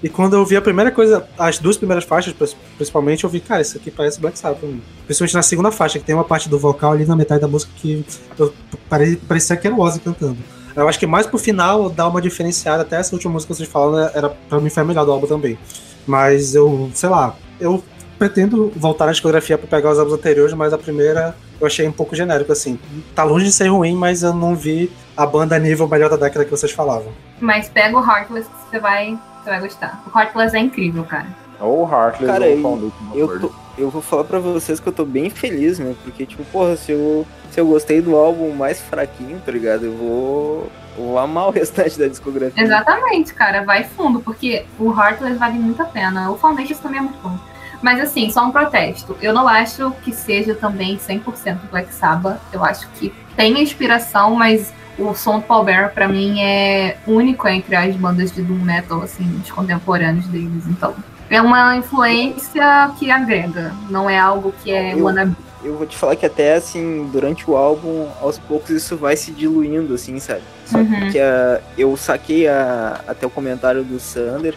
E 0.00 0.08
quando 0.08 0.34
eu 0.34 0.44
vi 0.44 0.56
a 0.56 0.62
primeira 0.62 0.92
coisa, 0.92 1.26
as 1.36 1.58
duas 1.58 1.76
primeiras 1.76 2.04
faixas, 2.04 2.32
principalmente, 2.76 3.24
eu 3.24 3.30
vi, 3.30 3.40
cara, 3.40 3.60
isso 3.62 3.76
aqui 3.78 3.90
parece 3.90 4.20
Black 4.20 4.38
Sabbath. 4.38 4.60
Principalmente 5.06 5.34
na 5.34 5.42
segunda 5.42 5.72
faixa, 5.72 5.98
que 5.98 6.04
tem 6.04 6.14
uma 6.14 6.22
parte 6.22 6.48
do 6.48 6.56
vocal 6.58 6.92
ali 6.92 7.04
na 7.04 7.16
metade 7.16 7.40
da 7.40 7.48
música 7.48 7.72
que 7.76 8.04
eu, 8.38 8.52
pare- 8.88 9.16
parecia 9.26 9.56
que 9.56 9.66
era 9.66 9.74
o 9.74 9.80
Ozzy 9.80 9.98
cantando. 9.98 10.36
Eu 10.76 10.88
acho 10.88 11.00
que 11.00 11.06
mais 11.06 11.26
pro 11.26 11.36
final 11.36 11.90
dá 11.90 12.06
uma 12.06 12.20
diferenciada. 12.22 12.82
Até 12.82 12.94
essa 12.96 13.12
última 13.12 13.32
música 13.32 13.52
que 13.52 13.56
vocês 13.58 13.68
falaram 13.68 14.04
né, 14.04 14.10
era 14.14 14.28
pra 14.28 14.60
mim 14.60 14.70
foi 14.70 14.84
a 14.84 14.86
melhor 14.86 15.04
do 15.04 15.10
álbum 15.10 15.26
também. 15.26 15.58
Mas 16.06 16.54
eu, 16.54 16.88
sei 16.94 17.08
lá, 17.08 17.34
eu 17.58 17.82
pretendo 18.16 18.72
voltar 18.76 19.06
na 19.06 19.10
discografia 19.12 19.58
pra 19.58 19.66
pegar 19.66 19.90
os 19.90 19.98
álbuns 19.98 20.14
anteriores, 20.14 20.54
mas 20.54 20.72
a 20.72 20.78
primeira 20.78 21.34
eu 21.60 21.66
achei 21.66 21.86
um 21.88 21.92
pouco 21.92 22.14
genérico, 22.14 22.52
assim. 22.52 22.78
Tá 23.14 23.24
longe 23.24 23.46
de 23.46 23.52
ser 23.52 23.68
ruim, 23.68 23.94
mas 23.94 24.22
eu 24.22 24.32
não 24.34 24.54
vi 24.54 24.90
a 25.16 25.26
banda 25.26 25.58
nível 25.58 25.88
melhor 25.88 26.08
da 26.10 26.16
década 26.16 26.44
que 26.44 26.50
vocês 26.50 26.72
falavam. 26.72 27.12
Mas 27.40 27.68
pega 27.68 27.96
o 27.96 28.00
Heartless 28.00 28.48
que 28.48 28.70
você 28.70 28.78
vai, 28.78 29.18
você 29.42 29.50
vai 29.50 29.60
gostar. 29.60 30.02
O 30.12 30.18
Heartless 30.18 30.56
é 30.56 30.60
incrível, 30.60 31.04
cara. 31.04 31.26
Ou 31.60 31.82
Heartless 31.90 32.26
Cara, 32.32 32.44
ou 32.46 32.50
eu- 32.52 32.62
Foundation 32.62 32.94
Eu, 33.14 33.40
tô, 33.40 33.50
eu 33.76 33.90
vou 33.90 34.00
falar 34.00 34.24
pra 34.24 34.38
vocês 34.38 34.78
que 34.78 34.86
eu 34.86 34.92
tô 34.92 35.04
bem 35.04 35.28
feliz, 35.28 35.78
meu, 35.78 35.96
porque, 36.04 36.24
tipo, 36.24 36.44
porra, 36.44 36.76
se 36.76 36.92
eu, 36.92 37.26
se 37.50 37.60
eu 37.60 37.66
gostei 37.66 38.00
do 38.00 38.14
álbum 38.16 38.52
mais 38.54 38.80
fraquinho, 38.80 39.40
tá 39.44 39.50
ligado? 39.50 39.84
Eu 39.86 39.92
vou, 39.96 40.68
vou 40.96 41.18
amar 41.18 41.48
o 41.48 41.50
restante 41.50 41.98
da 41.98 42.06
discografia. 42.06 42.62
Exatamente, 42.62 43.34
cara. 43.34 43.64
Vai 43.64 43.82
fundo, 43.82 44.20
porque 44.20 44.64
o 44.78 44.92
Heartless 44.92 45.36
vale 45.36 45.58
muito 45.58 45.82
a 45.82 45.86
pena. 45.86 46.30
O 46.30 46.36
Foundations 46.38 46.78
também 46.78 46.98
é 47.00 47.02
muito 47.02 47.18
bom. 47.20 47.36
Mas 47.82 48.00
assim, 48.00 48.30
só 48.30 48.44
um 48.44 48.50
protesto. 48.50 49.16
Eu 49.22 49.32
não 49.32 49.46
acho 49.46 49.90
que 50.02 50.12
seja 50.12 50.54
também 50.54 50.96
100% 50.98 51.58
Black 51.70 51.92
Sabbath. 51.94 52.38
Eu 52.52 52.64
acho 52.64 52.88
que 52.90 53.12
tem 53.36 53.60
inspiração, 53.62 54.34
mas 54.34 54.72
o 54.98 55.14
som 55.14 55.38
do 55.38 55.44
Paul 55.44 55.64
Bearer 55.64 55.90
pra 55.92 56.08
mim 56.08 56.40
é 56.40 56.96
único 57.06 57.46
entre 57.46 57.76
as 57.76 57.94
bandas 57.94 58.32
de 58.32 58.42
doom 58.42 58.58
metal, 58.64 59.00
assim, 59.02 59.40
os 59.42 59.50
contemporâneos 59.50 60.26
deles. 60.26 60.64
Então, 60.68 60.92
é 61.30 61.40
uma 61.40 61.76
influência 61.76 62.90
que 62.98 63.10
agrega, 63.10 63.72
não 63.90 64.08
é 64.10 64.18
algo 64.18 64.52
que 64.62 64.70
é 64.72 64.94
Eu- 64.94 65.04
wannabe. 65.04 65.36
Eu 65.62 65.76
vou 65.76 65.86
te 65.88 65.96
falar 65.96 66.14
que 66.14 66.24
até 66.24 66.54
assim, 66.54 67.08
durante 67.12 67.48
o 67.50 67.56
álbum, 67.56 68.06
aos 68.20 68.38
poucos 68.38 68.70
isso 68.70 68.96
vai 68.96 69.16
se 69.16 69.32
diluindo, 69.32 69.92
assim, 69.94 70.18
sabe? 70.20 70.40
Só 70.64 70.78
Uhum. 70.78 71.10
que 71.10 71.18
a, 71.18 71.60
eu 71.76 71.96
saquei 71.96 72.46
a- 72.46 73.00
até 73.08 73.26
o 73.26 73.30
comentário 73.30 73.82
do 73.82 73.98
Sander 73.98 74.54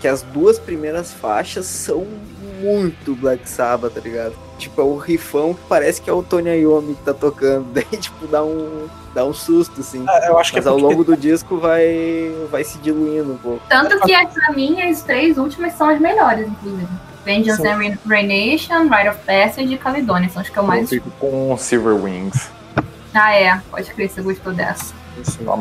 que 0.00 0.06
as 0.06 0.22
duas 0.22 0.56
primeiras 0.56 1.12
faixas 1.12 1.66
são 1.66 2.06
muito 2.60 3.14
Black 3.14 3.48
Sabbath, 3.48 3.92
tá 3.94 4.00
ligado? 4.00 4.34
Tipo, 4.58 4.80
é 4.80 4.84
o 4.84 4.96
rifão 4.96 5.54
que 5.54 5.60
parece 5.68 6.00
que 6.00 6.08
é 6.08 6.12
o 6.12 6.22
Tony 6.22 6.50
Iommi 6.50 6.94
que 6.94 7.02
tá 7.02 7.12
tocando. 7.14 7.66
Daí, 7.74 7.84
tipo, 7.98 8.26
dá 8.26 8.44
um, 8.44 8.86
dá 9.14 9.24
um 9.24 9.32
susto, 9.34 9.80
assim. 9.80 10.04
É, 10.08 10.28
Eu 10.28 10.38
acho 10.38 10.52
que 10.52 10.58
Mas 10.58 10.66
é 10.66 10.68
ao 10.68 10.76
porque 10.76 10.92
longo 10.94 11.04
do 11.04 11.16
disco 11.16 11.58
vai, 11.58 12.32
vai 12.50 12.62
se 12.64 12.78
diluindo 12.78 13.32
um 13.32 13.36
pouco. 13.38 13.60
Tanto 13.68 13.98
que, 14.00 14.12
pra 14.28 14.52
mim, 14.52 14.80
as 14.82 15.02
três 15.02 15.36
últimas 15.38 15.72
são 15.74 15.88
as 15.88 16.00
melhores, 16.00 16.46
inclusive. 16.48 16.88
Vengeance 17.24 17.62
Sim. 17.62 17.68
and 17.68 17.76
Re- 17.78 17.98
Reignition, 18.06 18.82
Rite 18.88 19.08
of 19.08 19.18
Passage 19.26 19.72
e 19.74 19.78
Caledonia. 19.78 20.28
São 20.28 20.42
as 20.42 20.48
que 20.48 20.56
eu 20.58 20.62
Eu 20.62 20.66
mais. 20.66 20.88
fico 20.90 21.10
com 21.18 21.56
Silver 21.56 21.94
Wings. 21.94 22.50
Ah, 23.14 23.34
é. 23.34 23.60
Pode 23.70 23.90
crer, 23.94 24.10
você 24.10 24.20
gostou 24.22 24.52
dessa. 24.52 24.92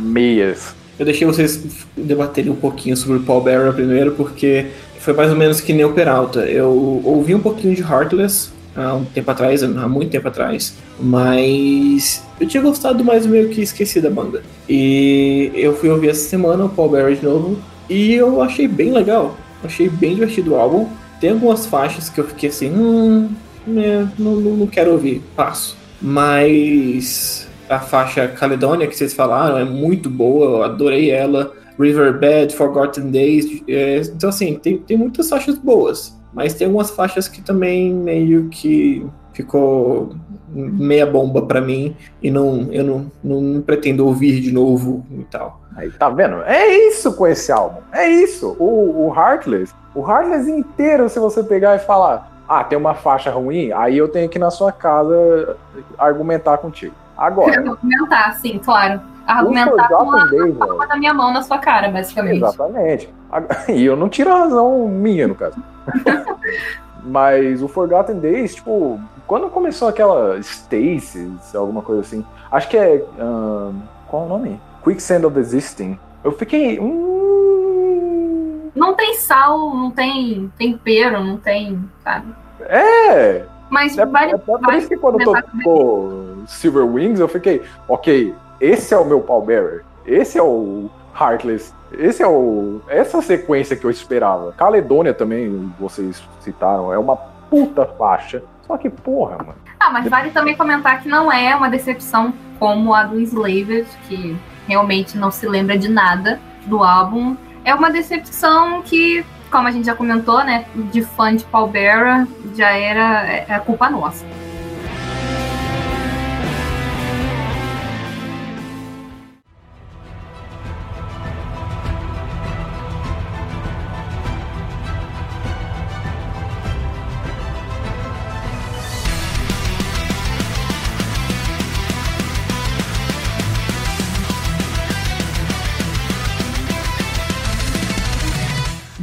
Meias. 0.02 0.76
Eu 1.00 1.06
deixei 1.06 1.26
vocês 1.26 1.64
debaterem 1.98 2.52
um 2.52 2.56
pouquinho 2.56 2.96
sobre 2.98 3.18
o 3.18 3.24
Paul 3.24 3.42
Bearer 3.42 3.74
primeiro, 3.74 4.12
porque 4.14 4.68
foi 5.04 5.14
mais 5.14 5.30
ou 5.30 5.36
menos 5.36 5.60
que 5.60 5.74
nem 5.74 5.84
o 5.84 5.92
Peralta. 5.92 6.46
Eu 6.46 7.02
ouvi 7.04 7.36
um 7.36 7.40
pouquinho 7.40 7.76
de 7.76 7.82
Heartless 7.82 8.50
há 8.74 8.94
um 8.94 9.04
tempo 9.04 9.30
atrás, 9.30 9.62
há 9.62 9.68
muito 9.68 10.10
tempo 10.10 10.30
atrás, 10.30 10.76
mas 10.98 12.24
eu 12.40 12.48
tinha 12.48 12.64
gostado, 12.64 13.04
mas 13.04 13.26
meio 13.26 13.50
que 13.50 13.62
esqueci 13.62 14.00
da 14.00 14.10
banda. 14.10 14.42
E 14.68 15.52
eu 15.56 15.76
fui 15.76 15.90
ouvir 15.90 16.10
essa 16.10 16.28
semana 16.30 16.64
o 16.64 16.70
Paul 16.70 16.90
Bearer 16.90 17.18
de 17.18 17.26
novo, 17.26 17.60
e 17.90 18.14
eu 18.14 18.42
achei 18.42 18.66
bem 18.66 18.92
legal. 18.92 19.38
Achei 19.62 19.90
bem 19.90 20.16
divertido 20.16 20.54
o 20.54 20.56
álbum. 20.56 20.88
Tem 21.20 21.32
algumas 21.32 21.66
faixas 21.66 22.10
que 22.10 22.20
eu 22.20 22.26
fiquei 22.26 22.50
assim, 22.50 22.70
hum, 22.70 23.30
né, 23.68 24.10
não, 24.18 24.36
não, 24.36 24.68
quero 24.68 24.92
ouvir, 24.92 25.22
passo. 25.36 25.76
Mas 26.02 27.46
a 27.70 27.80
faixa 27.80 28.28
Caledonia 28.30 28.88
que 28.88 28.96
vocês 28.96 29.14
falaram 29.14 29.58
é 29.58 29.66
muito 29.66 30.10
boa, 30.10 30.46
eu 30.46 30.64
adorei 30.64 31.12
ela. 31.12 31.54
Riverbed, 31.80 32.56
Forgotten 32.56 33.12
Days. 33.12 33.64
é, 33.68 34.02
então, 34.02 34.30
assim, 34.30 34.56
tem, 34.56 34.78
tem 34.78 34.98
muitas 34.98 35.30
faixas 35.30 35.58
boas, 35.58 36.18
mas 36.34 36.54
tem 36.54 36.68
algumas 36.68 36.90
faixas 36.92 37.28
que 37.28 37.42
também 37.42 37.94
meio 37.94 38.50
que 38.50 39.06
ficou 39.34 40.16
meia 40.54 41.06
bomba 41.06 41.42
pra 41.42 41.60
mim 41.60 41.96
e 42.22 42.30
não, 42.30 42.72
eu 42.72 42.84
não, 42.84 43.12
não 43.24 43.62
pretendo 43.62 44.06
ouvir 44.06 44.40
de 44.40 44.52
novo 44.52 45.04
e 45.12 45.24
tal. 45.24 45.62
Aí, 45.76 45.90
tá 45.92 46.10
vendo? 46.10 46.44
É 46.44 46.68
isso 46.88 47.14
com 47.14 47.26
esse 47.26 47.52
álbum. 47.52 47.82
É 47.92 48.08
isso. 48.08 48.56
O, 48.60 49.08
o 49.08 49.16
Heartless, 49.16 49.74
o 49.96 50.08
Heartless 50.08 50.50
inteiro, 50.50 51.10
se 51.10 51.20
você 51.20 51.44
pegar 51.44 51.76
e 51.76 51.80
falar, 51.80 52.32
ah, 52.48 52.64
tem 52.64 52.78
uma 52.78 52.94
faixa 52.94 53.32
ruim, 53.32 53.72
aí 53.72 53.98
eu 53.98 54.08
tenho 54.08 54.30
que 54.30 54.38
ir 54.38 54.40
na 54.40 54.52
sua 54.52 54.72
casa 54.72 55.58
argumentar 55.98 56.58
contigo. 56.60 56.94
Agora, 57.18 57.60
Argumentar, 57.60 58.34
sim, 58.34 58.60
claro. 58.60 59.02
Argumentar 59.26 59.88
com 59.90 60.12
a 60.12 60.26
velho. 60.26 60.54
palma 60.56 60.88
da 60.88 60.96
minha 60.98 61.14
mão 61.14 61.32
na 61.32 61.42
sua 61.42 61.58
cara, 61.58 61.90
basicamente. 61.90 62.38
Exatamente. 62.38 63.10
A- 63.32 63.42
E 63.72 63.86
eu 63.86 63.96
não 63.96 64.10
tiro 64.10 64.32
a 64.32 64.40
razão 64.40 64.88
minha, 64.88 65.28
no 65.28 65.36
caso. 65.36 65.56
Mas 67.06 67.62
o 67.62 67.68
Forgotten 67.68 68.20
Days, 68.20 68.56
tipo, 68.56 69.00
quando 69.28 69.50
começou 69.50 69.88
aquela 69.90 70.40
Stasis, 70.42 71.54
alguma 71.56 71.82
coisa 71.82 72.02
assim, 72.02 72.26
acho 72.52 72.70
que 72.70 72.78
é. 72.78 73.04
ahn, 73.20 73.74
qual 74.08 74.24
é 74.24 74.26
o 74.26 74.30
nome? 74.30 74.62
Quicksand 74.84 75.26
of 75.26 75.38
Existing. 75.40 75.98
Eu 76.24 76.32
fiquei. 76.32 76.80
Hum, 76.80 78.70
Não 78.76 78.94
tem 78.94 79.16
sal, 79.16 79.58
não 79.76 79.92
tem 79.92 80.52
tempero, 80.58 81.22
não 81.24 81.38
tem, 81.38 81.80
sabe? 82.04 82.28
é! 82.62 83.46
Mas 83.70 83.98
É, 83.98 84.06
vale, 84.06 84.34
é 84.34 84.38
por 84.38 84.60
vale 84.62 84.78
isso 84.78 84.88
que 84.88 84.96
quando 84.98 85.18
tocou 85.24 86.44
Silver 86.48 86.86
Wings, 86.86 87.20
eu 87.20 87.28
fiquei, 87.28 87.62
ok, 87.88 88.34
esse 88.64 88.94
é 88.94 88.98
o 88.98 89.04
meu 89.04 89.20
pallbearer, 89.20 89.84
esse 90.06 90.38
é 90.38 90.42
o 90.42 90.90
Heartless, 91.20 91.74
esse 91.92 92.24
é 92.24 92.28
o. 92.28 92.80
Essa 92.88 93.22
sequência 93.22 93.76
que 93.76 93.84
eu 93.84 93.92
esperava. 93.92 94.54
Caledônia 94.54 95.14
também, 95.14 95.70
vocês 95.78 96.24
citaram, 96.40 96.94
é 96.94 96.98
uma 96.98 97.18
puta 97.50 97.86
faixa. 97.86 98.42
Só 98.66 98.78
que, 98.78 98.90
porra, 98.90 99.38
mano. 99.38 99.56
Ah, 99.78 99.90
mas 99.92 100.08
vale 100.08 100.32
também 100.32 100.56
comentar 100.56 101.02
que 101.02 101.10
não 101.10 101.30
é 101.30 101.54
uma 101.54 101.70
decepção 101.70 102.34
como 102.58 102.94
a 102.94 103.04
do 103.04 103.20
Slaved, 103.20 103.86
que 104.08 104.38
realmente 104.66 105.18
não 105.18 105.30
se 105.30 105.46
lembra 105.46 105.78
de 105.78 105.90
nada 105.90 106.40
do 106.66 106.82
álbum. 106.82 107.36
É 107.66 107.76
uma 107.76 107.92
decepção 107.92 108.82
que, 108.82 109.26
como 109.52 109.68
a 109.68 109.72
gente 109.72 109.86
já 109.86 109.94
comentou, 109.94 110.42
né, 110.46 110.66
de 110.74 111.02
fã 111.02 111.36
de 111.36 111.44
Paul 111.44 111.68
Bearer, 111.68 112.26
já 112.56 112.72
era 112.72 113.28
é, 113.28 113.46
é 113.50 113.60
culpa 113.60 113.90
nossa. 113.90 114.26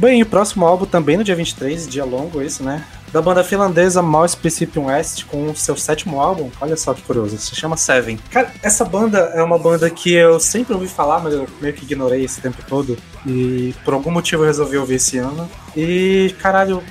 Bem, 0.01 0.23
o 0.23 0.25
próximo 0.25 0.65
álbum 0.65 0.87
também 0.87 1.15
no 1.15 1.23
dia 1.23 1.35
23, 1.35 1.87
dia 1.87 2.03
longo 2.03 2.41
esse, 2.41 2.63
né? 2.63 2.83
Da 3.13 3.21
banda 3.21 3.43
finlandesa 3.43 4.01
Mouse 4.01 4.35
Principium 4.35 4.85
West 4.85 5.25
com 5.25 5.51
o 5.51 5.55
seu 5.55 5.77
sétimo 5.77 6.19
álbum. 6.19 6.49
Olha 6.59 6.75
só 6.75 6.91
que 6.91 7.03
curioso, 7.03 7.37
se 7.37 7.55
chama 7.55 7.77
Seven. 7.77 8.17
Cara, 8.31 8.51
essa 8.63 8.83
banda 8.83 9.19
é 9.35 9.43
uma 9.43 9.59
banda 9.59 9.87
que 9.91 10.11
eu 10.11 10.39
sempre 10.39 10.73
ouvi 10.73 10.87
falar, 10.87 11.19
mas 11.19 11.35
eu 11.35 11.45
meio 11.61 11.75
que 11.75 11.85
ignorei 11.85 12.25
esse 12.25 12.41
tempo 12.41 12.57
todo. 12.67 12.97
E 13.27 13.75
por 13.85 13.93
algum 13.93 14.09
motivo 14.09 14.41
eu 14.41 14.47
resolvi 14.47 14.75
ouvir 14.75 14.95
esse 14.95 15.19
ano. 15.19 15.47
E, 15.77 16.33
caralho, 16.41 16.81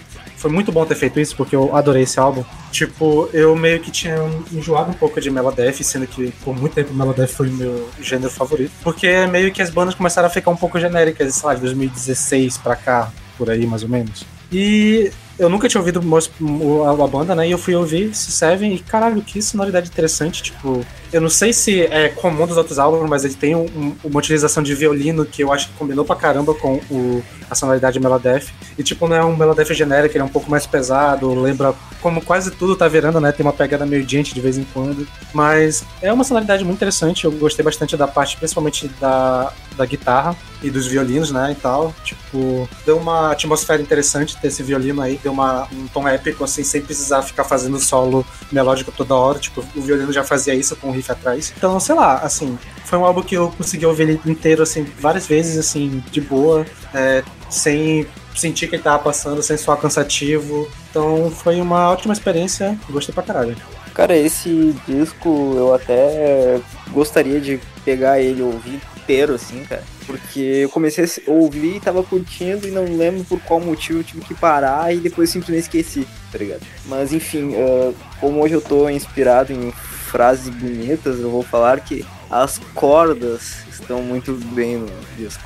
foi 0.41 0.51
muito 0.51 0.72
bom 0.72 0.86
ter 0.86 0.95
feito 0.95 1.20
isso, 1.20 1.36
porque 1.36 1.55
eu 1.55 1.76
adorei 1.76 2.05
esse 2.05 2.18
álbum. 2.18 2.43
Tipo, 2.72 3.28
eu 3.30 3.55
meio 3.55 3.78
que 3.78 3.91
tinha 3.91 4.16
enjoado 4.51 4.91
um 4.91 4.95
pouco 4.95 5.20
de 5.20 5.30
Meladeth, 5.30 5.82
sendo 5.82 6.07
que 6.07 6.32
por 6.43 6.59
muito 6.59 6.72
tempo 6.72 6.95
Meladeth 6.95 7.28
foi 7.28 7.49
o 7.51 7.53
meu 7.53 7.91
gênero 8.01 8.30
favorito. 8.30 8.72
Porque 8.82 9.26
meio 9.26 9.53
que 9.53 9.61
as 9.61 9.68
bandas 9.68 9.95
começaram 9.95 10.28
a 10.28 10.30
ficar 10.30 10.51
um 10.51 10.57
pouco 10.57 10.80
genéricas, 10.80 11.34
sei 11.34 11.47
lá, 11.47 11.55
de 11.55 11.61
2016 11.61 12.57
pra 12.57 12.74
cá, 12.74 13.12
por 13.36 13.51
aí 13.51 13.66
mais 13.66 13.82
ou 13.82 13.91
menos. 13.91 14.24
E 14.51 15.12
eu 15.38 15.51
nunca 15.51 15.68
tinha 15.68 15.78
ouvido 15.78 16.01
a, 16.01 17.07
banda, 17.07 17.34
né? 17.34 17.47
E 17.47 17.51
eu 17.51 17.59
fui 17.59 17.74
ouvir 17.74 18.11
esse 18.11 18.32
Seven 18.32 18.74
e 18.74 18.78
caralho, 18.78 19.20
que 19.20 19.43
sonoridade 19.43 19.91
interessante. 19.91 20.43
Tipo, 20.43 20.84
eu 21.12 21.20
não 21.20 21.28
sei 21.28 21.52
se 21.52 21.82
é 21.82 22.08
comum 22.08 22.46
dos 22.46 22.56
outros 22.56 22.78
álbuns, 22.78 23.08
mas 23.08 23.24
ele 23.24 23.34
tem 23.34 23.54
um- 23.54 23.64
um- 23.64 23.96
uma 24.04 24.18
utilização 24.18 24.62
de 24.62 24.74
violino 24.74 25.24
que 25.24 25.42
eu 25.42 25.52
acho 25.52 25.68
que 25.68 25.74
combinou 25.74 26.04
pra 26.04 26.16
caramba 26.16 26.54
com 26.54 26.74
o, 26.90 27.22
a 27.50 27.54
sonoridade 27.54 27.94
de 27.94 28.00
Meladeth. 28.00 28.46
E 28.78 28.82
tipo, 28.82 29.08
não 29.08 29.16
é 29.16 29.24
um 29.24 29.36
Meladeth 29.36 29.74
genérico, 29.74 30.14
ele 30.16 30.22
é 30.22 30.24
um 30.24 30.28
pouco 30.28 30.50
mais 30.50 30.66
pesado, 30.66 31.32
lembra 31.34 31.74
como 32.00 32.20
quase 32.22 32.50
tudo 32.50 32.76
tá 32.76 32.88
virando, 32.88 33.20
né? 33.20 33.30
Tem 33.32 33.44
uma 33.44 33.52
pegada 33.52 33.84
meio 33.84 34.08
gente 34.08 34.32
de 34.32 34.40
vez 34.40 34.56
em 34.56 34.64
quando. 34.72 35.06
Mas 35.34 35.84
é 36.00 36.12
uma 36.12 36.24
sonoridade 36.24 36.64
muito 36.64 36.76
interessante. 36.78 37.24
Eu 37.24 37.32
gostei 37.32 37.64
bastante 37.64 37.96
da 37.96 38.08
parte, 38.08 38.36
principalmente 38.36 38.88
da, 39.00 39.52
da 39.76 39.84
guitarra 39.84 40.34
e 40.62 40.70
dos 40.70 40.86
violinos, 40.86 41.30
né? 41.30 41.52
E 41.52 41.54
tal. 41.61 41.94
Tipo, 42.04 42.68
deu 42.86 42.96
uma 42.96 43.32
atmosfera 43.32 43.82
interessante 43.82 44.36
ter 44.38 44.48
esse 44.48 44.62
violino 44.62 45.02
aí, 45.02 45.18
deu 45.22 45.32
uma, 45.32 45.68
um 45.72 45.86
tom 45.88 46.08
épico, 46.08 46.42
assim, 46.44 46.62
sem 46.64 46.80
precisar 46.80 47.22
ficar 47.22 47.44
fazendo 47.44 47.78
solo 47.78 48.24
melódico 48.50 48.90
toda 48.92 49.14
hora. 49.14 49.38
Tipo, 49.38 49.62
o 49.76 49.80
violino 49.82 50.12
já 50.12 50.24
fazia 50.24 50.54
isso 50.54 50.74
com 50.76 50.88
o 50.88 50.92
riff 51.01 51.11
atrás. 51.11 51.53
Então, 51.57 51.78
sei 51.80 51.94
lá, 51.94 52.16
assim, 52.18 52.59
foi 52.84 52.98
um 52.98 53.05
álbum 53.05 53.22
que 53.22 53.34
eu 53.34 53.51
consegui 53.57 53.86
ouvir 53.86 54.03
ele 54.03 54.20
inteiro, 54.26 54.62
assim, 54.62 54.84
várias 54.98 55.26
vezes, 55.26 55.59
assim, 55.59 56.03
de 56.11 56.20
boa, 56.20 56.66
é, 56.94 57.22
sem 57.48 58.07
sentir 58.34 58.68
que 58.68 58.76
ele 58.76 58.82
tava 58.82 59.03
passando, 59.03 59.42
sem 59.42 59.57
soar 59.57 59.78
cansativo. 59.78 60.68
Então, 60.90 61.30
foi 61.30 61.61
uma 61.61 61.90
ótima 61.90 62.12
experiência, 62.12 62.78
gostei 62.88 63.14
pra 63.14 63.22
caralho. 63.22 63.57
Cara, 63.94 64.16
esse 64.16 64.74
disco 64.86 65.55
eu 65.57 65.74
até 65.74 66.61
gostaria 66.90 67.40
de 67.40 67.61
pegar 67.84 68.20
ele 68.20 68.42
ouvir 68.42 68.80
inteiro, 68.96 69.34
assim, 69.34 69.64
cara. 69.64 69.82
Porque 70.07 70.40
eu 70.40 70.68
comecei 70.68 71.05
a 71.05 71.30
ouvir 71.30 71.76
e 71.76 71.80
tava 71.80 72.03
curtindo 72.03 72.66
e 72.66 72.70
não 72.70 72.84
lembro 72.96 73.24
por 73.24 73.40
qual 73.40 73.61
motivo 73.61 74.01
eu 74.01 74.05
tive 74.05 74.20
que 74.22 74.34
parar 74.34 74.94
e 74.94 74.98
depois 74.98 75.30
simplesmente 75.30 75.64
esqueci, 75.64 76.07
tá 76.32 76.38
ligado? 76.38 76.62
Mas 76.86 77.12
enfim, 77.12 77.55
ah, 77.57 77.92
como 78.20 78.42
hoje 78.42 78.55
eu 78.55 78.61
tô 78.61 78.88
inspirado 78.88 79.53
em 79.53 79.72
frases 80.11 80.48
bonitas, 80.48 81.20
eu 81.20 81.30
vou 81.30 81.42
falar 81.42 81.80
que 81.80 82.04
as 82.30 82.58
cordas 82.74 83.64
estão 83.70 84.02
muito 84.02 84.32
bem 84.32 84.78
no 84.78 84.88
disco. 85.16 85.42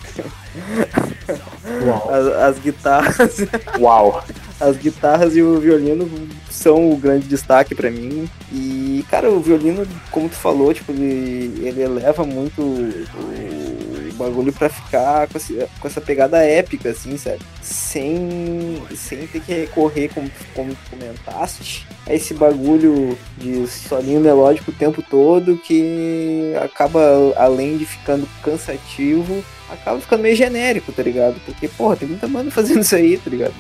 Uau. 1.86 2.10
As, 2.10 2.26
as 2.26 2.58
guitarras 2.58 3.36
Uau. 3.80 4.24
as 4.60 4.76
guitarras 4.76 5.34
e 5.36 5.42
o 5.42 5.58
violino 5.58 6.08
são 6.50 6.90
o 6.90 6.96
grande 6.96 7.26
destaque 7.26 7.74
pra 7.74 7.90
mim. 7.90 8.28
E, 8.52 9.04
cara, 9.10 9.30
o 9.30 9.40
violino, 9.40 9.86
como 10.10 10.28
tu 10.28 10.36
falou, 10.36 10.72
tipo, 10.72 10.92
ele, 10.92 11.66
ele 11.66 11.82
eleva 11.82 12.24
muito 12.24 12.60
o 12.62 13.73
bagulho 14.14 14.52
pra 14.52 14.68
ficar 14.68 15.28
com 15.28 15.36
essa, 15.36 15.68
com 15.80 15.88
essa 15.88 16.00
pegada 16.00 16.38
épica, 16.38 16.90
assim, 16.90 17.16
sabe? 17.16 17.40
Sem, 17.60 18.82
sem 18.94 19.26
ter 19.26 19.40
que 19.40 19.52
recorrer, 19.52 20.10
como, 20.12 20.30
como 20.54 20.76
comentaste, 20.90 21.86
a 22.06 22.14
esse 22.14 22.34
bagulho 22.34 23.16
de 23.38 23.66
solinho 23.66 24.20
melódico 24.20 24.70
o 24.70 24.74
tempo 24.74 25.02
todo 25.02 25.56
que 25.58 26.52
acaba, 26.62 27.00
além 27.36 27.76
de 27.78 27.86
ficando 27.86 28.28
cansativo, 28.42 29.44
acaba 29.70 30.00
ficando 30.00 30.22
meio 30.22 30.36
genérico, 30.36 30.92
tá 30.92 31.02
ligado? 31.02 31.40
Porque, 31.44 31.68
porra, 31.68 31.96
tem 31.96 32.08
muita 32.08 32.28
banda 32.28 32.50
fazendo 32.52 32.80
isso 32.80 32.94
aí, 32.94 33.16
tá 33.18 33.30
ligado? 33.30 33.54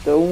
Então, 0.00 0.26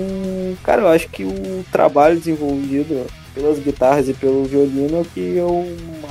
cara, 0.62 0.82
eu 0.82 0.88
acho 0.88 1.08
que 1.08 1.24
o 1.24 1.64
trabalho 1.70 2.18
desenvolvido 2.18 3.06
pelas 3.34 3.58
guitarras 3.58 4.08
e 4.08 4.14
pelo 4.14 4.44
violino 4.44 4.98
é 4.98 5.00
o 5.00 5.04
que 5.04 5.36
eu 5.36 5.66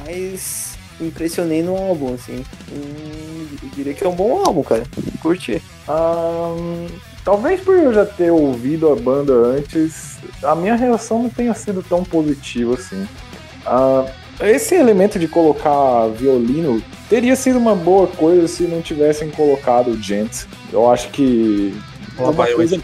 mais 0.05 0.71
impressionei 0.99 1.61
no 1.61 1.75
álbum, 1.75 2.13
assim. 2.13 2.43
Hum, 2.71 3.30
diria 3.75 3.93
que 3.93 4.03
é 4.03 4.07
um 4.07 4.15
bom 4.15 4.43
álbum, 4.45 4.63
cara. 4.63 4.83
Curti. 5.21 5.61
Ahn, 5.87 6.87
talvez 7.23 7.61
por 7.61 7.75
eu 7.75 7.93
já 7.93 8.05
ter 8.05 8.31
ouvido 8.31 8.91
a 8.91 8.95
banda 8.95 9.33
antes, 9.33 10.17
a 10.43 10.55
minha 10.55 10.75
reação 10.75 11.23
não 11.23 11.29
tenha 11.29 11.53
sido 11.53 11.83
tão 11.83 12.03
positiva 12.03 12.75
assim. 12.75 13.07
Ah, 13.65 14.05
esse 14.41 14.73
elemento 14.75 15.19
de 15.19 15.27
colocar 15.27 16.07
violino 16.07 16.81
teria 17.09 17.35
sido 17.35 17.59
uma 17.59 17.75
boa 17.75 18.07
coisa 18.07 18.47
se 18.47 18.63
não 18.63 18.81
tivessem 18.81 19.29
colocado 19.29 19.91
o 19.91 20.01
Gent. 20.01 20.45
Eu 20.71 20.89
acho 20.89 21.09
que 21.09 21.73
o 22.17 22.33
coisa, 22.33 22.81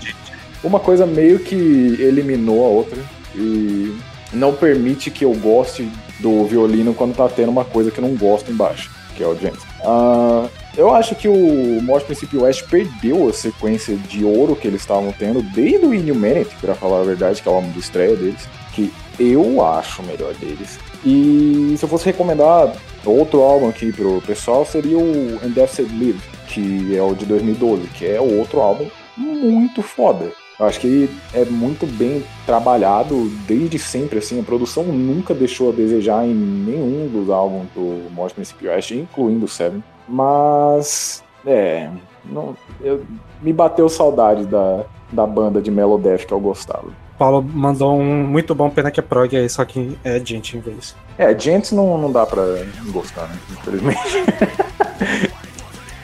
uma 0.64 0.80
coisa 0.80 1.06
meio 1.06 1.40
que 1.40 1.56
eliminou 1.56 2.66
a 2.66 2.70
outra 2.70 3.00
e 3.36 3.96
não 4.34 4.54
permite 4.54 5.10
que 5.10 5.26
eu 5.26 5.34
goste 5.34 5.90
do 6.20 6.46
violino 6.46 6.94
quando 6.94 7.16
tá 7.16 7.28
tendo 7.30 7.50
uma 7.50 7.66
coisa 7.66 7.92
que 7.92 8.00
eu 8.00 8.08
não 8.08 8.16
gosto 8.16 8.52
embaixo, 8.52 8.92
que 9.16 9.24
é 9.24 9.28
o 9.28 9.36
Gent. 9.36 9.58
Ah, 9.84 10.48
eu 10.78 10.94
acho 10.94 11.16
que 11.16 11.28
o 11.28 11.82
Morte 11.82 12.06
Princípio 12.06 12.44
West 12.44 12.64
perdeu 12.70 13.28
a 13.28 13.34
sequência 13.34 13.96
de 13.96 14.24
ouro 14.24 14.56
que 14.56 14.68
eles 14.68 14.82
estavam 14.82 15.12
tendo 15.12 15.42
desde 15.42 15.86
o 15.86 15.94
Inhumanity, 15.94 16.56
pra 16.62 16.76
falar 16.76 17.02
a 17.02 17.04
verdade, 17.04 17.42
que 17.42 17.50
é 17.50 17.52
o 17.52 17.56
álbum 17.56 17.72
de 17.72 17.80
estreia 17.80 18.16
deles, 18.16 18.48
que 18.74 18.94
eu 19.20 19.66
acho 19.66 20.04
o 20.04 20.06
melhor 20.06 20.36
deles. 20.36 20.80
E 21.04 21.74
se 21.78 21.84
eu 21.84 21.90
fosse 21.90 22.06
recomendar 22.06 22.76
outro 23.04 23.42
álbum 23.42 23.68
aqui 23.68 23.92
pro 23.92 24.22
pessoal, 24.22 24.66
seria 24.66 24.98
o 24.98 25.40
Indefinite 25.44 25.94
Live, 25.94 26.22
que 26.48 26.96
é 26.96 27.02
o 27.02 27.16
de 27.16 27.26
2012, 27.26 27.88
que 27.88 28.06
é 28.06 28.22
outro 28.22 28.60
álbum 28.60 28.88
muito 29.18 29.82
foda. 29.82 30.32
Eu 30.60 30.66
acho 30.66 30.80
que 30.80 31.10
é 31.34 31.46
muito 31.46 31.86
bem 31.86 32.24
trabalhado 32.46 33.30
desde 33.48 33.80
sempre, 33.80 34.20
assim, 34.20 34.40
a 34.40 34.44
produção 34.44 34.84
nunca 34.84 35.34
deixou 35.34 35.70
a 35.70 35.76
desejar 35.76 36.26
em 36.26 36.34
nenhum 36.34 37.08
dos 37.08 37.30
álbuns 37.30 37.68
do 37.76 38.10
Morte 38.12 38.36
Princípio 38.36 38.70
West, 38.70 38.92
incluindo 38.92 39.46
o 39.46 39.48
Seven. 39.48 39.84
Mas, 40.08 41.24
é, 41.46 41.90
não, 42.26 42.56
eu, 42.82 43.04
me 43.42 43.52
bateu 43.54 43.88
saudade 43.90 44.46
da, 44.46 44.84
da 45.12 45.26
banda 45.28 45.62
de 45.62 45.70
Melodeath 45.70 46.26
que 46.26 46.32
eu 46.34 46.40
gostava. 46.40 46.86
Paulo 47.18 47.42
mandou 47.42 47.98
um 48.00 48.24
muito 48.28 48.54
bom 48.54 48.70
pena 48.70 48.92
que 48.92 49.00
é 49.00 49.04
prog 49.04 49.36
aí, 49.36 49.50
só 49.50 49.66
que 49.66 49.98
é 50.04 50.20
gente 50.24 50.56
em 50.56 50.60
vez. 50.60 50.96
É, 51.18 51.38
Gents 51.38 51.72
não, 51.72 51.98
não 51.98 52.12
dá 52.12 52.26
pra 52.26 52.44
gostar, 52.92 53.28
né? 53.28 53.36
Infelizmente. 53.52 54.00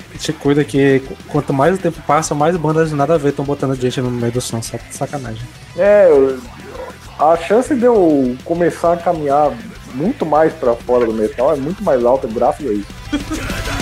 A 0.09 0.25
gente 0.25 0.33
cuida 0.39 0.63
que 0.63 1.01
quanto 1.27 1.51
mais 1.51 1.75
o 1.75 1.77
tempo 1.77 1.99
passa, 2.07 2.33
mais 2.33 2.55
bandas 2.55 2.89
de 2.89 2.95
nada 2.95 3.15
a 3.15 3.17
ver 3.17 3.29
estão 3.29 3.43
botando 3.43 3.75
gente 3.75 3.99
no 3.99 4.09
meio 4.09 4.31
do 4.31 4.39
som, 4.39 4.61
saca- 4.61 4.85
sacanagem. 4.89 5.45
É, 5.77 6.07
eu- 6.09 6.39
a 7.19 7.35
chance 7.35 7.75
de 7.75 7.83
eu 7.83 8.35
começar 8.45 8.93
a 8.93 8.97
caminhar 8.97 9.51
muito 9.93 10.25
mais 10.25 10.53
pra 10.53 10.73
fora 10.75 11.05
do 11.05 11.13
metal 11.13 11.51
é 11.51 11.55
muito 11.57 11.83
mais 11.83 12.03
alta 12.05 12.27
graças 12.27 12.65
a 12.65 12.71
isso. 12.71 12.87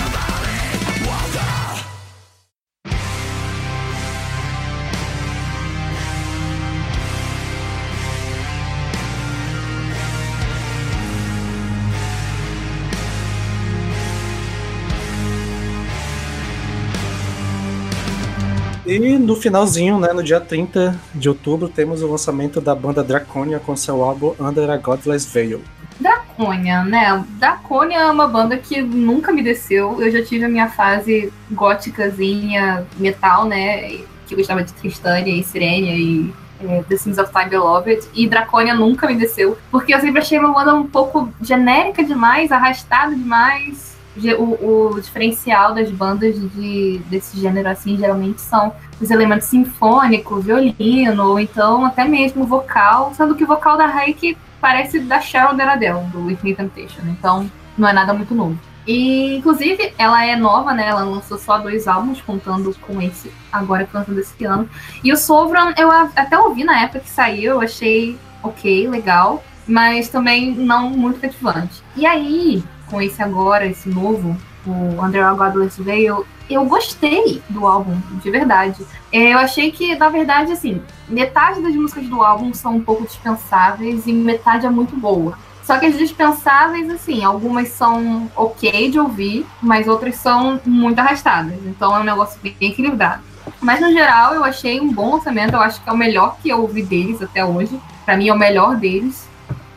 E 18.96 19.18
no 19.18 19.36
finalzinho, 19.36 19.98
né, 19.98 20.12
no 20.12 20.22
dia 20.22 20.40
30 20.40 20.98
de 21.14 21.28
outubro, 21.28 21.68
temos 21.68 22.02
o 22.02 22.10
lançamento 22.10 22.60
da 22.60 22.74
banda 22.74 23.02
Draconia 23.02 23.58
com 23.58 23.74
seu 23.74 24.02
álbum 24.02 24.34
Under 24.38 24.68
a 24.70 24.76
Godless 24.76 25.26
Veil. 25.32 25.62
Draconia, 25.98 26.84
né? 26.84 27.24
Draconia 27.38 28.00
é 28.00 28.10
uma 28.10 28.26
banda 28.26 28.56
que 28.56 28.82
nunca 28.82 29.32
me 29.32 29.42
desceu. 29.42 30.02
Eu 30.02 30.10
já 30.10 30.22
tive 30.22 30.44
a 30.44 30.48
minha 30.48 30.68
fase 30.68 31.32
góticazinha, 31.50 32.86
metal, 32.96 33.46
né? 33.46 34.00
Que 34.26 34.34
eu 34.34 34.38
gostava 34.38 34.62
de 34.62 34.72
Tristania 34.74 35.34
e 35.34 35.44
Sirenia 35.44 35.94
e 35.94 36.32
é, 36.64 36.82
The 36.82 36.96
Sims 36.96 37.18
of 37.18 37.32
Time 37.32 37.48
Beloved. 37.48 38.08
E 38.14 38.28
Draconia 38.28 38.74
nunca 38.74 39.06
me 39.06 39.14
desceu. 39.14 39.56
Porque 39.70 39.94
eu 39.94 40.00
sempre 40.00 40.20
achei 40.20 40.38
uma 40.38 40.52
banda 40.52 40.74
um 40.74 40.86
pouco 40.86 41.32
genérica 41.40 42.02
demais, 42.02 42.50
arrastada 42.50 43.14
demais. 43.14 43.91
O, 44.38 44.94
o 44.94 45.00
diferencial 45.00 45.74
das 45.74 45.90
bandas 45.90 46.34
de, 46.38 47.00
desse 47.06 47.40
gênero, 47.40 47.68
assim, 47.68 47.96
geralmente 47.96 48.40
são 48.40 48.74
os 49.00 49.10
elementos 49.10 49.48
sinfônicos, 49.48 50.44
violino, 50.44 51.30
ou 51.30 51.40
então 51.40 51.84
até 51.84 52.04
mesmo 52.04 52.46
vocal. 52.46 53.12
Sendo 53.14 53.34
que 53.34 53.44
o 53.44 53.46
vocal 53.46 53.76
da 53.76 53.86
Reiki 53.86 54.36
parece 54.60 55.00
da 55.00 55.20
Sharon 55.20 55.56
Deradel, 55.56 56.06
do 56.12 56.30
Infinite 56.30 56.58
Temptation. 56.58 57.02
Então, 57.06 57.50
não 57.76 57.88
é 57.88 57.92
nada 57.92 58.12
muito 58.12 58.34
novo. 58.34 58.58
E, 58.86 59.36
inclusive, 59.36 59.94
ela 59.96 60.24
é 60.24 60.34
nova, 60.34 60.72
né? 60.74 60.88
Ela 60.88 61.04
lançou 61.04 61.38
só 61.38 61.58
dois 61.58 61.86
álbuns, 61.86 62.20
contando 62.20 62.74
com 62.80 63.00
esse 63.00 63.32
agora 63.52 63.86
cantando 63.86 64.20
esse 64.20 64.44
ano. 64.44 64.68
E 65.04 65.12
o 65.12 65.16
Sovran, 65.16 65.72
eu 65.76 65.90
até 65.90 66.38
ouvi 66.38 66.64
na 66.64 66.82
época 66.82 67.00
que 67.00 67.10
saiu, 67.10 67.52
eu 67.52 67.60
achei 67.60 68.18
ok, 68.42 68.88
legal, 68.88 69.42
mas 69.66 70.08
também 70.08 70.52
não 70.52 70.90
muito 70.90 71.20
cativante. 71.20 71.82
E 71.96 72.04
aí, 72.04 72.64
com 72.92 73.00
esse 73.00 73.22
agora, 73.22 73.66
esse 73.66 73.88
novo, 73.88 74.36
o 74.66 75.02
Under 75.02 75.26
a 75.26 75.32
Godless 75.32 75.82
Veil, 75.82 76.26
eu 76.48 76.62
gostei 76.66 77.42
do 77.48 77.66
álbum, 77.66 77.98
de 78.22 78.30
verdade. 78.30 78.86
É, 79.10 79.32
Eu 79.32 79.38
achei 79.38 79.72
que, 79.72 79.96
na 79.96 80.10
verdade, 80.10 80.52
assim, 80.52 80.82
metade 81.08 81.62
das 81.62 81.74
músicas 81.74 82.06
do 82.06 82.22
álbum 82.22 82.52
são 82.52 82.76
um 82.76 82.82
pouco 82.82 83.04
dispensáveis 83.04 84.06
e 84.06 84.12
metade 84.12 84.66
é 84.66 84.70
muito 84.70 84.94
boa. 84.94 85.38
Só 85.64 85.78
que 85.78 85.86
as 85.86 85.96
dispensáveis, 85.96 86.90
assim, 86.90 87.24
algumas 87.24 87.68
são 87.68 88.30
ok 88.36 88.90
de 88.90 88.98
ouvir, 88.98 89.46
mas 89.62 89.88
outras 89.88 90.16
são 90.16 90.60
muito 90.66 90.98
arrastadas. 90.98 91.58
Então 91.64 91.96
é 91.96 92.00
um 92.00 92.04
negócio 92.04 92.38
bem 92.42 92.54
equilibrado. 92.60 93.22
Mas 93.60 93.80
no 93.80 93.90
geral 93.90 94.34
eu 94.34 94.44
achei 94.44 94.80
um 94.80 94.92
bom 94.92 95.14
lançamento, 95.14 95.54
eu 95.54 95.60
acho 95.60 95.82
que 95.82 95.88
é 95.88 95.92
o 95.92 95.96
melhor 95.96 96.36
que 96.42 96.50
eu 96.50 96.60
ouvi 96.60 96.82
deles 96.82 97.22
até 97.22 97.42
hoje. 97.42 97.80
Pra 98.04 98.16
mim 98.16 98.28
é 98.28 98.34
o 98.34 98.38
melhor 98.38 98.76
deles. 98.76 99.26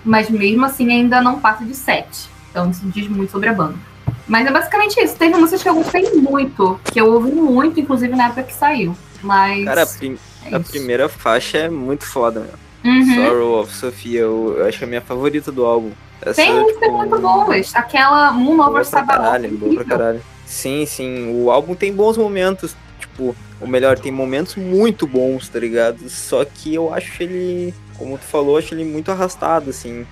Mas 0.04 0.30
mesmo 0.30 0.66
assim 0.66 0.92
ainda 0.92 1.22
não 1.22 1.40
passa 1.40 1.64
de 1.64 1.74
7. 1.74 2.35
Então 2.56 2.72
isso 2.72 2.86
diz 2.86 3.10
muito 3.10 3.32
sobre 3.34 3.50
a 3.50 3.54
banda. 3.54 3.76
Mas 4.26 4.48
é 4.48 4.52
basicamente 4.52 4.98
isso. 5.04 5.14
Teve 5.18 5.36
músicas 5.36 5.62
que 5.62 5.68
eu 5.68 5.76
gostei 5.76 6.10
muito, 6.14 6.80
que 6.86 7.02
eu 7.02 7.12
ouvi 7.14 7.34
muito, 7.34 7.82
inclusive 7.82 8.16
na 8.16 8.28
época 8.28 8.44
que 8.44 8.54
saiu. 8.54 8.96
Mas. 9.22 9.66
Cara, 9.66 9.84
a, 9.84 9.86
prim- 9.86 10.18
é 10.46 10.56
a 10.56 10.60
primeira 10.62 11.10
faixa 11.10 11.58
é 11.58 11.70
muito 11.70 12.06
foda, 12.06 12.40
meu. 12.40 12.94
Uhum. 12.94 13.16
Sorrow 13.16 13.60
of 13.62 13.74
Sophia, 13.76 14.22
eu, 14.22 14.56
eu 14.58 14.66
acho 14.68 14.78
que 14.78 14.84
é 14.86 14.88
a 14.88 14.90
minha 14.90 15.02
favorita 15.02 15.52
do 15.52 15.66
álbum. 15.66 15.92
Essa, 16.22 16.36
Tem 16.42 16.54
músicas 16.54 16.80
tipo, 16.84 16.98
muito 16.98 17.20
boas. 17.20 17.76
Aquela 17.76 18.32
Moon 18.32 18.54
Over 18.62 18.72
pra 18.72 18.84
Sabaoth. 18.86 19.18
caralho, 19.22 19.58
boa 19.58 19.76
pra 19.76 19.84
caralho. 19.84 20.22
Sim, 20.46 20.86
sim, 20.86 21.34
o 21.44 21.52
álbum 21.52 21.76
tem 21.76 21.92
bons 21.92 22.18
momentos, 22.18 22.74
tipo, 23.00 23.36
ou 23.60 23.68
melhor, 23.68 24.00
tem 24.00 24.12
momentos 24.14 24.56
muito 24.56 25.06
bons, 25.06 25.50
tá 25.50 25.60
ligado? 25.60 26.08
Só 26.08 26.46
que 26.46 26.74
eu 26.74 26.94
acho 26.94 27.22
ele, 27.22 27.74
como 27.98 28.18
tu 28.18 28.24
falou, 28.26 28.52
eu 28.54 28.58
acho 28.60 28.74
ele 28.74 28.86
muito 28.86 29.12
arrastado, 29.12 29.70
assim. 29.70 30.06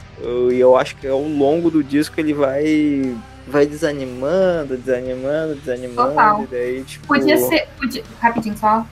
E 0.51 0.59
eu, 0.59 0.75
acho 0.77 0.95
que 0.95 1.07
ao 1.07 1.21
longo 1.21 1.69
do 1.71 1.83
disco 1.83 2.19
ele 2.19 2.33
vai 2.33 3.15
vai 3.45 3.65
desanimando, 3.65 4.77
desanimando, 4.77 5.55
desanimando, 5.55 6.09
Total. 6.11 6.43
e 6.43 6.47
daí, 6.47 6.83
tipo... 6.83 7.05
Podia 7.07 7.37
ser. 7.37 7.67
Podia, 7.77 8.03
rapidinho, 8.21 8.57
só. 8.57 8.85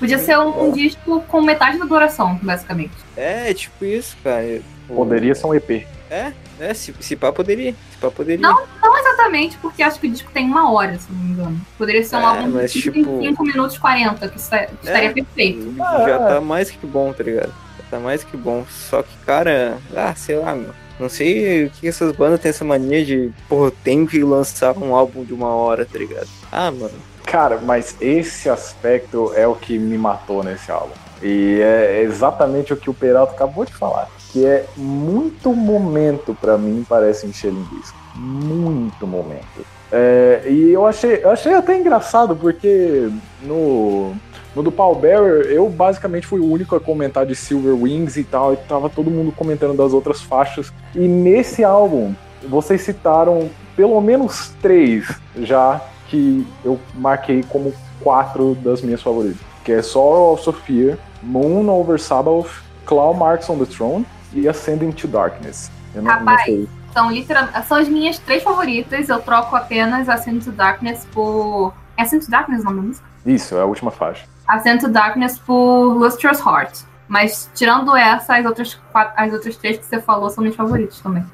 Podia 0.00 0.18
ser 0.18 0.38
um, 0.38 0.64
um 0.68 0.72
disco 0.72 1.20
com 1.28 1.40
metade 1.42 1.78
da 1.78 1.84
duração, 1.84 2.38
basicamente. 2.42 2.92
É, 3.16 3.52
tipo 3.54 3.84
isso, 3.84 4.16
cara. 4.24 4.60
O- 4.88 4.94
Poderia 4.96 5.34
ser 5.34 5.46
um 5.46 5.54
EP. 5.54 5.86
É, 6.10 6.32
se, 6.74 6.94
se 7.00 7.14
pá 7.16 7.30
poderia, 7.32 7.72
se 7.90 7.98
pá 8.00 8.10
poderia. 8.10 8.40
Não, 8.40 8.62
Não 8.82 8.98
exatamente, 8.98 9.56
porque 9.58 9.82
acho 9.82 9.98
que 10.00 10.06
o 10.06 10.10
disco 10.10 10.30
tem 10.32 10.46
uma 10.46 10.72
hora, 10.72 10.98
se 10.98 11.10
não 11.12 11.18
me 11.20 11.30
engano. 11.32 11.60
Poderia 11.76 12.02
ser 12.04 12.16
um 12.16 12.20
É, 12.20 12.24
álbum 12.24 12.58
de 12.58 12.68
tipo- 12.68 13.20
5 13.22 13.42
minutos 13.44 13.76
e 13.76 13.80
40, 13.80 14.28
que 14.28 14.36
estaria 14.38 14.68
É. 14.84 15.12
perfeito. 15.12 15.74
Já 15.76 16.18
tá 16.18 16.40
mais 16.40 16.70
que 16.70 16.86
bom, 16.86 17.12
tá 17.12 17.22
ligado? 17.22 17.52
Tá 17.94 18.00
mais 18.00 18.24
que 18.24 18.36
bom. 18.36 18.64
Só 18.68 19.04
que, 19.04 19.16
cara, 19.24 19.78
ah, 19.94 20.12
sei 20.16 20.36
lá, 20.36 20.52
meu. 20.52 20.70
Não 20.98 21.08
sei 21.08 21.66
o 21.66 21.70
que 21.70 21.86
essas 21.86 22.10
bandas 22.10 22.40
têm 22.40 22.50
essa 22.50 22.64
mania 22.64 23.04
de, 23.04 23.32
porra, 23.48 23.70
tem 23.84 24.04
que 24.04 24.20
lançar 24.24 24.76
um 24.76 24.92
álbum 24.96 25.22
de 25.22 25.32
uma 25.32 25.54
hora, 25.54 25.86
tá 25.86 25.96
ligado? 25.96 26.26
Ah, 26.50 26.72
mano. 26.72 26.94
Cara, 27.24 27.60
mas 27.62 27.96
esse 28.00 28.50
aspecto 28.50 29.32
é 29.36 29.46
o 29.46 29.54
que 29.54 29.78
me 29.78 29.96
matou 29.96 30.42
nesse 30.42 30.72
álbum. 30.72 30.92
E 31.22 31.60
é 31.60 32.02
exatamente 32.02 32.72
o 32.72 32.76
que 32.76 32.90
o 32.90 32.94
Peralta 32.94 33.32
acabou 33.32 33.64
de 33.64 33.72
falar, 33.72 34.10
que 34.32 34.44
é 34.44 34.66
muito 34.76 35.52
momento 35.54 36.36
para 36.40 36.58
mim 36.58 36.84
parece 36.88 37.28
encher 37.28 37.52
linguiça. 37.52 37.94
Muito 38.16 39.06
momento. 39.06 39.64
É, 39.92 40.42
e 40.48 40.72
eu 40.72 40.84
achei, 40.84 41.22
eu 41.22 41.30
achei 41.30 41.54
até 41.54 41.78
engraçado, 41.78 42.34
porque 42.34 43.08
no, 43.40 44.16
no 44.54 44.62
do 44.62 44.70
Paul 44.70 44.94
Bearer, 44.94 45.46
eu 45.46 45.68
basicamente 45.68 46.26
fui 46.26 46.40
o 46.40 46.50
único 46.50 46.76
a 46.76 46.80
comentar 46.80 47.26
de 47.26 47.34
Silver 47.34 47.74
Wings 47.74 48.16
e 48.16 48.24
tal, 48.24 48.54
e 48.54 48.56
tava 48.56 48.88
todo 48.88 49.10
mundo 49.10 49.32
comentando 49.32 49.76
das 49.76 49.92
outras 49.92 50.22
faixas. 50.22 50.72
E 50.94 51.08
nesse 51.08 51.64
álbum, 51.64 52.14
vocês 52.48 52.82
citaram 52.82 53.50
pelo 53.76 54.00
menos 54.00 54.54
três 54.62 55.08
já 55.36 55.80
que 56.08 56.46
eu 56.64 56.78
marquei 56.94 57.42
como 57.48 57.74
quatro 58.00 58.54
das 58.56 58.82
minhas 58.82 59.02
favoritas. 59.02 59.40
Que 59.64 59.72
é 59.72 59.82
Sorrow 59.82 60.34
of 60.34 60.44
Sophia, 60.44 60.98
Moon 61.22 61.68
Over 61.68 61.98
Sabaoth, 61.98 62.62
Claw 62.84 63.14
Marks 63.14 63.48
on 63.48 63.58
the 63.58 63.64
Throne 63.64 64.06
e 64.32 64.48
Ascending 64.48 64.92
to 64.92 65.08
Darkness. 65.08 65.70
Eu 65.94 66.02
não, 66.02 66.10
não 66.10 66.18
Rapaz, 66.18 66.44
sei. 66.44 66.68
são, 66.92 67.10
literal, 67.10 67.48
são 67.66 67.78
as 67.78 67.88
minhas 67.88 68.18
três 68.18 68.42
favoritas. 68.42 69.08
Eu 69.08 69.20
troco 69.20 69.56
apenas 69.56 70.08
Ascend 70.08 70.44
to 70.44 70.52
Darkness 70.52 71.06
por. 71.12 71.72
É 71.96 72.02
Ascend 72.02 72.24
to 72.24 72.30
Darkness 72.30 72.60
o 72.60 72.64
nome 72.64 72.76
da 72.76 72.86
música? 72.88 73.06
Isso, 73.24 73.56
é 73.56 73.60
a 73.60 73.64
última 73.64 73.90
faixa. 73.90 74.26
Ascend 74.46 74.80
to 74.80 74.88
Darkness 74.88 75.38
por 75.38 75.94
Lustrous 75.94 76.38
Heart. 76.40 76.80
Mas 77.08 77.50
tirando 77.54 77.94
essa, 77.96 78.36
as 78.36 78.46
outras, 78.46 78.74
quatro, 78.90 79.12
as 79.16 79.32
outras 79.32 79.56
três 79.56 79.78
que 79.78 79.84
você 79.84 80.00
falou 80.00 80.30
são 80.30 80.42
minhas 80.42 80.56
favoritas 80.56 81.00
também. 81.00 81.24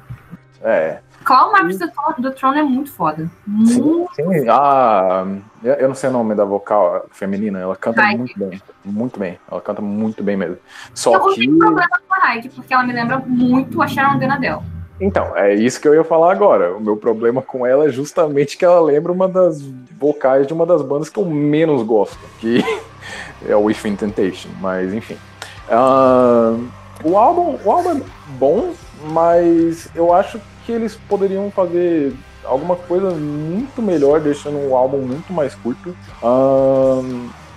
É. 0.61 0.99
Marks 1.27 1.77
do 1.77 1.87
do 2.19 2.31
Throne 2.31 2.59
é 2.59 2.63
muito 2.63 2.91
foda. 2.91 3.29
Sim, 3.65 3.81
Muito. 3.81 4.13
sim. 4.15 4.47
Ah, 4.49 5.25
eu 5.63 5.73
eu 5.75 5.87
não 5.87 5.95
sei 5.95 6.09
o 6.09 6.13
nome 6.13 6.33
da 6.33 6.43
vocal 6.43 7.05
feminina, 7.11 7.59
ela 7.59 7.75
canta 7.75 8.01
muito 8.17 8.37
bem. 8.37 8.61
Muito 8.83 9.19
bem. 9.19 9.39
Ela 9.49 9.61
canta 9.61 9.81
muito 9.81 10.23
bem 10.23 10.35
mesmo. 10.35 10.55
Eu 10.55 10.59
Só 10.95 11.11
não 11.11 11.33
que. 11.33 11.41
tenho 11.41 11.57
problema 11.59 11.99
com 12.07 12.13
a 12.13 12.33
Heike, 12.35 12.49
porque 12.49 12.73
ela 12.73 12.83
me 12.83 12.93
lembra 12.93 13.19
muito 13.19 13.81
a 13.81 13.87
Sharon 13.87 14.17
Denadel. 14.17 14.63
Então, 14.99 15.35
é 15.35 15.53
isso 15.55 15.81
que 15.81 15.87
eu 15.87 15.95
ia 15.95 16.03
falar 16.03 16.31
agora. 16.31 16.75
O 16.75 16.79
meu 16.79 16.95
problema 16.95 17.41
com 17.41 17.65
ela 17.65 17.85
é 17.85 17.89
justamente 17.89 18.55
que 18.57 18.63
ela 18.63 18.79
lembra 18.79 19.11
uma 19.11 19.27
das 19.27 19.61
vocais 19.99 20.45
de 20.45 20.53
uma 20.53 20.65
das 20.65 20.81
bandas 20.83 21.09
que 21.09 21.19
eu 21.19 21.25
menos 21.25 21.81
gosto, 21.83 22.19
que 22.39 22.63
é 23.47 23.55
o 23.55 23.63
Within 23.63 23.95
Temptation, 23.95 24.49
mas 24.59 24.93
enfim. 24.93 25.17
Ah, 25.69 26.55
o, 27.03 27.17
álbum, 27.17 27.57
o 27.63 27.71
álbum 27.71 27.91
é 27.91 28.01
bom, 28.37 28.73
mas 29.11 29.89
eu 29.95 30.13
acho 30.13 30.39
que 30.65 30.71
eles 30.71 30.95
poderiam 31.07 31.49
fazer 31.51 32.13
alguma 32.43 32.75
coisa 32.75 33.11
muito 33.11 33.81
melhor, 33.81 34.19
deixando 34.19 34.57
o 34.69 34.75
álbum 34.75 34.99
muito 34.99 35.31
mais 35.31 35.55
curto. 35.55 35.95
Ah, 36.23 37.01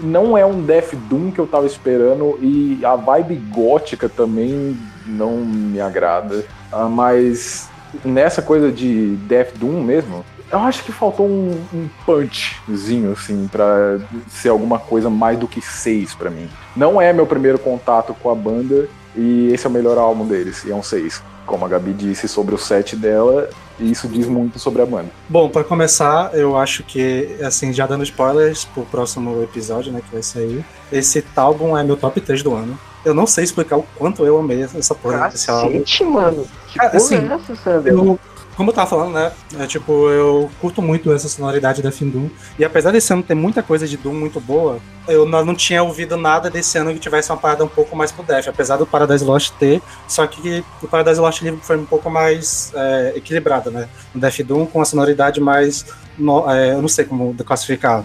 não 0.00 0.36
é 0.36 0.44
um 0.44 0.62
Death 0.62 0.94
Doom 1.08 1.30
que 1.30 1.38
eu 1.38 1.46
tava 1.46 1.66
esperando 1.66 2.38
e 2.40 2.80
a 2.84 2.96
vibe 2.96 3.36
gótica 3.50 4.08
também 4.08 4.76
não 5.06 5.36
me 5.38 5.80
agrada. 5.80 6.44
Ah, 6.72 6.88
mas 6.88 7.68
nessa 8.04 8.42
coisa 8.42 8.72
de 8.72 9.16
Death 9.26 9.56
Doom 9.56 9.82
mesmo, 9.82 10.24
eu 10.50 10.58
acho 10.60 10.84
que 10.84 10.92
faltou 10.92 11.26
um, 11.26 11.60
um 11.72 11.88
punchzinho, 12.04 13.12
assim, 13.12 13.48
pra 13.48 13.98
ser 14.28 14.50
alguma 14.50 14.78
coisa 14.78 15.10
mais 15.10 15.38
do 15.38 15.48
que 15.48 15.60
seis 15.60 16.14
pra 16.14 16.30
mim. 16.30 16.48
Não 16.76 17.00
é 17.00 17.12
meu 17.12 17.26
primeiro 17.26 17.58
contato 17.58 18.14
com 18.22 18.30
a 18.30 18.34
banda 18.34 18.88
e 19.16 19.50
esse 19.52 19.66
é 19.66 19.68
o 19.68 19.72
melhor 19.72 19.98
álbum 19.98 20.26
deles, 20.26 20.64
e 20.64 20.70
é 20.70 20.74
um 20.74 20.82
seis. 20.82 21.22
Como 21.46 21.64
a 21.64 21.68
Gabi 21.68 21.92
disse 21.92 22.26
sobre 22.26 22.54
o 22.54 22.58
set 22.58 22.96
dela, 22.96 23.50
isso 23.78 24.08
diz 24.08 24.26
muito 24.26 24.58
sobre 24.58 24.82
a 24.82 24.86
banda. 24.86 25.10
Bom, 25.28 25.48
pra 25.48 25.62
começar, 25.62 26.34
eu 26.34 26.56
acho 26.56 26.82
que, 26.82 27.36
assim, 27.42 27.72
já 27.72 27.86
dando 27.86 28.02
spoilers 28.02 28.64
pro 28.64 28.84
próximo 28.84 29.42
episódio, 29.42 29.92
né, 29.92 30.00
que 30.00 30.12
vai 30.12 30.22
sair, 30.22 30.64
esse 30.90 31.24
álbum 31.36 31.76
é 31.76 31.82
meu 31.82 31.96
top 31.96 32.20
3 32.20 32.42
do 32.42 32.54
ano. 32.54 32.78
Eu 33.04 33.12
não 33.12 33.26
sei 33.26 33.44
explicar 33.44 33.76
o 33.76 33.82
quanto 33.96 34.24
eu 34.24 34.38
amei 34.38 34.62
essa 34.62 34.94
porra 34.94 35.28
desse 35.28 35.50
álbum. 35.50 35.82
Mano. 36.10 36.46
Que 36.68 36.78
Cara, 36.78 36.90
porra 36.90 37.04
assim, 37.04 37.16
é 37.16 37.34
essa, 37.34 37.56
Sander? 37.56 37.92
Eu, 37.92 38.18
como 38.56 38.70
eu 38.70 38.74
tava 38.74 38.88
falando, 38.88 39.12
né? 39.14 39.32
É, 39.58 39.66
tipo, 39.66 40.08
eu 40.10 40.50
curto 40.60 40.80
muito 40.80 41.12
essa 41.12 41.28
sonoridade 41.28 41.82
da 41.82 41.90
Fim 41.90 42.08
Doom. 42.08 42.28
E 42.58 42.64
apesar 42.64 42.90
desse 42.90 43.12
ano 43.12 43.22
ter 43.22 43.34
muita 43.34 43.62
coisa 43.62 43.86
de 43.86 43.96
Doom 43.96 44.14
muito 44.14 44.40
boa, 44.40 44.78
eu 45.08 45.26
não, 45.26 45.54
tinha 45.54 45.82
ouvido 45.82 46.16
nada 46.16 46.48
desse 46.48 46.78
ano 46.78 46.92
que 46.92 46.98
tivesse 46.98 47.30
uma 47.30 47.36
parada 47.38 47.64
um 47.64 47.68
pouco 47.68 47.96
mais 47.96 48.12
pro 48.12 48.22
Death. 48.22 48.48
Apesar 48.48 48.76
do 48.76 48.86
Paradise 48.86 49.24
Lost 49.24 49.52
ter, 49.58 49.82
só 50.08 50.26
que 50.26 50.64
o 50.82 50.88
Paradise 50.88 51.20
Lost 51.20 51.42
foi 51.62 51.76
um 51.76 51.86
pouco 51.86 52.08
mais 52.10 52.72
é, 52.74 53.12
equilibrado, 53.16 53.70
né? 53.70 53.88
O 54.14 54.18
Death 54.18 54.40
Doom 54.42 54.66
com 54.66 54.80
a 54.80 54.84
sonoridade 54.84 55.40
mais. 55.40 55.84
no- 56.16 56.48
é, 56.50 56.72
eu 56.72 56.80
não 56.80 56.88
sei 56.88 57.04
como 57.04 57.34
classificar. 57.44 58.04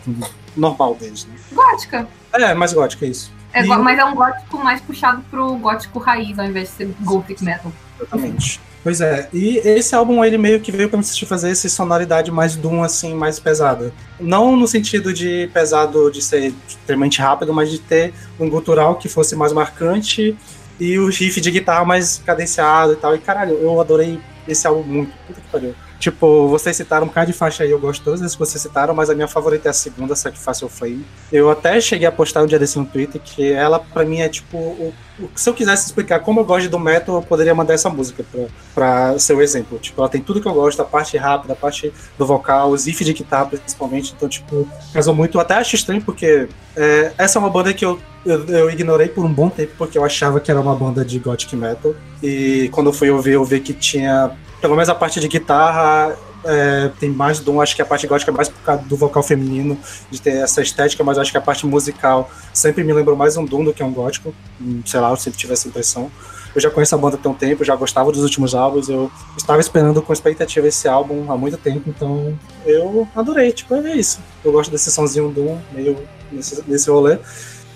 Normal 0.57 0.95
deles, 0.95 1.25
né? 1.25 1.35
Gótica. 1.51 2.07
É, 2.33 2.53
mais 2.53 2.73
gótica, 2.73 3.05
isso. 3.05 3.31
É 3.53 3.63
E 3.63 3.67
Mas 3.67 3.97
é 3.97 4.05
um 4.05 4.15
gótico 4.15 4.57
mais 4.63 4.81
puxado 4.81 5.23
pro 5.29 5.55
gótico 5.57 5.99
raiz, 5.99 6.37
ao 6.37 6.45
invés 6.45 6.69
de 6.69 6.75
ser 6.75 6.95
gothic 7.01 7.43
metal. 7.43 7.71
Exatamente. 7.99 8.61
Pois 8.81 9.01
é, 9.01 9.27
e 9.33 9.57
esse 9.57 9.93
álbum 9.93 10.23
ele 10.23 10.37
meio 10.37 10.61
que 10.61 10.71
veio 10.71 10.87
pra 10.87 10.97
me 10.97 11.01
assistir 11.01 11.25
fazer 11.25 11.51
essa 11.51 11.67
sonoridade 11.67 12.31
mais 12.31 12.55
Doom, 12.55 12.81
assim, 12.81 13.13
mais 13.13 13.37
pesada. 13.37 13.91
Não 14.19 14.55
no 14.55 14.67
sentido 14.67 15.13
de 15.13 15.49
pesado 15.53 16.09
de 16.09 16.21
ser 16.21 16.53
extremamente 16.67 17.19
rápido, 17.19 17.53
mas 17.53 17.69
de 17.69 17.79
ter 17.79 18.13
um 18.39 18.49
gutural 18.49 18.95
que 18.95 19.09
fosse 19.09 19.35
mais 19.35 19.51
marcante 19.51 20.37
e 20.79 20.97
o 20.97 21.09
riff 21.09 21.41
de 21.41 21.51
guitarra 21.51 21.83
mais 21.83 22.21
cadenciado 22.25 22.93
e 22.93 22.95
tal. 22.95 23.13
E 23.13 23.19
caralho, 23.19 23.55
eu 23.55 23.81
adorei 23.81 24.17
esse 24.47 24.65
álbum 24.65 24.83
muito. 24.83 25.11
Puta 25.27 25.41
que 25.41 25.47
pariu. 25.49 25.75
Tipo, 25.99 26.47
vocês 26.47 26.77
citaram 26.77 27.03
um 27.03 27.07
bocado 27.09 27.29
de 27.29 27.37
faixa 27.37 27.63
aí, 27.63 27.71
eu 27.71 27.79
gosto 27.79 28.01
todas 28.03 28.21
as 28.21 28.31
que 28.33 28.39
vocês 28.39 28.61
citaram, 28.61 28.93
mas 28.93 29.09
a 29.09 29.13
minha 29.15 29.27
favorita 29.27 29.67
é 29.67 29.71
a 29.71 29.73
segunda, 29.73 30.15
Sacrificial 30.15 30.69
Flame. 30.69 31.05
Eu 31.29 31.49
até 31.49 31.79
cheguei 31.81 32.07
a 32.07 32.11
postar 32.11 32.41
um 32.41 32.45
dia 32.45 32.57
desse 32.57 32.79
no 32.79 32.85
Twitter 32.85 33.19
que 33.21 33.51
ela, 33.51 33.79
pra 33.79 34.05
mim, 34.05 34.21
é 34.21 34.29
tipo. 34.29 34.57
O, 34.57 34.93
o- 35.19 35.29
se 35.35 35.49
eu 35.49 35.53
quisesse 35.53 35.87
explicar 35.87 36.21
como 36.21 36.39
eu 36.39 36.45
gosto 36.45 36.69
do 36.69 36.79
metal, 36.79 37.15
eu 37.15 37.21
poderia 37.21 37.53
mandar 37.53 37.73
essa 37.73 37.89
música 37.89 38.23
pra, 38.31 38.45
pra 38.73 39.19
ser 39.19 39.33
o 39.33 39.41
exemplo. 39.41 39.77
Tipo, 39.77 39.99
ela 40.01 40.07
tem 40.09 40.21
tudo 40.21 40.39
que 40.39 40.47
eu 40.47 40.53
gosto, 40.53 40.81
a 40.81 40.85
parte 40.85 41.17
rápida, 41.17 41.51
a 41.51 41.55
parte 41.57 41.91
do 42.17 42.25
vocal, 42.25 42.69
os 42.71 42.85
riffs 42.85 43.05
de 43.05 43.11
guitarra, 43.11 43.47
principalmente. 43.47 44.13
Então, 44.15 44.29
tipo, 44.29 44.65
casou 44.93 45.13
muito. 45.13 45.35
Eu 45.37 45.41
até 45.41 45.55
acho 45.55 45.75
estranho, 45.75 46.01
porque 46.01 46.47
é, 46.77 47.11
essa 47.17 47.37
é 47.37 47.39
uma 47.41 47.49
banda 47.49 47.73
que 47.73 47.83
eu, 47.83 47.99
eu, 48.25 48.45
eu 48.47 48.69
ignorei 48.71 49.09
por 49.09 49.25
um 49.25 49.33
bom 49.33 49.49
tempo, 49.49 49.73
porque 49.77 49.97
eu 49.97 50.05
achava 50.05 50.39
que 50.39 50.49
era 50.49 50.61
uma 50.61 50.73
banda 50.75 51.03
de 51.03 51.19
gothic 51.19 51.53
metal. 51.57 51.93
E 52.23 52.69
quando 52.71 52.87
eu 52.87 52.93
fui 52.93 53.09
ouvir, 53.09 53.33
eu 53.33 53.43
vi 53.43 53.59
que 53.59 53.73
tinha 53.73 54.31
pelo 54.61 54.75
menos 54.75 54.89
a 54.89 54.95
parte 54.95 55.19
de 55.19 55.27
guitarra 55.27 56.17
é, 56.43 56.91
tem 56.99 57.09
mais 57.09 57.39
Doom, 57.39 57.61
acho 57.61 57.75
que 57.75 57.81
a 57.81 57.85
parte 57.85 58.07
gótica 58.07 58.31
é 58.31 58.33
mais 58.33 58.47
por 58.47 58.61
causa 58.61 58.83
do 58.83 58.95
vocal 58.95 59.23
feminino, 59.23 59.77
de 60.09 60.21
ter 60.21 60.37
essa 60.41 60.61
estética, 60.61 61.03
mas 61.03 61.17
acho 61.17 61.31
que 61.31 61.37
a 61.37 61.41
parte 61.41 61.65
musical 61.65 62.29
sempre 62.53 62.83
me 62.83 62.93
lembrou 62.93 63.15
mais 63.15 63.37
um 63.37 63.45
Doom 63.45 63.65
do 63.65 63.73
que 63.73 63.83
um 63.83 63.91
gótico. 63.91 64.33
Hum, 64.61 64.81
Sei 64.85 64.99
lá, 64.99 65.09
eu 65.09 65.17
sempre 65.17 65.39
tive 65.39 65.53
essa 65.53 65.67
impressão. 65.67 66.11
Eu 66.53 66.61
já 66.61 66.69
conheço 66.69 66.95
a 66.95 66.97
banda 66.97 67.15
há 67.15 67.19
tem 67.19 67.31
um 67.31 67.35
tempo, 67.35 67.63
já 67.63 67.75
gostava 67.75 68.11
dos 68.11 68.23
últimos 68.23 68.55
álbuns, 68.55 68.89
eu 68.89 69.11
estava 69.37 69.59
esperando 69.59 70.01
com 70.01 70.11
expectativa 70.11 70.67
esse 70.67 70.87
álbum 70.87 71.31
há 71.31 71.37
muito 71.37 71.57
tempo, 71.57 71.83
então 71.87 72.37
eu 72.65 73.07
adorei, 73.15 73.51
tipo, 73.51 73.75
é 73.75 73.95
isso. 73.95 74.19
Eu 74.43 74.51
gosto 74.51 74.71
desse 74.71 74.89
sonzinho 74.89 75.29
Doom, 75.29 75.57
meio 75.71 75.97
nesse, 76.31 76.63
nesse 76.67 76.89
rolê. 76.89 77.19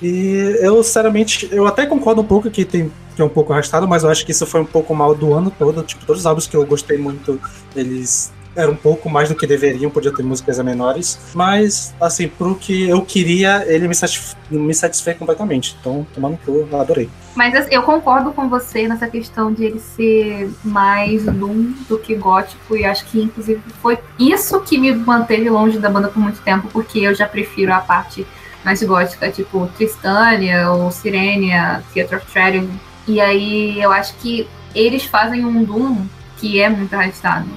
E 0.02 0.58
eu, 0.60 0.84
sinceramente, 0.84 1.48
eu 1.52 1.68
até 1.68 1.86
concordo 1.86 2.22
um 2.22 2.26
pouco 2.26 2.50
que 2.50 2.66
tem 2.66 2.92
que 3.14 3.22
é 3.22 3.26
um 3.26 3.30
pouco 3.30 3.54
arrastado, 3.54 3.88
mas 3.88 4.04
eu 4.04 4.10
acho 4.10 4.26
que 4.26 4.32
isso 4.32 4.46
foi 4.46 4.62
um 4.62 4.66
pouco 4.66 4.94
mal 4.94 5.16
do 5.16 5.34
ano 5.34 5.52
todo. 5.52 5.84
Tipo, 5.84 6.06
todos 6.06 6.22
os 6.22 6.26
álbuns 6.26 6.48
que 6.48 6.56
eu 6.56 6.66
gostei 6.66 6.98
muito, 6.98 7.40
eles 7.76 8.32
eram 8.56 8.74
um 8.74 8.76
pouco 8.76 9.10
mais 9.10 9.30
do 9.30 9.36
que 9.36 9.48
deveriam, 9.48 9.90
podia 9.90 10.14
ter 10.14 10.24
músicas 10.24 10.60
a 10.60 10.64
menores. 10.64 11.20
Mas, 11.34 11.94
assim, 12.00 12.28
pro 12.28 12.56
que 12.56 12.88
eu 12.90 13.02
queria, 13.02 13.64
ele 13.68 13.88
me, 13.88 13.96
satisf 13.96 14.36
me 14.50 14.74
satisfez 14.74 15.18
completamente. 15.18 15.76
Então, 15.80 16.06
tomando 16.14 16.38
cu, 16.38 16.68
eu 16.72 16.80
adorei. 16.80 17.10
Mas 17.36 17.56
assim, 17.56 17.74
eu 17.74 17.82
concordo 17.82 18.32
com 18.32 18.48
você 18.48 18.88
nessa 18.88 19.08
questão 19.08 19.52
de 19.52 19.66
ele 19.66 19.80
ser 19.80 20.52
mais 20.64 21.24
Doom 21.26 21.74
do 21.90 21.98
que 21.98 22.14
gótico, 22.14 22.76
e 22.76 22.86
acho 22.86 23.06
que 23.06 23.22
inclusive 23.22 23.60
foi 23.82 23.98
isso 24.20 24.60
que 24.62 24.78
me 24.78 24.94
manteve 24.94 25.50
longe 25.50 25.80
da 25.80 25.90
banda 25.90 26.10
por 26.10 26.20
muito 26.20 26.42
tempo, 26.42 26.68
porque 26.72 27.00
eu 27.00 27.16
já 27.16 27.28
prefiro 27.28 27.74
a 27.74 27.80
parte 27.80 28.26
mais 28.64 28.82
gótica, 28.84 29.32
tipo 29.32 29.68
Tristania 29.76 30.72
ou 30.72 30.92
Sirenia, 30.92 31.84
Theatre 31.94 32.18
of 32.18 32.26
Tragedy. 32.32 32.70
E 33.08 33.20
aí 33.20 33.82
eu 33.82 33.92
acho 33.92 34.16
que 34.16 34.48
eles 34.74 35.04
fazem 35.04 35.46
um 35.46 35.64
Doom 35.64 36.06
que 36.38 36.60
é 36.60 36.70
muito 36.70 36.94
arrastado. 36.94 37.48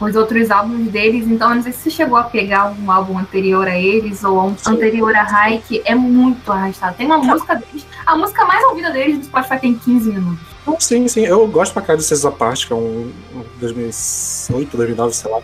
Os 0.00 0.16
outros 0.16 0.50
álbuns 0.50 0.90
deles, 0.90 1.28
então 1.28 1.50
eu 1.50 1.56
não 1.56 1.62
sei 1.62 1.72
se 1.72 1.78
você 1.78 1.90
chegou 1.90 2.16
a 2.16 2.24
pegar 2.24 2.72
um 2.72 2.90
álbum 2.90 3.18
anterior 3.18 3.68
a 3.68 3.78
eles 3.78 4.24
ou 4.24 4.48
um 4.48 4.56
anterior 4.66 5.14
a 5.14 5.48
Hike, 5.48 5.80
é 5.84 5.94
muito 5.94 6.50
arrastado. 6.50 6.96
Tem 6.96 7.06
uma 7.06 7.18
música 7.18 7.54
deles, 7.54 7.86
a 8.04 8.16
música 8.16 8.44
mais 8.44 8.64
ouvida 8.64 8.90
deles 8.90 9.18
no 9.18 9.24
Spotify 9.24 9.60
tem 9.60 9.74
15 9.74 10.10
minutos. 10.10 10.52
Sim, 10.80 11.06
sim, 11.06 11.22
eu 11.22 11.46
gosto 11.46 11.72
pra 11.72 11.82
cá 11.82 11.94
de 11.94 12.02
César 12.02 12.32
Parte, 12.32 12.66
que 12.66 12.72
é 12.72 12.76
um 12.76 13.12
2008, 13.60 14.76
2009, 14.76 15.14
sei 15.14 15.30
lá. 15.30 15.40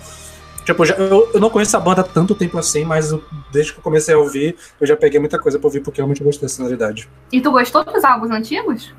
Tipo, 0.72 0.84
já, 0.84 0.94
eu, 0.96 1.30
eu 1.32 1.40
não 1.40 1.48
conheço 1.48 1.74
a 1.76 1.80
banda 1.80 2.02
há 2.02 2.04
tanto 2.04 2.34
tempo 2.34 2.58
assim, 2.58 2.84
mas 2.84 3.10
eu- 3.10 3.24
desde 3.50 3.72
que 3.72 3.78
eu 3.78 3.82
comecei 3.82 4.14
a 4.14 4.18
ouvir, 4.18 4.54
eu 4.78 4.86
já 4.86 4.94
peguei 4.96 5.18
muita 5.18 5.38
coisa 5.38 5.58
pra 5.58 5.66
ouvir, 5.66 5.80
porque 5.80 5.98
eu 5.98 6.04
realmente 6.04 6.22
gosto 6.22 6.42
da 6.42 6.48
sonoridade. 6.48 7.08
E 7.32 7.40
tu 7.40 7.50
gostou 7.50 7.82
dos 7.84 8.04
álbuns 8.04 8.30
antigos? 8.30 8.92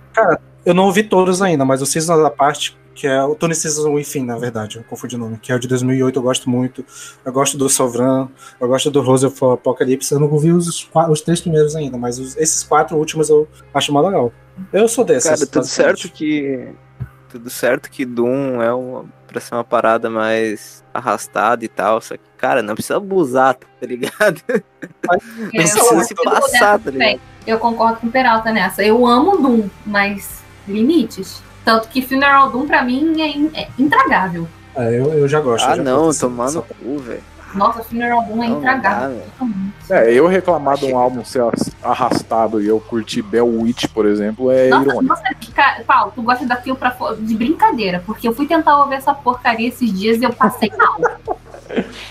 Eu 0.66 0.74
não 0.74 0.86
ouvi 0.86 1.04
todos 1.04 1.42
ainda, 1.44 1.64
mas 1.64 1.80
o 1.82 1.86
Season 1.86 2.22
da 2.24 2.32
Parte, 2.32 2.76
que 2.96 3.06
é 3.06 3.24
o 3.24 3.36
Tony 3.36 3.54
Season 3.54 3.94
Within, 3.94 4.26
na 4.26 4.36
verdade, 4.38 4.78
eu 4.78 4.84
confundi 4.84 5.16
o 5.16 5.20
nome, 5.20 5.38
que 5.38 5.52
é 5.52 5.56
o 5.56 5.60
de 5.60 5.68
2008, 5.68 6.18
eu 6.18 6.24
gosto 6.24 6.50
muito. 6.50 6.84
Eu 7.24 7.32
gosto 7.32 7.56
do 7.56 7.70
Sovran, 7.70 8.28
eu 8.60 8.68
gosto 8.68 8.90
do 8.90 9.00
Rose 9.02 9.28
of 9.28 9.46
Apocalypse. 9.46 10.12
Eu 10.12 10.20
não 10.20 10.30
ouvi 10.32 10.52
os, 10.52 10.90
os 11.10 11.22
três 11.22 11.40
primeiros 11.40 11.76
ainda, 11.76 12.00
mas 12.00 12.18
os- 12.18 12.36
esses 12.36 12.64
quatro 12.64 12.98
últimos 12.98 13.30
eu 13.30 13.48
acho 13.74 13.94
mais 13.94 14.06
legal. 14.08 14.34
Eu 14.74 14.88
sou 14.90 15.06
desses. 15.06 15.30
Cara, 15.30 15.46
tudo 15.46 15.66
certo 15.66 16.10
que. 16.12 16.68
Tudo 17.30 17.48
certo 17.50 17.92
que 17.92 18.06
Doom 18.06 18.60
é 18.60 18.74
uma, 18.74 19.06
pra 19.30 19.40
ser 19.42 19.56
uma 19.56 19.64
parada 19.64 20.10
mais 20.10 20.84
arrastada 20.94 21.64
e 21.64 21.68
tal. 21.68 22.02
Só 22.02 22.16
que, 22.16 22.24
cara, 22.38 22.62
não 22.62 22.74
precisa 22.76 22.98
abusar, 22.98 23.56
tá 23.56 23.66
ligado? 23.88 24.42
É, 24.50 24.62
Não 25.08 25.46
eu 25.46 25.50
precisa 25.52 25.80
concordo 25.80 26.04
se 26.06 26.16
com 26.16 26.30
o 26.30 26.32
passar, 26.32 26.80
tá 26.80 26.92
ligado? 26.92 27.20
Eu 27.48 27.58
concordo 27.60 28.00
com 28.00 28.08
o 28.08 28.12
Peralta 28.12 28.52
nessa. 28.52 28.84
Eu 28.84 29.06
amo 29.08 29.38
Doom, 29.38 29.70
mas 29.86 30.42
limites. 30.68 31.42
Tanto 31.66 31.88
que 31.90 32.02
Funeral 32.02 32.50
Doom 32.52 32.68
pra 32.68 32.84
mim 32.84 33.22
é, 33.22 33.28
in- 33.28 33.52
é 33.54 33.68
intragável. 33.78 34.48
É, 34.76 34.88
eu, 35.00 35.14
eu 35.14 35.28
já 35.28 35.40
gosto. 35.42 35.66
Ah, 35.68 35.76
já 35.76 35.84
não, 35.84 36.10
essa- 36.10 36.22
tomando 36.22 36.62
cu, 36.64 36.98
velho. 37.00 37.24
Nossa, 37.54 37.84
Funeral 37.84 38.24
Doom 38.24 38.44
é 38.44 38.48
intragável. 38.48 39.24
É, 39.90 40.14
eu 40.14 40.28
reclamar 40.28 40.78
de 40.78 40.86
um 40.86 40.98
álbum 40.98 41.24
ser 41.26 41.44
arrastado 41.82 42.62
e 42.62 42.68
eu 42.68 42.80
curtir 42.80 43.22
Bell 43.22 43.48
Witch, 43.48 43.88
por 43.88 44.06
exemplo, 44.06 44.52
é 44.52 44.70
Nossa, 44.70 44.84
irônico. 44.84 45.04
nossa, 45.04 45.24
cara, 45.56 45.84
Paulo, 45.84 46.12
tu 46.16 46.22
gosta 46.22 46.46
daquilo 46.46 46.76
pra, 46.76 46.96
de 47.20 47.36
brincadeira, 47.36 48.04
porque 48.06 48.28
eu 48.28 48.34
fui 48.34 48.46
tentar 48.46 48.78
ouvir 48.80 48.96
essa 48.96 49.14
porcaria 49.14 49.68
esses 49.68 49.92
dias 49.92 50.22
e 50.22 50.24
eu 50.24 50.34
passei 50.34 50.72
mal. 50.78 51.00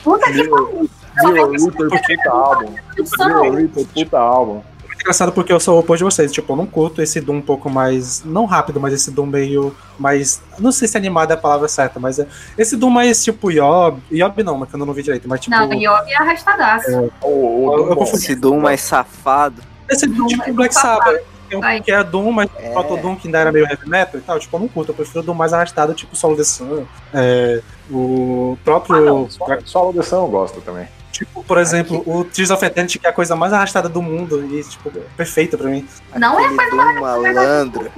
Puta 0.02 0.32
que 0.32 0.48
pariu. 0.48 0.90
Zero 1.20 1.50
Reaper, 1.50 1.88
puta 1.88 2.30
álbum. 2.30 2.74
Zero 3.04 3.54
Reaper, 3.54 3.86
puta 3.86 4.18
álbum. 4.18 4.62
É 5.08 5.10
engraçado 5.10 5.32
porque 5.32 5.50
eu 5.50 5.58
sou 5.58 5.76
o 5.76 5.78
oposto 5.78 6.00
de 6.00 6.04
vocês. 6.04 6.30
Tipo, 6.30 6.52
eu 6.52 6.56
não 6.58 6.66
curto 6.66 7.00
esse 7.00 7.18
Doom 7.18 7.36
um 7.36 7.40
pouco 7.40 7.70
mais. 7.70 8.22
Não 8.26 8.44
rápido, 8.44 8.78
mas 8.78 8.92
esse 8.92 9.10
Doom 9.10 9.24
meio 9.24 9.74
mais. 9.98 10.42
Não 10.58 10.70
sei 10.70 10.86
se 10.86 10.98
animado 10.98 11.30
é 11.30 11.34
a 11.34 11.36
palavra 11.38 11.66
certa, 11.66 11.98
mas 11.98 12.18
é. 12.18 12.26
Esse 12.58 12.76
Doom 12.76 12.90
mais 12.90 13.24
tipo 13.24 13.50
Yob. 13.50 14.02
Yob 14.12 14.42
não, 14.42 14.58
mas 14.58 14.68
que 14.68 14.74
eu 14.74 14.78
não 14.78 14.92
vi 14.92 15.02
direito. 15.02 15.26
Mas 15.26 15.40
tipo. 15.40 15.56
Não, 15.56 15.72
Yob 15.72 16.10
é 16.12 16.14
arrastadaço. 16.16 17.10
O, 17.22 17.28
o, 17.28 17.72
Eu- 17.78 17.88
eu. 17.96 18.02
Esse 18.02 18.34
Doom 18.34 18.60
mais 18.60 18.82
safado. 18.82 19.62
Esse 19.88 20.06
Doom 20.06 20.26
tipo 20.26 20.52
Black. 20.52 20.74
Sabbath. 20.74 21.22
que 21.48 21.54
é 21.54 21.58
um-. 21.58 21.82
Que 21.82 21.90
é 21.90 22.04
Doom, 22.04 22.30
mas 22.30 22.50
É. 22.58 22.70
falta 22.74 22.92
o 22.92 22.96
Doom 22.98 23.16
que 23.16 23.28
ainda 23.28 23.38
era 23.38 23.50
meio 23.50 23.64
heavy 23.66 23.88
metal 23.88 24.20
e 24.20 24.22
tal. 24.22 24.38
Tipo, 24.38 24.56
eu 24.56 24.60
não 24.60 24.68
curto. 24.68 24.90
Eu 24.90 24.94
prefiro 24.94 25.20
o 25.20 25.22
Doom 25.22 25.34
mais 25.34 25.54
arrastado, 25.54 25.94
tipo 25.94 26.14
Solo 26.14 26.36
the 26.36 26.44
Sun. 26.44 26.84
É, 27.14 27.62
o 27.90 28.58
próprio. 28.62 28.96
Ah, 28.96 29.00
não, 29.00 29.30
só 29.64 29.78
a 29.78 29.82
audição 29.84 30.24
eu 30.24 30.28
gosto 30.28 30.60
também. 30.60 30.86
Tipo, 31.12 31.42
por 31.42 31.58
exemplo, 31.58 32.02
o 32.06 32.24
Tears 32.24 32.50
of 32.50 32.64
Eternity, 32.64 32.98
que 32.98 33.06
é 33.06 33.10
a 33.10 33.12
coisa 33.12 33.34
mais 33.34 33.52
arrastada 33.52 33.88
do 33.88 34.00
mundo. 34.02 34.44
E, 34.54 34.62
tipo, 34.62 34.90
perfeita 35.16 35.56
pra 35.58 35.68
mim. 35.68 35.86
Não 36.16 36.38
é 36.38 36.46
Aquele 36.46 36.70
Doom 36.70 37.00
malandro. 37.00 37.90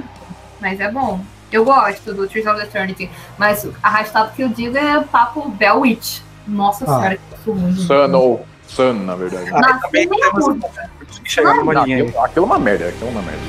Mas 0.60 0.80
é 0.80 0.90
bom. 0.90 1.20
Eu 1.52 1.64
gosto 1.64 2.14
do 2.14 2.28
Trees 2.28 2.46
of 2.46 2.60
Eternity. 2.60 3.10
Mas 3.36 3.66
arrastado 3.82 4.32
que 4.34 4.42
eu 4.42 4.48
digo 4.48 4.76
é 4.78 5.02
papo 5.02 5.48
Bell 5.50 5.80
Witch. 5.80 6.20
Nossa 6.46 6.84
Ah. 6.84 6.96
senhora, 6.98 7.16
que 7.16 7.22
isso 7.40 7.52
ruim. 7.52 7.76
Sun 7.76 8.14
ou 8.16 8.46
Sun, 8.66 8.92
na 8.92 9.16
verdade. 9.16 9.50
Ah, 9.52 9.60
Nossa, 9.60 9.80
também 9.80 10.06
numa 10.06 11.84
linha 11.84 11.96
aí. 11.96 12.02
aquilo, 12.02 12.20
aquilo 12.24 12.44
é 12.44 12.46
uma 12.46 12.58
merda, 12.58 12.88
aquilo 12.88 13.08
é 13.08 13.10
uma 13.10 13.22
merda. 13.22 13.40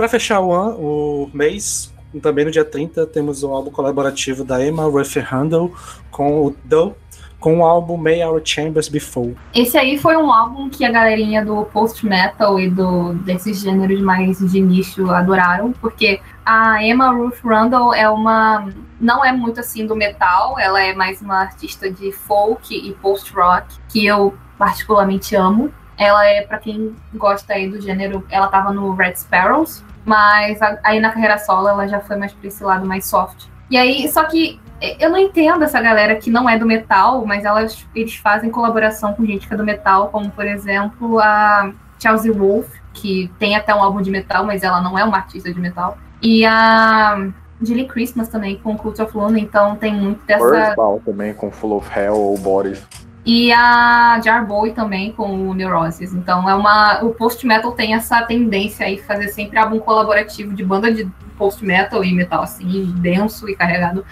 Pra 0.00 0.08
fechar 0.08 0.40
o, 0.40 0.50
ano, 0.50 0.78
o 0.78 1.30
mês, 1.34 1.92
também 2.22 2.46
no 2.46 2.50
dia 2.50 2.64
30, 2.64 3.04
temos 3.08 3.42
o 3.42 3.48
álbum 3.48 3.70
colaborativo 3.70 4.42
da 4.42 4.66
Emma 4.66 4.84
Rutherhandel 4.84 5.74
com 6.10 6.46
o 6.46 6.56
Do, 6.64 6.96
com 7.38 7.58
o 7.58 7.62
álbum 7.62 7.98
May 7.98 8.24
Our 8.24 8.40
Chambers 8.42 8.88
Be 8.88 8.98
Full. 8.98 9.36
Esse 9.54 9.76
aí 9.76 9.98
foi 9.98 10.16
um 10.16 10.32
álbum 10.32 10.70
que 10.70 10.86
a 10.86 10.90
galerinha 10.90 11.44
do 11.44 11.66
post-metal 11.66 12.58
e 12.58 12.70
do, 12.70 13.12
desses 13.12 13.60
gêneros 13.60 14.00
mais 14.00 14.38
de 14.38 14.58
nicho 14.62 15.10
adoraram, 15.10 15.70
porque 15.72 16.18
a 16.46 16.82
Emma 16.82 17.10
Ruth 17.10 17.36
Rundle 17.44 17.92
é 17.92 18.08
uma. 18.08 18.72
não 18.98 19.22
é 19.22 19.32
muito 19.32 19.60
assim 19.60 19.84
do 19.84 19.94
metal, 19.94 20.58
ela 20.58 20.82
é 20.82 20.94
mais 20.94 21.20
uma 21.20 21.42
artista 21.42 21.90
de 21.90 22.10
folk 22.10 22.74
e 22.74 22.94
post-rock, 23.02 23.66
que 23.90 24.06
eu 24.06 24.32
particularmente 24.56 25.36
amo. 25.36 25.70
Ela 26.00 26.26
é, 26.26 26.40
pra 26.42 26.58
quem 26.58 26.96
gosta 27.14 27.52
aí 27.52 27.68
do 27.68 27.80
gênero, 27.80 28.24
ela 28.30 28.48
tava 28.48 28.72
no 28.72 28.94
Red 28.94 29.16
Sparrows, 29.16 29.84
mas 30.04 30.60
a- 30.62 30.78
aí 30.82 30.98
na 30.98 31.10
carreira 31.12 31.36
solo 31.38 31.68
ela 31.68 31.86
já 31.86 32.00
foi 32.00 32.16
mais 32.16 32.32
pra 32.32 32.48
esse 32.48 32.64
lado 32.64 32.86
mais 32.86 33.04
soft. 33.04 33.44
E 33.70 33.76
aí, 33.76 34.10
só 34.10 34.24
que 34.24 34.58
eu 34.98 35.10
não 35.10 35.18
entendo 35.18 35.62
essa 35.62 35.80
galera 35.80 36.16
que 36.16 36.30
não 36.30 36.48
é 36.48 36.58
do 36.58 36.64
metal, 36.66 37.24
mas 37.26 37.44
elas, 37.44 37.86
eles 37.94 38.14
fazem 38.16 38.50
colaboração 38.50 39.12
com 39.12 39.24
gente 39.26 39.46
que 39.46 39.52
é 39.52 39.56
do 39.56 39.62
metal, 39.64 40.08
como 40.08 40.30
por 40.30 40.46
exemplo 40.46 41.20
a 41.20 41.70
Chelsea 42.02 42.32
Wolf, 42.32 42.66
que 42.94 43.30
tem 43.38 43.54
até 43.54 43.74
um 43.74 43.82
álbum 43.82 44.00
de 44.00 44.10
metal, 44.10 44.44
mas 44.44 44.62
ela 44.62 44.80
não 44.80 44.98
é 44.98 45.04
uma 45.04 45.18
artista 45.18 45.52
de 45.52 45.60
metal. 45.60 45.98
E 46.22 46.44
a 46.46 47.28
Julie 47.62 47.86
Christmas 47.86 48.28
também 48.28 48.56
com 48.56 48.74
Cult 48.76 49.00
of 49.02 49.14
Luna, 49.16 49.38
então 49.38 49.76
tem 49.76 49.94
muito 49.94 50.24
dessa. 50.24 50.42
Earthbound 50.44 51.04
também 51.04 51.34
com 51.34 51.50
Full 51.50 51.76
of 51.76 51.98
Hell 51.98 52.16
ou 52.16 52.38
Bodies. 52.38 52.82
E 53.32 53.52
a 53.52 54.20
Jarboy 54.24 54.72
também 54.72 55.12
com 55.12 55.48
o 55.48 55.54
Neurosis. 55.54 56.12
Então 56.12 56.50
é 56.50 56.54
uma. 56.56 57.00
O 57.04 57.10
post-metal 57.10 57.70
tem 57.70 57.94
essa 57.94 58.20
tendência 58.22 58.84
aí 58.84 58.98
fazer 58.98 59.28
sempre 59.28 59.56
álbum 59.56 59.78
colaborativo 59.78 60.52
de 60.52 60.64
banda 60.64 60.92
de 60.92 61.08
post-metal 61.38 62.02
e 62.02 62.12
metal, 62.12 62.42
assim, 62.42 62.92
denso 62.96 63.48
e 63.48 63.54
carregado, 63.54 64.04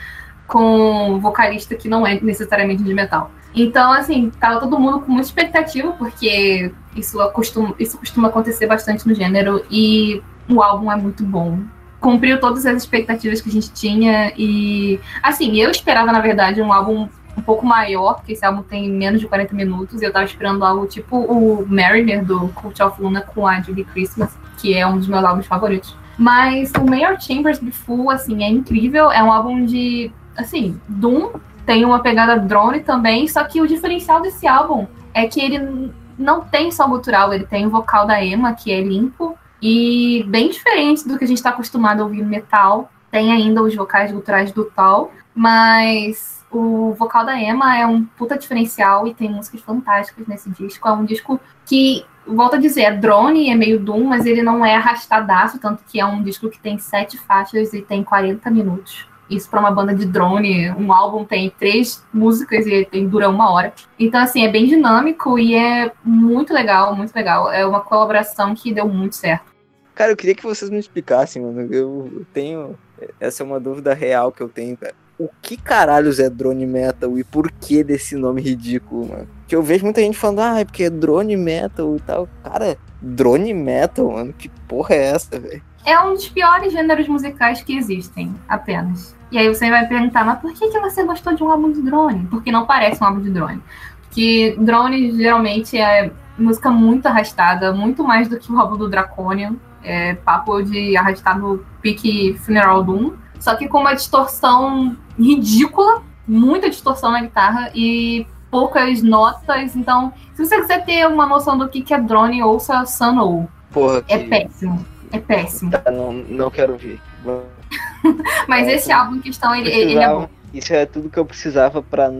com 0.47 1.19
vocalista 1.19 1.75
que 1.75 1.89
não 1.89 2.07
é 2.07 2.21
necessariamente 2.21 2.85
de 2.85 2.95
metal. 2.95 3.33
Então, 3.53 3.91
assim, 3.91 4.31
tava 4.39 4.61
todo 4.61 4.79
mundo 4.79 5.01
com 5.01 5.11
muita 5.11 5.27
expectativa, 5.27 5.91
porque 5.95 6.73
isso 6.95 7.19
costuma, 7.33 7.75
isso 7.77 7.99
costuma 7.99 8.29
acontecer 8.29 8.69
bastante 8.69 9.05
no 9.05 9.14
gênero, 9.16 9.64
e 9.69 10.23
o 10.49 10.62
álbum 10.62 10.93
é 10.93 10.97
muito 10.97 11.25
bom. 11.25 11.59
Cumpriu 11.99 12.39
todas 12.39 12.64
as 12.64 12.77
expectativas 12.77 13.41
que 13.41 13.49
a 13.49 13.53
gente 13.53 13.73
tinha, 13.73 14.33
e 14.39 15.01
assim, 15.21 15.61
eu 15.61 15.73
esperava, 15.73 16.12
na 16.12 16.21
verdade, 16.21 16.62
um 16.62 16.73
álbum 16.73 17.09
um 17.39 17.43
pouco 17.43 17.64
maior, 17.64 18.14
porque 18.14 18.32
esse 18.32 18.45
álbum 18.45 18.62
tem 18.62 18.91
menos 18.91 19.20
de 19.20 19.28
40 19.28 19.55
minutos, 19.55 20.03
e 20.03 20.05
eu 20.05 20.12
tava 20.12 20.24
esperando 20.24 20.64
algo 20.64 20.86
tipo 20.86 21.16
o 21.16 21.64
Mariner 21.66 22.24
do 22.24 22.49
Cult 22.49 22.82
of 22.82 23.01
Luna 23.01 23.22
com 23.22 23.47
a 23.47 23.61
Julie 23.61 23.84
Christmas, 23.84 24.36
que 24.59 24.76
é 24.76 24.86
um 24.86 24.99
dos 24.99 25.07
meus 25.07 25.24
álbuns 25.24 25.47
favoritos. 25.47 25.97
Mas 26.18 26.72
o 26.72 26.84
Mayor 26.84 27.20
Chambers 27.20 27.61
Be 27.61 27.70
Full, 27.70 28.11
assim, 28.11 28.43
é 28.43 28.49
incrível, 28.49 29.11
é 29.11 29.22
um 29.22 29.30
álbum 29.30 29.64
de, 29.64 30.11
assim, 30.36 30.78
Doom, 30.89 31.30
tem 31.64 31.84
uma 31.84 32.01
pegada 32.01 32.39
drone 32.39 32.80
também, 32.80 33.28
só 33.28 33.45
que 33.45 33.61
o 33.61 33.68
diferencial 33.68 34.20
desse 34.20 34.47
álbum 34.47 34.86
é 35.14 35.26
que 35.26 35.41
ele 35.41 35.93
não 36.18 36.41
tem 36.41 36.70
só 36.72 36.89
gutural, 36.89 37.32
ele 37.32 37.47
tem 37.47 37.66
o 37.66 37.70
vocal 37.70 38.07
da 38.07 38.22
Emma, 38.24 38.53
que 38.53 38.72
é 38.72 38.80
limpo, 38.80 39.39
e 39.62 40.24
bem 40.28 40.51
diferente 40.51 41.07
do 41.07 41.16
que 41.16 41.24
a 41.24 41.26
gente 41.26 41.39
está 41.39 41.51
acostumado 41.51 42.01
a 42.01 42.05
ouvir 42.05 42.24
metal. 42.24 42.91
Tem 43.11 43.32
ainda 43.32 43.62
os 43.62 43.74
vocais 43.74 44.12
guturais 44.12 44.53
do 44.53 44.64
Tal, 44.64 45.12
mas 45.34 46.38
o 46.51 46.93
vocal 46.95 47.25
da 47.25 47.39
Emma 47.39 47.77
é 47.79 47.87
um 47.87 48.05
puta 48.05 48.39
diferencial 48.39 49.07
e 49.07 49.15
tem 49.15 49.31
músicas 49.31 49.61
fantásticas 49.61 50.27
nesse 50.27 50.51
disco. 50.51 50.89
É 50.89 50.93
um 50.93 51.05
disco 51.05 51.39
que, 51.67 52.05
volto 52.27 52.57
a 52.57 52.59
dizer, 52.59 52.83
é 52.83 52.93
drone, 52.93 53.51
é 53.51 53.55
meio 53.55 53.79
doom, 53.79 54.05
mas 54.05 54.25
ele 54.27 54.43
não 54.43 54.65
é 54.65 54.75
arrastadaço, 54.75 55.59
tanto 55.59 55.83
que 55.87 56.01
é 56.01 56.07
um 56.07 56.23
disco 56.23 56.49
que 56.49 56.59
tem 56.59 56.79
sete 56.79 57.19
faixas 57.19 57.73
e 57.75 57.83
tem 57.83 58.03
40 58.03 58.51
minutos. 58.51 59.07
Isso 59.29 59.51
para 59.51 59.61
uma 59.61 59.71
banda 59.71 59.95
de 59.95 60.07
drone, 60.07 60.71
um 60.71 60.91
álbum 60.91 61.23
tem 61.23 61.51
três 61.51 62.03
músicas 62.13 62.67
e 62.67 62.87
tem 62.87 63.07
dura 63.07 63.29
uma 63.29 63.51
hora. 63.53 63.75
Então, 63.99 64.23
assim, 64.23 64.43
é 64.43 64.49
bem 64.49 64.67
dinâmico 64.67 65.39
e 65.39 65.55
é 65.55 65.93
muito 66.03 66.55
legal, 66.55 66.97
muito 66.97 67.15
legal. 67.15 67.53
É 67.53 67.67
uma 67.67 67.81
colaboração 67.81 68.55
que 68.55 68.73
deu 68.73 68.89
muito 68.89 69.17
certo. 69.17 69.53
Cara, 69.95 70.13
eu 70.13 70.17
queria 70.17 70.35
que 70.35 70.45
vocês 70.45 70.71
me 70.71 70.79
explicassem, 70.79 71.43
mano. 71.43 71.61
Eu 71.75 72.25
tenho. 72.33 72.79
Essa 73.21 73.43
é 73.43 73.47
uma 73.47 73.61
dúvida 73.61 73.93
real 73.93 74.33
que 74.33 74.41
eu 74.41 74.49
tenho, 74.49 74.77
cara. 74.77 74.95
O 75.19 75.29
que 75.43 75.57
caralhos 75.57 76.21
é 76.21 76.31
drone 76.31 76.64
metal 76.64 77.19
e 77.19 77.25
por 77.25 77.51
que 77.51 77.83
desse 77.83 78.14
nome 78.14 78.41
ridículo, 78.41 79.09
mano? 79.09 79.29
Que 79.49 79.57
eu 79.57 79.62
vejo 79.62 79.85
muita 79.85 80.01
gente 80.01 80.16
falando, 80.16 80.41
ah, 80.41 80.61
é 80.61 80.64
porque 80.64 80.85
é 80.85 80.91
drone 80.91 81.37
metal 81.37 81.97
e 81.97 82.01
tal. 82.01 82.29
Cara, 82.45 82.79
drone 83.03 83.53
metal, 83.53 84.12
mano, 84.12 84.33
que 84.33 84.49
porra 84.69 84.95
é 84.95 85.07
essa, 85.07 85.41
velho? 85.41 85.62
É 85.85 85.99
um 86.01 86.12
dos 86.12 86.29
piores 86.29 86.73
gêneros 86.73 87.09
musicais 87.09 87.62
que 87.62 87.77
existem, 87.77 88.33
apenas. 88.49 89.16
E 89.31 89.39
aí 89.39 89.49
você 89.49 89.69
vai 89.71 89.87
perguntar, 89.87 90.25
mas 90.25 90.39
por 90.39 90.53
que, 90.53 90.69
que 90.69 90.81
você 90.81 91.03
gostou 91.05 91.35
de 91.35 91.43
um 91.43 91.51
álbum 91.51 91.73
de 91.73 91.83
drone? 91.83 92.27
Porque 92.31 92.53
não 92.53 92.66
parece 92.66 93.03
um 93.03 93.07
álbum 93.07 93.21
de 93.21 93.31
drone. 93.31 93.62
Porque 94.03 94.57
drone 94.59 95.16
geralmente 95.16 95.77
é 95.77 96.11
música 96.39 96.71
muito 96.71 97.07
arrastada, 97.07 97.73
muito 97.73 98.05
mais 98.05 98.29
do 98.29 98.39
que 98.39 98.51
o 98.51 98.59
álbum 98.59 98.77
do 98.77 98.89
Draconian. 98.89 99.57
É 99.83 100.14
papo 100.14 100.62
de 100.62 100.97
arrastado 100.97 101.64
pique 101.81 102.35
Funeral 102.39 102.83
Doom. 102.83 103.12
Só 103.41 103.55
que 103.57 103.68
com 103.68 103.80
uma 103.80 103.95
distorção 103.95 104.97
ridícula, 105.18 106.03
muita 106.26 106.68
distorção 106.68 107.11
na 107.12 107.22
guitarra 107.22 107.70
e 107.74 108.26
poucas 108.51 109.03
notas. 109.03 109.76
Então, 109.76 110.12
se 110.34 110.45
você 110.45 110.61
quiser 110.61 110.84
ter 110.84 111.07
uma 111.07 111.26
noção 111.26 111.57
do 111.57 111.68
que 111.68 111.82
que 111.82 111.95
é 111.95 112.01
drone, 112.01 112.43
ouça 112.43 112.84
Sun 112.86 113.18
ou 113.18 113.49
Porra, 113.70 114.03
que... 114.03 114.12
é 114.12 114.18
péssimo. 114.18 114.84
É 115.12 115.18
péssimo. 115.18 115.70
Tá, 115.70 115.91
não, 115.91 116.12
não 116.12 116.51
quero 116.51 116.76
ver. 116.76 117.01
Mas 118.47 118.68
esse 118.68 118.91
álbum 118.93 119.16
em 119.16 119.20
questão, 119.20 119.55
ele, 119.55 119.70
ele 119.70 119.99
é 119.99 120.09
bom. 120.09 120.28
Isso 120.53 120.72
é 120.72 120.86
tudo 120.86 121.11
que 121.11 121.18
eu 121.18 121.24
precisava 121.26 121.82
pra. 121.82 122.11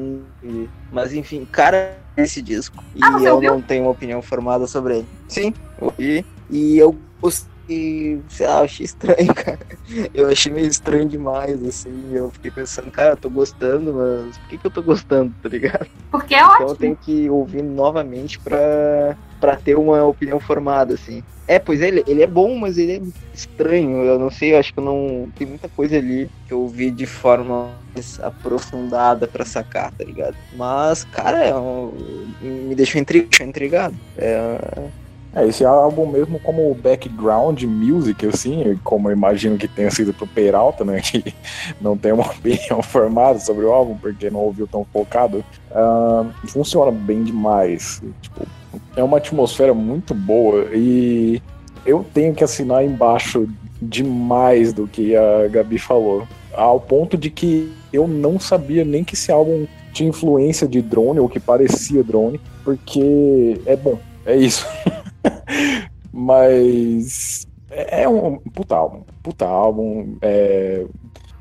Mas 0.93 1.15
enfim, 1.15 1.47
cara, 1.51 1.97
esse 2.17 2.43
disco. 2.43 2.83
E 2.95 3.03
Ah, 3.03 3.13
você 3.13 3.29
eu 3.29 3.35
ouviu? 3.37 3.53
não 3.53 3.63
tenho 3.63 3.85
uma 3.85 3.91
opinião 3.91 4.21
formada 4.21 4.67
sobre 4.67 4.99
ele. 4.99 5.09
Sim, 5.29 5.55
ouvi. 5.81 6.25
E 6.51 6.77
eu 6.79 6.97
gostei. 7.21 7.51
Sei 7.69 8.47
lá, 8.47 8.59
eu 8.61 8.65
achei 8.65 8.85
estranho, 8.87 9.35
cara. 9.35 9.59
Eu 10.15 10.29
achei 10.29 10.51
meio 10.53 10.67
estranho 10.67 11.07
demais, 11.09 11.63
assim. 11.63 12.15
Eu 12.15 12.31
fiquei 12.31 12.51
pensando, 12.51 12.91
cara, 12.91 13.11
eu 13.13 13.17
tô 13.19 13.31
gostando, 13.31 13.95
mas 13.95 14.39
por 14.39 14.49
que, 14.49 14.59
que 14.59 14.67
eu 14.67 14.71
tô 14.71 14.83
gostando, 14.83 15.35
tá 15.43 15.49
ligado? 15.49 15.87
Porque 16.11 16.35
é 16.35 16.39
Então 16.39 16.51
eu 16.61 16.63
ótimo. 16.73 16.77
tenho 16.79 16.97
que 16.97 17.31
ouvir 17.31 17.63
novamente 17.63 18.41
pra, 18.41 19.17
pra 19.39 19.57
ter 19.57 19.77
uma 19.77 20.03
opinião 20.05 20.41
formada, 20.41 20.95
assim. 20.95 21.23
É, 21.47 21.59
pois 21.59 21.81
ele, 21.81 22.03
ele 22.07 22.23
é 22.23 22.27
bom, 22.27 22.57
mas 22.57 22.77
ele 22.79 22.93
é 22.97 23.01
estranho. 23.35 24.05
Eu 24.05 24.19
não 24.19 24.31
sei, 24.31 24.53
eu 24.55 24.59
acho 24.59 24.73
que 24.73 24.81
eu 24.81 24.85
não. 24.85 25.31
Tem 25.35 25.47
muita 25.47 25.69
coisa 25.69 25.97
ali 25.97 26.31
que 26.47 26.53
eu 26.53 26.67
vi 26.69 26.91
de 26.91 27.07
forma 27.07 27.83
mais 27.95 28.19
aprofundada 28.21 29.27
pra 29.29 29.45
sacar, 29.47 29.91
tá 29.93 30.05
ligado? 30.05 30.37
Mas, 30.53 31.05
cara, 31.05 31.45
é 31.45 31.55
um- 31.55 32.35
me 32.41 32.75
deixou 32.75 33.01
intrigado. 33.01 33.97
É, 34.17 34.59
É, 35.35 35.47
esse 35.47 35.65
álbum 35.65 36.07
mesmo 36.07 36.41
como 36.41 36.75
background 36.75 37.63
music, 37.65 38.27
assim, 38.27 38.79
como 38.83 39.09
eu 39.09 39.13
imagino 39.13 39.59
que 39.59 39.69
tenha 39.69 39.91
sido 39.91 40.15
pro 40.15 40.27
Peralta, 40.27 40.85
né, 40.85 41.01
que 41.05 41.35
não 41.81 41.97
tem 41.97 42.13
uma 42.13 42.25
opinião 42.25 42.83
formada 42.83 43.39
sobre 43.39 43.65
o 43.65 43.73
álbum, 43.73 43.97
porque 43.97 44.31
não 44.31 44.41
ouviu 44.41 44.67
tão 44.67 44.85
focado, 44.93 45.45
ah, 45.71 46.25
funciona 46.47 46.91
bem 46.91 47.23
demais. 47.23 48.03
Tipo, 48.23 48.47
é 48.97 49.03
uma 49.03 49.19
atmosfera 49.19 49.75
muito 49.75 50.15
boa 50.15 50.67
e 50.73 51.43
eu 51.85 52.05
tenho 52.13 52.35
que 52.35 52.43
assinar 52.43 52.85
embaixo 52.85 53.49
demais 53.81 54.73
do 54.73 54.89
que 54.89 55.15
a 55.15 55.47
Gabi 55.49 55.79
falou, 55.79 56.27
ao 56.53 56.81
ponto 56.81 57.17
de 57.17 57.31
que 57.31 57.73
eu 57.93 58.09
não 58.09 58.41
sabia 58.41 58.85
nem 58.85 59.05
que 59.05 59.15
esse 59.15 59.31
álbum 59.31 59.67
tinha 59.93 60.09
influência 60.09 60.67
de 60.67 60.83
drone, 60.83 61.21
ou 61.21 61.29
que 61.29 61.41
parecia 61.41 62.03
drone, 62.03 62.41
porque 62.65 63.61
é 63.65 63.77
bom, 63.77 63.99
é 64.27 64.37
isso. 64.37 64.67
Mas 66.13 67.47
é 67.71 68.03
é 68.03 68.09
um 68.09 68.39
puta 68.39 68.77
álbum. 68.77 69.03
Puta 69.23 69.47
álbum. 69.47 70.17
É... 70.21 70.87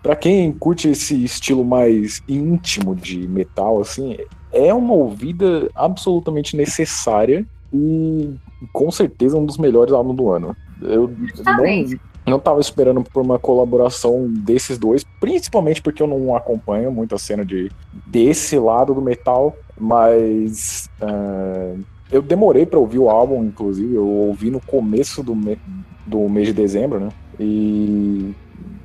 Pra 0.01 0.15
quem 0.15 0.51
curte 0.51 0.89
esse 0.89 1.23
estilo 1.23 1.65
mais 1.65 2.21
íntimo 2.27 2.95
de 2.95 3.27
metal, 3.27 3.81
assim, 3.81 4.17
é 4.53 4.73
uma 4.73 4.93
ouvida 4.93 5.69
absolutamente 5.75 6.55
necessária 6.55 7.45
e 7.73 8.33
com 8.71 8.89
certeza 8.89 9.37
um 9.37 9.45
dos 9.45 9.57
melhores 9.57 9.93
álbuns 9.93 10.15
do 10.15 10.29
ano. 10.29 10.55
Eu 10.81 11.07
não, 11.07 11.27
Justamente. 11.27 12.01
não 12.25 12.39
tava 12.39 12.61
esperando 12.61 13.03
por 13.03 13.21
uma 13.21 13.37
colaboração 13.37 14.27
desses 14.29 14.77
dois, 14.77 15.03
principalmente 15.19 15.81
porque 15.81 16.01
eu 16.01 16.07
não 16.07 16.35
acompanho 16.35 16.91
muito 16.91 17.15
a 17.15 17.17
cena 17.17 17.43
de 17.43 17.69
desse 18.05 18.57
lado 18.57 18.93
do 18.93 19.01
metal, 19.01 19.57
mas 19.77 20.89
ah, 21.01 21.75
eu 22.11 22.21
demorei 22.21 22.65
pra 22.65 22.79
ouvir 22.79 22.99
o 22.99 23.09
álbum, 23.09 23.43
inclusive, 23.43 23.93
eu 23.95 24.07
ouvi 24.07 24.49
no 24.49 24.59
começo 24.61 25.21
do, 25.23 25.35
me- 25.35 25.59
do 26.05 26.27
mês 26.29 26.47
de 26.47 26.53
dezembro, 26.53 26.99
né? 26.99 27.09
E 27.39 28.33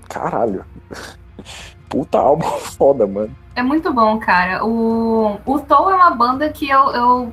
caralho. 0.08 0.64
Puta 1.88 2.18
álbum 2.18 2.46
foda, 2.76 3.06
mano. 3.06 3.30
É 3.54 3.62
muito 3.62 3.92
bom, 3.92 4.18
cara. 4.18 4.64
O, 4.64 5.38
o 5.44 5.58
Toll 5.60 5.90
é 5.90 5.94
uma 5.94 6.10
banda 6.10 6.48
que 6.50 6.68
eu, 6.68 6.80
eu 6.90 7.32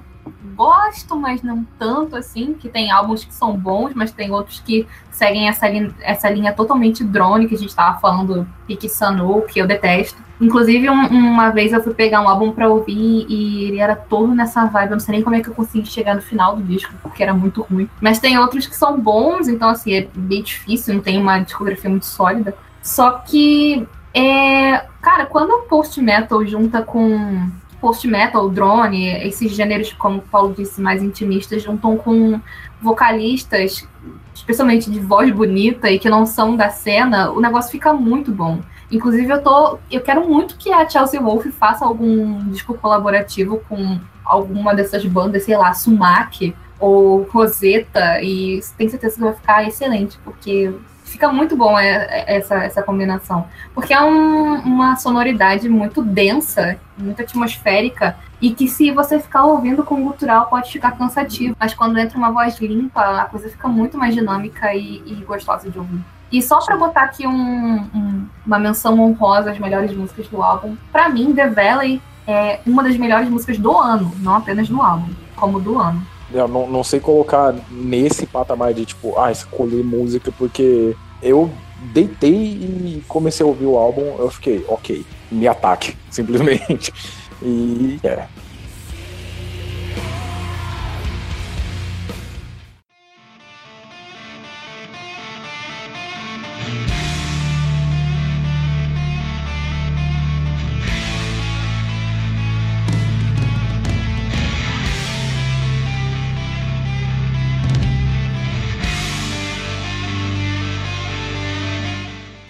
gosto, 0.55 1.15
mas 1.15 1.41
não 1.41 1.65
tanto 1.77 2.15
assim. 2.15 2.53
Que 2.53 2.69
tem 2.69 2.91
álbuns 2.91 3.23
que 3.23 3.33
são 3.33 3.55
bons, 3.57 3.93
mas 3.93 4.11
tem 4.11 4.31
outros 4.31 4.59
que 4.59 4.87
seguem 5.11 5.47
essa, 5.49 5.67
lin- 5.67 5.93
essa 6.01 6.29
linha 6.29 6.53
totalmente 6.53 7.03
drone 7.03 7.47
que 7.47 7.55
a 7.55 7.57
gente 7.57 7.75
tava 7.75 7.99
falando, 7.99 8.47
Pique 8.67 8.87
Sanu, 8.89 9.41
que 9.43 9.59
eu 9.59 9.67
detesto. 9.67 10.17
Inclusive, 10.41 10.89
um- 10.89 11.07
uma 11.07 11.49
vez 11.49 11.73
eu 11.73 11.83
fui 11.83 11.93
pegar 11.93 12.21
um 12.21 12.29
álbum 12.29 12.51
pra 12.53 12.69
ouvir 12.69 13.25
e 13.27 13.65
ele 13.65 13.79
era 13.79 13.95
todo 13.95 14.33
nessa 14.33 14.65
vibe. 14.65 14.91
Eu 14.91 14.95
não 14.95 14.99
sei 15.01 15.15
nem 15.15 15.23
como 15.23 15.35
é 15.35 15.41
que 15.41 15.49
eu 15.49 15.53
consegui 15.53 15.85
chegar 15.85 16.15
no 16.15 16.21
final 16.21 16.55
do 16.55 16.63
disco, 16.63 16.93
porque 17.03 17.21
era 17.21 17.33
muito 17.33 17.61
ruim. 17.63 17.89
Mas 17.99 18.19
tem 18.19 18.37
outros 18.37 18.65
que 18.65 18.75
são 18.75 18.99
bons, 18.99 19.47
então 19.49 19.67
assim, 19.69 19.93
é 19.93 20.07
bem 20.15 20.41
difícil, 20.41 20.93
não 20.95 21.01
tem 21.01 21.19
uma 21.21 21.39
discografia 21.39 21.89
muito 21.89 22.05
sólida. 22.05 22.55
Só 22.81 23.11
que 23.19 23.85
é, 24.13 24.85
cara, 25.01 25.25
quando 25.25 25.51
o 25.51 25.61
post-metal 25.63 26.45
junta 26.45 26.81
com 26.81 27.49
post-metal, 27.79 28.49
drone, 28.49 29.07
esses 29.27 29.51
gêneros, 29.51 29.93
como 29.93 30.17
o 30.17 30.21
Paulo 30.21 30.53
disse, 30.55 30.81
mais 30.81 31.01
intimistas, 31.01 31.63
juntam 31.63 31.97
com 31.97 32.39
vocalistas, 32.81 33.87
especialmente 34.33 34.89
de 34.89 34.99
voz 34.99 35.31
bonita 35.31 35.89
e 35.89 35.99
que 35.99 36.09
não 36.09 36.25
são 36.25 36.55
da 36.55 36.69
cena, 36.69 37.31
o 37.31 37.39
negócio 37.39 37.71
fica 37.71 37.93
muito 37.93 38.31
bom. 38.31 38.59
Inclusive, 38.91 39.31
eu 39.31 39.41
tô. 39.41 39.77
Eu 39.91 40.01
quero 40.01 40.27
muito 40.27 40.57
que 40.57 40.71
a 40.71 40.87
Chelsea 40.87 41.21
Wolf 41.21 41.45
faça 41.59 41.85
algum 41.85 42.49
disco 42.49 42.73
colaborativo 42.73 43.61
com 43.69 43.99
alguma 44.25 44.73
dessas 44.73 45.05
bandas, 45.05 45.43
sei 45.43 45.55
lá, 45.57 45.73
Sumac 45.73 46.55
ou 46.79 47.23
Rosetta, 47.23 48.21
e 48.21 48.61
tenho 48.77 48.89
certeza 48.89 49.15
que 49.15 49.21
vai 49.21 49.33
ficar 49.33 49.67
excelente, 49.67 50.17
porque 50.23 50.73
fica 51.09 51.31
muito 51.31 51.55
bom 51.55 51.77
é, 51.77 52.07
é, 52.09 52.37
essa, 52.37 52.55
essa 52.55 52.81
combinação. 52.83 53.47
Porque 53.73 53.93
é 53.93 54.01
um- 54.01 54.55
uma 54.59 54.95
sonoridade 54.95 55.67
muito 55.67 56.01
densa, 56.01 56.77
muito 56.97 57.21
atmosférica, 57.21 58.15
e 58.41 58.51
que 58.51 58.67
se 58.67 58.91
você 58.91 59.19
ficar 59.19 59.43
ouvindo 59.43 59.83
com 59.83 60.01
gutural 60.03 60.45
pode 60.47 60.71
ficar 60.71 60.91
cansativo. 60.91 61.55
Mas 61.59 61.73
quando 61.73 61.97
entra 61.97 62.17
uma 62.17 62.31
voz 62.31 62.57
limpa, 62.59 63.21
a 63.21 63.25
coisa 63.25 63.49
fica 63.49 63.67
muito 63.67 63.97
mais 63.97 64.13
dinâmica 64.15 64.73
e, 64.73 65.03
e 65.05 65.15
gostosa 65.27 65.69
de 65.69 65.77
ouvir. 65.77 65.99
E 66.31 66.41
só 66.41 66.59
pra 66.63 66.77
botar 66.77 67.03
aqui 67.03 67.25
um- 67.27 67.89
um- 67.93 68.25
uma 68.45 68.59
menção 68.59 68.99
honrosa 68.99 69.51
às 69.51 69.59
melhores 69.59 69.91
músicas 69.95 70.27
do 70.27 70.41
álbum, 70.43 70.77
pra 70.91 71.09
mim, 71.09 71.33
The 71.33 71.49
Valley 71.49 72.01
é 72.27 72.59
uma 72.65 72.83
das 72.83 72.95
melhores 72.97 73.27
músicas 73.27 73.57
do 73.57 73.75
ano, 73.75 74.13
não 74.19 74.35
apenas 74.35 74.69
do 74.69 74.79
álbum, 74.81 75.09
como 75.35 75.59
do 75.59 75.79
ano. 75.79 76.01
Eu 76.31 76.47
não, 76.47 76.69
não 76.69 76.83
sei 76.83 76.99
colocar 76.99 77.55
nesse 77.71 78.25
patamar 78.25 78.73
de 78.73 78.85
tipo, 78.85 79.19
ah, 79.19 79.31
escolher 79.31 79.83
música, 79.83 80.31
porque 80.37 80.95
eu 81.21 81.49
deitei 81.93 82.33
e 82.33 83.03
comecei 83.07 83.43
a 83.43 83.47
ouvir 83.47 83.65
o 83.65 83.77
álbum, 83.77 84.15
eu 84.19 84.29
fiquei, 84.29 84.63
ok, 84.67 85.05
me 85.31 85.47
ataque, 85.47 85.95
simplesmente. 86.09 86.93
E 87.41 87.99
é. 88.03 88.27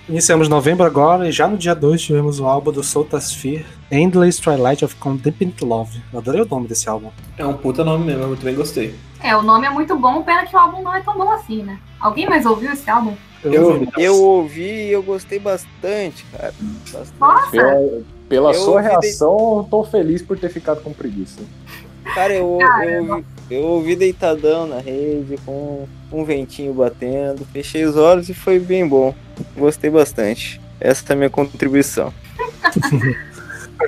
Iniciamos 0.10 0.50
novembro 0.50 0.84
agora 0.84 1.30
e 1.30 1.32
já 1.32 1.48
no 1.48 1.56
dia 1.56 1.76
2 1.76 2.02
tivemos 2.02 2.40
o 2.40 2.48
álbum 2.48 2.72
do 2.72 2.84
Soultasphere, 2.84 3.64
Endless 3.92 4.42
Twilight 4.42 4.84
of 4.84 4.96
Contemplative 4.96 5.64
Love. 5.64 6.02
Eu 6.12 6.18
adorei 6.18 6.42
o 6.42 6.48
nome 6.48 6.68
desse 6.68 6.90
álbum. 6.90 7.12
É 7.38 7.46
um 7.46 7.54
puta 7.54 7.84
nome 7.84 8.06
mesmo, 8.06 8.24
eu 8.24 8.36
também 8.36 8.56
gostei. 8.56 8.96
É, 9.22 9.38
o 9.38 9.44
nome 9.44 9.68
é 9.68 9.70
muito 9.70 9.96
bom, 9.96 10.24
pena 10.24 10.48
que 10.48 10.56
o 10.56 10.60
álbum 10.60 10.82
não 10.82 10.96
é 10.96 11.02
tão 11.02 11.16
bom 11.16 11.32
assim, 11.32 11.62
né? 11.62 11.78
Alguém 12.00 12.28
mais 12.28 12.44
ouviu 12.48 12.72
esse 12.72 12.90
álbum? 12.90 13.14
Eu, 13.44 13.68
ouvi. 13.68 13.88
eu 13.98 14.24
ouvi 14.24 14.88
e 14.88 14.92
eu 14.92 15.04
gostei 15.04 15.38
bastante, 15.38 16.26
cara. 16.32 16.56
Bastante. 16.92 17.20
Nossa! 17.20 17.52
Pela, 17.52 18.02
pela 18.28 18.50
Eu 18.50 18.60
sua 18.60 18.78
ouvi 18.78 18.88
reação, 18.88 19.58
eu 19.60 19.68
tô 19.70 19.84
feliz 19.84 20.24
por 20.24 20.40
ter 20.40 20.50
ficado 20.50 20.82
com 20.82 20.92
preguiça. 20.92 21.40
Cara, 22.16 22.34
eu, 22.34 22.58
Caramba. 22.60 22.90
eu, 22.90 23.14
ouvi, 23.14 23.26
eu 23.52 23.62
ouvi 23.62 23.96
deitadão 23.96 24.66
na 24.66 24.80
rede, 24.80 25.38
com 25.46 25.88
um 26.12 26.24
ventinho 26.24 26.74
batendo, 26.74 27.46
fechei 27.54 27.86
os 27.86 27.96
olhos 27.96 28.28
e 28.28 28.34
foi 28.34 28.58
bem 28.58 28.88
bom. 28.88 29.14
Gostei 29.56 29.90
bastante. 29.90 30.60
Essa 30.80 31.04
é 31.10 31.14
a 31.14 31.16
minha 31.16 31.30
contribuição. 31.30 32.14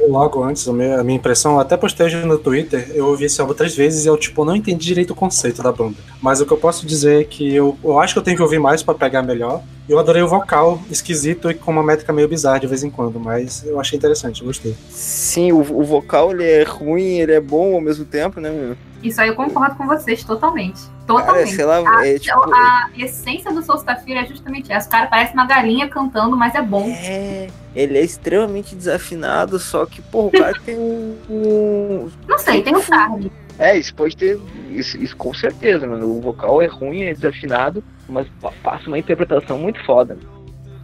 Logo 0.08 0.42
antes, 0.44 0.68
a 0.68 0.74
minha, 0.74 1.00
a 1.00 1.04
minha 1.04 1.18
impressão, 1.18 1.60
até 1.60 1.76
postei 1.76 2.06
hoje 2.06 2.26
no 2.26 2.38
Twitter, 2.38 2.90
eu 2.94 3.08
ouvi 3.08 3.26
esse 3.26 3.42
álbum 3.42 3.54
três 3.54 3.76
vezes 3.76 4.06
e 4.06 4.08
eu, 4.08 4.18
tipo, 4.18 4.46
não 4.46 4.56
entendi 4.56 4.86
direito 4.86 5.12
o 5.12 5.16
conceito 5.16 5.62
da 5.62 5.72
banda. 5.72 5.98
Mas 6.22 6.40
o 6.40 6.46
que 6.46 6.52
eu 6.52 6.58
posso 6.58 6.86
dizer 6.86 7.22
é 7.22 7.24
que 7.26 7.54
eu, 7.54 7.78
eu 7.84 8.00
acho 8.00 8.14
que 8.14 8.20
eu 8.20 8.24
tenho 8.24 8.38
que 8.38 8.44
ouvir 8.44 8.58
mais 8.58 8.82
pra 8.82 8.94
pegar 8.94 9.22
melhor. 9.22 9.62
Eu 9.90 10.00
adorei 10.00 10.22
o 10.22 10.28
vocal, 10.28 10.82
esquisito 10.90 11.52
e 11.52 11.54
com 11.54 11.72
uma 11.72 11.84
métrica 11.84 12.14
meio 12.14 12.28
bizarra 12.28 12.62
de 12.62 12.68
vez 12.68 12.84
em 12.84 12.90
quando, 12.90 13.20
mas 13.20 13.66
eu 13.66 13.80
achei 13.80 13.98
interessante, 13.98 14.42
eu 14.42 14.48
gostei. 14.48 14.76
Sim, 14.90 15.52
o, 15.52 15.60
o 15.60 15.84
vocal 15.84 16.32
ele 16.32 16.46
é 16.46 16.64
ruim, 16.64 17.20
ele 17.20 17.34
é 17.34 17.42
bom 17.42 17.76
ao 17.76 17.82
mesmo 17.82 18.06
tempo, 18.06 18.40
né, 18.40 18.50
meu? 18.50 18.78
Isso 19.02 19.20
aí 19.20 19.30
eu 19.30 19.36
concordo 19.36 19.76
com 19.76 19.86
vocês 19.88 20.24
totalmente. 20.24 20.80
Cara, 21.08 21.24
Totalmente. 21.26 21.56
sei 21.56 21.66
lá, 21.66 21.78
A- 22.00 22.08
é 22.08 22.20
tipo. 22.20 22.54
A 22.54 22.90
essência 22.98 23.52
do 23.52 23.62
Soulstaffir 23.64 24.16
é 24.18 24.26
justamente 24.26 24.72
essa. 24.72 24.88
O 24.88 24.92
cara 24.92 25.08
parece 25.08 25.34
uma 25.34 25.46
galinha 25.46 25.90
cantando, 25.90 26.38
mas 26.38 26.56
é 26.56 26.62
bom. 26.62 26.88
É, 26.88 27.48
ele 27.76 27.98
é 27.98 28.02
extremamente 28.02 28.76
desafinado, 28.76 29.60
só 29.60 29.86
que, 29.86 30.02
pô, 30.02 30.28
o 30.28 30.32
cara 30.32 30.54
tem 30.64 30.78
um. 30.78 31.18
um- 31.30 32.10
Não 32.28 32.38
sei, 32.38 32.62
tem 32.62 32.76
um 32.76 32.82
charme. 32.82 33.32
É, 33.60 33.78
isso 33.78 33.94
pode 33.94 34.16
ter. 34.16 34.40
Isso, 34.70 34.98
isso 34.98 35.16
com 35.18 35.34
certeza, 35.34 35.86
mano. 35.86 36.08
O 36.08 36.22
vocal 36.22 36.62
é 36.62 36.68
ruim, 36.68 37.04
é 37.04 37.14
desafinado, 37.14 37.84
mas 38.08 38.28
pa- 38.42 38.54
passa 38.64 38.88
uma 38.88 38.98
interpretação 38.98 39.58
muito 39.58 39.84
foda. 39.86 40.18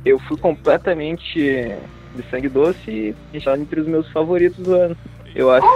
Eu 0.03 0.19
fui 0.19 0.37
completamente 0.37 1.39
de 2.15 2.23
sangue 2.29 2.49
doce 2.49 2.89
e 2.89 3.15
está 3.37 3.57
entre 3.57 3.79
os 3.79 3.87
meus 3.87 4.09
favoritos 4.11 4.63
do 4.63 4.73
ano. 4.73 4.97
Eu 5.35 5.51
acho. 5.51 5.67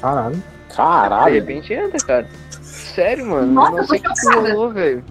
Caralho. 0.00 0.42
De 0.68 0.76
Caralho. 0.76 1.34
repente 1.34 1.72
entra, 1.72 1.98
cara. 1.98 2.28
Sério, 2.62 3.26
mano. 3.26 3.52
Nossa, 3.52 3.72
eu 3.72 3.76
não 3.76 3.86
sei 3.86 3.98
o 3.98 4.02
que, 4.02 4.50
rolou, 4.50 4.70
velho. 4.72 5.04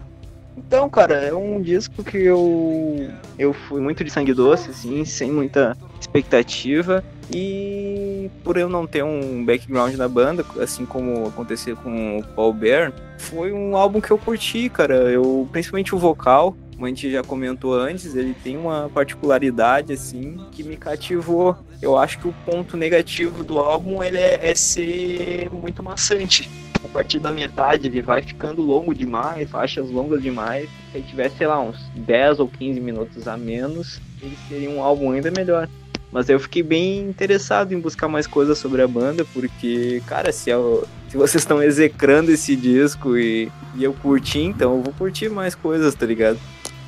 Então, 0.57 0.89
cara, 0.89 1.15
é 1.15 1.33
um 1.33 1.61
disco 1.61 2.03
que 2.03 2.17
eu. 2.17 3.09
Eu 3.37 3.53
fui 3.53 3.81
muito 3.81 4.03
de 4.03 4.09
sangue 4.09 4.33
doce, 4.33 4.69
assim, 4.69 5.03
sem 5.03 5.31
muita 5.31 5.75
expectativa. 5.99 7.03
E 7.33 8.29
por 8.43 8.55
eu 8.57 8.69
não 8.69 8.85
ter 8.85 9.03
um 9.03 9.43
background 9.43 9.95
na 9.95 10.07
banda, 10.07 10.45
assim 10.61 10.85
como 10.85 11.27
aconteceu 11.27 11.75
com 11.75 12.19
o 12.19 12.23
Paul 12.23 12.53
Bear, 12.53 12.93
foi 13.17 13.51
um 13.51 13.75
álbum 13.75 13.99
que 13.99 14.11
eu 14.11 14.17
curti, 14.17 14.69
cara. 14.69 14.95
Eu, 15.11 15.47
principalmente 15.51 15.93
o 15.93 15.97
vocal, 15.97 16.55
como 16.75 16.85
a 16.85 16.89
gente 16.89 17.09
já 17.09 17.23
comentou 17.23 17.73
antes, 17.73 18.15
ele 18.15 18.35
tem 18.43 18.57
uma 18.57 18.89
particularidade, 18.93 19.93
assim, 19.93 20.37
que 20.51 20.61
me 20.61 20.75
cativou. 20.75 21.57
Eu 21.81 21.97
acho 21.97 22.19
que 22.19 22.27
o 22.27 22.35
ponto 22.45 22.75
negativo 22.75 23.43
do 23.43 23.57
álbum 23.57 24.03
ele 24.03 24.17
é, 24.17 24.51
é 24.51 24.53
ser 24.53 25.49
muito 25.51 25.81
maçante. 25.81 26.49
A 26.83 26.87
partir 26.89 27.19
da 27.19 27.31
metade 27.31 27.87
ele 27.87 28.01
vai 28.01 28.21
ficando 28.21 28.61
longo 28.61 28.93
demais, 28.93 29.49
faixas 29.49 29.89
longas 29.89 30.21
demais. 30.21 30.69
Se 30.91 30.97
ele 30.97 31.07
tivesse, 31.07 31.37
sei 31.37 31.47
lá, 31.47 31.59
uns 31.61 31.77
10 31.95 32.39
ou 32.41 32.47
15 32.47 32.79
minutos 32.79 33.27
a 33.27 33.37
menos, 33.37 34.01
ele 34.21 34.37
seria 34.49 34.69
um 34.69 34.83
álbum 34.83 35.11
ainda 35.11 35.31
melhor. 35.31 35.69
Mas 36.11 36.29
eu 36.29 36.39
fiquei 36.39 36.63
bem 36.63 36.99
interessado 37.09 37.73
em 37.73 37.79
buscar 37.79 38.07
mais 38.07 38.25
coisas 38.25 38.57
sobre 38.57 38.81
a 38.81 38.87
banda, 38.87 39.25
porque, 39.33 40.01
cara, 40.07 40.31
se, 40.31 40.49
eu- 40.49 40.87
se 41.09 41.17
vocês 41.17 41.41
estão 41.43 41.61
execrando 41.61 42.31
esse 42.31 42.55
disco 42.55 43.17
e, 43.17 43.51
e 43.75 43.83
eu 43.83 43.93
curti, 43.93 44.39
então 44.39 44.77
eu 44.77 44.81
vou 44.83 44.93
curtir 44.93 45.29
mais 45.29 45.53
coisas, 45.55 45.93
tá 45.93 46.05
ligado? 46.05 46.39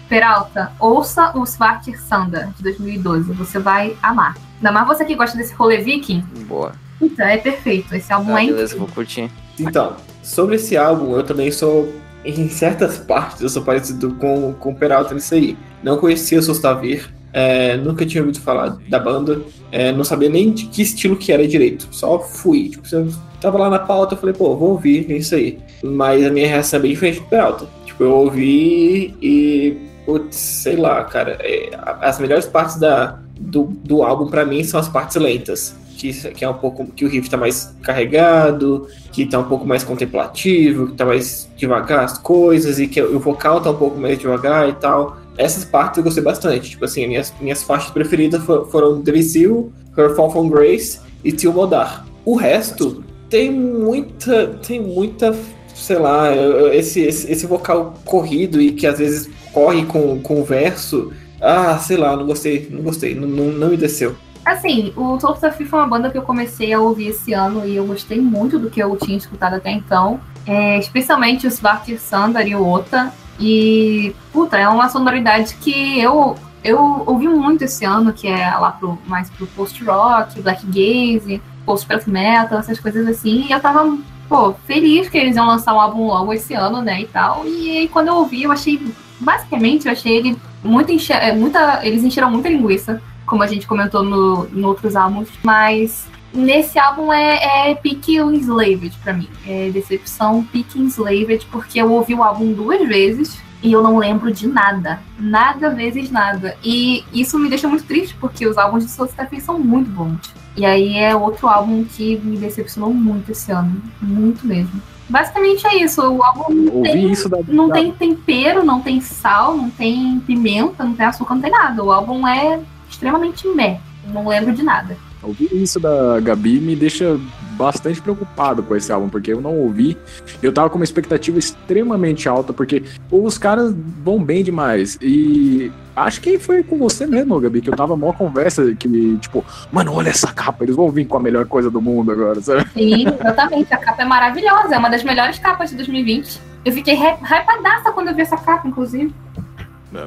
Peralta, 0.07 0.71
ouça 0.79 1.37
o 1.37 1.45
Svartir 1.45 1.99
Sanda 1.99 2.53
de 2.55 2.63
2012. 2.63 3.33
Você 3.33 3.59
vai 3.59 3.97
amar. 4.01 4.37
Ainda 4.57 4.71
mais 4.71 4.87
você 4.87 5.03
que 5.03 5.15
gosta 5.15 5.37
desse 5.37 5.53
rolê 5.53 5.79
viking. 5.79 6.21
Boa. 6.47 6.71
Puta, 6.97 7.23
é 7.23 7.37
perfeito. 7.37 7.93
Esse 7.93 8.11
álbum 8.13 8.31
Tá, 8.33 8.41
é 8.41 8.45
beleza, 8.45 8.63
incrível. 8.63 8.85
vou 8.87 8.95
curtir. 8.95 9.29
Então, 9.59 9.97
sobre 10.23 10.55
esse 10.55 10.77
álbum, 10.77 11.15
eu 11.15 11.23
também 11.23 11.51
sou. 11.51 11.93
Em 12.23 12.49
certas 12.49 12.97
partes, 13.05 13.41
eu 13.41 13.49
sou 13.49 13.61
parecido 13.63 14.15
com, 14.15 14.53
com 14.53 14.71
o 14.71 14.75
Peralta 14.75 15.13
nisso 15.13 15.33
aí. 15.35 15.57
Não 15.83 15.97
conhecia 15.97 16.39
o 16.39 16.41
Sostavir, 16.41 17.13
é, 17.33 17.77
nunca 17.77 18.05
tinha 18.05 18.21
ouvido 18.23 18.39
falar 18.39 18.77
da 18.87 18.99
banda, 18.99 19.41
é, 19.71 19.91
não 19.91 20.03
sabia 20.03 20.29
nem 20.29 20.51
de 20.51 20.65
que 20.65 20.81
estilo 20.81 21.15
que 21.15 21.31
era 21.31 21.47
direito. 21.47 21.87
Só 21.91 22.19
fui. 22.19 22.69
Tipo, 22.69 22.95
eu 22.95 23.11
tava 23.41 23.57
lá 23.57 23.69
na 23.69 23.79
pauta, 23.79 24.15
eu 24.15 24.17
falei, 24.17 24.33
pô, 24.33 24.55
vou 24.55 24.71
ouvir, 24.71 25.05
é 25.11 25.17
isso 25.17 25.35
aí. 25.35 25.59
Mas 25.83 26.25
a 26.25 26.31
minha 26.31 26.47
reação 26.47 26.79
é 26.79 26.81
bem 26.81 26.91
diferente 26.91 27.19
do 27.19 27.25
Peralta. 27.25 27.67
Tipo, 27.85 28.03
eu 28.03 28.15
ouvi 28.15 29.15
e. 29.21 29.77
Putz, 30.05 30.37
sei 30.37 30.77
lá, 30.77 31.03
cara. 31.03 31.37
é, 31.41 31.69
as 32.01 32.17
melhores 32.17 32.45
partes 32.45 32.77
da, 32.77 33.19
do, 33.37 33.65
do 33.83 34.03
álbum, 34.03 34.27
pra 34.27 34.45
mim, 34.45 34.63
são 34.63 34.79
as 34.79 34.87
partes 34.87 35.17
lentas. 35.17 35.75
Que, 35.97 36.13
que 36.13 36.45
é 36.45 36.49
um 36.49 36.53
pouco. 36.53 36.85
que 36.85 37.03
o 37.05 37.09
riff 37.09 37.29
tá 37.29 37.37
mais 37.37 37.75
carregado, 37.81 38.87
que 39.11 39.25
tá 39.25 39.39
um 39.39 39.43
pouco 39.43 39.65
mais 39.65 39.83
contemplativo, 39.83 40.87
que 40.87 40.93
tá 40.93 41.05
mais 41.05 41.49
devagar 41.57 42.05
as 42.05 42.19
coisas, 42.19 42.79
e 42.79 42.87
que 42.87 43.01
o 43.01 43.19
vocal 43.19 43.59
tá 43.59 43.71
um 43.71 43.75
pouco 43.75 43.99
mais 43.99 44.17
devagar 44.17 44.69
e 44.69 44.73
tal. 44.73 45.17
Essas 45.37 45.63
partes 45.65 45.97
eu 45.97 46.03
gostei 46.03 46.23
bastante. 46.23 46.71
Tipo 46.71 46.85
assim, 46.85 47.07
minhas, 47.07 47.33
minhas 47.39 47.63
faixas 47.63 47.91
preferidas 47.91 48.43
fo- 48.43 48.65
foram 48.65 49.01
Drizil, 49.01 49.71
Her 49.97 50.15
Fall 50.15 50.31
from 50.31 50.49
Grace 50.49 50.99
e 51.23 51.31
Til 51.31 51.53
Modar. 51.53 52.05
O 52.25 52.35
resto 52.35 53.03
tem 53.29 53.51
muita. 53.51 54.47
tem 54.65 54.81
muita. 54.81 55.35
sei 55.75 55.99
lá, 55.99 56.29
esse, 56.73 57.01
esse, 57.01 57.31
esse 57.31 57.45
vocal 57.45 57.93
corrido 58.03 58.59
e 58.59 58.71
que 58.71 58.87
às 58.87 58.97
vezes 58.99 59.29
corre 59.53 59.85
com, 59.85 60.19
com 60.21 60.41
o 60.41 60.43
verso. 60.43 61.11
Ah, 61.39 61.77
sei 61.77 61.97
lá, 61.97 62.15
não 62.17 62.25
gostei, 62.25 62.67
não 62.71 62.81
gostei, 62.81 63.13
não, 63.13 63.27
não, 63.27 63.45
não 63.51 63.69
me 63.69 63.77
desceu. 63.77 64.15
Assim, 64.43 64.91
o 64.95 65.19
Soul 65.19 65.35
Safi 65.35 65.65
foi 65.65 65.77
uma 65.77 65.87
banda 65.87 66.09
que 66.09 66.17
eu 66.17 66.21
comecei 66.21 66.71
a 66.73 66.79
ouvir 66.79 67.09
esse 67.09 67.33
ano 67.33 67.67
e 67.67 67.75
eu 67.75 67.85
gostei 67.85 68.19
muito 68.19 68.57
do 68.57 68.69
que 68.69 68.81
eu 68.81 68.95
tinha 68.95 69.17
escutado 69.17 69.55
até 69.55 69.69
então. 69.69 70.19
É, 70.47 70.79
especialmente 70.79 71.45
o 71.45 71.51
Svartir 71.51 71.99
Sandar 71.99 72.47
e 72.47 72.55
o 72.55 72.65
Ota. 72.65 73.13
E, 73.39 74.15
puta, 74.31 74.57
é 74.57 74.67
uma 74.67 74.89
sonoridade 74.89 75.55
que 75.55 75.99
eu, 75.99 76.35
eu 76.63 77.03
ouvi 77.05 77.27
muito 77.27 77.63
esse 77.63 77.85
ano, 77.85 78.13
que 78.13 78.27
é 78.27 78.55
lá 78.57 78.71
pro, 78.71 78.97
mais 79.05 79.29
pro 79.29 79.47
post-rock, 79.47 80.41
black 80.41 80.65
gaze, 80.65 81.41
post-black 81.65 82.09
metal, 82.09 82.59
essas 82.59 82.79
coisas 82.79 83.07
assim. 83.07 83.45
E 83.47 83.51
eu 83.51 83.59
tava, 83.59 83.97
pô, 84.27 84.53
feliz 84.65 85.09
que 85.09 85.17
eles 85.17 85.35
iam 85.35 85.45
lançar 85.45 85.73
um 85.73 85.79
álbum 85.79 86.07
logo 86.07 86.33
esse 86.33 86.53
ano, 86.53 86.81
né, 86.81 87.01
e 87.01 87.07
tal. 87.07 87.45
E 87.45 87.77
aí, 87.77 87.87
quando 87.87 88.07
eu 88.07 88.15
ouvi, 88.15 88.43
eu 88.43 88.51
achei, 88.51 88.81
basicamente, 89.19 89.85
eu 89.85 89.91
achei 89.91 90.17
ele 90.17 90.37
muito 90.63 90.91
enche... 90.91 91.13
é, 91.13 91.33
muita, 91.33 91.85
eles 91.85 92.03
encheram 92.03 92.31
muita 92.31 92.49
linguiça 92.49 93.01
como 93.27 93.43
a 93.43 93.47
gente 93.47 93.67
comentou 93.67 94.01
no, 94.01 94.47
em 94.55 94.63
outros 94.63 94.95
álbuns, 94.95 95.27
mas 95.43 96.07
nesse 96.33 96.77
álbum 96.79 97.11
é, 97.11 97.69
é 97.69 97.75
Peak 97.75 98.17
Enslaved 98.17 98.95
pra 99.03 99.13
mim. 99.13 99.29
É 99.45 99.69
decepção 99.69 100.43
Peak 100.43 100.79
Enslaved, 100.79 101.45
porque 101.51 101.81
eu 101.81 101.91
ouvi 101.91 102.13
o 102.13 102.23
álbum 102.23 102.53
duas 102.53 102.87
vezes 102.87 103.39
e 103.61 103.71
eu 103.71 103.81
não 103.81 103.97
lembro 103.97 104.31
de 104.31 104.47
nada. 104.47 104.99
Nada 105.19 105.69
vezes 105.69 106.11
nada. 106.11 106.55
E 106.63 107.03
isso 107.11 107.39
me 107.39 107.49
deixa 107.49 107.67
muito 107.67 107.85
triste, 107.85 108.15
porque 108.19 108.45
os 108.45 108.57
álbuns 108.57 108.85
de 108.85 108.91
Soul 108.91 109.07
Stephen 109.07 109.39
são 109.39 109.59
muito 109.59 109.89
bons. 109.89 110.33
E 110.55 110.65
aí 110.65 110.97
é 110.97 111.15
outro 111.15 111.47
álbum 111.47 111.83
que 111.83 112.17
me 112.17 112.37
decepcionou 112.37 112.93
muito 112.93 113.31
esse 113.31 113.51
ano. 113.51 113.81
Muito 114.01 114.45
mesmo. 114.45 114.81
Basicamente 115.09 115.65
é 115.67 115.83
isso. 115.83 116.01
O 116.01 116.23
álbum 116.23 116.53
não 116.53 116.81
tem 116.81 117.13
da. 117.13 117.37
não 117.47 117.69
tem 117.69 117.91
tempero, 117.91 118.63
não 118.63 118.81
tem 118.81 118.99
sal, 118.99 119.55
não 119.55 119.69
tem 119.69 120.19
pimenta, 120.19 120.83
não 120.83 120.93
tem 120.93 121.05
açúcar, 121.05 121.35
não 121.35 121.41
tem 121.41 121.51
nada. 121.51 121.83
O 121.83 121.91
álbum 121.91 122.27
é 122.27 122.59
extremamente 122.89 123.47
meh. 123.47 123.79
Não 124.07 124.27
lembro 124.27 124.53
de 124.53 124.63
nada. 124.63 124.97
Ouvir 125.23 125.49
isso 125.53 125.79
da 125.79 126.19
Gabi 126.19 126.59
me 126.59 126.75
deixa 126.75 127.19
bastante 127.57 127.99
preocupado 128.01 128.61
com 128.61 128.75
esse 128.75 128.91
álbum, 128.91 129.09
porque 129.09 129.33
eu 129.33 129.41
não 129.41 129.55
ouvi. 129.57 129.97
Eu 130.43 130.53
tava 130.53 130.69
com 130.69 130.75
uma 130.77 130.83
expectativa 130.83 131.39
extremamente 131.39 132.29
alta, 132.29 132.53
porque 132.53 132.83
os 133.11 133.37
caras 133.37 133.73
vão 134.03 134.23
bem 134.23 134.43
demais. 134.43 134.97
E 135.01 135.71
acho 135.95 136.21
que 136.21 136.37
foi 136.37 136.61
com 136.61 136.77
você 136.77 137.07
mesmo, 137.07 137.39
Gabi, 137.39 137.61
que 137.61 137.69
eu 137.69 137.75
tava 137.75 137.97
mó 137.97 138.13
conversa 138.13 138.73
que, 138.75 139.17
tipo, 139.17 139.43
mano, 139.71 139.91
olha 139.93 140.09
essa 140.09 140.31
capa, 140.31 140.63
eles 140.63 140.75
vão 140.75 140.89
vir 140.91 141.05
com 141.05 141.17
a 141.17 141.19
melhor 141.19 141.45
coisa 141.47 141.71
do 141.71 141.81
mundo 141.81 142.11
agora, 142.11 142.39
sabe? 142.39 142.65
Sim, 142.73 143.05
exatamente. 143.07 143.73
A 143.73 143.77
capa 143.77 144.03
é 144.03 144.05
maravilhosa. 144.05 144.75
É 144.75 144.77
uma 144.77 144.89
das 144.89 145.03
melhores 145.03 145.39
capas 145.39 145.71
de 145.71 145.77
2020. 145.77 146.39
Eu 146.63 146.71
fiquei 146.73 146.93
hy- 146.95 147.17
hypadaça 147.23 147.91
quando 147.91 148.09
eu 148.09 148.15
vi 148.15 148.21
essa 148.21 148.37
capa, 148.37 148.67
inclusive. 148.67 149.11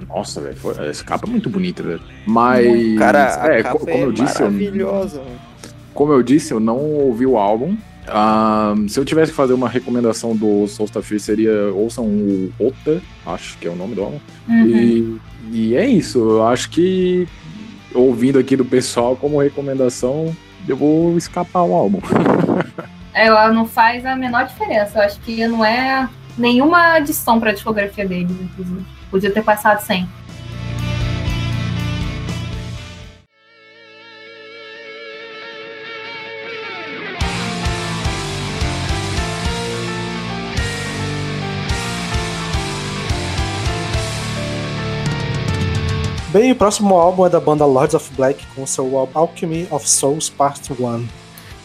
Nossa, 0.08 0.40
velho, 0.40 0.56
essa 0.88 1.04
capa 1.04 1.26
é 1.26 1.30
muito 1.30 1.50
bonita, 1.50 1.82
velho. 1.82 2.00
Mas. 2.26 2.98
Cara, 2.98 3.42
a 3.42 3.54
é, 3.54 3.62
como 3.62 3.90
é 3.90 4.04
eu 4.04 4.12
disse, 4.12 4.42
eu, 4.42 4.50
maravilhosa. 4.50 5.18
mano. 5.18 5.40
como 5.94 6.12
eu 6.12 6.22
disse, 6.22 6.52
eu 6.52 6.60
não 6.60 6.78
ouvi 6.78 7.26
o 7.26 7.36
álbum. 7.36 7.76
Ah, 8.08 8.74
se 8.88 8.98
eu 8.98 9.04
tivesse 9.04 9.30
que 9.30 9.36
fazer 9.36 9.52
uma 9.52 9.68
recomendação 9.68 10.34
do 10.36 10.66
Solstafir, 10.66 11.20
seria 11.20 11.72
ouçam 11.72 12.04
o 12.06 12.52
Ota, 12.58 13.00
acho 13.26 13.56
que 13.58 13.68
é 13.68 13.70
o 13.70 13.76
nome 13.76 13.94
do 13.94 14.02
álbum. 14.02 14.18
Uhum. 14.48 14.66
E, 14.66 15.20
e 15.52 15.76
é 15.76 15.86
isso, 15.86 16.18
eu 16.18 16.46
acho 16.46 16.70
que 16.70 17.28
ouvindo 17.94 18.38
aqui 18.38 18.56
do 18.56 18.64
pessoal 18.64 19.16
como 19.16 19.40
recomendação, 19.40 20.34
eu 20.66 20.76
vou 20.76 21.16
escapar 21.16 21.62
o 21.62 21.74
álbum. 21.74 22.00
Ela 23.12 23.52
não 23.52 23.66
faz 23.66 24.06
a 24.06 24.14
menor 24.14 24.46
diferença. 24.46 24.98
Eu 24.98 25.02
acho 25.02 25.20
que 25.20 25.46
não 25.46 25.64
é 25.64 26.08
nenhuma 26.38 26.94
adição 26.94 27.40
pra 27.40 27.52
discografia 27.52 28.06
deles, 28.06 28.30
inclusive. 28.30 28.84
Podia 29.10 29.30
ter 29.30 29.42
passado 29.42 29.80
sem. 29.80 30.08
Bem, 46.32 46.52
o 46.52 46.54
próximo 46.54 46.94
álbum 46.94 47.26
é 47.26 47.28
da 47.28 47.40
banda 47.40 47.66
Lords 47.66 47.92
of 47.92 48.08
Black 48.14 48.46
com 48.54 48.64
seu 48.64 48.96
álbum 48.96 49.18
Alchemy 49.18 49.66
of 49.68 49.90
Souls 49.90 50.30
Part 50.30 50.72
1. 50.72 51.04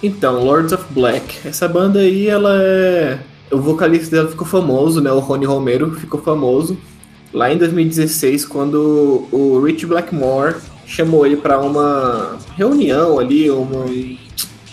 Então, 0.01 0.43
Lords 0.43 0.73
of 0.73 0.91
Black. 0.91 1.47
Essa 1.47 1.67
banda 1.67 1.99
aí, 1.99 2.27
ela 2.27 2.57
é. 2.63 3.19
O 3.51 3.59
vocalista 3.59 4.15
dela 4.15 4.27
ficou 4.27 4.47
famoso, 4.47 4.99
né? 5.01 5.11
O 5.11 5.19
Rony 5.19 5.45
Romero 5.45 5.93
ficou 5.93 6.19
famoso 6.19 6.75
lá 7.35 7.51
em 7.51 7.57
2016, 7.57 8.45
quando 8.45 9.27
o 9.29 9.61
Rich 9.61 9.85
Blackmore 9.85 10.55
chamou 10.87 11.25
ele 11.25 11.35
para 11.35 11.59
uma 11.59 12.37
reunião 12.55 13.19
ali, 13.19 13.51
uma. 13.51 13.85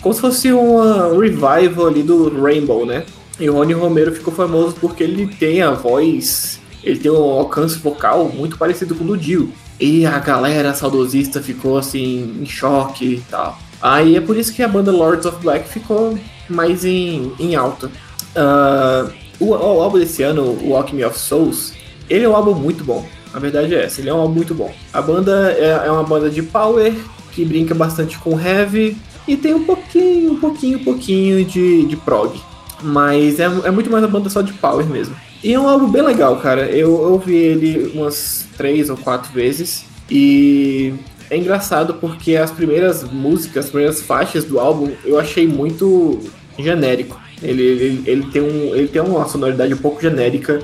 Como 0.01 0.15
se 0.15 0.21
fosse 0.21 0.51
uma 0.51 1.07
um 1.09 1.19
revival 1.19 1.87
ali 1.87 2.01
do 2.01 2.41
Rainbow, 2.41 2.85
né? 2.85 3.05
E 3.39 3.49
o 3.49 3.53
Rony 3.53 3.73
Romero 3.73 4.13
ficou 4.13 4.33
famoso 4.33 4.75
porque 4.79 5.03
ele 5.03 5.27
tem 5.27 5.61
a 5.61 5.71
voz, 5.71 6.59
ele 6.83 6.99
tem 6.99 7.11
um 7.11 7.15
alcance 7.15 7.77
vocal 7.77 8.29
muito 8.29 8.57
parecido 8.57 8.95
com 8.95 9.03
o 9.03 9.07
do 9.07 9.17
Dio. 9.17 9.51
E 9.79 10.05
a 10.05 10.19
galera 10.19 10.73
saudosista 10.73 11.41
ficou 11.41 11.77
assim, 11.77 12.39
em 12.41 12.45
choque 12.45 13.15
e 13.15 13.23
tal. 13.29 13.57
Aí 13.81 14.15
é 14.15 14.21
por 14.21 14.37
isso 14.37 14.53
que 14.53 14.63
a 14.63 14.67
banda 14.67 14.91
Lords 14.91 15.25
of 15.25 15.41
Black 15.41 15.67
ficou 15.67 16.17
mais 16.47 16.85
em, 16.85 17.33
em 17.37 17.55
alta. 17.55 17.87
Uh, 17.87 19.11
o, 19.39 19.49
o, 19.49 19.81
álbum 19.81 19.99
desse 19.99 20.23
ano, 20.23 20.57
o 20.61 20.75
Alchemy 20.75 21.03
of 21.03 21.19
Souls, 21.19 21.73
ele 22.09 22.25
é 22.25 22.29
um 22.29 22.35
álbum 22.35 22.53
muito 22.53 22.83
bom. 22.83 23.05
A 23.33 23.39
verdade 23.39 23.73
é 23.73 23.85
essa, 23.85 23.99
ele 23.99 24.09
é 24.09 24.13
um 24.13 24.19
álbum 24.19 24.35
muito 24.35 24.53
bom. 24.53 24.73
A 24.91 25.01
banda 25.01 25.51
é, 25.57 25.87
é 25.87 25.91
uma 25.91 26.03
banda 26.03 26.29
de 26.29 26.43
power 26.43 26.93
que 27.31 27.43
brinca 27.43 27.73
bastante 27.73 28.17
com 28.19 28.39
heavy 28.39 28.95
e 29.27 29.35
tem 29.35 29.53
um 29.53 29.63
pouquinho, 29.63 30.33
um 30.33 30.39
pouquinho, 30.39 30.79
um 30.79 30.83
pouquinho 30.83 31.45
de, 31.45 31.85
de 31.85 31.95
prog. 31.97 32.39
Mas 32.81 33.39
é, 33.39 33.45
é 33.45 33.71
muito 33.71 33.89
mais 33.89 34.03
uma 34.03 34.09
banda 34.09 34.29
só 34.29 34.41
de 34.41 34.53
power 34.53 34.85
mesmo. 34.85 35.15
E 35.43 35.53
é 35.53 35.59
um 35.59 35.67
álbum 35.67 35.89
bem 35.89 36.01
legal, 36.01 36.37
cara. 36.37 36.67
Eu 36.67 36.93
ouvi 36.93 37.35
ele 37.35 37.91
umas 37.95 38.47
três 38.55 38.89
ou 38.89 38.97
quatro 38.97 39.31
vezes. 39.33 39.85
E 40.09 40.93
é 41.29 41.37
engraçado 41.37 41.95
porque 41.95 42.35
as 42.35 42.51
primeiras 42.51 43.03
músicas, 43.03 43.65
as 43.65 43.71
primeiras 43.71 44.01
faixas 44.01 44.43
do 44.43 44.59
álbum 44.59 44.91
eu 45.03 45.19
achei 45.19 45.47
muito 45.47 46.19
genérico. 46.57 47.19
Ele, 47.41 47.61
ele, 47.61 48.03
ele, 48.05 48.25
tem, 48.31 48.41
um, 48.41 48.75
ele 48.75 48.87
tem 48.87 49.01
uma 49.01 49.27
sonoridade 49.27 49.73
um 49.73 49.77
pouco 49.77 50.01
genérica, 50.01 50.61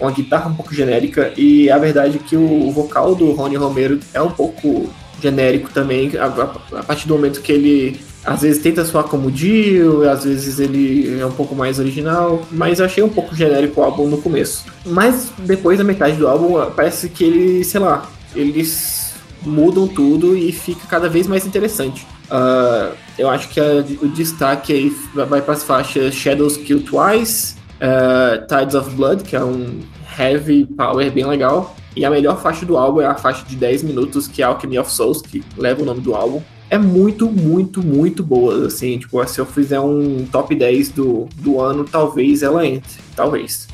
uma 0.00 0.10
guitarra 0.10 0.50
um 0.50 0.54
pouco 0.54 0.74
genérica, 0.74 1.32
e 1.36 1.70
a 1.70 1.78
verdade 1.78 2.16
é 2.16 2.28
que 2.28 2.36
o, 2.36 2.70
vocal 2.70 3.14
do 3.14 3.32
Rony 3.32 3.56
Romero 3.56 4.00
é 4.12 4.20
um 4.20 4.30
pouco 4.30 4.90
genérico 5.20 5.70
também, 5.70 6.10
a, 6.16 6.26
a, 6.26 6.78
a, 6.80 6.82
partir 6.82 7.06
do 7.06 7.14
momento 7.14 7.40
que 7.40 7.52
ele 7.52 8.00
às 8.24 8.42
vezes 8.42 8.62
tenta 8.62 8.84
soar 8.84 9.04
como 9.04 9.30
Dio, 9.30 10.08
às 10.08 10.24
vezes 10.24 10.60
ele 10.60 11.20
é 11.20 11.26
um 11.26 11.32
pouco 11.32 11.54
mais 11.54 11.78
original, 11.78 12.42
mas 12.50 12.78
eu 12.78 12.86
achei 12.86 13.02
um 13.02 13.08
pouco 13.08 13.34
genérico 13.34 13.80
o 13.80 13.84
álbum 13.84 14.06
no 14.06 14.18
começo. 14.18 14.64
Mas 14.86 15.32
depois 15.38 15.78
da 15.78 15.84
metade 15.84 16.16
do 16.16 16.28
álbum, 16.28 16.70
parece 16.70 17.08
que 17.08 17.24
ele, 17.24 17.64
sei 17.64 17.80
lá, 17.80 18.08
eles 18.34 19.12
mudam 19.44 19.88
tudo 19.88 20.36
e 20.36 20.52
fica 20.52 20.86
cada 20.88 21.08
vez 21.08 21.26
mais 21.26 21.44
interessante. 21.46 22.06
Uh, 22.30 22.94
eu 23.18 23.28
acho 23.28 23.48
que 23.48 23.60
a, 23.60 23.84
o 24.00 24.08
destaque 24.08 24.72
aí 24.72 24.96
vai 25.14 25.42
para 25.42 25.54
as 25.54 25.62
faixas 25.62 26.14
Shadows 26.14 26.56
Kill 26.56 26.82
Twice, 26.82 27.56
uh, 27.82 28.46
Tides 28.46 28.74
of 28.74 28.94
Blood, 28.94 29.24
que 29.24 29.34
é 29.34 29.44
um 29.44 29.80
heavy 30.18 30.66
power 30.66 31.10
bem 31.10 31.26
legal, 31.26 31.74
e 31.96 32.04
a 32.04 32.10
melhor 32.10 32.40
faixa 32.40 32.64
do 32.64 32.76
álbum 32.76 33.00
é 33.00 33.06
a 33.06 33.14
faixa 33.14 33.44
de 33.44 33.56
10 33.56 33.82
minutos, 33.82 34.28
que 34.28 34.40
é 34.40 34.44
Alchemy 34.44 34.78
of 34.78 34.90
Souls, 34.90 35.20
que 35.20 35.42
leva 35.56 35.82
o 35.82 35.84
nome 35.84 36.00
do 36.00 36.14
álbum. 36.14 36.40
É 36.70 36.78
muito, 36.78 37.30
muito, 37.30 37.82
muito 37.82 38.22
boa, 38.22 38.66
assim, 38.66 38.98
tipo, 38.98 39.22
se 39.26 39.38
eu 39.38 39.44
fizer 39.44 39.78
um 39.78 40.24
top 40.26 40.54
10 40.54 40.90
do, 40.90 41.28
do 41.36 41.60
ano, 41.60 41.84
talvez 41.84 42.42
ela 42.42 42.66
entre, 42.66 43.02
talvez. 43.14 43.68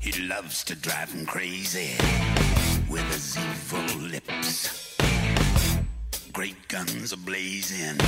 He 0.00 0.26
loves 0.26 0.64
to 0.64 0.74
drive 0.76 1.12
him 1.12 1.26
crazy 1.26 1.98
with 2.88 3.04
his 3.12 3.36
evil 3.36 4.08
lips. 4.08 4.97
Great 6.38 6.54
guns 6.68 7.12
are 7.12 7.16
blazing. 7.16 7.98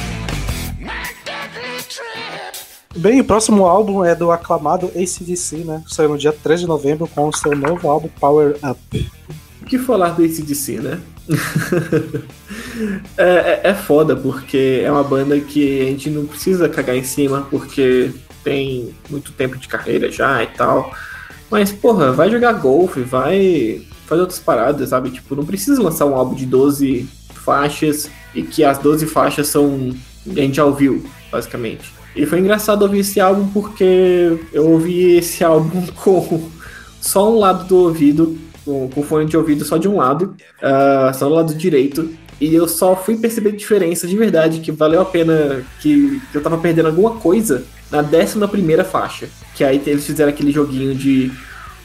My 0.79 1.13
deadly 1.25 1.83
trip. 1.89 2.65
Bem, 2.95 3.21
o 3.21 3.25
próximo 3.25 3.67
álbum 3.67 4.05
é 4.05 4.15
do 4.15 4.31
aclamado 4.31 4.87
ACDC, 4.95 5.65
né? 5.65 5.83
Saiu 5.89 6.11
no 6.11 6.17
dia 6.17 6.33
3 6.33 6.61
de 6.61 6.67
novembro 6.69 7.09
com 7.09 7.27
o 7.27 7.33
seu 7.33 7.57
novo 7.57 7.91
álbum 7.91 8.09
Power 8.21 8.57
Up. 8.63 9.11
O 9.61 9.65
que 9.65 9.81
falar 9.81 10.11
do 10.11 10.23
ACDC, 10.23 10.79
né? 10.79 11.01
é, 13.19 13.25
é, 13.25 13.61
é 13.65 13.75
foda, 13.75 14.15
porque 14.15 14.81
é 14.85 14.93
uma 14.93 15.03
banda 15.03 15.41
que 15.41 15.81
a 15.81 15.87
gente 15.87 16.09
não 16.09 16.25
precisa 16.25 16.69
cagar 16.69 16.95
em 16.95 17.03
cima, 17.03 17.49
porque 17.51 18.13
tem 18.45 18.95
muito 19.11 19.33
tempo 19.33 19.59
de 19.59 19.67
carreira 19.67 20.09
já 20.09 20.41
e 20.45 20.47
tal. 20.47 20.95
Mas, 21.51 21.73
porra, 21.73 22.13
vai 22.13 22.31
jogar 22.31 22.53
golfe, 22.53 23.01
vai 23.01 23.85
fazer 24.07 24.21
outras 24.21 24.39
paradas, 24.39 24.91
sabe? 24.91 25.11
Tipo, 25.11 25.35
não 25.35 25.45
precisa 25.45 25.83
lançar 25.83 26.07
um 26.07 26.15
álbum 26.15 26.37
de 26.37 26.47
12 26.47 27.09
faixas 27.35 28.09
e 28.35 28.43
que 28.43 28.65
as 28.65 28.79
12 28.79 29.07
faixas 29.07 29.49
são. 29.49 29.95
A 30.27 30.41
gente 30.41 30.57
já 30.57 30.65
ouviu, 30.65 31.05
basicamente. 31.31 31.93
E 32.15 32.27
foi 32.27 32.41
engraçado 32.41 32.83
ouvir 32.83 33.01
esse 33.01 33.21
álbum 33.21 33.49
porque 33.49 34.39
eu 34.53 34.69
ouvi 34.69 35.17
esse 35.17 35.43
álbum 35.45 35.87
com 35.87 36.51
só 37.01 37.33
um 37.33 37.39
lado 37.39 37.67
do 37.67 37.77
ouvido, 37.77 38.39
com, 38.65 38.89
com 38.89 39.03
fone 39.03 39.27
de 39.27 39.37
ouvido 39.37 39.65
só 39.65 39.79
de 39.79 39.89
um 39.89 39.97
lado, 39.97 40.35
uh, 40.59 41.15
só 41.15 41.29
do 41.29 41.35
lado 41.35 41.55
direito. 41.55 42.11
E 42.41 42.55
eu 42.55 42.67
só 42.67 42.97
fui 42.97 43.19
perceber 43.19 43.53
diferença 43.53 44.07
de 44.07 44.17
verdade, 44.17 44.61
que 44.61 44.73
valeu 44.73 45.03
a 45.03 45.05
pena, 45.05 45.63
que, 45.81 46.21
que 46.33 46.39
eu 46.39 46.43
tava 46.43 46.57
perdendo 46.57 46.87
alguma 46.87 47.17
coisa 47.17 47.65
na 47.91 48.01
11 48.01 48.47
primeira 48.49 48.83
faixa. 48.83 49.29
Que 49.55 49.63
aí 49.63 49.81
eles 49.87 50.07
fizeram 50.07 50.31
aquele 50.31 50.51
joguinho 50.51 50.95
de 50.95 51.31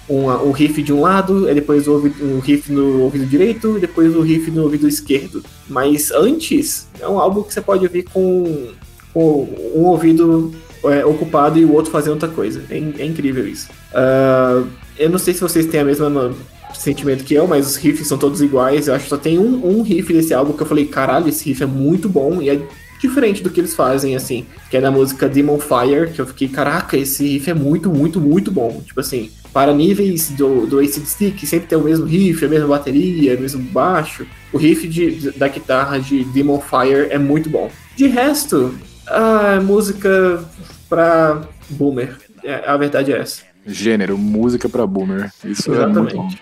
um, 0.10 0.30
um 0.30 0.51
riff 0.51 0.82
de 0.82 0.93
um 0.93 1.01
lado, 1.01 1.45
depois 1.53 1.88
um 1.88 2.39
riff 2.39 2.72
no 2.72 3.01
ouvido 3.01 3.26
direito, 3.26 3.80
depois 3.80 4.16
o 4.16 4.20
um 4.20 4.22
riff 4.22 4.49
no 4.51 4.64
ouvido 4.64 4.88
esquerdo. 4.88 5.43
Mas 5.68 6.12
antes, 6.12 6.88
é 6.99 7.08
um 7.08 7.20
álbum 7.20 7.43
que 7.43 7.53
você 7.53 7.62
pode 7.62 7.86
ouvir 7.86 8.03
com 8.03 8.74
um 9.16 9.84
ouvido 9.84 10.53
é, 10.84 11.06
ocupado 11.06 11.58
e 11.58 11.66
o 11.66 11.74
outro 11.74 11.91
fazendo 11.91 12.14
outra 12.14 12.30
coisa. 12.30 12.64
É, 12.70 12.76
é 12.78 13.06
incrível 13.06 13.47
isso. 13.47 13.70
Uh, 13.91 14.68
eu 14.97 15.10
não 15.10 15.18
sei 15.18 15.34
se 15.34 15.41
vocês 15.41 15.66
têm 15.66 15.80
a 15.80 15.86
mesma 15.86 16.34
sentimento 16.74 17.24
que 17.24 17.34
eu, 17.34 17.47
mas 17.47 17.66
os 17.68 17.76
riffs 17.78 18.08
são 18.08 18.18
todos 18.18 18.41
iguais. 18.41 18.88
Eu 18.88 18.93
acho 18.93 19.06
que 19.06 19.10
só 19.10 19.18
tem 19.18 19.39
um, 19.39 19.66
um 19.66 19.82
riff 19.82 20.12
desse 20.14 20.34
álbum 20.34 20.53
que 20.53 20.62
eu 20.62 20.68
falei, 20.68 20.86
caralho, 20.86 21.30
esse 21.30 21.45
riff 21.45 21.64
é 21.64 21.66
muito 21.66 22.08
bom 22.10 22.41
e 22.41 22.49
é 22.49 22.62
diferente 22.99 23.43
do 23.43 23.49
que 23.49 23.60
eles 23.60 23.76
fazem, 23.76 24.16
assim. 24.16 24.45
Que 24.70 24.78
é 24.78 24.82
da 24.82 24.91
música 24.91 25.30
Demon 25.30 25.60
Fire, 25.60 26.12
que 26.14 26.20
eu 26.20 26.28
fiquei, 26.28 26.47
caraca, 26.47 26.97
esse 26.97 27.26
riff 27.26 27.49
é 27.49 27.53
muito, 27.53 27.89
muito, 27.89 28.20
muito 28.20 28.51
bom. 28.51 28.82
Tipo 28.86 28.99
assim, 28.99 29.32
para 29.56 29.74
níveis 29.74 30.32
do, 30.32 30.68
do 30.68 30.80
ACDC, 30.80 31.32
que 31.32 31.47
sempre 31.47 31.70
tem 31.70 31.78
o 31.78 31.82
mesmo 31.82 32.06
riff, 32.06 32.43
a 32.43 32.49
mesma 32.49 32.68
bateria, 32.68 33.38
o 33.38 33.39
mesmo 33.39 33.64
baixo, 33.64 34.28
o 34.51 34.58
riff 34.58 34.86
de, 34.86 35.32
da 35.32 35.47
guitarra 35.47 35.97
de 35.97 36.26
Demon 36.26 36.60
Fire 36.60 37.08
é 37.10 37.18
muito 37.18 37.49
bom. 37.49 37.72
De 37.95 38.06
resto, 38.06 38.78
ah, 39.08 39.62
música 39.64 40.43
pra 40.89 41.41
boomer. 41.70 42.18
É, 42.43 42.70
a 42.70 42.76
verdade 42.76 43.14
é 43.14 43.20
essa. 43.20 43.43
Gênero, 43.66 44.18
música 44.18 44.68
pra 44.68 44.86
boomer. 44.86 45.32
Isso 45.45 45.74
Exatamente. 45.74 46.16
é 46.16 46.20
muito 46.20 46.38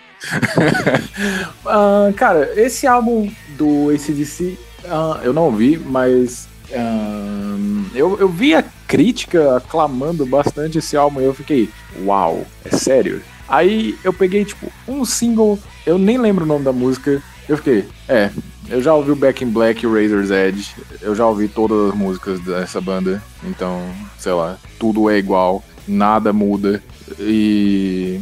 uh, 1.67 2.13
cara, 2.17 2.51
esse 2.59 2.87
álbum 2.87 3.31
do 3.59 3.91
ACDC 3.91 4.57
uh, 4.85 5.21
eu 5.23 5.33
não 5.33 5.43
ouvi, 5.43 5.77
mas 5.77 6.47
uh, 6.73 7.85
eu, 7.95 8.19
eu 8.19 8.27
vi 8.27 8.55
a 8.55 8.63
crítica 8.87 9.57
aclamando 9.57 10.25
bastante 10.25 10.77
esse 10.77 10.97
álbum 10.97 11.21
e 11.21 11.25
eu 11.25 11.33
fiquei, 11.33 11.69
uau, 12.03 12.45
é 12.65 12.75
sério? 12.75 13.21
Aí 13.47 13.97
eu 14.03 14.13
peguei, 14.13 14.45
tipo, 14.45 14.71
um 14.87 15.05
single, 15.05 15.59
eu 15.85 15.97
nem 15.97 16.17
lembro 16.17 16.43
o 16.43 16.47
nome 16.47 16.63
da 16.63 16.71
música, 16.71 17.21
eu 17.47 17.57
fiquei, 17.57 17.85
é, 18.07 18.29
eu 18.69 18.81
já 18.81 18.93
ouvi 18.93 19.11
o 19.11 19.15
Back 19.15 19.43
in 19.43 19.49
Black 19.49 19.83
e 19.83 19.87
o 19.87 19.93
Razor's 19.93 20.31
Edge. 20.31 20.73
Eu 21.01 21.13
já 21.13 21.27
ouvi 21.27 21.47
todas 21.47 21.89
as 21.89 21.95
músicas 21.95 22.39
dessa 22.39 22.79
banda. 22.79 23.21
Então, 23.43 23.81
sei 24.17 24.31
lá, 24.31 24.57
tudo 24.79 25.09
é 25.09 25.17
igual, 25.17 25.63
nada 25.87 26.31
muda. 26.31 26.81
E. 27.19 28.21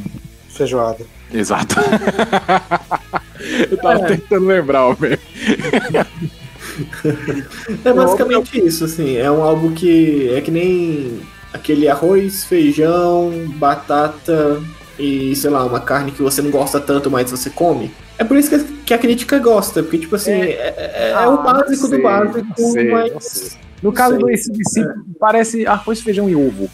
Feijoada. 0.50 1.06
Exato. 1.32 1.76
eu 3.70 3.78
tava 3.78 4.00
é. 4.06 4.08
tentando 4.08 4.46
lembrar, 4.46 4.90
o 4.90 4.98
É 7.86 7.94
basicamente 7.94 8.60
isso, 8.66 8.86
assim. 8.86 9.18
É 9.18 9.30
um 9.32 9.42
álbum 9.44 9.74
que 9.74 10.30
é 10.34 10.42
que 10.42 10.52
nem 10.52 11.20
aquele 11.54 11.88
arroz, 11.88 12.44
feijão, 12.44 13.32
batata 13.56 14.62
e, 14.98 15.36
sei 15.36 15.50
lá, 15.50 15.64
uma 15.66 15.80
carne 15.80 16.12
que 16.12 16.22
você 16.22 16.42
não 16.42 16.52
gosta 16.52 16.80
tanto, 16.80 17.10
mas 17.10 17.30
você 17.30 17.50
come. 17.50 17.92
É 18.18 18.24
por 18.24 18.38
isso 18.38 18.52
que 18.86 18.94
a 18.94 18.98
crítica 18.98 19.40
gosta, 19.40 19.82
porque, 19.82 19.98
tipo 19.98 20.16
assim, 20.16 20.32
é, 20.32 20.52
é, 20.52 21.10
é 21.10 21.14
ah, 21.14 21.30
o 21.30 21.44
básico 21.44 21.88
sei, 21.88 21.98
do 21.98 22.04
básico, 22.04 22.72
sei, 22.72 22.92
mas. 22.92 23.58
No 23.82 23.92
caso 23.92 24.18
do 24.20 24.28
ACDC, 24.28 24.82
é. 24.82 24.86
parece 25.20 25.66
arroz, 25.66 26.02
feijão 26.02 26.30
e 26.30 26.36
ovo. 26.36 26.70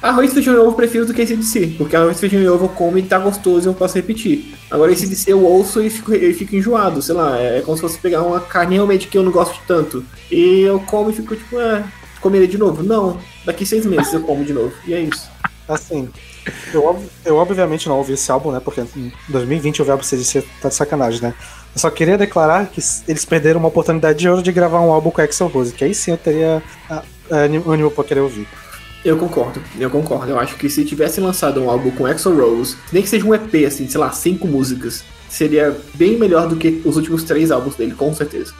Arroz, 0.00 0.32
feijão 0.32 0.54
e 0.54 0.58
ovo 0.58 0.70
eu 0.70 0.74
prefiro 0.74 1.04
do 1.04 1.12
que 1.12 1.22
ACDC, 1.22 1.74
porque 1.76 1.96
arroz, 1.96 2.20
feijão 2.20 2.40
e 2.40 2.48
ovo 2.48 2.66
eu 2.66 2.68
como 2.68 2.96
e 2.98 3.02
tá 3.02 3.18
gostoso 3.18 3.68
e 3.68 3.70
eu 3.70 3.74
posso 3.74 3.96
repetir. 3.96 4.54
Agora 4.70 4.92
ACDC 4.92 5.32
eu 5.32 5.44
ouço 5.44 5.82
e 5.82 5.90
fico, 5.90 6.14
eu 6.14 6.32
fico 6.34 6.54
enjoado, 6.54 7.02
sei 7.02 7.16
lá, 7.16 7.36
é 7.36 7.60
como 7.62 7.76
se 7.76 7.80
fosse 7.80 7.98
pegar 7.98 8.22
uma 8.22 8.40
carne 8.40 8.76
realmente 8.76 9.08
que 9.08 9.18
eu 9.18 9.24
não 9.24 9.32
gosto 9.32 9.60
tanto. 9.66 10.04
E 10.30 10.60
eu 10.60 10.78
como 10.80 11.10
e 11.10 11.12
fico 11.12 11.34
tipo, 11.34 11.58
é, 11.58 11.84
comerei 12.20 12.46
de 12.46 12.56
novo? 12.56 12.82
Não, 12.82 13.18
daqui 13.44 13.66
seis 13.66 13.84
meses 13.84 14.12
eu 14.12 14.20
como 14.22 14.44
de 14.44 14.52
novo, 14.52 14.72
e 14.86 14.94
é 14.94 15.00
isso. 15.00 15.28
Assim, 15.68 16.08
eu, 16.72 17.04
eu 17.24 17.36
obviamente 17.36 17.88
não 17.88 17.98
ouvi 17.98 18.12
esse 18.12 18.30
álbum, 18.30 18.52
né? 18.52 18.60
Porque 18.60 18.80
em 18.80 19.12
2020 19.28 19.82
o 19.82 19.84
verbo 19.84 20.04
CDC 20.04 20.44
tá 20.62 20.68
de 20.68 20.74
sacanagem, 20.76 21.20
né? 21.20 21.34
Eu 21.74 21.80
só 21.80 21.90
queria 21.90 22.16
declarar 22.16 22.66
que 22.66 22.80
eles 23.06 23.24
perderam 23.24 23.58
uma 23.58 23.68
oportunidade 23.68 24.18
de 24.18 24.28
ouro 24.28 24.42
de 24.42 24.52
gravar 24.52 24.80
um 24.80 24.92
álbum 24.92 25.10
com 25.10 25.20
Axel 25.20 25.48
Rose, 25.48 25.72
que 25.72 25.84
aí 25.84 25.94
sim 25.94 26.12
eu 26.12 26.16
teria 26.16 26.62
ânimo 27.30 27.90
pra 27.90 28.04
querer 28.04 28.20
ouvir. 28.20 28.46
Eu 29.04 29.16
concordo, 29.16 29.62
eu 29.78 29.88
concordo. 29.88 30.30
Eu 30.30 30.38
acho 30.38 30.56
que 30.56 30.68
se 30.68 30.84
tivesse 30.84 31.20
lançado 31.20 31.62
um 31.62 31.70
álbum 31.70 31.90
com 31.90 32.04
Axel 32.04 32.36
Rose, 32.36 32.76
nem 32.92 33.02
que 33.02 33.08
seja 33.08 33.24
um 33.24 33.34
EP, 33.34 33.66
assim, 33.66 33.88
sei 33.88 34.00
lá, 34.00 34.10
cinco 34.10 34.46
músicas, 34.46 35.04
seria 35.28 35.76
bem 35.94 36.18
melhor 36.18 36.48
do 36.48 36.56
que 36.56 36.82
os 36.84 36.96
últimos 36.96 37.22
três 37.22 37.50
álbuns 37.50 37.76
dele, 37.76 37.94
com 37.94 38.12
certeza. 38.12 38.52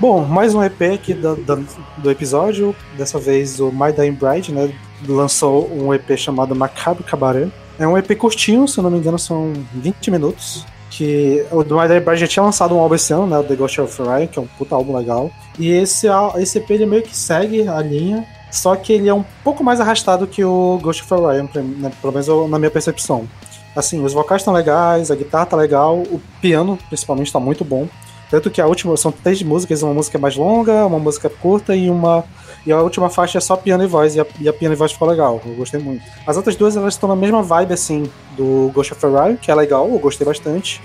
Bom, 0.00 0.24
mais 0.24 0.54
um 0.54 0.64
EP 0.64 0.80
aqui 0.94 1.12
do, 1.12 2.10
episódio. 2.10 2.74
Dessa 2.96 3.18
vez 3.18 3.60
o 3.60 3.70
My 3.70 3.92
Dying 3.92 4.12
Bride, 4.12 4.50
né? 4.50 4.72
Lançou 5.06 5.70
um 5.70 5.92
EP 5.92 6.16
chamado 6.16 6.56
Macabre 6.56 7.04
Cabaret. 7.04 7.52
É 7.78 7.86
um 7.86 7.98
EP 7.98 8.16
curtinho, 8.16 8.66
se 8.66 8.78
eu 8.78 8.82
não 8.82 8.90
me 8.90 8.96
engano, 8.96 9.18
são 9.18 9.52
20 9.74 10.10
minutos. 10.10 10.64
Que 10.90 11.44
o 11.52 11.62
do 11.62 11.78
My 11.78 11.86
Dying 11.86 12.00
Bride 12.00 12.20
já 12.22 12.26
tinha 12.26 12.42
lançado 12.42 12.74
um 12.74 12.78
álbum 12.78 12.94
esse 12.94 13.12
ano, 13.12 13.26
né? 13.26 13.38
O 13.38 13.44
The 13.44 13.54
Ghost 13.54 13.78
of 13.78 14.02
Ryan, 14.02 14.26
que 14.26 14.38
é 14.38 14.42
um 14.42 14.46
puta 14.46 14.74
álbum 14.74 14.96
legal. 14.96 15.30
E 15.58 15.70
esse, 15.70 16.06
esse 16.38 16.56
EP 16.56 16.70
ele 16.70 16.86
meio 16.86 17.02
que 17.02 17.14
segue 17.14 17.68
a 17.68 17.82
linha, 17.82 18.26
só 18.50 18.74
que 18.76 18.94
ele 18.94 19.06
é 19.06 19.12
um 19.12 19.24
pouco 19.44 19.62
mais 19.62 19.80
arrastado 19.80 20.26
que 20.26 20.42
o 20.42 20.78
Ghost 20.82 21.02
of 21.02 21.14
Ryan, 21.14 21.46
né, 21.76 21.92
pelo 22.00 22.14
menos 22.14 22.26
na 22.48 22.58
minha 22.58 22.70
percepção. 22.70 23.28
Assim, 23.76 24.02
os 24.02 24.14
vocais 24.14 24.40
estão 24.40 24.54
legais, 24.54 25.10
a 25.10 25.14
guitarra 25.14 25.44
tá 25.44 25.56
legal, 25.58 25.98
o 25.98 26.18
piano 26.40 26.78
principalmente 26.88 27.30
tá 27.30 27.38
muito 27.38 27.66
bom. 27.66 27.86
Tanto 28.30 28.50
que 28.50 28.60
a 28.60 28.66
última 28.66 28.96
são 28.96 29.10
três 29.10 29.42
músicas, 29.42 29.82
uma 29.82 29.92
música 29.92 30.18
mais 30.18 30.36
longa, 30.36 30.86
uma 30.86 30.98
música 30.98 31.28
curta 31.28 31.74
e 31.74 31.90
uma 31.90 32.24
e 32.64 32.70
a 32.70 32.80
última 32.80 33.08
faixa 33.08 33.38
é 33.38 33.40
só 33.40 33.56
piano 33.56 33.82
e 33.82 33.86
voz, 33.86 34.14
e 34.14 34.20
a, 34.20 34.26
e 34.38 34.48
a 34.48 34.52
piano 34.52 34.74
e 34.74 34.76
voz 34.76 34.92
ficou 34.92 35.08
legal, 35.08 35.40
eu 35.46 35.54
gostei 35.54 35.80
muito. 35.80 36.04
As 36.26 36.36
outras 36.36 36.56
duas 36.56 36.76
elas 36.76 36.94
estão 36.94 37.08
na 37.08 37.16
mesma 37.16 37.42
vibe 37.42 37.72
assim 37.72 38.10
do 38.36 38.70
Ghost 38.74 38.92
of 38.92 39.00
Ferrari, 39.00 39.36
que 39.38 39.50
é 39.50 39.54
legal, 39.54 39.88
eu 39.88 39.98
gostei 39.98 40.26
bastante. 40.26 40.80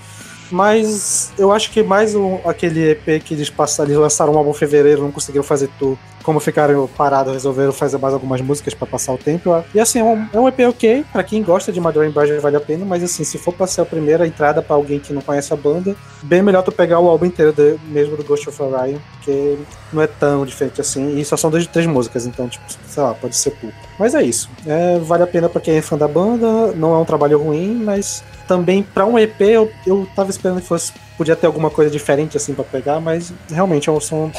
Mas 0.50 1.32
eu 1.36 1.52
acho 1.52 1.70
que 1.70 1.82
mais 1.82 2.14
um, 2.14 2.38
aquele 2.44 2.90
EP 2.92 3.22
que 3.22 3.34
eles 3.34 3.50
passaram, 3.50 3.90
eles 3.90 4.00
lançaram 4.00 4.32
um 4.32 4.38
álbum 4.38 4.50
em 4.50 4.54
fevereiro, 4.54 5.02
não 5.02 5.10
conseguiram 5.10 5.44
fazer 5.44 5.68
tudo. 5.78 5.98
Como 6.26 6.40
ficaram 6.40 6.88
parados, 6.88 7.32
resolveram 7.32 7.70
fazer 7.72 7.98
mais 7.98 8.12
algumas 8.12 8.40
músicas 8.40 8.74
para 8.74 8.84
passar 8.84 9.12
o 9.12 9.16
tempo. 9.16 9.64
E 9.72 9.78
assim, 9.78 10.00
é 10.00 10.02
um, 10.02 10.26
é 10.32 10.40
um 10.40 10.48
EP 10.48 10.58
ok, 10.68 11.04
para 11.12 11.22
quem 11.22 11.40
gosta 11.40 11.70
de 11.70 11.80
Madurein 11.80 12.10
Bride 12.10 12.36
vale 12.40 12.56
a 12.56 12.60
pena, 12.60 12.84
mas 12.84 13.00
assim, 13.04 13.22
se 13.22 13.38
for 13.38 13.54
pra 13.54 13.64
ser 13.68 13.82
a 13.82 13.84
primeira 13.84 14.26
entrada 14.26 14.60
para 14.60 14.74
alguém 14.74 14.98
que 14.98 15.12
não 15.12 15.22
conhece 15.22 15.52
a 15.52 15.56
banda, 15.56 15.94
bem 16.24 16.42
melhor 16.42 16.64
tu 16.64 16.72
pegar 16.72 16.98
o 16.98 17.08
álbum 17.08 17.26
inteiro 17.26 17.52
de, 17.52 17.78
mesmo 17.86 18.16
do 18.16 18.24
Ghost 18.24 18.48
of 18.48 18.60
Orion, 18.60 18.98
porque 19.12 19.56
não 19.92 20.02
é 20.02 20.08
tão 20.08 20.44
diferente 20.44 20.80
assim, 20.80 21.16
e 21.16 21.24
só 21.24 21.36
são 21.36 21.48
dois, 21.48 21.64
três 21.68 21.86
músicas, 21.86 22.26
então, 22.26 22.48
tipo, 22.48 22.64
sei 22.88 23.02
lá, 23.04 23.14
pode 23.14 23.36
ser 23.36 23.52
pouco. 23.52 23.76
Mas 23.96 24.12
é 24.12 24.24
isso. 24.24 24.50
É, 24.66 24.98
vale 24.98 25.22
a 25.22 25.28
pena 25.28 25.48
para 25.48 25.60
quem 25.60 25.76
é 25.76 25.80
fã 25.80 25.96
da 25.96 26.08
banda, 26.08 26.72
não 26.72 26.92
é 26.92 26.98
um 26.98 27.04
trabalho 27.04 27.40
ruim, 27.40 27.72
mas 27.84 28.24
também 28.48 28.82
para 28.82 29.06
um 29.06 29.16
EP 29.16 29.40
eu, 29.42 29.70
eu 29.86 30.08
tava 30.16 30.30
esperando 30.30 30.60
que 30.60 30.66
fosse 30.66 30.92
podia 31.16 31.36
ter 31.36 31.46
alguma 31.46 31.70
coisa 31.70 31.88
diferente 31.88 32.36
assim 32.36 32.52
para 32.52 32.64
pegar, 32.64 32.98
mas 32.98 33.32
realmente 33.48 33.88
é 33.88 33.92
um 33.92 34.00
som 34.00 34.30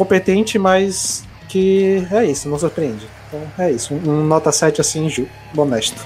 competente, 0.00 0.58
mas 0.58 1.24
que 1.46 2.06
é 2.10 2.24
isso, 2.24 2.48
não 2.48 2.58
surpreende. 2.58 3.06
Então 3.28 3.42
é 3.58 3.70
isso, 3.70 3.92
um, 3.92 4.24
nota 4.24 4.50
7 4.50 4.80
assim, 4.80 5.10
honesto. 5.54 6.02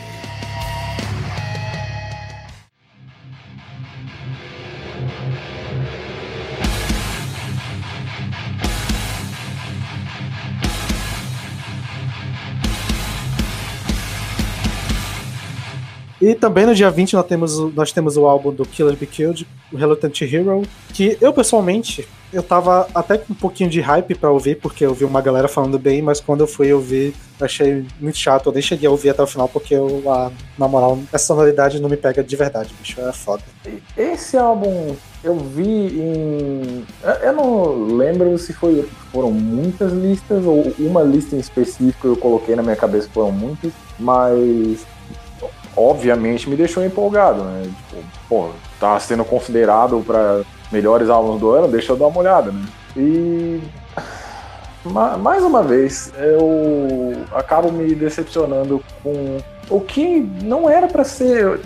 E 16.25 16.35
também 16.35 16.65
no 16.65 16.75
dia 16.75 16.91
20 16.91 17.13
nós 17.13 17.27
temos, 17.27 17.75
nós 17.75 17.93
temos 17.93 18.17
o 18.17 18.25
álbum 18.25 18.51
do 18.51 18.65
Killer 18.65 18.97
Be 18.97 19.05
Killed, 19.05 19.47
o 19.71 19.77
Reluctant 19.77 20.23
Hero, 20.23 20.63
que 20.89 21.19
eu 21.21 21.35
pessoalmente, 21.35 22.09
eu 22.33 22.43
tava 22.43 22.89
até 22.95 23.19
com 23.19 23.35
um 23.35 23.37
pouquinho 23.37 23.69
de 23.69 23.79
hype 23.83 24.15
para 24.15 24.31
ouvir, 24.31 24.59
porque 24.59 24.87
eu 24.87 24.95
vi 24.95 25.05
uma 25.05 25.21
galera 25.21 25.49
falando 25.49 25.79
bem, 25.79 26.01
mas 26.01 26.21
quando 26.21 26.41
eu 26.41 26.47
fui 26.47 26.73
ouvir, 26.73 27.15
achei 27.39 27.85
muito 28.01 28.17
chato, 28.17 28.49
eu 28.49 28.55
nem 28.55 28.63
cheguei 28.63 28.89
a 28.89 28.91
ouvir 28.91 29.11
até 29.11 29.23
o 29.23 29.27
final, 29.27 29.51
porque 29.51 29.75
eu, 29.75 30.03
a, 30.11 30.33
na 30.57 30.67
moral, 30.67 30.99
essa 31.13 31.27
sonoridade 31.27 31.79
não 31.79 31.91
me 31.91 31.97
pega 31.99 32.25
de 32.25 32.37
verdade, 32.37 32.75
bicho, 32.81 32.99
é 33.03 33.13
foda. 33.13 33.43
Esse 33.95 34.39
álbum 34.39 34.97
eu 35.23 35.37
vi 35.37 36.01
em. 36.01 36.87
Eu 37.23 37.33
não 37.35 37.97
lembro 37.97 38.39
se 38.39 38.55
foi, 38.55 38.89
foram 39.13 39.31
muitas 39.31 39.93
listas 39.93 40.43
ou 40.43 40.73
uma 40.79 41.03
lista 41.03 41.37
em 41.37 41.39
específico 41.39 42.09
eu 42.09 42.17
coloquei 42.17 42.57
na 42.57 42.63
minha 42.63 42.77
cabeça 42.77 43.11
foram 43.13 43.31
muitas, 43.31 43.73
mas 43.99 44.87
obviamente 45.77 46.49
me 46.49 46.57
deixou 46.57 46.85
empolgado, 46.85 47.43
né? 47.43 47.63
Tipo, 47.65 48.03
pô, 48.29 48.49
tá 48.79 48.99
sendo 49.01 49.25
considerado 49.25 50.03
para 50.07 50.43
melhores 50.71 51.09
álbuns 51.09 51.41
do 51.41 51.51
ano, 51.51 51.69
deixa 51.69 51.93
eu 51.93 51.97
dar 51.97 52.07
uma 52.07 52.21
olhada, 52.21 52.51
né? 52.51 52.65
E 52.97 53.61
mais 55.19 55.43
uma 55.43 55.63
vez, 55.63 56.13
eu 56.19 57.25
acabo 57.33 57.73
me 57.73 57.95
decepcionando 57.95 58.85
com 59.03 59.39
o 59.71 59.81
que 59.81 60.21
não 60.43 60.69
era 60.69 60.87
para 60.87 61.05
ser 61.05 61.61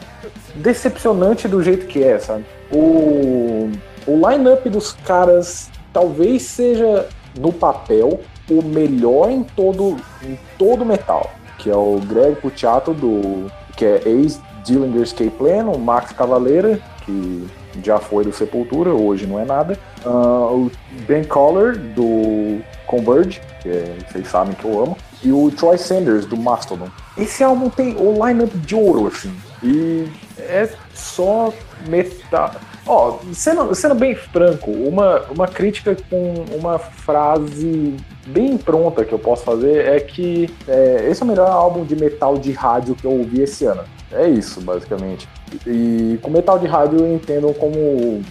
decepcionante 0.55 1.49
do 1.49 1.63
jeito 1.63 1.87
que 1.87 2.03
é, 2.03 2.19
sabe? 2.19 2.45
O, 2.71 3.71
o 4.07 4.31
line-up 4.31 4.69
dos 4.71 4.93
caras 4.93 5.69
talvez 5.93 6.43
seja 6.43 7.09
no 7.39 7.53
papel 7.53 8.21
o 8.49 8.63
melhor 8.63 9.31
em 9.31 9.43
todo 9.43 9.97
em 10.23 10.39
todo 10.57 10.85
metal, 10.85 11.31
que 11.59 11.69
é 11.69 11.77
o 11.77 12.01
Greg 12.07 12.37
Puciato 12.37 12.95
do 12.95 13.51
que 13.79 13.85
é 13.85 14.03
ex-Dillinger 14.05 15.03
Escape 15.03 15.31
Plan, 15.31 15.67
o 15.67 15.79
Max 15.79 16.13
Cavaleira, 16.13 16.81
que 17.07 17.47
já 17.83 17.99
foi 17.99 18.25
do 18.25 18.33
Sepultura, 18.33 18.91
hoje 18.91 19.25
não 19.25 19.39
é 19.39 19.45
nada. 19.45 19.79
Uh, 20.05 20.67
o 20.67 20.73
Ben 21.07 21.23
Collar, 21.23 21.77
do 21.77 22.61
Converge, 22.89 23.41
que 23.63 23.69
é, 23.69 23.97
vocês 24.11 24.27
sabem 24.29 24.55
que 24.55 24.65
eu 24.65 24.83
amo. 24.83 24.99
E 25.23 25.31
o 25.31 25.51
Troy 25.53 25.79
Sanders, 25.79 26.27
do 26.27 26.37
Mastodon. 26.37 26.89
Esse 27.17 27.45
álbum 27.45 27.71
tem 27.71 27.97
o 27.97 28.27
lineup 28.27 28.53
de 28.55 28.75
ouro, 28.75 29.07
assim. 29.07 29.33
E 29.63 30.09
é 30.39 30.69
só 30.93 31.53
metal. 31.89 32.51
Ó, 32.89 33.19
sendo, 33.35 33.74
sendo 33.74 33.94
bem 33.94 34.15
franco, 34.15 34.70
uma, 34.70 35.20
uma 35.31 35.47
crítica 35.47 35.94
com 36.09 36.47
uma 36.59 36.78
frase 36.78 37.94
bem 38.27 38.56
pronta 38.56 39.05
que 39.05 39.12
eu 39.12 39.19
posso 39.19 39.44
fazer 39.44 39.85
é 39.85 40.01
que 40.01 40.48
é, 40.66 41.06
esse 41.10 41.23
é 41.23 41.24
o 41.24 41.28
melhor 41.28 41.51
álbum 41.51 41.85
de 41.85 41.94
metal 41.94 42.39
de 42.39 42.51
rádio 42.52 42.94
que 42.94 43.05
eu 43.05 43.12
ouvi 43.12 43.43
esse 43.43 43.66
ano. 43.66 43.85
É 44.10 44.27
isso, 44.27 44.62
basicamente. 44.62 45.28
E 45.66 46.19
com 46.23 46.31
metal 46.31 46.59
de 46.59 46.66
rádio 46.66 47.01
eu 47.01 47.15
entendo 47.15 47.52
como 47.55 48.23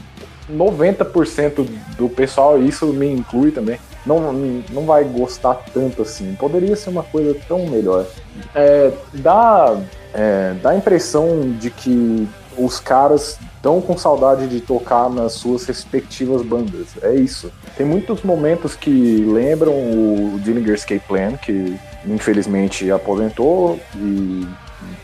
90% 0.51 1.67
do 1.95 2.09
pessoal, 2.09 2.59
isso 2.59 2.87
me 2.87 3.11
inclui 3.11 3.51
também, 3.51 3.79
não, 4.05 4.33
não 4.71 4.85
vai 4.85 5.03
gostar 5.03 5.53
tanto 5.71 6.01
assim. 6.01 6.35
Poderia 6.39 6.75
ser 6.75 6.89
uma 6.89 7.03
coisa 7.03 7.37
tão 7.47 7.67
melhor. 7.67 8.07
É, 8.55 8.91
dá, 9.13 9.77
é, 10.15 10.55
dá 10.63 10.71
a 10.71 10.75
impressão 10.75 11.51
de 11.59 11.69
que 11.69 12.27
os 12.57 12.79
caras 12.79 13.37
estão 13.67 13.81
com 13.81 13.97
saudade 13.97 14.47
de 14.47 14.61
tocar 14.61 15.09
nas 15.09 15.33
suas 15.33 15.65
respectivas 15.65 16.41
bandas. 16.41 16.87
É 17.01 17.13
isso. 17.13 17.51
Tem 17.75 17.85
muitos 17.85 18.23
momentos 18.23 18.75
que 18.75 19.17
lembram 19.25 19.73
o 19.73 20.39
Dillinger 20.41 20.75
Escape 20.75 21.03
Plan, 21.05 21.33
que 21.33 21.77
infelizmente 22.05 22.89
aposentou 22.89 23.77
e 23.97 24.47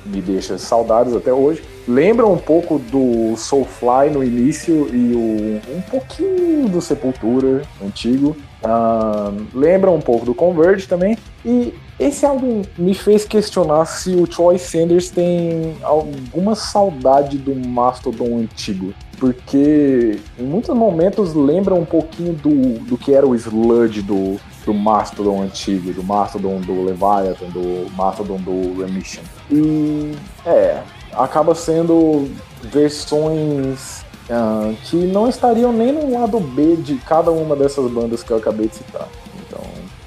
me 0.06 0.22
deixa 0.22 0.58
saudades 0.58 1.16
até 1.16 1.34
hoje. 1.34 1.64
Lembra 1.88 2.26
um 2.26 2.38
pouco 2.38 2.80
do 2.80 3.36
Soulfly 3.36 4.10
no 4.12 4.24
início 4.24 4.88
e 4.94 5.14
o, 5.14 5.76
um 5.78 5.82
pouquinho 5.82 6.70
do 6.70 6.82
Sepultura 6.82 7.64
antigo. 7.84 8.36
Uh, 8.64 9.46
lembra 9.54 9.92
um 9.92 10.00
pouco 10.00 10.26
do 10.26 10.34
Converge 10.34 10.88
também. 10.88 11.18
E 11.46 11.74
esse 12.00 12.26
álbum 12.26 12.62
me 12.78 12.94
fez 12.94 13.26
questionar 13.26 13.86
se 13.86 14.16
o 14.16 14.26
Troy 14.26 14.58
Sanders 14.58 15.10
tem 15.10 15.76
alguma 15.84 16.56
saudade 16.56 17.38
do 17.38 17.54
Mastodon 17.54 18.38
antigo. 18.38 18.94
Porque 19.20 20.20
em 20.40 20.44
muitos 20.44 20.76
momentos 20.76 21.34
lembra 21.34 21.74
um 21.74 21.86
pouquinho 21.86 22.34
do, 22.34 22.80
do 22.80 22.98
que 22.98 23.14
era 23.14 23.28
o 23.28 23.36
sludge 23.36 24.02
do, 24.02 24.40
do 24.66 24.74
Mastodon 24.74 25.44
antigo, 25.44 25.94
do 25.94 26.04
Mastodon 26.04 26.60
do 26.62 26.84
Leviathan, 26.84 27.50
do 27.50 27.90
Mastodon 27.96 28.38
do 28.38 28.82
Remission. 28.82 29.22
E 29.54 30.16
é, 30.48 30.82
acaba 31.14 31.54
sendo 31.54 32.28
versões 32.64 34.04
uh, 34.30 34.76
que 34.84 34.96
não 34.96 35.30
estariam 35.30 35.72
nem 35.72 35.92
no 35.92 36.20
lado 36.20 36.40
B 36.40 36.76
de 36.76 36.96
cada 36.96 37.30
uma 37.30 37.56
dessas 37.56 37.90
bandas 37.92 38.24
que 38.24 38.32
eu 38.32 38.38
acabei 38.38 38.68
de 38.68 38.78
citar. 38.78 39.08
Então, 39.46 39.62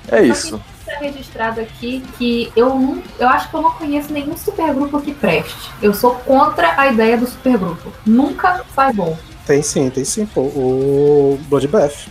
é 0.08 0.22
isso. 0.24 0.60
Está 0.80 0.98
registrado 0.98 1.60
aqui 1.60 2.02
que 2.18 2.52
eu 2.56 2.70
não, 2.70 3.02
eu 3.20 3.28
acho 3.28 3.48
que 3.48 3.54
eu 3.54 3.62
não 3.62 3.72
conheço 3.72 4.12
nenhum 4.12 4.36
supergrupo 4.36 5.00
que 5.00 5.14
preste. 5.14 5.70
Eu 5.80 5.94
sou 5.94 6.16
contra 6.16 6.80
a 6.80 6.88
ideia 6.88 7.16
do 7.16 7.26
supergrupo. 7.26 7.92
Nunca 8.04 8.64
sai 8.74 8.92
bom. 8.92 9.16
Tem 9.46 9.62
sim, 9.62 9.88
tem 9.90 10.04
sim, 10.04 10.26
pô. 10.26 10.40
O 10.40 11.38
Bloodbath. 11.48 12.08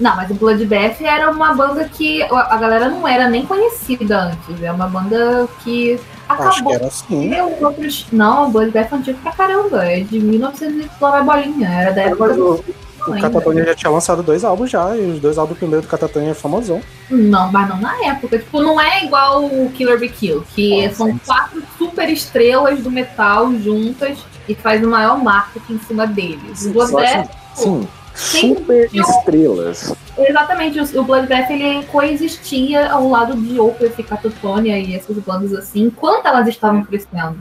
Não, 0.00 0.16
mas 0.16 0.30
o 0.30 0.34
Bloodbath 0.34 1.00
era 1.02 1.30
uma 1.30 1.54
banda 1.54 1.84
que 1.84 2.22
a 2.22 2.56
galera 2.56 2.88
não 2.88 3.06
era 3.06 3.28
nem 3.28 3.44
conhecida 3.44 4.20
antes. 4.20 4.62
É 4.62 4.72
uma 4.72 4.88
banda 4.88 5.46
que 5.62 6.00
acabou. 6.32 6.48
Acho 6.48 6.64
que 6.64 6.72
era 6.72 6.86
assim. 6.86 7.40
Outros... 7.60 8.06
Não, 8.12 8.48
o 8.48 8.50
Bloodbath 8.50 8.92
é 8.92 8.96
antigo 8.96 9.18
pra 9.22 9.32
caramba. 9.32 9.84
É 9.84 10.00
de 10.00 10.18
1900 10.18 10.86
e 10.86 11.24
bolinha. 11.24 11.68
Era 11.68 11.92
da 11.92 12.02
época 12.02 12.34
do. 12.34 12.64
O 13.06 13.20
Catatonia 13.20 13.64
já 13.64 13.74
tinha 13.74 13.90
lançado 13.90 14.22
dois 14.22 14.44
álbuns 14.44 14.70
já, 14.70 14.96
e 14.96 15.10
os 15.10 15.20
dois 15.20 15.36
álbuns 15.36 15.58
primeiro 15.58 15.82
do 15.82 15.88
Catatonia 15.88 16.30
é 16.30 16.34
famosão. 16.34 16.80
Não, 17.10 17.50
mas 17.50 17.68
não 17.68 17.76
na 17.78 17.94
época. 18.06 18.38
Tipo, 18.38 18.62
não 18.62 18.80
é 18.80 19.04
igual 19.04 19.44
o 19.44 19.70
Killer 19.72 19.98
Be 19.98 20.08
Kill, 20.08 20.44
que 20.54 20.88
são 20.94 21.08
sim. 21.08 21.20
quatro 21.26 21.60
super 21.76 22.08
estrelas 22.08 22.80
do 22.80 22.92
metal 22.92 23.52
juntas 23.58 24.18
e 24.48 24.54
faz 24.54 24.84
o 24.84 24.88
maior 24.88 25.20
marketing 25.20 25.74
em 25.74 25.78
cima 25.80 26.06
deles. 26.06 26.64
O 26.66 26.70
Bloodbath 26.70 27.28
Sim, 27.54 27.86
super 28.14 28.88
estrelas. 28.92 29.94
Exatamente, 30.18 30.78
o, 30.78 31.00
o 31.00 31.04
Bloodbath 31.04 31.50
ele 31.50 31.84
coexistia 31.86 32.90
ao 32.90 33.08
lado 33.08 33.34
de 33.34 33.58
Opeth 33.58 33.94
e 33.98 34.02
Catatonia 34.02 34.78
e 34.78 34.94
essas 34.94 35.16
bandas 35.18 35.52
assim, 35.54 35.84
enquanto 35.84 36.26
elas 36.26 36.46
estavam 36.48 36.84
crescendo. 36.84 37.38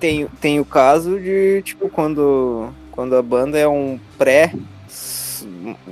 Tem, 0.00 0.26
tem 0.40 0.60
o 0.60 0.64
caso 0.64 1.18
de, 1.18 1.62
tipo, 1.62 1.88
quando, 1.88 2.68
quando 2.92 3.16
a 3.16 3.22
banda 3.22 3.58
é 3.58 3.66
um 3.66 3.98
pré, 4.18 4.52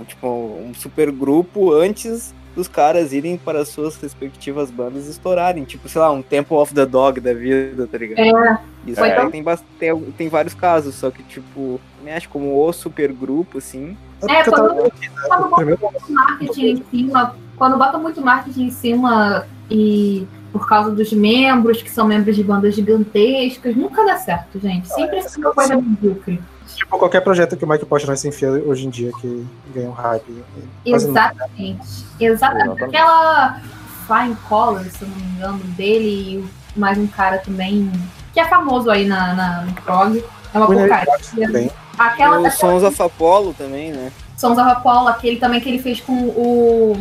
tipo, 0.07 0.27
um 0.27 0.73
super 0.75 1.11
grupo 1.11 1.73
antes 1.73 2.35
dos 2.55 2.69
caras 2.69 3.13
irem 3.13 3.37
para 3.37 3.61
as 3.61 3.69
suas 3.69 3.97
respectivas 3.97 4.71
bandas 4.71 5.09
estourarem. 5.09 5.65
Tipo, 5.65 5.89
sei 5.89 6.01
lá, 6.01 6.11
um 6.11 6.23
Temple 6.23 6.57
of 6.57 6.73
the 6.73 6.87
Dog 6.87 7.21
da 7.21 7.35
vida, 7.35 7.87
tá 7.87 7.99
ligado? 7.99 8.21
É, 8.21 8.59
Isso 8.87 9.03
aí 9.03 9.13
tão- 9.13 9.31
tem, 9.31 9.45
tem, 9.79 10.01
tem 10.13 10.29
vários 10.29 10.55
casos, 10.55 10.95
só 10.95 11.11
que, 11.11 11.23
tipo, 11.25 11.81
me 12.03 12.13
acho 12.13 12.29
como 12.29 12.57
o 12.57 12.73
super 12.73 13.13
grupo, 13.13 13.59
assim. 13.59 13.97
É, 14.29 14.43
tava 14.43 14.69
quando- 14.69 14.87
aqui, 14.87 15.09
né, 15.09 15.13
quando 15.29 15.55
primeiro 15.57 15.81
muito 15.83 16.13
marketing 16.13 16.67
em 16.67 16.85
cima, 16.91 17.37
quando 17.57 17.77
bota 17.79 17.99
muito 17.99 18.21
marketing 18.21 18.65
em 18.67 18.71
cima 18.71 19.47
e 19.71 20.27
por 20.53 20.69
causa 20.69 20.91
dos 20.91 21.13
membros, 21.13 21.83
que 21.83 21.91
são 21.91 22.07
membros 22.07 22.37
de 22.37 22.45
bandas 22.45 22.75
gigantescas, 22.77 23.75
nunca 23.77 24.05
dá 24.05 24.17
certo, 24.17 24.59
gente. 24.61 24.87
Sempre 24.89 25.19
é 25.19 25.27
uma 25.39 25.53
coisa 25.53 25.77
medíocre. 25.77 26.41
Tipo, 26.75 26.99
qualquer 26.99 27.21
projeto 27.21 27.57
que 27.57 27.65
o 27.65 27.69
Mike 27.69 27.85
Portnoy 27.87 28.17
se 28.17 28.29
enfia 28.29 28.51
hoje 28.51 28.87
em 28.87 28.91
dia 28.91 29.11
que 29.21 29.47
ganha 29.75 29.89
um 29.89 29.93
hype. 29.93 30.45
Exatamente. 30.85 32.05
Exatamente. 32.21 32.85
Aquela 32.85 33.61
Flying 34.07 34.37
Colors, 34.49 34.93
se 34.93 35.03
eu 35.03 35.09
não 35.09 35.17
me 35.17 35.23
engano, 35.37 35.59
dele 35.77 36.45
e 36.77 36.79
mais 36.79 36.99
um 36.99 37.07
cara 37.07 37.39
também, 37.39 37.91
que 38.33 38.41
é 38.41 38.45
famoso 38.47 38.91
aí 38.91 39.07
na, 39.07 39.35
na, 39.35 39.63
no 39.63 39.73
prog. 39.75 40.25
É 40.53 40.59
uma 40.59 40.67
porcaria. 40.67 41.73
Aquela, 41.99 42.41
Os 42.41 42.55
Sons 42.55 42.83
of 42.83 43.01
Apollo 43.03 43.55
também, 43.57 43.93
né? 43.93 44.11
Sons 44.37 44.59
of 44.59 44.69
Apollo, 44.69 45.09
aquele 45.09 45.37
também 45.37 45.61
que 45.61 45.69
ele 45.69 45.79
fez 45.83 46.01
com 46.01 46.13
o, 46.13 46.97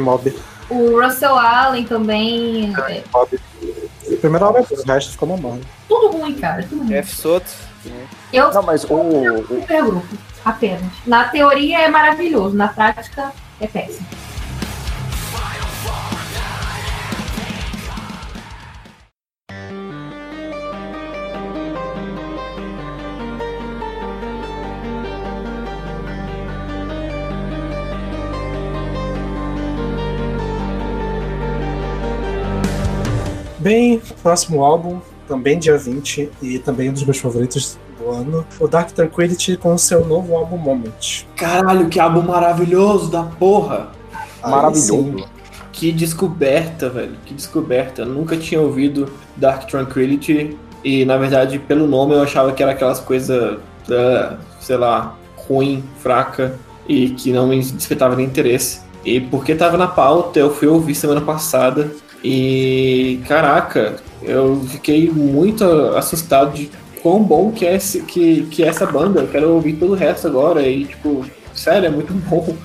mob. 0.00 0.34
o 0.70 1.00
Russell 1.02 1.36
Allen 1.38 1.84
também. 1.84 2.72
É, 2.88 3.02
mob. 3.12 3.40
O 4.06 4.16
primeiro 4.18 4.44
álbum 4.44 4.58
é 4.58 4.62
bom, 4.62 4.76
o 4.76 4.84
resto 4.92 5.12
ficou 5.12 5.28
mamando. 5.28 5.62
tudo 5.88 6.08
ruim, 6.18 6.34
cara. 6.34 6.62
Tudo 6.62 6.80
ruim. 6.80 6.88
Jeff 6.88 7.14
Soto. 7.16 7.50
né? 7.84 8.06
Eu 8.32 8.52
Não, 8.52 8.62
mas 8.62 8.84
o, 8.84 8.94
o- 8.94 9.46
super 9.46 9.82
grupo, 9.84 10.06
apenas. 10.44 10.82
Na 11.06 11.24
teoria 11.24 11.80
é 11.80 11.88
maravilhoso, 11.88 12.54
na 12.54 12.68
prática 12.68 13.32
é 13.60 13.66
péssimo. 13.66 14.06
Bem, 33.62 34.02
próximo 34.20 34.64
álbum, 34.64 35.00
também 35.28 35.56
dia 35.56 35.78
20, 35.78 36.30
e 36.42 36.58
também 36.58 36.90
um 36.90 36.92
dos 36.92 37.04
meus 37.04 37.18
favoritos 37.18 37.78
do 37.96 38.10
ano, 38.10 38.44
o 38.58 38.66
Dark 38.66 38.90
Tranquility 38.90 39.56
com 39.56 39.72
o 39.72 39.78
seu 39.78 40.04
novo 40.04 40.34
álbum 40.34 40.56
Moment. 40.56 41.24
Caralho, 41.36 41.88
que 41.88 42.00
álbum 42.00 42.22
maravilhoso 42.22 43.08
da 43.08 43.22
porra! 43.22 43.92
Maravilhoso. 44.42 45.28
Que 45.70 45.92
descoberta, 45.92 46.90
velho. 46.90 47.16
Que 47.24 47.34
descoberta. 47.34 48.02
Eu 48.02 48.06
nunca 48.06 48.36
tinha 48.36 48.60
ouvido 48.60 49.08
Dark 49.36 49.70
Tranquility. 49.70 50.58
E 50.82 51.04
na 51.04 51.16
verdade, 51.16 51.60
pelo 51.60 51.86
nome, 51.86 52.14
eu 52.14 52.22
achava 52.22 52.50
que 52.52 52.64
era 52.64 52.72
aquelas 52.72 52.98
coisas, 52.98 53.58
ah, 53.88 54.38
sei 54.60 54.76
lá, 54.76 55.16
ruim, 55.36 55.84
fraca 56.00 56.58
e 56.88 57.10
que 57.10 57.32
não 57.32 57.46
me 57.46 57.62
despertava 57.62 58.16
nem 58.16 58.26
interesse. 58.26 58.80
E 59.04 59.20
porque 59.20 59.54
tava 59.54 59.76
na 59.76 59.86
pauta, 59.86 60.40
eu 60.40 60.52
fui 60.52 60.66
ouvir 60.66 60.96
semana 60.96 61.20
passada. 61.20 61.92
E 62.22 63.20
caraca, 63.26 63.96
eu 64.22 64.60
fiquei 64.68 65.10
muito 65.10 65.64
assustado 65.96 66.54
de 66.54 66.70
quão 67.02 67.22
bom 67.22 67.50
que 67.50 67.66
é, 67.66 67.74
esse, 67.74 68.02
que, 68.02 68.46
que 68.50 68.62
é 68.62 68.68
essa 68.68 68.86
banda. 68.86 69.20
Eu 69.20 69.28
quero 69.28 69.50
ouvir 69.50 69.74
todo 69.74 69.92
o 69.92 69.96
resto 69.96 70.26
agora. 70.28 70.62
E 70.66 70.84
tipo, 70.84 71.26
sério, 71.52 71.86
é 71.86 71.90
muito 71.90 72.12
bom. 72.28 72.56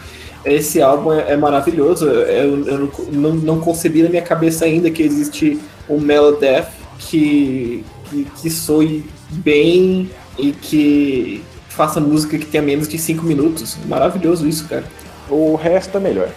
Esse 0.45 0.81
álbum 0.81 1.11
é, 1.11 1.33
é 1.33 1.37
maravilhoso. 1.37 2.05
Eu, 2.05 2.67
eu 2.67 2.91
não, 3.11 3.33
não, 3.33 3.59
concebi 3.59 4.03
na 4.03 4.09
minha 4.09 4.21
cabeça 4.21 4.65
ainda 4.65 4.89
que 4.91 5.01
existe 5.01 5.59
um 5.89 5.99
Melodeath 5.99 6.69
que, 6.99 7.83
que, 8.09 8.27
que 8.41 8.49
soe 8.49 9.03
bem 9.31 10.09
e 10.37 10.51
que 10.51 11.43
faça 11.69 11.99
música 11.99 12.37
que 12.37 12.45
tenha 12.45 12.63
menos 12.63 12.87
de 12.87 12.97
5 12.97 13.25
minutos. 13.25 13.77
Maravilhoso 13.87 14.47
isso, 14.47 14.67
cara. 14.67 14.85
o 15.29 15.55
resto 15.55 15.97
é 15.97 15.99
melhor. 15.99 16.29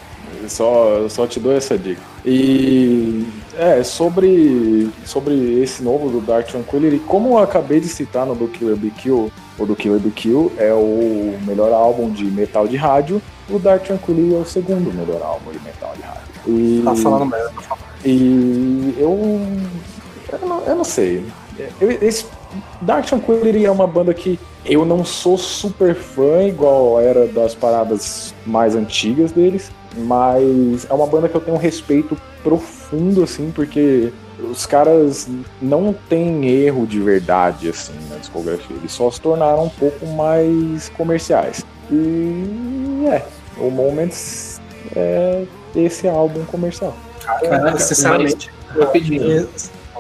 Só, 0.49 1.07
só 1.09 1.27
te 1.27 1.39
dou 1.39 1.53
essa 1.53 1.77
dica. 1.77 2.10
E 2.25 3.27
é, 3.57 3.83
sobre, 3.83 4.91
sobre 5.05 5.63
esse 5.63 5.83
novo 5.83 6.09
do 6.11 6.21
Dark 6.21 6.47
Tranquility, 6.47 6.99
como 7.07 7.31
eu 7.31 7.39
acabei 7.39 7.81
de 7.81 7.89
citar 7.89 8.27
no 8.27 8.35
Do 8.35 8.49
Killer 8.49 8.77
Be 8.77 8.91
Kill, 8.91 9.31
o 9.59 9.67
Do 9.67 9.75
Killer 9.75 9.99
Be 9.99 10.11
Kill 10.11 10.53
é 10.59 10.73
o 10.73 11.39
melhor 11.47 11.73
álbum 11.73 12.11
de 12.11 12.25
metal 12.25 12.67
de 12.69 12.77
rádio, 12.77 13.21
o 13.49 13.59
Dark 13.59 13.85
Tranquility 13.85 14.35
é 14.35 14.39
o 14.39 14.45
segundo 14.45 14.93
melhor 14.93 15.23
álbum 15.23 15.51
de 15.51 15.59
metal 15.61 15.93
de 15.97 16.03
rádio. 16.03 16.21
E, 16.47 16.83
tá 16.85 16.95
falando 16.95 17.27
merda. 17.27 17.53
e 18.05 18.95
eu, 18.99 19.41
eu, 20.33 20.49
não, 20.49 20.63
eu 20.65 20.77
não 20.77 20.85
sei. 20.85 21.25
Eu- 21.81 21.91
esse 21.91 22.27
Dark 22.81 23.07
Tranquility 23.07 23.65
é 23.65 23.71
uma 23.71 23.87
banda 23.87 24.15
que 24.15 24.39
eu 24.65 24.85
não 24.85 25.05
sou 25.05 25.39
super 25.39 25.95
fã, 25.95 26.43
igual 26.43 27.01
era 27.01 27.27
das 27.27 27.55
paradas 27.55 28.35
mais 28.47 28.75
antigas 28.75 29.33
deles, 29.33 29.71
mas 29.97 30.87
é 30.89 30.93
uma 30.93 31.07
banda 31.07 31.29
que 31.29 31.35
eu 31.35 31.41
tenho 31.41 31.57
um 31.57 31.61
respeito 31.61 32.17
profundo, 32.43 33.23
assim, 33.23 33.51
porque 33.51 34.13
os 34.51 34.65
caras 34.67 35.29
não 35.61 35.95
têm 36.09 36.47
erro 36.47 36.87
de 36.87 37.01
verdade, 37.01 37.69
assim, 37.69 37.93
na 38.09 38.17
discografia. 38.17 38.77
Eles 38.77 38.93
só 38.93 39.11
se 39.11 39.21
tornaram 39.21 39.65
um 39.65 39.69
pouco 39.69 40.07
mais 40.07 40.89
comerciais. 40.91 41.65
E 41.91 43.05
é, 43.07 43.25
o 43.59 43.71
Moments 43.71 44.61
é 44.95 45.45
esse 45.75 46.09
álbum 46.09 46.45
comercial. 46.45 46.97
Caraca, 47.25 47.79
sinceramente, 47.79 48.51
Rapidinho, 48.79 49.49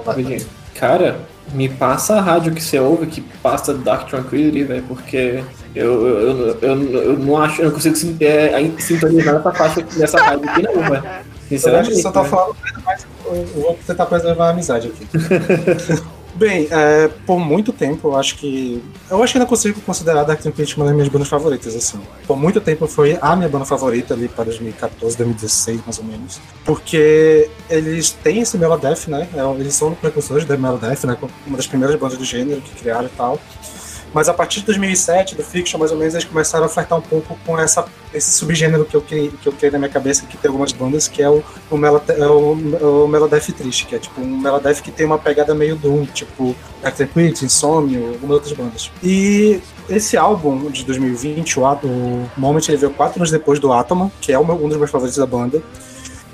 rapidinho. 0.07 0.47
Cara, 0.75 1.21
me 1.53 1.69
passa 1.69 2.15
a 2.15 2.21
rádio 2.21 2.55
que 2.55 2.63
você 2.63 2.79
ouve 2.79 3.07
que 3.07 3.21
passa 3.21 3.75
Dark 3.75 4.09
Tranquility, 4.09 4.65
velho, 4.65 4.85
porque 4.87 5.43
eu, 5.75 6.07
eu, 6.07 6.49
eu, 6.61 6.77
eu, 7.03 7.19
não 7.19 7.37
acho, 7.37 7.61
eu 7.63 7.67
não 7.67 7.73
consigo 7.75 7.97
sim- 7.97 8.17
é, 8.21 8.71
sintonizar 8.79 9.37
essa 9.37 9.53
faixa 9.53 9.87
nessa 9.97 10.21
rádio 10.21 10.49
aqui, 10.51 10.63
não, 10.63 10.83
acho 10.83 11.05
Sinceramente. 11.49 11.95
você 11.97 12.13
tá 12.13 12.25
falando 12.25 12.57
mas 12.85 13.07
eu 13.27 13.45
vou 13.55 13.79
tentar 13.87 14.07
preservar 14.07 14.47
a 14.47 14.51
amizade 14.51 14.89
aqui. 14.89 15.07
Bem, 16.33 16.69
é, 16.71 17.09
por 17.27 17.39
muito 17.41 17.73
tempo, 17.73 18.09
eu 18.09 18.17
acho 18.17 18.37
que. 18.37 18.83
Eu 19.11 19.23
acho 19.23 19.33
que 19.33 19.39
ainda 19.39 19.49
consigo 19.49 19.81
considerar 19.81 20.23
Dark 20.23 20.41
Tranquility 20.41 20.77
uma 20.77 20.87
das 20.87 20.95
minhas 20.95 21.09
bandas 21.09 21.29
favoritas, 21.29 21.75
assim. 21.75 22.01
Por 22.27 22.37
muito 22.37 22.61
tempo 22.61 22.87
foi 22.87 23.19
a 23.21 23.35
minha 23.35 23.49
banda 23.49 23.65
favorita 23.65 24.15
ali 24.15 24.29
para 24.29 24.45
2014, 24.45 25.17
2016, 25.19 25.81
mais 25.85 25.99
ou 25.99 26.05
menos. 26.05 26.41
Porque 26.65 27.51
eles 27.69 28.11
têm 28.11 28.41
esse 28.41 28.57
Melodeath, 28.57 29.09
né? 29.09 29.29
É, 29.35 29.41
Eles 29.61 29.75
são 29.75 29.93
precursores 29.93 30.45
da 30.45 30.57
Melodeath, 30.57 31.03
né? 31.05 31.17
Uma 31.47 31.57
das 31.57 31.67
primeiras 31.67 31.99
bandas 31.99 32.17
do 32.17 32.25
gênero 32.25 32.61
que 32.61 32.71
criaram 32.81 33.07
e 33.07 33.11
tal. 33.17 33.39
Mas 34.13 34.29
a 34.29 34.35
partir 34.35 34.61
de 34.61 34.67
2007, 34.67 35.37
do 35.37 35.43
Fiction, 35.45 35.79
mais 35.79 35.93
ou 35.93 35.99
menos, 35.99 36.15
eles 36.15 36.25
começaram 36.27 36.67
a 36.67 36.69
flertar 36.69 36.99
um 36.99 37.03
pouco 37.03 37.39
com 37.47 37.57
essa, 37.59 37.85
esse 38.13 38.33
subgênero 38.33 38.85
que 38.85 38.97
eu, 38.97 39.01
criei, 39.01 39.31
que 39.41 39.49
eu 39.49 39.53
criei 39.53 39.71
na 39.71 39.79
minha 39.79 39.89
cabeça, 39.91 40.27
que 40.27 40.37
tem 40.37 40.49
algumas 40.49 40.73
bandas, 40.73 41.07
que 41.07 41.23
é 41.23 41.31
o, 41.31 41.43
o, 41.71 41.77
Melode- 41.77 42.11
é 42.11 42.27
o, 42.27 43.05
o 43.05 43.09
Melodeath 43.09 43.53
triste, 43.53 43.87
que 43.87 43.95
é 43.95 43.99
tipo 44.01 44.21
um 44.21 44.39
Melodeath 44.41 44.81
que 44.81 44.91
tem 44.91 45.07
uma 45.07 45.19
pegada 45.19 45.55
meio 45.55 45.77
Doom, 45.77 46.07
tipo 46.07 46.57
Dark 46.83 46.97
Tranquility, 46.97 47.45
Insomnio, 47.45 48.09
algumas 48.09 48.35
outras 48.37 48.53
bandas. 48.53 48.91
E 49.01 49.61
esse 49.89 50.17
álbum 50.17 50.71
de 50.71 50.85
2020, 50.85 51.61
o, 51.61 51.63
o 51.65 52.29
Moment, 52.37 52.63
ele 52.69 52.79
veio 52.79 52.93
quatro 52.93 53.21
anos 53.21 53.31
depois 53.31 53.61
do 53.61 53.73
Atoma, 53.73 54.11
que 54.21 54.33
é 54.33 54.39
um 54.39 54.69
dos 54.69 54.77
meus 54.77 54.91
favoritos 54.91 55.19
da 55.19 55.27
banda. 55.27 55.63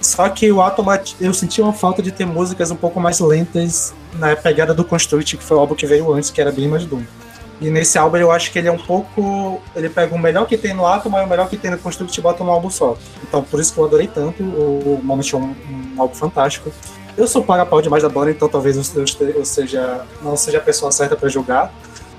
Só 0.01 0.29
que 0.29 0.51
o 0.53 0.63
Atoma, 0.63 1.01
eu 1.21 1.35
senti 1.35 1.61
uma 1.61 1.73
falta 1.73 2.01
de 2.03 2.11
ter 2.13 2.25
músicas 2.27 2.71
um 2.71 2.77
pouco 2.77 3.01
mais 3.01 3.19
lentas 3.21 3.93
na 4.15 4.35
pegada 4.37 4.73
do 4.73 4.85
Construct, 4.85 5.37
que 5.37 5.43
foi 5.45 5.57
o 5.57 5.61
álbum 5.61 5.75
que 5.75 5.87
veio 5.87 6.13
antes, 6.13 6.31
que 6.31 6.41
era 6.41 6.53
bem 6.53 6.69
mais 6.69 6.85
Doom. 6.87 7.03
E 7.61 7.71
nesse 7.71 7.97
álbum 7.97 8.19
eu 8.19 8.31
acho 8.31 8.53
que 8.53 8.59
ele 8.59 8.69
é 8.69 8.73
um 8.73 8.79
pouco. 8.79 9.61
Ele 9.75 9.89
pega 9.89 10.15
o 10.15 10.19
melhor 10.19 10.47
que 10.47 10.59
tem 10.59 10.75
no 10.75 10.87
Atoma 10.87 11.23
e 11.23 11.25
o 11.25 11.29
melhor 11.29 11.49
que 11.49 11.57
tem 11.57 11.71
no 11.71 11.79
Construct 11.79 12.19
e 12.19 12.23
bota 12.23 12.45
num 12.45 12.51
álbum 12.51 12.71
só. 12.71 12.97
Então 13.23 13.43
por 13.43 13.61
isso 13.61 13.73
que 13.73 13.79
eu 13.79 13.85
adorei 13.85 14.07
tanto. 14.07 14.43
O 14.43 15.01
Moment 15.03 15.33
é 15.33 15.37
um, 15.37 15.55
um 15.97 16.01
álbum 16.01 16.15
fantástico. 16.15 16.71
Eu 17.17 17.27
sou 17.27 17.43
paga-pau 17.43 17.81
demais 17.81 18.03
da 18.03 18.11
banda, 18.11 18.31
então 18.31 18.47
talvez 18.47 18.77
eu, 18.77 19.05
eu 19.21 19.29
eu 19.31 19.45
seja, 19.45 20.05
não 20.23 20.37
seja 20.37 20.59
a 20.59 20.61
pessoa 20.61 20.93
certa 20.93 21.17
pra 21.17 21.31
julgar. 21.31 21.73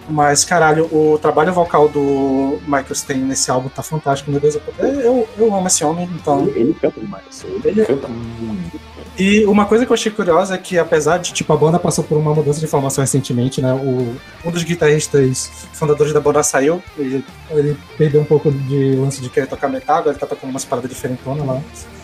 Mas, 0.10 0.46
caralho, 0.46 0.86
o 0.86 1.18
trabalho 1.22 1.52
vocal 1.54 1.90
do 1.90 2.60
Michael 2.66 2.96
Stein 2.96 3.20
nesse 3.20 3.52
álbum 3.52 3.68
tá 3.70 3.84
fantástico, 3.84 4.32
meu 4.32 4.40
Deus. 4.40 4.58
Eu, 4.78 4.86
eu, 4.88 5.28
eu 5.38 5.56
amo 5.56 5.68
esse 5.68 5.84
homem, 5.84 6.10
então. 6.16 6.48
Ele, 6.48 6.60
ele 6.60 6.74
canta 6.74 7.00
demais. 7.00 7.44
Ele, 7.44 7.62
Ele- 7.66 7.86
canta 7.86 8.08
muito. 8.08 8.80
E 9.20 9.44
uma 9.48 9.66
coisa 9.66 9.84
que 9.84 9.92
eu 9.92 9.96
achei 9.96 10.12
curiosa 10.12 10.54
é 10.54 10.58
que, 10.60 10.78
apesar 10.78 11.18
de, 11.18 11.34
tipo, 11.34 11.52
a 11.52 11.58
banda 11.58 11.80
passou 11.80 12.04
por 12.04 12.20
uma 12.20 12.36
mudança 12.36 12.60
de 12.60 12.68
formação 12.68 13.04
recentemente, 13.04 13.60
né? 13.60 13.74
O, 13.74 14.16
um 14.48 14.52
dos 14.52 14.62
guitarristas 14.64 15.50
fundadores 15.74 16.14
da 16.14 16.20
banda 16.22 16.44
saiu, 16.44 16.84
ele, 16.96 17.26
ele 17.50 17.76
perdeu 17.98 18.22
um 18.22 18.26
pouco 18.26 18.52
de 18.52 18.96
lance 18.96 19.20
de 19.20 19.28
querer 19.30 19.48
tocar 19.48 19.70
metal, 19.70 19.98
agora 19.98 20.12
ele 20.12 20.20
tá 20.20 20.28
tocando 20.28 20.52
umas 20.52 20.64
paradas 20.64 20.92
diferentonas 20.92 21.48
lá. 21.48 21.60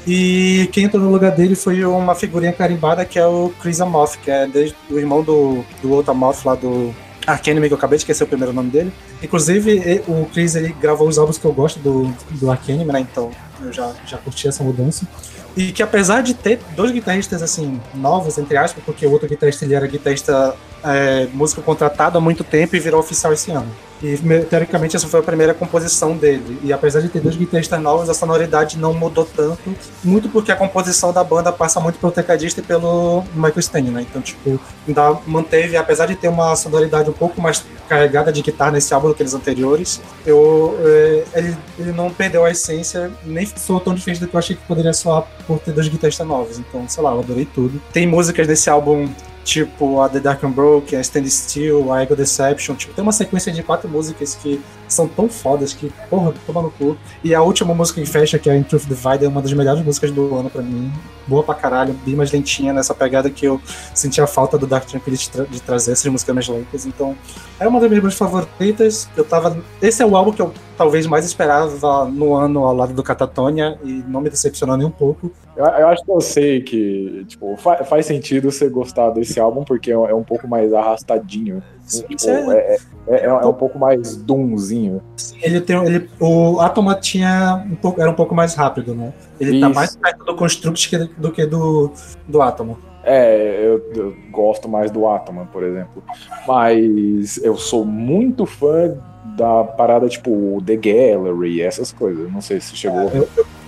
E 0.07 0.67
quem 0.71 0.85
entrou 0.85 1.03
no 1.03 1.11
lugar 1.11 1.31
dele 1.31 1.53
foi 1.55 1.85
uma 1.85 2.15
figurinha 2.15 2.51
carimbada 2.51 3.05
que 3.05 3.19
é 3.19 3.27
o 3.27 3.53
Chris 3.61 3.79
Amoff, 3.79 4.17
que 4.17 4.31
é 4.31 4.47
desde, 4.47 4.75
o 4.89 4.97
irmão 4.97 5.21
do, 5.21 5.63
do 5.83 5.91
outro 5.91 6.11
Amoff 6.11 6.45
lá 6.47 6.55
do 6.55 6.93
Arcanime, 7.25 7.67
que 7.67 7.73
eu 7.73 7.77
acabei 7.77 7.97
de 7.97 8.01
esquecer 8.01 8.23
o 8.23 8.27
primeiro 8.27 8.53
nome 8.53 8.69
dele. 8.69 8.91
Inclusive, 9.21 10.01
o 10.07 10.25
Chris 10.25 10.55
ele 10.55 10.75
gravou 10.79 11.07
os 11.07 11.17
álbuns 11.17 11.37
que 11.37 11.45
eu 11.45 11.53
gosto 11.53 11.79
do, 11.79 12.13
do 12.31 12.51
Arcanime, 12.51 12.91
né? 12.91 12.99
Então 12.99 13.31
eu 13.65 13.73
já, 13.73 13.91
já 14.05 14.17
curti 14.17 14.47
essa 14.47 14.63
mudança. 14.63 15.07
E 15.55 15.71
que 15.71 15.83
apesar 15.83 16.21
de 16.23 16.33
ter 16.33 16.59
dois 16.75 16.91
guitarristas 16.91 17.41
assim, 17.43 17.79
novos, 17.93 18.37
entre 18.37 18.57
aspas, 18.57 18.83
porque 18.83 19.05
o 19.05 19.11
outro 19.11 19.27
guitarrista 19.27 19.63
ele 19.65 19.75
era 19.75 19.85
guitarrista 19.85 20.55
é, 20.83 21.27
músico 21.31 21.61
contratado 21.61 22.17
há 22.17 22.21
muito 22.21 22.43
tempo 22.43 22.75
e 22.75 22.79
virou 22.79 22.99
oficial 22.99 23.31
esse 23.31 23.51
ano. 23.51 23.69
E 24.01 24.17
me- 24.21 24.41
teoricamente 24.43 24.97
essa 24.97 25.07
foi 25.07 25.19
a 25.21 25.23
primeira 25.23 25.53
composição 25.53 26.17
dele. 26.17 26.59
E 26.61 26.73
apesar 26.73 26.99
de 27.01 27.07
ter 27.07 27.21
dois 27.21 27.37
guitarristas 27.37 27.79
novos, 27.79 28.09
a 28.09 28.13
sonoridade 28.13 28.77
não 28.77 28.93
mudou 28.93 29.23
tanto, 29.25 29.73
muito 30.03 30.27
porque 30.27 30.51
a 30.51 30.55
composição 30.57 31.13
da 31.13 31.23
banda 31.23 31.53
passa 31.53 31.79
muito 31.79 31.99
pelo 31.99 32.11
tecladista 32.11 32.59
e 32.59 32.63
pelo 32.63 33.23
Michael 33.33 33.61
Stein, 33.61 33.83
né? 33.91 34.01
Então, 34.09 34.21
tipo, 34.21 34.59
ainda 34.85 35.17
manteve, 35.25 35.77
apesar 35.77 36.07
de 36.07 36.15
ter 36.15 36.27
uma 36.27 36.53
sonoridade 36.55 37.09
um 37.09 37.13
pouco 37.13 37.39
mais 37.39 37.63
carregada 37.87 38.33
de 38.33 38.41
guitarra 38.41 38.71
nesse 38.71 38.93
álbum 38.93 39.07
do 39.09 39.13
que 39.13 39.17
aqueles 39.23 39.33
anteriores, 39.33 40.01
eu, 40.25 40.77
é, 40.83 41.23
ele, 41.35 41.57
ele 41.79 41.91
não 41.93 42.09
perdeu 42.09 42.43
a 42.43 42.51
essência, 42.51 43.09
nem 43.23 43.45
soou 43.55 43.79
tão 43.79 43.93
diferente 43.93 44.19
do 44.19 44.27
que 44.27 44.35
eu 44.35 44.39
achei 44.39 44.55
que 44.55 44.61
poderia 44.63 44.93
soar 44.93 45.25
por 45.45 45.59
ter 45.59 45.71
dois 45.71 45.87
guitarristas 45.87 46.27
novos. 46.27 46.59
Então, 46.59 46.87
sei 46.87 47.03
lá, 47.03 47.11
eu 47.11 47.19
adorei 47.19 47.45
tudo. 47.45 47.81
Tem 47.91 48.07
músicas 48.07 48.47
desse 48.47 48.69
álbum 48.69 49.09
tipo 49.43 50.01
a 50.01 50.09
The 50.09 50.19
Dark 50.19 50.43
and 50.43 50.51
Broken, 50.51 50.97
a 50.97 51.01
Stand 51.01 51.27
Still, 51.27 51.91
a 51.91 52.01
Ego 52.01 52.15
Deception, 52.15 52.75
tipo, 52.75 52.93
tem 52.93 53.03
uma 53.03 53.11
sequência 53.11 53.51
de 53.51 53.61
quatro 53.61 53.89
músicas 53.89 54.35
que 54.35 54.61
são 54.93 55.07
tão 55.07 55.27
fodas 55.27 55.73
que, 55.73 55.91
porra, 56.09 56.33
toma 56.45 56.61
no 56.61 56.71
cu. 56.71 56.95
E 57.23 57.33
a 57.35 57.41
última 57.41 57.73
música 57.73 57.99
que 58.01 58.07
fecha, 58.07 58.37
que 58.39 58.49
é 58.49 58.55
In 58.57 58.63
Truth 58.63 58.85
Divide, 58.85 59.25
é 59.25 59.27
uma 59.27 59.41
das 59.41 59.51
melhores 59.53 59.83
músicas 59.83 60.11
do 60.11 60.35
ano 60.35 60.49
pra 60.49 60.61
mim. 60.61 60.91
Boa 61.27 61.41
pra 61.43 61.55
caralho, 61.55 61.93
bem 62.05 62.15
mais 62.15 62.31
lentinha 62.31 62.73
nessa 62.73 62.93
pegada 62.93 63.29
que 63.29 63.45
eu 63.45 63.59
sentia 63.93 64.27
falta 64.27 64.57
do 64.57 64.67
Dark 64.67 64.85
Tranquility 64.85 65.29
tra- 65.29 65.45
de 65.45 65.61
trazer 65.61 65.93
essas 65.93 66.11
músicas 66.11 66.35
mais 66.35 66.47
lentas. 66.49 66.85
Então, 66.85 67.15
é 67.59 67.67
uma 67.67 67.79
das 67.79 67.89
minhas 67.89 68.13
favoritas. 68.15 69.09
Eu 69.15 69.23
tava. 69.23 69.57
Esse 69.81 70.03
é 70.03 70.05
o 70.05 70.15
álbum 70.17 70.31
que 70.31 70.41
eu 70.41 70.53
talvez 70.77 71.05
mais 71.07 71.23
esperava 71.25 72.05
no 72.05 72.35
ano 72.35 72.65
ao 72.65 72.75
lado 72.75 72.93
do 72.93 73.03
Catatonia 73.03 73.77
e 73.83 74.03
não 74.07 74.19
me 74.21 74.29
decepcionou 74.29 74.75
nem 74.75 74.85
um 74.87 74.91
pouco. 74.91 75.31
Eu, 75.55 75.63
eu 75.65 75.87
acho 75.87 76.03
que 76.03 76.11
eu 76.11 76.19
sei 76.19 76.61
que, 76.61 77.23
tipo, 77.27 77.55
fa- 77.57 77.83
faz 77.85 78.05
sentido 78.07 78.51
você 78.51 78.67
gostar 78.67 79.11
desse 79.11 79.39
álbum 79.39 79.63
porque 79.63 79.91
é, 79.91 79.93
é 79.93 80.15
um 80.15 80.23
pouco 80.23 80.47
mais 80.47 80.73
arrastadinho. 80.73 81.61
Tipo, 81.87 82.13
Isso 82.13 82.29
é- 82.29 82.41
é, 82.49 82.77
é, 83.07 83.15
é- 83.15 83.25
é 83.25 83.45
um 83.45 83.53
pouco 83.53 83.77
mais 83.77 84.15
doomzinho. 84.15 85.01
Ele 85.41 85.59
tem, 85.61 85.75
ele, 85.85 86.09
o 86.19 86.59
Atoma 86.59 86.95
tinha 86.95 87.63
um 87.69 87.75
pouco, 87.75 87.99
era 88.01 88.09
um 88.09 88.15
pouco 88.15 88.33
mais 88.33 88.55
rápido, 88.55 88.95
né? 88.95 89.13
Ele 89.39 89.59
tá 89.59 89.67
Isso. 89.67 89.75
mais 89.75 89.95
perto 89.95 90.23
do 90.23 90.35
Construct 90.35 90.89
que- 90.89 91.09
do 91.17 91.31
que 91.31 91.45
do, 91.45 91.91
do 92.27 92.41
Atoma. 92.41 92.77
É, 93.03 93.59
eu, 93.61 93.83
eu 93.95 94.15
gosto 94.31 94.69
mais 94.69 94.89
do 94.89 95.05
Atoman, 95.07 95.45
por 95.47 95.61
exemplo. 95.63 96.01
Mas 96.47 97.37
eu 97.43 97.57
sou 97.57 97.83
muito 97.83 98.45
fã 98.45 98.95
da 99.35 99.63
parada 99.65 100.07
tipo 100.07 100.61
The 100.65 100.77
Gallery, 100.77 101.61
essas 101.61 101.91
coisas. 101.91 102.31
Não 102.31 102.39
sei 102.39 102.61
se 102.61 102.75
chegou. 102.77 103.11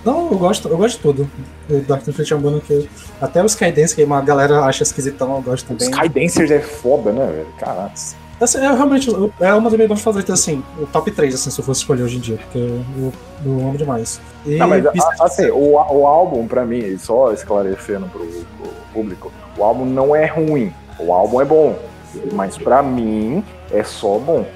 Não, 0.06 0.30
eu 0.30 0.38
gosto, 0.38 0.68
eu 0.68 0.76
gosto 0.76 0.96
de 0.96 1.02
tudo. 1.02 1.30
O 1.68 1.80
Dark 1.80 2.04
Tranquility 2.04 2.32
é 2.32 2.36
um 2.36 2.40
bando 2.40 2.60
que. 2.60 2.88
Até 3.20 3.44
os 3.44 3.52
Skydance, 3.52 3.92
que 3.92 4.04
uma 4.04 4.20
galera 4.20 4.60
acha 4.60 4.84
esquisitão, 4.84 5.34
eu 5.34 5.42
gosto 5.42 5.66
também. 5.66 5.90
Skydancers 5.90 6.50
é 6.52 6.60
foda, 6.60 7.10
né, 7.10 7.26
velho? 7.26 7.48
Caraca. 7.58 7.92
É 8.38 8.58
realmente 8.58 9.08
é 9.40 9.52
uma 9.54 9.70
das 9.70 9.72
minhas 9.72 9.88
bandas 9.88 10.04
favoritas, 10.04 10.38
assim, 10.38 10.62
o 10.78 10.86
top 10.86 11.10
3, 11.10 11.34
assim, 11.34 11.50
se 11.50 11.58
eu 11.58 11.64
fosse 11.64 11.80
escolher 11.80 12.02
hoje 12.02 12.18
em 12.18 12.20
dia, 12.20 12.36
porque 12.36 12.58
eu, 12.58 13.12
eu 13.46 13.52
amo 13.52 13.78
demais. 13.78 14.20
E 14.44 14.56
Não, 14.56 14.68
mas 14.68 14.84
assim, 15.20 15.46
o, 15.46 15.72
o 15.72 16.06
álbum, 16.06 16.46
pra 16.46 16.64
mim, 16.64 16.98
só 16.98 17.32
esclarecendo 17.32 18.06
pro, 18.06 18.20
pro 18.20 18.72
público, 18.92 19.32
o 19.56 19.64
álbum 19.64 19.86
não 19.86 20.14
é 20.14 20.26
ruim. 20.26 20.72
O 21.00 21.12
álbum 21.12 21.40
é 21.40 21.44
bom. 21.44 21.78
Mas 22.32 22.56
pra 22.58 22.82
mim, 22.82 23.42
é 23.72 23.82
só 23.82 24.18
bom. 24.18 24.46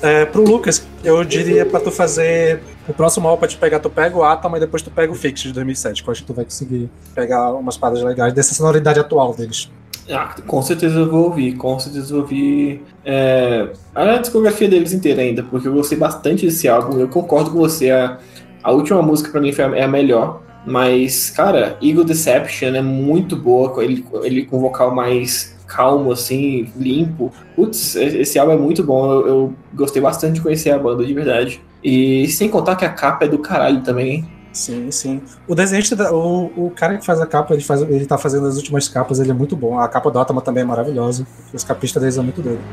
É, 0.00 0.24
pro 0.24 0.42
Lucas, 0.42 0.86
eu 1.04 1.22
diria 1.24 1.64
pra 1.66 1.78
tu 1.78 1.90
fazer 1.90 2.60
o 2.88 2.92
próximo 2.92 3.28
álbum 3.28 3.40
pra 3.40 3.48
te 3.48 3.56
pegar, 3.56 3.78
tu 3.80 3.88
pega 3.90 4.16
o 4.16 4.24
Atoma 4.24 4.56
e 4.56 4.60
depois 4.60 4.82
tu 4.82 4.90
pega 4.90 5.12
o 5.12 5.14
Fix 5.14 5.40
de 5.40 5.52
2007, 5.52 6.02
que 6.02 6.08
eu 6.08 6.12
acho 6.12 6.20
que 6.22 6.26
tu 6.26 6.34
vai 6.34 6.44
conseguir 6.44 6.90
pegar 7.14 7.52
umas 7.54 7.76
paradas 7.76 8.02
legais 8.02 8.32
dessa 8.32 8.54
sonoridade 8.54 8.98
atual 8.98 9.34
deles. 9.34 9.70
Ah, 10.10 10.34
com 10.46 10.60
certeza 10.62 10.98
eu 10.98 11.08
vou 11.10 11.24
ouvir, 11.26 11.54
com 11.56 11.78
certeza 11.78 12.06
eu 12.06 12.10
vou 12.16 12.20
ouvir 12.22 12.82
é, 13.04 13.68
a 13.94 14.16
discografia 14.18 14.68
deles 14.68 14.92
inteira 14.92 15.22
ainda, 15.22 15.44
porque 15.44 15.68
eu 15.68 15.72
gostei 15.74 15.96
bastante 15.96 16.44
desse 16.44 16.68
álbum. 16.68 16.98
Eu 16.98 17.08
concordo 17.08 17.50
com 17.52 17.58
você, 17.58 17.90
a, 17.90 18.18
a 18.64 18.72
última 18.72 19.00
música 19.00 19.30
pra 19.30 19.40
mim 19.40 19.52
foi 19.52 19.64
a- 19.64 19.76
é 19.76 19.82
a 19.84 19.88
melhor, 19.88 20.42
mas, 20.66 21.30
cara, 21.30 21.76
Eagle 21.80 22.04
Deception 22.04 22.74
é 22.74 22.82
muito 22.82 23.36
boa, 23.36 23.82
ele, 23.82 24.04
ele 24.24 24.44
com 24.44 24.58
vocal 24.58 24.92
mais 24.92 25.56
calmo, 25.68 26.12
assim, 26.12 26.70
limpo. 26.76 27.32
Putz, 27.54 27.94
esse 27.96 28.38
álbum 28.38 28.52
é 28.52 28.56
muito 28.56 28.82
bom, 28.82 29.10
eu, 29.10 29.26
eu 29.26 29.54
gostei 29.72 30.02
bastante 30.02 30.34
de 30.34 30.40
conhecer 30.40 30.70
a 30.70 30.78
banda, 30.78 31.04
de 31.04 31.14
verdade. 31.14 31.62
E 31.82 32.28
sem 32.28 32.48
contar 32.48 32.76
que 32.76 32.84
a 32.84 32.92
capa 32.92 33.24
é 33.24 33.28
do 33.28 33.38
caralho 33.38 33.82
também. 33.82 34.28
Sim, 34.52 34.90
sim. 34.90 35.22
O 35.48 35.54
desenhista, 35.54 35.96
da- 35.96 36.12
o, 36.12 36.66
o 36.66 36.70
cara 36.70 36.98
que 36.98 37.06
faz 37.06 37.20
a 37.20 37.26
capa, 37.26 37.54
ele, 37.54 37.62
faz, 37.62 37.80
ele 37.82 38.04
tá 38.06 38.18
fazendo 38.18 38.46
as 38.46 38.56
últimas 38.56 38.86
capas, 38.88 39.18
ele 39.18 39.30
é 39.30 39.34
muito 39.34 39.56
bom. 39.56 39.78
A 39.78 39.88
capa 39.88 40.10
do 40.10 40.18
Atoma 40.18 40.42
também 40.42 40.62
é 40.62 40.66
maravilhosa. 40.66 41.26
Os 41.52 41.64
capistas 41.64 42.00
deles 42.02 42.14
são 42.14 42.22
muito 42.24 42.42
doidos. 42.42 42.64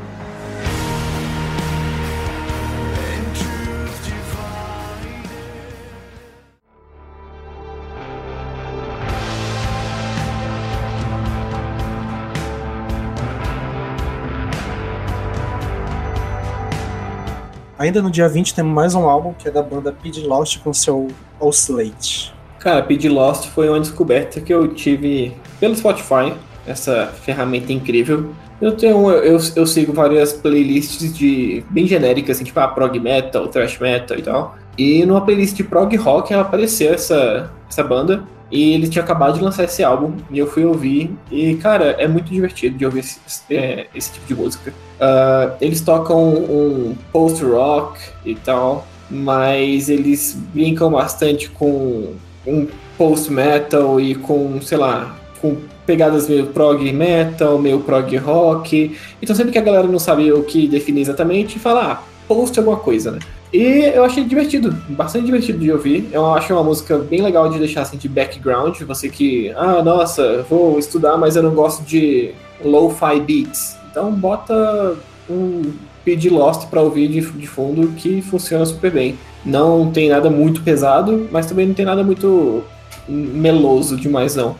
Ainda 17.80 18.02
no 18.02 18.10
dia 18.10 18.28
20 18.28 18.54
temos 18.54 18.74
mais 18.74 18.94
um 18.94 19.08
álbum 19.08 19.32
que 19.32 19.48
é 19.48 19.50
da 19.50 19.62
banda 19.62 19.90
Pid 19.90 20.20
Lost 20.26 20.58
com 20.58 20.70
seu 20.70 21.08
Oscillate. 21.40 22.30
Cara, 22.58 22.82
Pid 22.82 23.08
Lost 23.08 23.48
foi 23.48 23.70
uma 23.70 23.80
descoberta 23.80 24.38
que 24.38 24.52
eu 24.52 24.68
tive 24.68 25.34
pelo 25.58 25.74
Spotify, 25.74 26.34
essa 26.66 27.06
ferramenta 27.06 27.72
incrível. 27.72 28.34
Eu 28.60 28.76
tenho, 28.76 29.10
eu, 29.10 29.40
eu 29.56 29.66
sigo 29.66 29.94
várias 29.94 30.34
playlists 30.34 31.16
de 31.16 31.64
bem 31.70 31.86
genéricas, 31.86 32.36
assim, 32.36 32.44
tipo 32.44 32.60
a 32.60 32.68
prog 32.68 33.00
metal, 33.00 33.48
thrash 33.48 33.78
metal 33.78 34.18
e 34.18 34.22
tal. 34.22 34.58
E 34.76 35.06
numa 35.06 35.22
playlist 35.22 35.56
de 35.56 35.64
prog 35.64 35.96
rock 35.96 36.34
apareceu 36.34 36.92
essa, 36.92 37.50
essa 37.66 37.82
banda 37.82 38.22
e 38.50 38.74
eles 38.74 38.90
tinham 38.90 39.04
acabado 39.04 39.38
de 39.38 39.44
lançar 39.44 39.64
esse 39.64 39.82
álbum 39.82 40.14
e 40.30 40.38
eu 40.38 40.46
fui 40.46 40.64
ouvir 40.64 41.16
e 41.30 41.54
cara 41.56 41.96
é 41.98 42.08
muito 42.08 42.30
divertido 42.30 42.76
de 42.76 42.84
ouvir 42.84 43.00
esse, 43.00 43.20
é, 43.50 43.86
esse 43.94 44.12
tipo 44.12 44.26
de 44.26 44.34
música. 44.34 44.72
Ah, 45.00 45.54
eles 45.60 45.80
tocam 45.80 46.34
um 46.34 46.94
post 47.12 47.42
rock 47.44 48.00
e 48.24 48.34
tal, 48.34 48.86
mas 49.10 49.88
eles 49.88 50.36
brincam 50.52 50.90
bastante 50.90 51.48
com 51.48 52.12
um 52.46 52.66
post 52.98 53.32
metal 53.32 54.00
e 54.00 54.14
com, 54.14 54.60
sei 54.60 54.78
lá, 54.78 55.16
com 55.40 55.56
pegadas 55.86 56.28
meio 56.28 56.48
prog 56.48 56.92
metal, 56.92 57.58
meio 57.58 57.80
prog 57.80 58.14
rock. 58.18 58.96
Então 59.22 59.34
sempre 59.34 59.52
que 59.52 59.58
a 59.58 59.62
galera 59.62 59.86
não 59.86 59.98
sabe 59.98 60.30
o 60.32 60.42
que 60.42 60.68
definir 60.68 61.00
exatamente, 61.00 61.58
fala, 61.58 61.92
ah, 61.92 62.02
post 62.28 62.58
alguma 62.58 62.76
coisa, 62.76 63.12
né? 63.12 63.20
E 63.52 63.92
eu 63.94 64.04
achei 64.04 64.24
divertido, 64.24 64.72
bastante 64.90 65.26
divertido 65.26 65.58
de 65.58 65.72
ouvir. 65.72 66.08
Eu 66.12 66.32
acho 66.32 66.52
uma 66.52 66.62
música 66.62 66.98
bem 66.98 67.20
legal 67.20 67.48
de 67.48 67.58
deixar 67.58 67.82
assim 67.82 67.96
de 67.96 68.08
background. 68.08 68.80
Você 68.82 69.08
que, 69.08 69.50
ah, 69.56 69.82
nossa, 69.82 70.44
vou 70.48 70.78
estudar, 70.78 71.16
mas 71.16 71.34
eu 71.34 71.42
não 71.42 71.54
gosto 71.54 71.82
de 71.82 72.32
lo-fi 72.64 73.20
beats. 73.20 73.76
Então 73.90 74.12
bota 74.12 74.96
um 75.28 75.72
Pid 76.04 76.30
Lost 76.30 76.68
pra 76.68 76.80
ouvir 76.80 77.08
de, 77.08 77.20
de 77.20 77.46
fundo 77.46 77.88
que 77.96 78.22
funciona 78.22 78.64
super 78.64 78.92
bem. 78.92 79.18
Não 79.44 79.90
tem 79.90 80.08
nada 80.08 80.30
muito 80.30 80.62
pesado, 80.62 81.28
mas 81.32 81.46
também 81.46 81.66
não 81.66 81.74
tem 81.74 81.84
nada 81.84 82.04
muito 82.04 82.62
meloso 83.08 83.96
demais 83.96 84.36
não. 84.36 84.54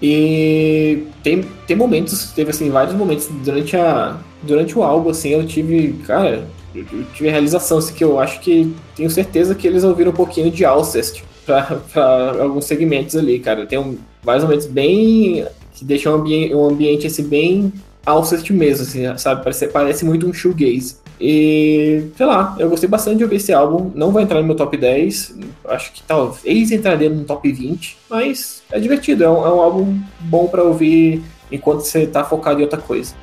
E 0.00 1.04
tem, 1.24 1.42
tem 1.66 1.76
momentos, 1.76 2.30
teve 2.30 2.50
assim 2.50 2.70
vários 2.70 2.94
momentos 2.94 3.28
durante 3.44 3.76
a 3.76 4.16
durante 4.40 4.78
o 4.78 4.84
álbum 4.84 5.10
assim, 5.10 5.30
eu 5.30 5.44
tive, 5.44 5.94
cara, 6.06 6.46
eu, 6.92 7.04
tive 7.14 7.28
a 7.28 7.32
realização 7.32 7.78
assim, 7.78 7.94
que 7.94 8.04
eu 8.04 8.18
acho 8.18 8.40
que 8.40 8.74
tenho 8.94 9.10
certeza 9.10 9.54
que 9.54 9.66
eles 9.66 9.84
ouviram 9.84 10.10
um 10.10 10.14
pouquinho 10.14 10.50
de 10.50 10.64
Alcest 10.64 11.22
para 11.44 12.42
alguns 12.42 12.64
segmentos 12.64 13.16
ali, 13.16 13.38
cara. 13.38 13.66
Tem 13.66 13.78
um, 13.78 13.96
vários 14.22 14.44
momentos 14.44 14.66
bem 14.66 15.46
que 15.72 15.84
deixam 15.84 16.12
um 16.12 16.20
ambiente, 16.20 16.54
um 16.54 16.66
ambiente 16.66 17.06
assim 17.06 17.22
bem 17.22 17.72
Alcest 18.04 18.50
mesmo, 18.50 18.82
assim, 18.82 19.18
sabe? 19.18 19.42
Parece, 19.42 19.68
parece 19.68 20.04
muito 20.04 20.26
um 20.26 20.32
shoegaze. 20.32 20.96
E, 21.20 22.04
sei 22.16 22.26
lá, 22.26 22.56
eu 22.58 22.70
gostei 22.70 22.88
bastante 22.88 23.18
de 23.18 23.24
ouvir 23.24 23.36
esse 23.36 23.52
álbum. 23.52 23.90
Não 23.94 24.12
vai 24.12 24.22
entrar 24.22 24.40
no 24.40 24.46
meu 24.46 24.54
top 24.54 24.76
10. 24.76 25.36
Acho 25.66 25.92
que 25.92 26.02
talvez 26.02 26.70
entraria 26.70 27.10
no 27.10 27.24
top 27.24 27.50
20. 27.50 27.98
Mas 28.08 28.62
é 28.70 28.78
divertido. 28.78 29.24
É 29.24 29.28
um, 29.28 29.46
é 29.46 29.52
um 29.52 29.60
álbum 29.60 29.98
bom 30.20 30.46
para 30.46 30.62
ouvir 30.62 31.22
enquanto 31.50 31.80
você 31.80 32.06
tá 32.06 32.24
focado 32.24 32.60
em 32.60 32.62
outra 32.62 32.80
coisa. 32.80 33.14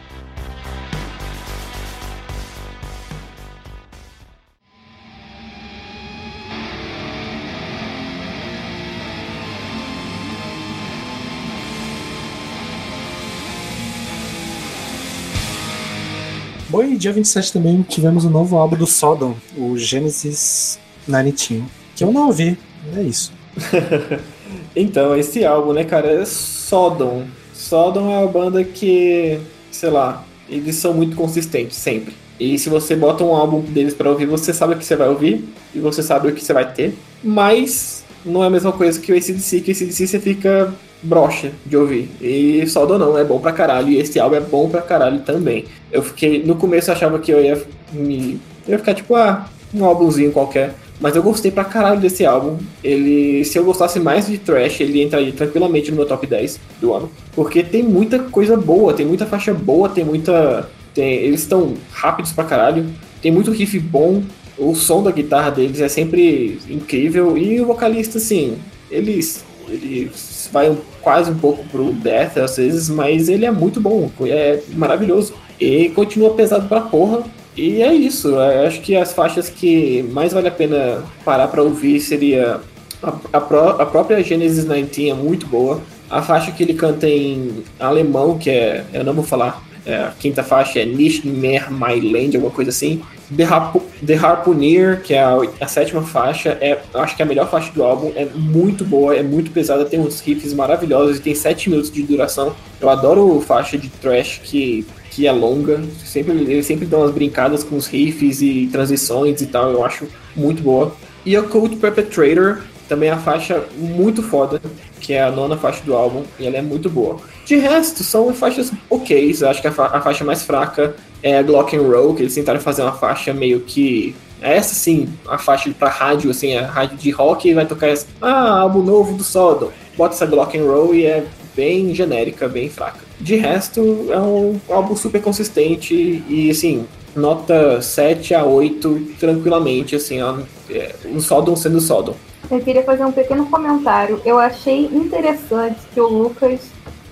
Bom, 16.76 16.84
e 16.84 16.98
dia 16.98 17.14
27 17.14 17.54
também 17.54 17.82
tivemos 17.84 18.26
o 18.26 18.30
novo 18.30 18.58
álbum 18.58 18.76
do 18.76 18.86
Sodom, 18.86 19.34
o 19.58 19.78
Genesis 19.78 20.78
19, 21.08 21.64
que 21.96 22.04
eu 22.04 22.12
não 22.12 22.28
ouvi, 22.28 22.58
é 22.94 23.02
isso. 23.02 23.32
então, 24.76 25.16
esse 25.16 25.46
álbum, 25.46 25.72
né, 25.72 25.86
cara, 25.86 26.10
é 26.10 26.26
Sodom. 26.26 27.24
Sodom 27.54 28.12
é 28.12 28.18
uma 28.18 28.28
banda 28.28 28.62
que, 28.62 29.40
sei 29.72 29.90
lá, 29.90 30.26
eles 30.50 30.76
são 30.76 30.94
muito 30.94 31.16
consistentes, 31.16 31.78
sempre. 31.78 32.14
E 32.38 32.60
se 32.60 32.68
você 32.68 32.94
bota 32.94 33.24
um 33.24 33.34
álbum 33.34 33.62
deles 33.62 33.94
para 33.94 34.10
ouvir, 34.10 34.26
você 34.26 34.54
sabe 34.54 34.74
o 34.74 34.78
que 34.78 34.84
você 34.84 34.98
vai 34.98 35.08
ouvir 35.08 35.48
e 35.74 35.80
você 35.80 36.04
sabe 36.04 36.28
o 36.28 36.34
que 36.34 36.44
você 36.44 36.52
vai 36.52 36.74
ter. 36.74 36.94
Mas 37.24 38.04
não 38.26 38.44
é 38.44 38.48
a 38.48 38.50
mesma 38.50 38.74
coisa 38.74 39.00
que 39.00 39.14
o 39.14 39.16
ACDC, 39.16 39.62
que 39.62 39.72
o 39.72 39.74
ACDC 39.74 40.08
você 40.08 40.20
fica 40.20 40.76
brocha 41.02 41.52
de 41.66 41.78
ouvir. 41.78 42.10
E 42.22 42.66
Sodom 42.68 42.98
não, 42.98 43.18
é 43.18 43.24
bom 43.24 43.40
pra 43.40 43.52
caralho. 43.52 43.90
E 43.90 44.00
esse 44.00 44.20
álbum 44.20 44.36
é 44.36 44.42
bom 44.42 44.70
pra 44.70 44.82
caralho 44.82 45.20
também. 45.20 45.66
Eu 45.92 46.02
fiquei, 46.02 46.44
no 46.44 46.56
começo 46.56 46.90
eu 46.90 46.96
achava 46.96 47.20
que 47.20 47.32
eu 47.32 47.44
ia 47.44 47.62
me. 47.94 48.40
Eu 48.68 48.74
ia 48.74 48.80
ficar 48.80 48.94
tipo, 48.94 49.16
ah, 49.16 49.48
um 49.74 49.86
álbumzinho 49.86 50.32
qualquer. 50.32 50.74
Mas 51.00 51.16
eu 51.16 51.22
gostei 51.22 51.52
pra 51.52 51.66
caralho 51.66 52.00
desse 52.00 52.26
álbum. 52.26 52.58
Ele, 52.84 53.44
se 53.44 53.58
eu 53.58 53.66
gostasse 53.66 54.00
mais 54.00 54.28
de 54.28 54.38
trash, 54.38 54.80
ele 54.80 55.04
entraria 55.04 55.32
tranquilamente 55.34 55.92
no 55.92 55.98
meu 55.98 56.06
top 56.06 56.26
10 56.26 56.60
do 56.80 56.94
ano. 56.94 57.12
Porque 57.36 57.64
tem 57.64 57.84
muita 57.84 58.20
coisa 58.20 58.56
boa, 58.56 58.94
tem 58.94 59.06
muita 59.06 59.26
faixa 59.26 59.54
boa, 59.54 59.90
tem 59.90 60.06
muita. 60.06 60.70
Tem, 60.94 61.16
eles 61.16 61.42
estão 61.42 61.74
rápidos 61.92 62.32
pra 62.32 62.46
caralho. 62.46 62.86
Tem 63.22 63.32
muito 63.32 63.52
riff 63.52 63.78
bom. 63.80 64.24
O 64.58 64.74
som 64.74 65.04
da 65.04 65.12
guitarra 65.12 65.50
deles 65.52 65.82
é 65.82 65.90
sempre 65.90 66.60
incrível. 66.70 67.38
E 67.38 67.60
o 67.60 67.66
vocalista, 67.66 68.18
assim, 68.18 68.58
eles. 68.90 69.44
Ele 69.68 70.10
vai 70.52 70.76
quase 71.02 71.32
um 71.32 71.38
pouco 71.38 71.64
pro 71.66 71.94
death 71.94 72.38
às 72.38 72.58
vezes, 72.58 72.90
mas 72.90 73.30
ele 73.30 73.46
é 73.46 73.52
muito 73.52 73.80
bom, 73.80 74.10
é 74.22 74.60
maravilhoso. 74.70 75.34
E 75.60 75.90
continua 75.90 76.34
pesado 76.34 76.68
pra 76.68 76.82
porra. 76.82 77.24
E 77.56 77.82
é 77.82 77.94
isso. 77.94 78.30
Eu 78.30 78.68
acho 78.68 78.82
que 78.82 78.96
as 78.96 79.14
faixas 79.14 79.50
que 79.50 80.04
mais 80.12 80.34
vale 80.34 80.48
a 80.48 80.52
pena 80.52 81.04
parar 81.24 81.48
para 81.48 81.64
ouvir 81.64 82.02
seria 82.02 82.60
a, 83.02 83.14
a, 83.32 83.42
pró 83.42 83.70
a, 83.80 83.86
própria 83.86 84.22
Genesis 84.22 84.66
19 84.66 85.10
é 85.10 85.14
muito 85.14 85.48
boa. 85.48 85.82
A 86.10 86.22
faixa 86.22 86.52
que 86.52 86.62
ele 86.64 86.74
canta 86.74 87.08
em 87.08 87.64
alemão, 87.80 88.38
que 88.38 88.50
é. 88.50 88.84
Eu 88.94 89.04
não 89.04 89.14
vou 89.14 89.24
falar. 89.24 89.65
É, 89.86 89.98
a 89.98 90.14
quinta 90.20 90.44
faixa 90.44 90.80
é 90.80 90.86
Nicht 90.86 91.28
mehr 91.28 91.72
my 91.72 92.00
land, 92.00 92.36
alguma 92.36 92.52
coisa 92.52 92.70
assim. 92.70 93.02
The, 93.36 93.44
Harp 93.44 93.76
The 94.06 94.16
Harpooner, 94.16 95.02
que 95.02 95.14
é 95.14 95.24
a, 95.24 95.38
a, 95.62 95.68
sétima 95.68 96.04
faixa, 96.04 96.58
é, 96.62 96.80
acho 96.94 97.16
que 97.16 97.22
é 97.22 97.26
a 97.26 97.28
melhor 97.28 97.50
faixa 97.50 97.72
do 97.72 97.84
álbum. 97.84 98.12
É 98.16 98.26
muito 98.26 98.86
boa, 98.86 99.16
é 99.16 99.24
muito 99.24 99.52
pesada, 99.52 99.86
tem 99.86 100.00
uns 100.00 100.20
riffs 100.22 100.54
maravilhosos 100.54 101.18
e 101.18 101.22
tem 101.22 101.34
7 101.34 101.70
minutos 101.70 101.92
de 101.92 102.04
duração. 102.04 102.56
Eu 102.80 102.90
adoro 102.90 103.40
faixa 103.42 103.78
de 103.78 103.90
trash 103.90 104.42
que 104.44 104.86
que 105.16 105.26
é 105.26 105.32
longa. 105.32 105.82
Sempre, 106.04 106.34
ele 106.34 106.62
sempre 106.62 106.86
dá 106.86 106.98
umas 106.98 107.12
brincadas 107.12 107.64
com 107.64 107.78
os 107.78 107.88
riffs 107.88 108.42
e 108.42 108.68
transições 108.70 109.42
e 109.42 109.46
tal, 109.46 109.72
eu 109.72 109.84
acho 109.84 110.08
muito 110.36 110.62
boa. 110.62 110.94
E 111.26 111.38
a 111.38 111.42
Cult 111.42 111.78
Perpetrator 111.78 112.62
também 112.88 113.10
é 113.10 113.12
a 113.12 113.18
faixa 113.18 113.64
muito 113.78 114.22
foda, 114.24 114.62
que 115.00 115.14
é 115.14 115.24
a 115.24 115.32
nona 115.32 115.58
faixa 115.58 115.84
do 115.84 115.94
álbum, 115.96 116.24
e 116.40 116.46
ela 116.46 116.58
é 116.58 116.62
muito 116.62 116.90
boa. 116.90 117.18
De 117.46 117.56
resto, 117.58 118.04
são 118.04 118.34
faixas 118.34 118.72
ok, 118.90 119.36
acho 119.48 119.62
que 119.62 119.68
a, 119.68 119.72
fa 119.72 119.86
a, 119.88 120.02
faixa 120.02 120.24
mais 120.24 120.44
fraca 120.44 120.96
é 121.22 121.38
a 121.38 121.44
Glock 121.44 121.76
and 121.76 121.82
Roll, 121.82 122.16
que 122.16 122.24
eles 122.24 122.34
tentaram 122.34 122.60
fazer 122.60 122.82
uma 122.82 122.94
faixa 122.94 123.34
meio 123.34 123.62
que. 123.62 124.16
Essa 124.42 124.76
sim, 124.76 125.10
a 125.28 125.38
faixa 125.38 125.72
pra 125.72 125.90
rádio, 125.90 126.30
assim, 126.30 126.56
a 126.56 126.68
rádio 126.68 126.98
de 126.98 127.10
rock, 127.10 127.50
e 127.50 127.54
vai 127.54 127.66
tocar 127.66 127.88
essa. 127.88 128.06
Ah, 128.22 128.60
álbum 128.60 128.84
novo 128.84 129.16
do 129.16 129.24
Sodom. 129.24 129.72
Bota 129.98 130.14
essa 130.14 130.26
Glock 130.26 130.58
and 130.58 130.66
Roll 130.66 130.94
e 130.94 131.06
é 131.06 131.26
bem 131.56 131.96
genérica, 131.96 132.48
bem 132.48 132.70
fraca. 132.70 133.00
De 133.20 133.36
resto, 133.36 134.08
é 134.10 134.20
um 134.20 134.60
álbum 134.70 134.96
super 134.96 135.22
consistente 135.22 136.24
e, 136.28 136.50
assim, 136.52 136.86
nota 137.16 137.82
7 137.82 138.34
a 138.36 138.44
8 138.44 139.14
tranquilamente, 139.20 139.96
assim, 139.96 140.22
ó, 140.22 140.38
é, 140.70 140.94
um 141.06 141.20
Sodom 141.20 141.56
sendo 141.56 141.80
Sodom. 141.80 142.16
Eu 142.50 142.60
queria 142.60 142.84
fazer 142.84 143.06
um 143.06 143.12
pequeno 143.12 143.46
comentário. 143.48 144.22
Eu 144.26 144.38
achei 144.40 144.86
interessante 144.86 145.80
que 145.94 146.00
o 146.00 146.08
Lucas 146.08 146.62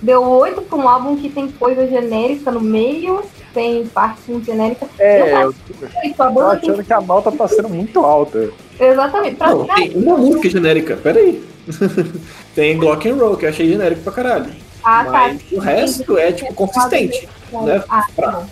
deu 0.00 0.22
8 0.22 0.62
para 0.62 0.78
um 0.78 0.88
álbum 0.88 1.16
que 1.16 1.28
tem 1.28 1.50
coisa 1.50 1.86
genérica 1.86 2.50
no 2.50 2.60
meio, 2.60 3.22
tem 3.52 3.86
parte 3.86 4.30
muito 4.30 4.46
genérica. 4.46 4.86
É, 4.98 5.32
eu, 5.42 5.54
eu 5.54 5.54
tô 6.14 6.40
achando 6.40 6.76
tem... 6.76 6.84
que 6.84 6.92
a 6.92 7.00
nota 7.00 7.32
tá 7.32 7.48
sendo 7.48 7.68
muito 7.68 8.00
alta. 8.00 8.50
Exatamente. 8.78 9.36
Pra 9.36 9.50
Não, 9.50 9.66
tem 9.66 9.92
uma 9.94 10.16
música 10.16 10.48
genérica, 10.50 10.96
peraí. 10.96 11.42
tem 12.54 12.76
Glock 12.76 13.08
and 13.08 13.16
Roll, 13.16 13.36
que 13.36 13.46
eu 13.46 13.48
achei 13.48 13.68
genérico 13.68 14.02
pra 14.02 14.12
caralho. 14.12 14.63
Ah, 14.84 15.04
tá. 15.04 15.10
Mas 15.10 15.42
tá. 15.42 15.56
o 15.56 15.58
resto 15.58 16.18
é, 16.18 16.32
tipo, 16.32 16.54
consistente. 16.54 17.28
Né? 17.52 17.82
Ah, 17.88 18.06
tá 18.14 18.46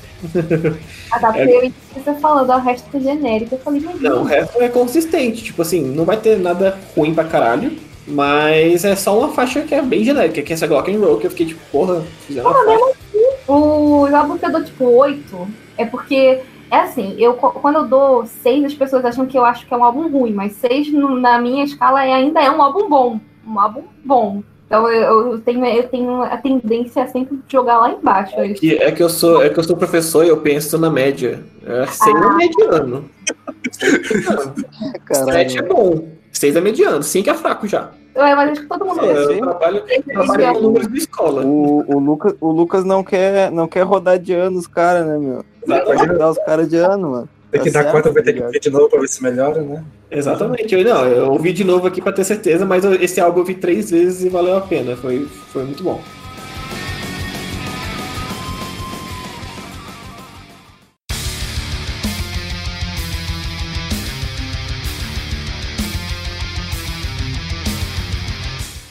Ah, 1.11 1.19
tá, 1.21 1.33
porque 1.33 1.73
é... 1.97 2.01
você 2.01 2.15
falando, 2.15 2.51
o 2.51 2.59
resto 2.59 2.97
é 2.97 3.01
genérico. 3.01 3.55
Eu 3.55 3.59
falei, 3.59 3.81
mas 3.81 4.01
não, 4.01 4.23
o 4.23 4.25
resto 4.25 4.61
é 4.63 4.69
consistente. 4.69 5.45
Tipo 5.45 5.63
assim, 5.63 5.83
não 5.83 6.05
vai 6.05 6.17
ter 6.17 6.39
nada 6.39 6.79
ruim 6.97 7.15
pra 7.15 7.25
caralho. 7.25 7.77
Mas 8.07 8.85
é 8.85 8.97
só 8.97 9.17
uma 9.17 9.29
faixa 9.29 9.63
que 9.63 9.75
é 9.75 9.81
bem 9.81 10.05
genérica, 10.05 10.43
que 10.43 10.53
é 10.53 10.55
essa 10.55 10.67
Glock 10.67 10.93
and 10.93 10.99
Roll, 10.99 11.19
que 11.19 11.27
eu 11.27 11.31
fiquei 11.31 11.47
tipo, 11.47 11.61
porra, 11.71 12.03
fizeram 12.27 12.51
uma 12.51 12.65
faixa. 12.65 12.85
Assim, 12.85 13.25
o 13.47 14.07
álbum 14.13 14.39
que 14.39 14.45
eu 14.45 14.51
dou 14.51 14.65
tipo 14.65 14.85
8 14.85 15.49
é 15.79 15.85
porque 15.85 16.41
é 16.71 16.79
assim, 16.79 17.15
eu, 17.19 17.35
quando 17.35 17.77
eu 17.77 17.87
dou 17.87 18.27
6, 18.27 18.65
as 18.65 18.75
pessoas 18.75 19.05
acham 19.05 19.27
que 19.27 19.39
eu 19.39 19.45
acho 19.45 19.67
que 19.67 19.75
é 19.75 19.77
um 19.77 19.85
álbum 19.85 20.09
ruim, 20.09 20.33
mas 20.33 20.55
6 20.55 20.93
na 21.21 21.39
minha 21.39 21.65
escala 21.65 22.05
é, 22.05 22.13
ainda 22.13 22.43
é 22.43 22.51
um 22.51 22.63
álbum 22.63 22.89
bom. 22.89 23.21
Um 23.47 23.61
álbum 23.61 23.83
bom. 24.05 24.43
Então 24.73 24.89
eu, 24.91 25.33
eu, 25.33 25.41
tenho, 25.43 25.67
eu 25.67 25.87
tenho 25.87 26.23
a 26.23 26.39
tendência 26.39 27.03
a 27.03 27.07
sempre 27.07 27.39
jogar 27.47 27.77
lá 27.77 27.93
embaixo. 27.93 28.41
É 28.41 28.49
que, 28.55 28.75
é 28.75 28.91
que, 28.91 29.03
eu, 29.03 29.11
sou, 29.11 29.43
é 29.43 29.51
que 29.51 29.59
eu 29.59 29.63
sou 29.63 29.77
professor 29.77 30.25
e 30.25 30.29
eu 30.29 30.39
penso 30.39 30.79
na 30.79 30.89
média. 30.89 31.45
É, 31.63 31.85
seis 31.89 32.17
ah. 32.17 32.33
é 32.33 32.37
mediano. 32.37 33.05
Sete 35.13 35.59
é 35.59 35.63
bom. 35.63 36.09
Seis 36.33 36.57
é 36.57 36.61
mediano. 36.63 37.03
Cinco 37.03 37.29
é 37.29 37.35
fraco 37.35 37.69
já. 37.69 37.91
É, 38.15 38.35
mas 38.35 38.53
acho 38.53 38.63
que 38.63 38.67
todo 38.67 38.87
mundo 38.87 39.05
é, 39.05 39.13
eu 39.13 39.41
trabalho, 39.41 39.85
trabalho 40.07 40.55
com 40.55 40.61
números 40.63 40.89
de 40.89 40.99
escola. 40.99 41.45
O, 41.45 41.95
o, 41.95 41.99
Lucas, 41.99 42.35
o 42.41 42.51
Lucas 42.51 42.83
não 42.83 43.05
quer, 43.05 43.53
não 43.53 43.69
quer 43.69 43.83
rodar 43.83 44.19
de 44.19 44.33
ano 44.33 44.59
os 44.59 44.67
caras, 44.67 45.07
né, 45.07 45.19
meu? 45.19 45.45
Pode 45.67 46.07
rodar 46.07 46.31
os 46.31 46.39
caras 46.39 46.67
de 46.67 46.79
ano, 46.79 47.11
mano. 47.11 47.29
Tem 47.53 47.61
que 47.61 47.71
tá 47.71 47.83
dar 47.83 47.93
conta, 47.93 48.11
vai 48.11 48.23
ter 48.23 48.33
que 48.33 48.41
ver 48.41 48.59
de 48.59 48.71
novo 48.71 48.89
pra 48.89 49.01
ver 49.01 49.09
se 49.09 49.23
melhora, 49.23 49.61
né? 49.61 49.85
Exatamente. 50.11 50.75
Eu, 50.75 50.83
não, 50.83 51.07
eu 51.07 51.33
ouvi 51.33 51.53
de 51.53 51.63
novo 51.63 51.87
aqui 51.87 52.01
pra 52.01 52.11
ter 52.11 52.25
certeza, 52.25 52.65
mas 52.65 52.83
esse 52.83 53.21
álbum 53.21 53.41
eu 53.41 53.45
vi 53.45 53.55
três 53.55 53.91
vezes 53.91 54.25
e 54.25 54.31
valeu 54.31 54.57
a 54.57 54.63
pena. 54.63 54.97
Foi, 54.97 55.29
foi 55.53 55.65
muito 55.65 55.85
bom. 55.85 56.01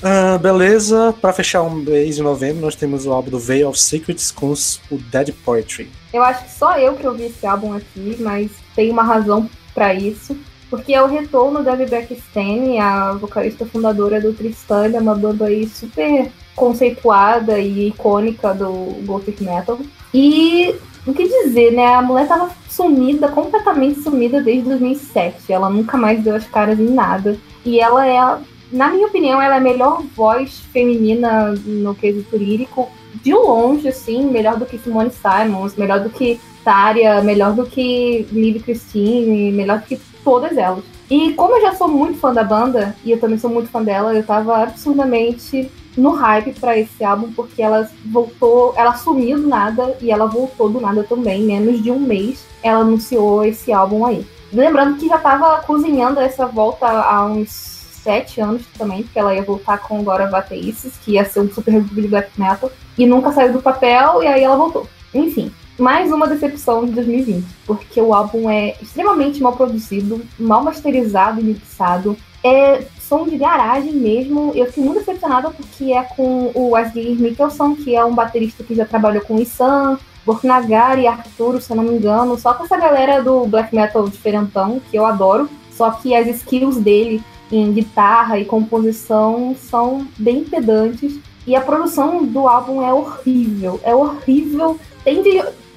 Uh, 0.01 0.39
beleza, 0.39 1.13
para 1.21 1.31
fechar 1.31 1.61
um 1.61 1.69
mês 1.75 2.15
de 2.15 2.23
novembro, 2.23 2.61
nós 2.61 2.75
temos 2.75 3.05
o 3.05 3.11
álbum 3.11 3.29
do 3.29 3.39
Veil 3.39 3.69
of 3.69 3.79
Secrets 3.79 4.31
com 4.31 4.49
os, 4.49 4.81
o 4.89 4.97
Dead 4.97 5.31
Poetry. 5.45 5.91
Eu 6.11 6.23
acho 6.23 6.43
que 6.45 6.51
só 6.51 6.77
eu 6.79 6.95
que 6.95 7.05
ouvi 7.05 7.25
esse 7.25 7.45
álbum 7.45 7.73
aqui, 7.73 8.17
mas 8.19 8.49
tem 8.75 8.89
uma 8.89 9.03
razão 9.03 9.47
para 9.75 9.93
isso. 9.93 10.35
Porque 10.71 10.93
é 10.93 11.03
o 11.03 11.07
retorno 11.07 11.61
da 11.61 11.75
Rebecca 11.75 12.13
Stane, 12.13 12.79
a 12.79 13.11
vocalista 13.13 13.65
fundadora 13.65 14.21
do 14.21 14.33
Tristan, 14.33 14.91
é 14.93 14.99
uma 14.99 15.13
banda 15.13 15.45
aí 15.45 15.67
super 15.67 16.31
conceituada 16.55 17.59
e 17.59 17.89
icônica 17.89 18.53
do 18.53 18.71
Gothic 19.05 19.43
Metal. 19.43 19.77
E 20.13 20.73
o 21.05 21.13
que 21.13 21.27
dizer, 21.27 21.71
né? 21.71 21.95
A 21.95 22.01
mulher 22.01 22.27
tava 22.27 22.51
sumida, 22.69 23.27
completamente 23.27 24.01
sumida 24.01 24.41
desde 24.41 24.69
2007. 24.69 25.51
Ela 25.51 25.69
nunca 25.69 25.97
mais 25.97 26.23
deu 26.23 26.35
as 26.35 26.47
caras 26.47 26.79
em 26.79 26.89
nada. 26.89 27.37
E 27.65 27.79
ela 27.79 28.07
é 28.07 28.37
na 28.71 28.89
minha 28.89 29.07
opinião, 29.07 29.41
ela 29.41 29.55
é 29.55 29.57
a 29.57 29.61
melhor 29.61 30.01
voz 30.15 30.59
feminina 30.71 31.53
no 31.65 31.93
quesito 31.93 32.37
lírico, 32.37 32.89
de 33.15 33.33
longe, 33.33 33.87
assim, 33.87 34.25
melhor 34.25 34.57
do 34.57 34.65
que 34.65 34.77
Simone 34.77 35.11
Simons, 35.11 35.75
melhor 35.75 35.99
do 35.99 36.09
que 36.09 36.39
Tária, 36.63 37.21
melhor 37.21 37.53
do 37.53 37.65
que 37.65 38.27
Liv 38.31 38.63
Christine, 38.63 39.51
melhor 39.51 39.79
do 39.79 39.85
que 39.85 39.99
todas 40.23 40.57
elas. 40.57 40.83
E 41.09 41.33
como 41.33 41.55
eu 41.57 41.61
já 41.61 41.73
sou 41.73 41.87
muito 41.87 42.19
fã 42.19 42.33
da 42.33 42.43
banda, 42.43 42.95
e 43.03 43.11
eu 43.11 43.19
também 43.19 43.37
sou 43.37 43.49
muito 43.49 43.69
fã 43.69 43.83
dela, 43.83 44.13
eu 44.13 44.23
tava 44.23 44.63
absurdamente 44.63 45.69
no 45.97 46.11
hype 46.11 46.53
para 46.53 46.77
esse 46.77 47.03
álbum, 47.03 47.33
porque 47.33 47.61
ela 47.61 47.89
voltou, 48.05 48.73
ela 48.77 48.93
sumiu 48.93 49.37
do 49.37 49.47
nada 49.47 49.97
e 50.01 50.09
ela 50.09 50.25
voltou 50.25 50.69
do 50.69 50.79
nada 50.79 51.03
também. 51.03 51.43
Menos 51.43 51.83
de 51.83 51.91
um 51.91 51.99
mês 51.99 52.45
ela 52.63 52.79
anunciou 52.79 53.43
esse 53.43 53.73
álbum 53.73 54.05
aí. 54.05 54.25
Lembrando 54.53 54.97
que 54.97 55.07
já 55.07 55.17
tava 55.17 55.61
cozinhando 55.63 56.19
essa 56.19 56.45
volta 56.45 56.87
há 56.87 57.25
uns 57.25 57.80
sete 58.03 58.41
anos 58.41 58.63
também, 58.77 59.03
porque 59.03 59.19
ela 59.19 59.33
ia 59.33 59.43
voltar 59.43 59.77
com 59.79 59.99
agora 59.99 60.27
Bateices, 60.27 60.97
que 61.03 61.13
ia 61.13 61.25
ser 61.25 61.41
um 61.41 61.51
super 61.51 61.81
de 61.81 62.07
black 62.07 62.39
metal, 62.39 62.71
e 62.97 63.05
nunca 63.05 63.31
saiu 63.31 63.53
do 63.53 63.61
papel, 63.61 64.23
e 64.23 64.27
aí 64.27 64.43
ela 64.43 64.55
voltou. 64.55 64.87
Enfim, 65.13 65.51
mais 65.77 66.11
uma 66.11 66.27
decepção 66.27 66.85
de 66.85 66.91
2020, 66.91 67.45
porque 67.65 68.01
o 68.01 68.13
álbum 68.13 68.49
é 68.49 68.75
extremamente 68.81 69.41
mal 69.41 69.53
produzido, 69.53 70.21
mal 70.39 70.63
masterizado 70.63 71.39
e 71.41 71.43
mixado. 71.43 72.17
É 72.43 72.83
som 72.99 73.27
de 73.27 73.37
garagem 73.37 73.93
mesmo. 73.93 74.53
Eu 74.55 74.67
fiquei 74.67 74.83
muito 74.83 74.99
decepcionada 74.99 75.49
porque 75.51 75.91
é 75.91 76.01
com 76.01 76.49
o 76.55 76.75
Asgeir 76.75 77.19
Mikkelson, 77.19 77.75
que 77.75 77.93
é 77.93 78.05
um 78.05 78.15
baterista 78.15 78.63
que 78.63 78.73
já 78.73 78.85
trabalhou 78.85 79.21
com 79.21 79.35
o 79.35 79.41
Issan, 79.41 79.99
Borknagar 80.25 80.97
e 80.97 81.07
Arturo, 81.07 81.59
se 81.59 81.71
eu 81.71 81.75
não 81.75 81.83
me 81.83 81.97
engano. 81.97 82.37
Só 82.39 82.53
com 82.53 82.63
essa 82.63 82.77
galera 82.77 83.21
do 83.21 83.45
black 83.45 83.75
metal 83.75 84.07
diferentão, 84.07 84.81
que 84.89 84.97
eu 84.97 85.05
adoro. 85.05 85.49
Só 85.71 85.91
que 85.91 86.15
as 86.15 86.27
skills 86.27 86.77
dele 86.77 87.21
em 87.51 87.71
guitarra 87.73 88.39
e 88.39 88.45
composição 88.45 89.55
são 89.57 90.07
bem 90.17 90.43
pedantes. 90.43 91.19
E 91.45 91.55
a 91.55 91.61
produção 91.61 92.23
do 92.23 92.47
álbum 92.47 92.81
é 92.81 92.93
horrível. 92.93 93.79
É 93.83 93.93
horrível. 93.95 94.79
Tem 95.03 95.23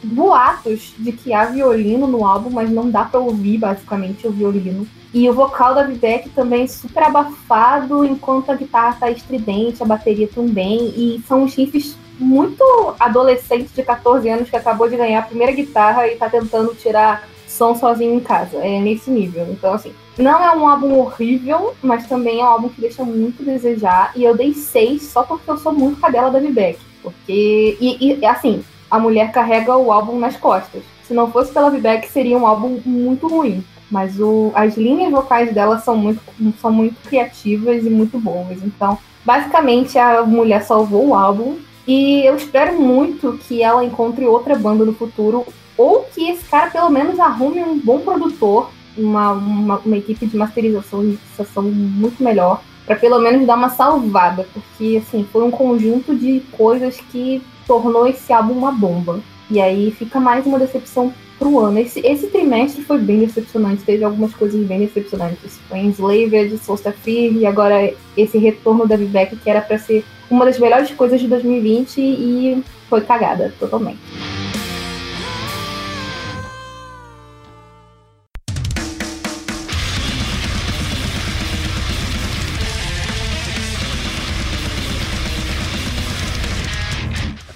boatos 0.03 0.95
de 0.99 1.13
que 1.13 1.33
há 1.33 1.47
violino 1.47 2.07
no 2.07 2.27
álbum, 2.27 2.51
mas 2.51 2.71
não 2.71 2.91
dá 2.91 3.05
para 3.05 3.21
ouvir 3.21 3.59
basicamente 3.59 4.27
o 4.27 4.31
violino. 4.31 4.87
E 5.13 5.29
o 5.29 5.33
vocal 5.33 5.75
da 5.75 5.85
Vivek 5.85 6.29
também 6.31 6.67
super 6.67 7.05
abafado, 7.05 8.05
enquanto 8.05 8.51
a 8.51 8.55
guitarra 8.55 8.97
tá 8.99 9.11
estridente, 9.11 9.83
a 9.83 9.87
bateria 9.87 10.29
também. 10.29 10.93
E 10.97 11.23
são 11.27 11.45
uns 11.45 11.55
riffs 11.55 11.97
muito 12.19 12.63
adolescentes 13.01 13.75
de 13.75 13.83
14 13.83 14.29
anos 14.29 14.51
que 14.51 14.57
acabou 14.57 14.89
de 14.89 14.97
ganhar 14.97 15.21
a 15.21 15.23
primeira 15.23 15.53
guitarra 15.53 16.07
e 16.07 16.17
tá 16.17 16.29
tentando 16.29 16.75
tirar 16.75 17.29
som 17.47 17.75
sozinho 17.75 18.15
em 18.15 18.21
casa. 18.21 18.59
É 18.59 18.81
nesse 18.81 19.11
nível. 19.11 19.47
Então, 19.51 19.73
assim, 19.73 19.93
não 20.17 20.43
é 20.43 20.57
um 20.57 20.69
álbum 20.69 20.99
horrível, 20.99 21.75
mas 21.83 22.07
também 22.07 22.41
é 22.41 22.45
um 22.45 22.49
álbum 22.49 22.69
que 22.69 22.81
deixa 22.81 23.05
muito 23.05 23.43
a 23.43 23.47
desejar. 23.47 24.13
E 24.15 24.23
eu 24.23 24.37
dei 24.37 24.55
seis 24.55 25.03
só 25.03 25.23
porque 25.23 25.51
eu 25.51 25.59
sou 25.59 25.73
muito 25.73 26.01
cadela 26.01 26.31
da 26.31 26.39
Vivek. 26.39 26.79
Porque, 27.03 27.77
e, 27.81 28.19
e 28.21 28.25
assim, 28.25 28.65
a 28.91 28.99
mulher 28.99 29.33
carrega 29.33 29.77
o 29.77 29.91
álbum 29.91 30.19
nas 30.19 30.37
costas. 30.37 30.83
Se 31.03 31.13
não 31.13 31.31
fosse 31.31 31.53
pela 31.53 31.71
Vivek, 31.71 32.09
seria 32.09 32.39
um 32.39 32.47
álbum 32.47 32.81
muito 32.85 33.27
ruim. 33.27 33.65
Mas 33.91 34.19
o, 34.21 34.53
as 34.55 34.77
linhas 34.77 35.11
vocais 35.11 35.53
dela 35.53 35.79
são 35.79 35.97
muito, 35.97 36.21
são 36.61 36.73
muito 36.73 36.97
criativas 37.09 37.85
e 37.85 37.91
muito 37.91 38.19
boas. 38.19 38.63
Então, 38.63 38.97
basicamente, 39.25 39.99
a 39.99 40.23
mulher 40.23 40.63
salvou 40.63 41.09
o 41.09 41.15
álbum. 41.15 41.59
E 41.87 42.25
eu 42.25 42.37
espero 42.37 42.81
muito 42.81 43.39
que 43.47 43.63
ela 43.63 43.85
encontre 43.85 44.25
outra 44.27 44.55
banda 44.55 44.85
no 44.85 44.95
futuro. 44.95 45.45
Ou 45.77 46.07
que 46.15 46.31
esse 46.31 46.45
cara, 46.45 46.71
pelo 46.71 46.89
menos, 46.89 47.19
arrume 47.19 47.63
um 47.63 47.79
bom 47.79 47.99
produtor, 47.99 48.71
uma, 48.97 49.33
uma, 49.33 49.79
uma 49.79 49.97
equipe 49.97 50.27
de 50.27 50.37
masterização 50.37 51.03
e 51.03 51.07
mixação 51.07 51.63
muito 51.63 52.23
melhor 52.23 52.63
para 52.87 52.97
pelo 52.97 53.19
menos 53.19 53.47
dar 53.47 53.57
uma 53.57 53.71
salvada, 53.71 54.47
porque 54.53 55.03
assim, 55.03 55.27
foi 55.33 55.43
um 55.43 55.51
conjunto 55.51 56.15
de 56.15 56.41
coisas 56.53 56.99
que 57.11 57.43
tornou 57.67 58.07
esse 58.07 58.33
álbum 58.33 58.53
uma 58.53 58.73
bomba. 58.73 59.21
E 59.51 59.61
aí 59.61 59.91
fica 59.91 60.21
mais 60.21 60.47
uma 60.47 60.59
decepção 60.59 61.13
pro 61.39 61.61
ano. 61.61 61.79
Esse, 61.79 62.01
esse 62.01 62.27
trimestre 62.29 62.83
foi 62.83 62.99
bem 62.99 63.21
decepcionante, 63.21 63.83
teve 63.83 64.05
algumas 64.05 64.35
coisas 64.35 64.65
bem 64.67 64.81
decepcionantes. 64.81 65.59
Foi 65.69 65.79
Enslaved, 65.79 66.59
Solstice 66.59 66.97
Free 67.03 67.39
e 67.39 67.47
agora 67.47 67.93
esse 68.17 68.39
retorno 68.39 68.87
da 68.87 68.97
Vivek, 68.97 69.37
que 69.37 69.51
era 69.51 69.61
para 69.61 69.79
ser 69.79 70.05
uma 70.31 70.45
das 70.45 70.59
melhores 70.59 70.91
coisas 70.91 71.21
de 71.21 71.29
2020 71.29 72.01
e 72.01 72.65
foi 72.89 73.01
cagada 73.01 73.53
totalmente. 73.59 74.01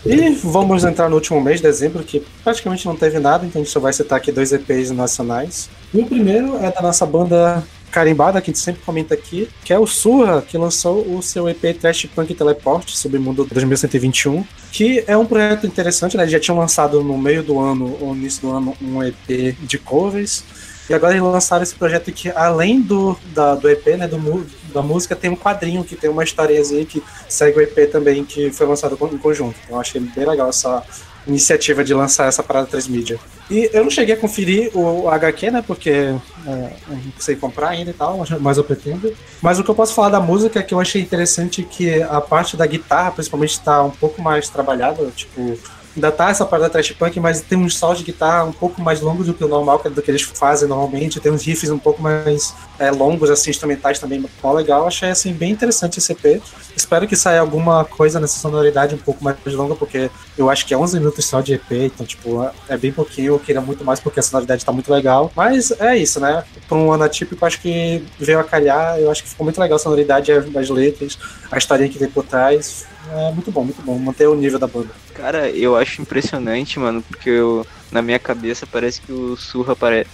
E 0.09 0.31
vamos 0.43 0.85
entrar 0.85 1.11
no 1.11 1.17
último 1.17 1.39
mês, 1.39 1.61
dezembro, 1.61 2.03
que 2.03 2.25
praticamente 2.43 2.87
não 2.87 2.97
teve 2.97 3.19
nada, 3.19 3.45
então 3.45 3.61
a 3.61 3.65
gente 3.65 3.71
só 3.71 3.79
vai 3.79 3.93
citar 3.93 4.17
aqui 4.17 4.33
dois 4.33 4.53
EPs 4.55 4.91
nacionais. 4.91 5.69
E 5.93 6.01
o 6.01 6.07
primeiro 6.07 6.57
é 6.65 6.73
da 6.73 6.81
nossa 6.81 7.05
banda 7.05 7.63
carimbada, 7.91 8.41
que 8.41 8.51
a 8.51 8.55
gente 8.55 8.63
sempre 8.63 8.81
comenta 8.87 9.13
aqui, 9.13 9.51
que 9.63 9.71
é 9.71 9.79
o 9.79 9.87
Surra, 9.87 10.41
que 10.41 10.57
lançou 10.57 11.01
o 11.15 11.23
seu 11.23 11.47
EP 11.47 11.79
Trash 11.79 12.07
Punk 12.07 12.35
Teleport, 12.35 12.89
Submundo 12.89 13.45
2121, 13.45 14.47
que 14.73 15.05
é 15.07 15.15
um 15.15 15.27
projeto 15.27 15.67
interessante, 15.67 16.17
né? 16.17 16.23
Eles 16.23 16.33
já 16.33 16.41
tinham 16.41 16.57
lançado 16.57 17.05
no 17.05 17.19
meio 17.19 17.43
do 17.43 17.61
ano, 17.61 17.95
ou 18.01 18.17
início 18.17 18.41
do 18.41 18.51
ano, 18.51 18.75
um 18.81 19.03
EP 19.03 19.55
de 19.61 19.77
covers, 19.77 20.43
e 20.89 20.95
agora 20.95 21.13
eles 21.13 21.23
lançaram 21.23 21.63
esse 21.63 21.75
projeto 21.75 22.11
que, 22.13 22.31
além 22.31 22.81
do, 22.81 23.15
da, 23.35 23.55
do 23.55 23.69
EP, 23.69 23.87
né, 23.89 24.09
do, 24.09 24.19
da 24.73 24.83
música, 24.83 25.17
tem 25.17 25.31
um 25.31 25.37
quadrinho 25.37 25.85
que 25.85 25.97
tem 25.97 26.11
uma 26.11 26.25
historiazinha 26.25 26.85
que 26.85 27.03
segue 27.29 27.59
o 27.59 27.61
EP 27.61 27.91
também, 27.91 28.25
que 28.25 28.51
foi 28.51 28.67
lançado 28.67 28.99
em 29.13 29.19
conjunto. 29.19 29.57
Então 29.65 29.77
eu 29.77 29.81
achei 29.81 30.01
bem 30.01 30.27
legal 30.27 30.49
essa 30.49 30.83
iniciativa 31.27 31.85
de 31.85 31.93
lançar 31.93 32.27
essa 32.27 32.43
parada 32.43 32.67
transmídia. 32.67 33.19
E 33.51 33.71
eu 33.73 33.83
não 33.83 33.91
cheguei 33.91 34.15
a 34.15 34.19
conferir 34.19 34.71
o 34.75 35.09
HQ, 35.09 35.51
né, 35.51 35.65
porque 35.67 35.91
é, 35.91 36.17
eu 36.47 36.97
não 36.97 37.13
sei 37.19 37.37
comprar 37.37 37.71
ainda 37.71 37.91
e 37.91 37.95
tal, 37.95 38.25
mas 38.41 38.57
eu 38.57 38.65
pretendo. 38.65 39.15
Mas 39.41 39.59
o 39.59 39.65
que 39.65 39.71
eu 39.71 39.75
posso 39.75 39.95
falar 39.95 40.11
da 40.11 40.21
música 40.21 40.59
é 40.59 40.63
que 40.63 40.73
eu 40.73 40.81
achei 40.81 41.01
interessante 41.01 41.63
que 41.63 42.03
a 42.03 42.21
parte 42.21 42.57
da 42.57 42.67
guitarra, 42.67 43.11
principalmente, 43.11 43.53
está 43.53 43.83
um 43.83 43.91
pouco 43.91 44.21
mais 44.21 44.49
trabalhada, 44.49 45.07
tipo 45.15 45.59
ainda 45.99 46.11
tá 46.11 46.31
essa 46.31 46.47
parte 46.47 46.63
da 46.63 46.71
trash 46.71 46.93
punk, 46.93 47.21
mas 47.21 47.41
tem 47.41 47.59
uns 47.59 47.77
solos 47.77 47.99
de 47.99 48.05
guitarra 48.05 48.45
um 48.45 48.53
pouco 48.53 48.81
mais 48.81 49.01
longos 49.01 49.27
do 49.27 49.35
que 49.35 49.45
o 49.45 49.49
normal, 49.49 49.81
é 49.85 49.91
do 49.91 50.01
que 50.01 50.11
eles 50.11 50.23
fazem 50.23 50.69
normalmente, 50.69 51.21
tem 51.21 51.31
uns 51.31 51.45
riffs 51.45 51.71
um 51.71 51.79
pouco 51.79 52.01
mais 52.01 52.55
é, 52.79 52.91
longos, 52.91 53.31
assim, 53.31 53.51
instrumentais 53.51 53.99
também, 53.99 54.25
mó 54.43 54.53
legal, 54.53 54.87
achei, 54.87 55.11
assim, 55.11 55.33
bem 55.33 55.51
interessante 55.51 55.99
esse 55.99 56.13
EP, 56.13 56.41
espero 56.77 57.07
que 57.07 57.17
saia 57.17 57.41
alguma 57.41 57.85
coisa 57.85 58.21
nessa 58.21 58.39
sonoridade 58.39 58.95
um 58.95 58.99
pouco 58.99 59.23
mais 59.23 59.37
longa, 59.47 59.75
porque 59.75 60.11
eu 60.37 60.49
acho 60.49 60.65
que 60.65 60.73
é 60.73 60.79
11 60.79 60.99
minutos 60.99 61.25
só 61.25 61.41
de 61.41 61.55
EP, 61.55 61.73
então, 61.73 62.07
tipo, 62.07 62.49
é 62.69 62.77
bem 62.77 62.93
pouquinho, 62.93 63.35
eu 63.35 63.39
queria 63.39 63.61
muito 63.61 63.85
mais 63.85 64.01
porque 64.01 64.21
a 64.21 64.23
sonoridade 64.23 64.65
tá 64.65 64.73
muito 64.73 64.93
legal, 64.93 65.31
mas 65.35 65.73
é 65.81 65.97
isso, 65.97 66.21
né, 66.21 66.45
pra 66.69 66.79
um 66.79 66.93
ano 66.93 67.05
atípico, 67.05 67.45
acho 67.45 67.61
que 67.61 68.05
veio 68.19 68.39
a 68.39 68.45
calhar, 68.45 68.99
eu 68.99 69.11
acho 69.11 69.23
que 69.23 69.29
ficou 69.29 69.45
muito 69.45 69.61
legal 69.61 69.77
a 69.77 69.79
sonoridade 69.81 70.33
das 70.51 70.71
letras, 70.71 71.19
a 71.51 71.59
história 71.59 71.89
que 71.89 71.99
tem 71.99 72.09
por 72.09 72.25
trás, 72.25 72.87
é 73.13 73.33
muito 73.33 73.51
bom, 73.51 73.65
muito 73.65 73.83
bom, 73.83 73.99
manter 73.99 74.27
o 74.27 74.35
nível 74.35 74.59
da 74.59 74.67
banda. 74.67 74.89
Cara, 75.15 75.51
eu 75.51 75.77
acho 75.77 76.03
impressionante, 76.03 76.79
mano, 76.79 77.03
porque 77.03 77.31
eu, 77.31 77.67
na 77.91 78.03
minha 78.03 78.19
cabeça 78.19 78.67
parece 78.67 79.01
que 79.01 79.13
o 79.13 79.37
Surra, 79.37 79.75
pare... 79.75 80.07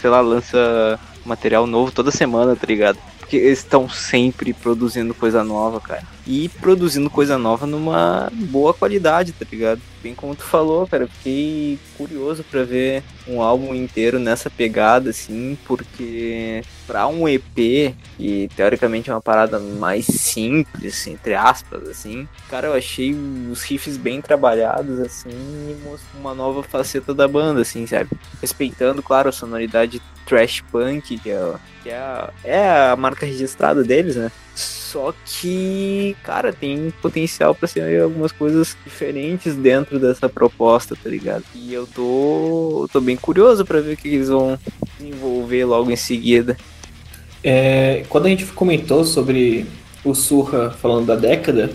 sei 0.00 0.10
lá, 0.10 0.20
lança 0.20 0.98
material 1.24 1.66
novo 1.66 1.92
toda 1.92 2.10
semana, 2.10 2.56
tá 2.56 2.66
ligado? 2.66 2.98
Porque 3.32 3.46
eles 3.46 3.60
estão 3.60 3.88
sempre 3.88 4.52
produzindo 4.52 5.14
coisa 5.14 5.42
nova, 5.42 5.80
cara. 5.80 6.02
E 6.26 6.50
produzindo 6.50 7.08
coisa 7.08 7.38
nova 7.38 7.66
numa 7.66 8.30
boa 8.30 8.74
qualidade, 8.74 9.32
tá 9.32 9.46
ligado? 9.50 9.80
Bem 10.02 10.14
como 10.14 10.36
tu 10.36 10.42
falou, 10.42 10.86
cara, 10.86 11.08
fiquei 11.08 11.78
curioso 11.96 12.44
para 12.44 12.62
ver 12.62 13.02
um 13.26 13.40
álbum 13.40 13.74
inteiro 13.74 14.18
nessa 14.18 14.50
pegada, 14.50 15.08
assim, 15.08 15.56
porque 15.64 16.62
para 16.86 17.06
um 17.06 17.26
EP, 17.26 17.94
que 18.18 18.50
teoricamente 18.54 19.08
é 19.08 19.14
uma 19.14 19.20
parada 19.20 19.58
mais 19.58 20.04
simples, 20.04 21.06
entre 21.06 21.34
aspas, 21.34 21.88
assim, 21.88 22.28
cara, 22.50 22.66
eu 22.66 22.74
achei 22.74 23.14
os 23.50 23.62
riffs 23.62 23.96
bem 23.96 24.20
trabalhados, 24.20 25.00
assim, 25.00 25.30
e 25.30 25.76
uma 26.18 26.34
nova 26.34 26.62
faceta 26.62 27.14
da 27.14 27.26
banda, 27.26 27.62
assim, 27.62 27.86
sabe? 27.86 28.10
Respeitando, 28.42 29.02
claro, 29.02 29.30
a 29.30 29.32
sonoridade 29.32 30.02
trash 30.26 30.62
punk, 30.70 31.18
que 31.18 31.30
é, 31.30 31.54
que 31.82 31.90
é, 31.90 32.30
é 32.44 32.90
a 32.90 32.96
marca 32.96 33.26
registrada 33.26 33.82
deles, 33.82 34.16
né? 34.16 34.30
Só 34.54 35.14
que, 35.24 36.14
cara, 36.22 36.52
tem 36.52 36.92
potencial 37.00 37.54
para 37.54 37.66
ser 37.66 38.02
algumas 38.02 38.30
coisas 38.30 38.76
diferentes 38.84 39.54
dentro 39.54 39.98
dessa 39.98 40.28
proposta, 40.28 40.94
tá 40.94 41.08
ligado? 41.08 41.44
E 41.54 41.72
eu 41.72 41.86
tô, 41.86 42.88
tô 42.92 43.00
bem 43.00 43.16
curioso 43.16 43.64
para 43.64 43.80
ver 43.80 43.94
o 43.94 43.96
que 43.96 44.08
eles 44.08 44.28
vão 44.28 44.58
desenvolver 44.98 45.64
logo 45.64 45.90
em 45.90 45.96
seguida. 45.96 46.56
É, 47.42 48.04
quando 48.08 48.26
a 48.26 48.28
gente 48.28 48.44
comentou 48.46 49.04
sobre 49.04 49.66
o 50.04 50.14
Surra 50.14 50.70
falando 50.70 51.06
da 51.06 51.16
década, 51.16 51.70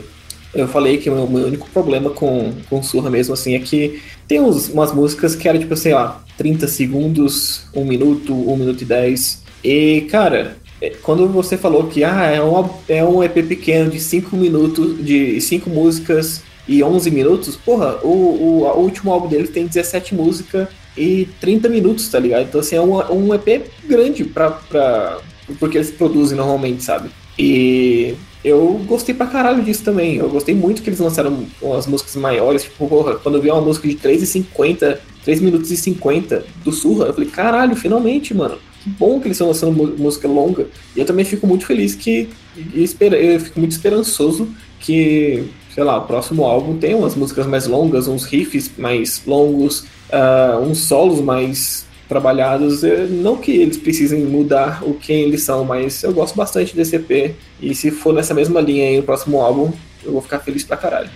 eu 0.54 0.68
falei 0.68 0.98
que 0.98 1.10
o 1.10 1.14
meu 1.14 1.46
único 1.48 1.70
problema 1.70 2.10
com, 2.10 2.54
com 2.70 2.80
o 2.80 2.84
Surra 2.84 3.10
mesmo 3.10 3.34
assim 3.34 3.56
é 3.56 3.60
que 3.60 4.02
tem 4.28 4.40
uns, 4.40 4.70
umas 4.70 4.94
músicas 4.94 5.36
que 5.36 5.48
eram 5.48 5.60
tipo, 5.60 5.76
sei 5.76 5.94
lá, 5.94 6.24
30 6.38 6.68
segundos, 6.68 7.66
1 7.74 7.84
minuto, 7.84 8.34
1 8.34 8.58
minuto 8.58 8.82
e 8.82 8.86
10. 8.86 9.47
E, 9.68 10.08
cara, 10.10 10.56
é, 10.82 10.92
quando 11.02 11.28
você 11.28 11.58
falou 11.58 11.88
que 11.88 12.02
ah, 12.02 12.24
é, 12.24 12.42
um, 12.42 12.70
é 12.88 13.04
um 13.04 13.22
EP 13.22 13.46
pequeno 13.46 13.92
de 13.92 14.00
5 14.00 14.34
minutos, 14.38 15.06
de 15.06 15.42
5 15.42 15.70
músicas 15.70 16.42
e 16.66 16.82
11 16.82 17.12
minutos, 17.12 17.58
porra, 17.58 18.00
o, 18.02 18.08
o, 18.08 18.64
o 18.64 18.80
último 18.80 19.12
álbum 19.12 19.28
deles 19.28 19.50
tem 19.50 19.68
17 19.68 20.16
músicas 20.16 20.70
e 20.98 21.28
30 21.42 21.68
minutos, 21.68 22.08
tá 22.08 22.18
ligado? 22.18 22.44
Então, 22.44 22.62
assim, 22.62 22.78
é 22.78 22.82
um, 22.82 22.96
um 23.12 23.34
EP 23.34 23.70
grande 23.86 24.24
pra, 24.24 24.52
pra, 24.52 25.18
porque 25.60 25.78
eles 25.78 25.92
produzem 25.92 26.38
normalmente, 26.38 26.82
sabe? 26.82 27.10
E 27.38 28.16
eu 28.46 28.80
gostei 28.86 29.14
pra 29.14 29.28
caralho 29.28 29.62
disso 29.62 29.84
também. 29.84 30.16
Eu 30.16 30.30
gostei 30.30 30.56
muito 30.56 30.82
que 30.82 30.88
eles 30.88 31.02
lançaram 31.02 31.46
umas 31.62 31.86
músicas 31.88 32.16
maiores. 32.16 32.64
Tipo, 32.64 32.88
porra, 32.88 33.16
quando 33.16 33.36
eu 33.36 33.42
vi 33.42 33.52
uma 33.52 33.60
música 33.60 33.86
de 33.86 33.96
3,50, 33.96 34.98
3 35.26 35.42
minutos 35.42 35.72
e 35.72 35.76
50 35.76 36.46
do 36.64 36.72
Surra, 36.72 37.08
eu 37.08 37.14
falei, 37.14 37.30
caralho, 37.30 37.76
finalmente, 37.76 38.34
mano. 38.34 38.58
Que 38.88 38.94
bom 38.94 39.20
que 39.20 39.28
eles 39.28 39.36
estão 39.36 39.48
lançando 39.48 39.98
música 39.98 40.28
longa. 40.28 40.68
E 40.96 41.00
eu 41.00 41.06
também 41.06 41.26
fico 41.26 41.46
muito 41.46 41.66
feliz 41.66 41.94
que. 41.94 42.30
Eu 42.56 43.40
fico 43.40 43.60
muito 43.60 43.72
esperançoso 43.72 44.48
que, 44.80 45.44
sei 45.74 45.84
lá, 45.84 45.98
o 45.98 46.08
próximo 46.08 46.46
álbum 46.46 46.78
tenha 46.78 46.96
umas 46.96 47.16
músicas 47.16 47.46
mais 47.46 47.68
longas, 47.68 48.08
uns 48.08 48.24
riffs 48.24 48.72
mais 48.78 49.22
longos, 49.26 49.82
uh, 50.12 50.60
uns 50.62 50.80
solos 50.80 51.20
mais 51.22 51.86
trabalhados. 52.08 52.82
Não 53.10 53.36
que 53.38 53.52
eles 53.52 53.78
precisem 53.78 54.24
mudar 54.24 54.84
o 54.84 54.94
que 54.94 55.12
eles 55.12 55.42
são, 55.42 55.66
mas 55.66 56.04
eu 56.04 56.14
gosto 56.14 56.36
bastante 56.36 56.76
desse 56.76 56.96
EP. 56.96 57.36
E 57.62 57.76
se 57.76 57.92
for 57.92 58.14
nessa 58.14 58.34
mesma 58.34 58.62
linha 58.62 58.88
aí 58.88 58.98
no 58.98 59.04
próximo 59.04 59.42
álbum, 59.42 59.72
eu 60.04 60.14
vou 60.14 60.22
ficar 60.22 60.40
feliz 60.40 60.64
pra 60.64 60.78
caralho. 60.78 61.10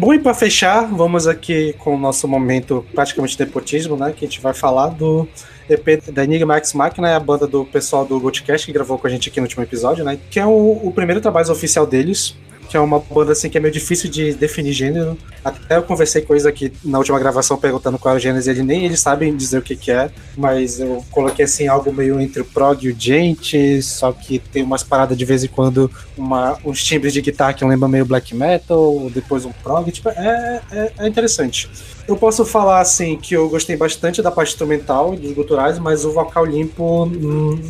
Bom, 0.00 0.14
e 0.14 0.18
para 0.18 0.32
fechar, 0.32 0.86
vamos 0.86 1.26
aqui 1.26 1.74
com 1.74 1.94
o 1.94 1.98
nosso 1.98 2.26
momento 2.26 2.82
praticamente 2.94 3.38
nepotismo, 3.38 3.98
né? 3.98 4.14
Que 4.16 4.24
a 4.24 4.28
gente 4.28 4.40
vai 4.40 4.54
falar 4.54 4.88
do 4.88 5.28
EP 5.68 6.10
da 6.10 6.24
Enigma 6.24 6.56
X 6.56 6.72
Machina, 6.72 7.14
a 7.14 7.20
banda 7.20 7.46
do 7.46 7.66
pessoal 7.66 8.06
do 8.06 8.18
Goldcast 8.18 8.64
que 8.64 8.72
gravou 8.72 8.98
com 8.98 9.06
a 9.06 9.10
gente 9.10 9.28
aqui 9.28 9.38
no 9.40 9.44
último 9.44 9.62
episódio, 9.62 10.02
né? 10.02 10.18
Que 10.30 10.40
é 10.40 10.46
o, 10.46 10.80
o 10.82 10.90
primeiro 10.90 11.20
trabalho 11.20 11.52
oficial 11.52 11.86
deles 11.86 12.34
que 12.70 12.76
é 12.76 12.80
uma 12.80 13.00
banda 13.00 13.32
assim 13.32 13.50
que 13.50 13.58
é 13.58 13.60
meio 13.60 13.74
difícil 13.74 14.08
de 14.08 14.32
definir 14.32 14.72
gênero. 14.72 15.18
Até 15.44 15.76
eu 15.76 15.82
conversei 15.82 16.22
com 16.22 16.32
eles 16.32 16.46
aqui 16.46 16.72
na 16.84 16.98
última 16.98 17.18
gravação 17.18 17.58
perguntando 17.58 17.98
qual 17.98 18.14
é 18.14 18.16
o 18.16 18.20
gênero, 18.20 18.48
ele 18.48 18.62
nem 18.62 18.84
eles 18.84 19.00
sabem 19.00 19.36
dizer 19.36 19.58
o 19.58 19.62
que, 19.62 19.74
que 19.74 19.90
é, 19.90 20.08
mas 20.36 20.78
eu 20.78 21.04
coloquei 21.10 21.46
assim 21.46 21.66
algo 21.66 21.92
meio 21.92 22.20
entre 22.20 22.42
o 22.42 22.44
prog 22.44 22.86
e 22.86 22.92
o 22.92 22.96
gente, 22.96 23.82
só 23.82 24.12
que 24.12 24.38
tem 24.38 24.62
umas 24.62 24.84
paradas 24.84 25.18
de 25.18 25.24
vez 25.24 25.42
em 25.42 25.48
quando, 25.48 25.90
uma, 26.16 26.56
uns 26.64 26.84
timbres 26.84 27.12
de 27.12 27.20
guitarra 27.20 27.54
que 27.54 27.64
lembram 27.64 27.88
meio 27.88 28.04
black 28.04 28.36
metal, 28.36 29.10
depois 29.12 29.44
um 29.44 29.52
prog, 29.52 29.90
tipo, 29.90 30.08
é, 30.10 30.60
é, 30.70 30.92
é 30.98 31.08
interessante. 31.08 31.68
Eu 32.06 32.16
posso 32.16 32.44
falar 32.44 32.80
assim 32.80 33.16
que 33.16 33.34
eu 33.34 33.48
gostei 33.48 33.76
bastante 33.76 34.22
da 34.22 34.30
parte 34.30 34.50
instrumental 34.50 35.14
e 35.14 35.16
dos 35.16 35.32
guturais, 35.32 35.78
mas 35.78 36.04
o 36.04 36.12
vocal 36.12 36.44
limpo 36.44 37.06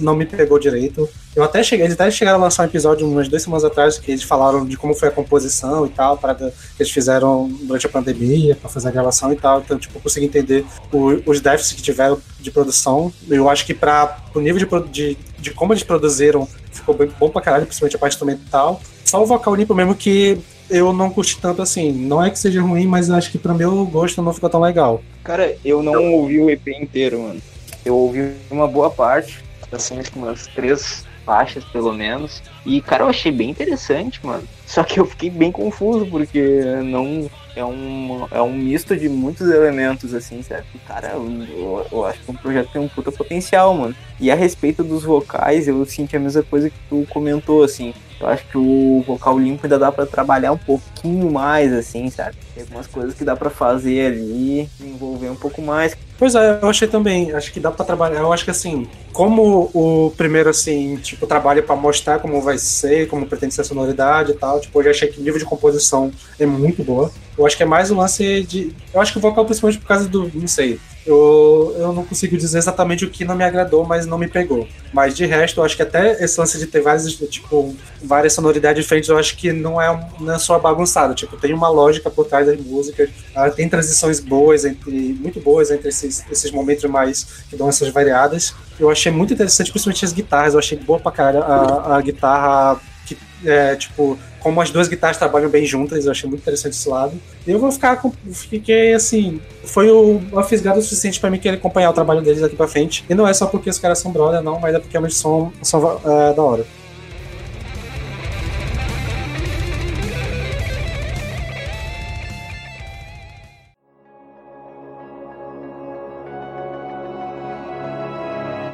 não 0.01 0.15
me 0.15 0.27
pegou 0.27 0.59
direito. 0.59 1.09
Eu 1.35 1.45
até 1.45 1.63
cheguei, 1.63 1.87
eles 1.87 1.95
até 1.95 2.11
chegaram 2.11 2.39
a 2.41 2.43
lançar 2.43 2.65
um 2.65 2.67
episódio 2.67 3.07
umas 3.07 3.29
duas 3.29 3.43
semanas 3.43 3.65
atrás 3.65 3.99
que 3.99 4.11
eles 4.11 4.25
falaram 4.25 4.67
de 4.67 4.77
como 4.77 4.95
foi 4.95 5.09
a 5.09 5.11
composição 5.13 5.87
e 5.87 5.89
tal, 5.89 6.19
para 6.19 6.37
eles 6.79 6.91
fizeram 6.91 7.49
durante 7.63 7.87
a 7.87 7.89
pandemia 7.89 8.57
para 8.57 8.69
fazer 8.69 8.89
a 8.89 8.91
gravação 8.91 9.33
e 9.33 9.37
tal. 9.37 9.61
Então, 9.61 9.79
tipo, 9.79 9.97
eu 9.97 10.01
consegui 10.01 10.27
entender 10.27 10.67
o, 10.93 11.23
os 11.25 11.41
déficits 11.41 11.77
que 11.77 11.83
tiveram 11.83 12.21
de 12.41 12.51
produção. 12.51 13.13
Eu 13.29 13.49
acho 13.49 13.65
que 13.65 13.73
para 13.73 14.19
o 14.35 14.41
nível 14.41 14.59
de, 14.59 14.89
de, 14.91 15.19
de 15.39 15.51
como 15.53 15.73
eles 15.73 15.85
produziram 15.85 16.49
ficou 16.73 16.97
bem 16.97 17.09
bom 17.19 17.31
pra 17.31 17.41
caralho, 17.41 17.65
principalmente 17.65 17.95
a 17.95 17.99
parte 17.99 18.15
instrumental. 18.15 18.81
Só 19.05 19.23
o 19.23 19.27
vocal 19.27 19.55
limpo 19.55 19.75
mesmo 19.75 19.95
que 19.95 20.37
eu 20.69 20.93
não 20.93 21.11
curti 21.11 21.39
tanto 21.41 21.63
assim. 21.63 21.93
Não 21.93 22.25
é 22.25 22.31
que 22.31 22.39
seja 22.41 22.61
ruim, 22.61 22.87
mas 22.87 23.09
eu 23.09 23.15
acho 23.15 23.31
que 23.31 23.39
pro 23.39 23.55
meu 23.55 23.87
gosto 23.87 24.21
não 24.21 24.35
ficou 24.35 24.51
tão 24.51 24.61
legal. 24.61 25.01
Cara, 25.23 25.57
eu 25.65 25.81
não 25.81 26.13
ouvi 26.13 26.41
o 26.41 26.51
EP 26.51 26.67
inteiro, 26.69 27.21
mano. 27.21 27.41
Eu 27.85 27.97
ouvi 27.97 28.33
uma 28.51 28.67
boa 28.67 28.91
parte, 28.91 29.43
assim, 29.73 30.01
umas 30.17 30.47
três 30.49 31.05
faixas 31.25 31.65
pelo 31.65 31.93
menos. 31.93 32.43
E, 32.65 32.81
cara, 32.81 33.05
eu 33.05 33.09
achei 33.09 33.33
bem 33.33 33.51
interessante, 33.51 34.25
mano. 34.25 34.47
Só 34.67 34.85
que 34.85 35.01
eu 35.01 35.05
fiquei 35.05 35.31
bem 35.31 35.51
confuso, 35.51 36.07
porque 36.07 36.63
não. 36.85 37.29
É 37.61 37.65
um, 37.65 38.27
é 38.31 38.41
um 38.41 38.55
misto 38.55 38.97
de 38.97 39.07
muitos 39.07 39.49
elementos, 39.49 40.15
assim, 40.15 40.43
certo? 40.43 40.67
E, 40.75 40.79
cara, 40.79 41.09
eu, 41.09 41.87
eu 41.93 42.07
acho 42.07 42.19
que 42.21 42.31
o 42.31 42.35
projeto 42.35 42.73
tem 42.73 42.81
um 42.81 42.89
puta 42.89 43.13
potencial, 43.13 43.75
mano. 43.75 43.95
E 44.19 44.31
a 44.31 44.35
respeito 44.35 44.83
dos 44.83 45.05
vocais, 45.05 45.69
eu 45.69 45.85
senti 45.85 46.17
a 46.17 46.21
mesma 46.21 46.43
coisa 46.43 46.71
que 46.71 46.77
tu 46.89 47.07
comentou, 47.11 47.63
assim. 47.63 47.93
Eu 48.21 48.27
acho 48.29 48.45
que 48.47 48.59
o 48.59 49.03
vocal 49.07 49.39
limpo 49.39 49.61
ainda 49.65 49.79
dá 49.79 49.91
para 49.91 50.05
trabalhar 50.05 50.53
um 50.53 50.59
pouquinho 50.59 51.31
mais, 51.31 51.73
assim, 51.73 52.11
sabe? 52.11 52.37
Tem 52.55 52.63
algumas 52.63 52.87
coisas 52.87 53.15
que 53.15 53.25
dá 53.25 53.35
para 53.35 53.49
fazer 53.49 54.13
ali, 54.13 54.69
envolver 54.79 55.31
um 55.31 55.37
pouco 55.37 55.63
mais. 55.63 55.97
Pois 56.19 56.35
é, 56.35 56.59
eu 56.61 56.69
achei 56.69 56.87
também. 56.87 57.33
Acho 57.33 57.51
que 57.51 57.59
dá 57.59 57.71
para 57.71 57.83
trabalhar. 57.83 58.21
Eu 58.21 58.31
acho 58.31 58.45
que 58.45 58.51
assim, 58.51 58.87
como 59.11 59.71
o 59.73 60.13
primeiro, 60.19 60.51
assim, 60.51 60.97
tipo, 60.97 61.27
trabalha 61.27 61.63
para 61.63 61.75
mostrar 61.75 62.19
como 62.19 62.43
vai 62.43 62.59
ser, 62.59 63.09
como 63.09 63.27
pretende 63.27 63.55
ser 63.55 63.63
a 63.63 63.65
sonoridade 63.65 64.33
e 64.33 64.35
tal, 64.35 64.61
tipo, 64.61 64.79
eu 64.79 64.85
já 64.85 64.91
achei 64.91 65.09
que 65.09 65.19
o 65.19 65.23
nível 65.23 65.39
de 65.39 65.47
composição 65.47 66.13
é 66.39 66.45
muito 66.45 66.85
boa. 66.85 67.11
Eu 67.39 67.47
acho 67.47 67.57
que 67.57 67.63
é 67.63 67.67
mais 67.67 67.91
um 67.91 67.97
lance 67.97 68.43
de. 68.43 68.75
Eu 68.93 69.01
acho 69.01 69.13
que 69.13 69.19
o 69.19 69.21
vocal, 69.21 69.45
principalmente 69.45 69.81
por 69.81 69.87
causa 69.87 70.09
do. 70.09 70.31
Não 70.35 70.49
sei 70.49 70.79
eu, 71.07 71.75
eu 71.79 71.93
não 71.93 72.05
consigo 72.05 72.37
dizer 72.37 72.59
exatamente 72.59 73.05
o 73.05 73.11
que 73.11 73.25
não 73.25 73.35
me 73.35 73.43
agradou, 73.43 73.85
mas 73.85 74.07
não 74.07 74.19
me 74.19 74.29
pegou. 74.29 74.69
Mas 74.93 75.17
de 75.17 75.25
resto, 75.25 75.61
eu 75.61 75.65
acho 75.65 75.75
que 75.75 75.83
até 75.83 76.23
esse 76.23 76.39
lance 76.39 76.59
de 76.59 76.67
ter 76.67 76.81
várias, 76.81 77.13
tipo, 77.13 77.75
várias 78.03 78.35
sonoridades 78.35 78.83
diferentes, 78.83 79.09
eu 79.09 79.17
acho 79.17 79.37
que 79.37 79.53
não 79.53 79.81
é, 79.81 80.09
não 80.21 80.35
é 80.35 80.39
só 80.39 80.59
bagunçado. 80.59 81.15
Tipo, 81.15 81.37
tem 81.37 81.55
uma 81.55 81.69
lógica 81.69 82.11
por 82.11 82.27
trás 82.27 82.47
das 82.47 82.61
músicas. 82.61 83.09
Ela 83.35 83.51
tem 83.51 83.69
transições 83.69 84.21
boas, 84.21 84.65
entre, 84.65 85.17
muito 85.19 85.41
boas 85.41 85.71
entre 85.71 85.89
esses, 85.89 86.25
esses 86.31 86.51
momentos 86.51 86.85
mais 86.85 87.25
que 87.49 87.57
dão 87.57 87.69
essas 87.69 87.89
variadas. 87.89 88.55
Eu 88.79 88.91
achei 88.91 89.11
muito 89.11 89.33
interessante, 89.33 89.71
principalmente 89.71 90.05
as 90.05 90.13
guitarras. 90.13 90.53
Eu 90.53 90.59
achei 90.59 90.79
boa 90.79 91.01
pra 91.01 91.13
caralho 91.13 91.43
a, 91.43 91.97
a 91.97 92.01
guitarra 92.03 92.81
que, 93.07 93.17
é, 93.45 93.75
tipo, 93.75 94.19
como 94.41 94.61
as 94.61 94.71
duas 94.71 94.89
guitarras 94.89 95.17
trabalham 95.17 95.49
bem 95.49 95.65
juntas, 95.65 96.05
eu 96.05 96.11
achei 96.11 96.29
muito 96.29 96.43
interessante 96.43 96.73
esse 96.73 96.89
lado. 96.89 97.13
Eu 97.47 97.59
vou 97.59 97.71
ficar 97.71 97.97
com. 97.97 98.13
Fiquei 98.33 98.95
assim. 98.95 99.41
Foi 99.65 99.91
uma 99.91 100.43
fisgada 100.43 100.79
o 100.79 100.83
suficiente 100.83 101.21
para 101.21 101.31
mim 101.31 101.39
querer 101.39 101.57
acompanhar 101.57 101.91
o 101.91 101.93
trabalho 101.93 102.23
deles 102.23 102.43
aqui 102.43 102.57
pra 102.57 102.67
frente. 102.67 103.05
E 103.09 103.15
não 103.15 103.27
é 103.27 103.33
só 103.33 103.47
porque 103.47 103.71
os 103.71 103.79
caras 103.79 103.99
são 103.99 104.11
brother, 104.11 104.43
não, 104.43 104.59
mas 104.59 104.75
é 104.75 104.79
porque 104.79 104.93
realmente 104.93 105.15
são, 105.15 105.53
são 105.63 106.01
é, 106.05 106.33
da 106.35 106.43
hora. 106.43 106.67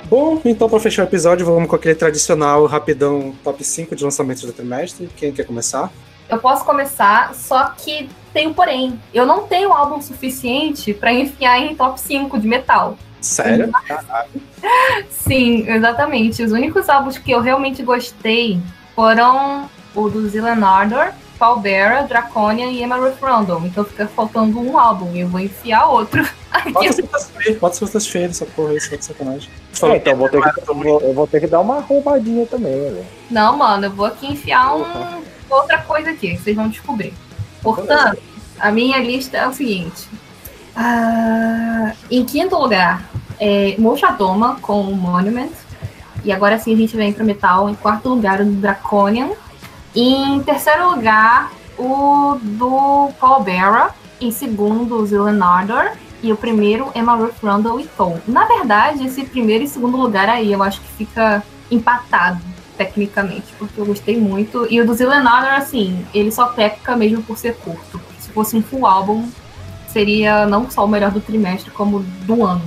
Bom, 0.08 0.40
então 0.44 0.68
para 0.68 0.78
fechar 0.78 1.02
o 1.02 1.06
episódio, 1.06 1.44
vamos 1.44 1.68
com 1.68 1.74
aquele 1.74 1.94
tradicional 1.96 2.64
rapidão 2.66 3.34
top 3.42 3.64
5 3.64 3.96
de 3.96 4.04
lançamentos 4.04 4.44
do 4.44 4.52
trimestre. 4.52 5.08
Quem 5.16 5.32
quer 5.32 5.44
começar? 5.44 5.90
Eu 6.28 6.38
posso 6.38 6.64
começar, 6.64 7.34
só 7.34 7.64
que 7.70 8.08
tem 8.32 8.46
um 8.46 8.54
porém. 8.54 9.00
Eu 9.12 9.26
não 9.26 9.48
tenho 9.48 9.72
álbum 9.72 10.00
suficiente 10.00 10.94
para 10.94 11.12
enfiar 11.12 11.58
em 11.58 11.74
top 11.74 12.00
5 12.00 12.38
de 12.38 12.46
metal. 12.46 12.96
Sério? 13.20 13.72
Sim, 15.10 15.68
exatamente. 15.68 16.42
Os 16.42 16.52
únicos 16.52 16.88
álbuns 16.88 17.18
que 17.18 17.32
eu 17.32 17.40
realmente 17.40 17.82
gostei 17.82 18.60
foram 18.94 19.68
o 19.94 20.08
do 20.08 20.28
Zilan 20.28 20.64
Ardor, 20.64 21.12
Bearer, 21.60 22.06
Draconia 22.06 22.66
e 22.66 22.82
Emma 22.82 22.96
Referendum. 22.96 23.66
Então 23.66 23.84
fica 23.84 24.06
faltando 24.08 24.60
um 24.60 24.78
álbum 24.78 25.12
e 25.14 25.20
eu 25.20 25.28
vou 25.28 25.40
enfiar 25.40 25.86
outro. 25.86 26.26
Bota 27.60 27.76
sextas 27.76 28.06
feiras, 28.06 28.42
essa 28.42 28.46
porra 28.46 28.70
aí, 28.70 28.80
só 28.80 28.96
de 28.96 29.04
sacanagem. 29.04 29.50
É, 29.82 29.96
então 29.96 30.12
eu 30.12 30.18
vou, 30.18 30.28
ter 30.28 30.42
que, 30.42 30.70
eu, 30.70 30.74
vou, 30.74 31.00
eu 31.00 31.14
vou 31.14 31.26
ter 31.26 31.40
que 31.40 31.46
dar 31.46 31.60
uma 31.60 31.80
roubadinha 31.80 32.46
também, 32.46 32.74
né? 32.74 33.04
Não, 33.30 33.56
mano, 33.56 33.86
eu 33.86 33.90
vou 33.90 34.06
aqui 34.06 34.32
enfiar 34.32 34.74
um, 34.74 35.22
outra 35.50 35.78
coisa 35.82 36.10
aqui, 36.10 36.36
vocês 36.36 36.56
vão 36.56 36.68
descobrir. 36.68 37.12
Portanto, 37.62 38.22
a 38.58 38.70
minha 38.70 38.98
lista 38.98 39.36
é 39.36 39.46
o 39.46 39.52
seguinte. 39.52 40.08
Uh, 40.76 41.92
em 42.10 42.24
quinto 42.24 42.56
lugar, 42.56 43.04
é 43.38 43.74
Mochadoma 43.78 44.58
com 44.60 44.82
Monument. 44.82 45.52
E 46.24 46.32
agora 46.32 46.58
sim 46.58 46.74
a 46.74 46.76
gente 46.76 46.96
vem 46.96 47.12
para 47.12 47.24
metal. 47.24 47.68
Em 47.68 47.74
quarto 47.74 48.08
lugar, 48.08 48.40
o 48.40 48.44
Draconian. 48.44 49.30
Em 49.96 50.42
terceiro 50.42 50.90
lugar, 50.90 51.50
o 51.78 52.36
do 52.42 53.08
Paul 53.18 53.42
Bearer. 53.42 53.92
Em 54.20 54.30
segundo, 54.30 54.96
o 54.96 55.06
Zelenardor. 55.06 55.92
E 56.22 56.30
o 56.30 56.36
primeiro, 56.36 56.90
Emma 56.94 57.14
Ruth 57.14 57.42
Rundle 57.42 57.80
e 57.80 57.86
Tom. 57.96 58.18
Na 58.28 58.44
verdade, 58.44 59.06
esse 59.06 59.24
primeiro 59.24 59.64
e 59.64 59.68
segundo 59.68 59.96
lugar 59.96 60.28
aí, 60.28 60.52
eu 60.52 60.62
acho 60.62 60.82
que 60.82 60.88
fica 60.88 61.42
empatado, 61.70 62.40
tecnicamente, 62.76 63.46
porque 63.58 63.80
eu 63.80 63.86
gostei 63.86 64.20
muito. 64.20 64.66
E 64.70 64.80
o 64.80 64.86
do 64.86 64.92
Zelenardor, 64.92 65.54
assim, 65.54 66.04
ele 66.12 66.30
só 66.30 66.46
peca 66.48 66.94
mesmo 66.94 67.22
por 67.22 67.38
ser 67.38 67.56
curto. 67.56 67.98
Se 68.18 68.28
fosse 68.30 68.54
um 68.54 68.62
full 68.62 68.86
álbum, 68.86 69.26
seria 69.88 70.46
não 70.46 70.70
só 70.70 70.84
o 70.84 70.88
melhor 70.88 71.10
do 71.10 71.20
trimestre, 71.20 71.70
como 71.70 72.00
do 72.00 72.44
ano. 72.44 72.62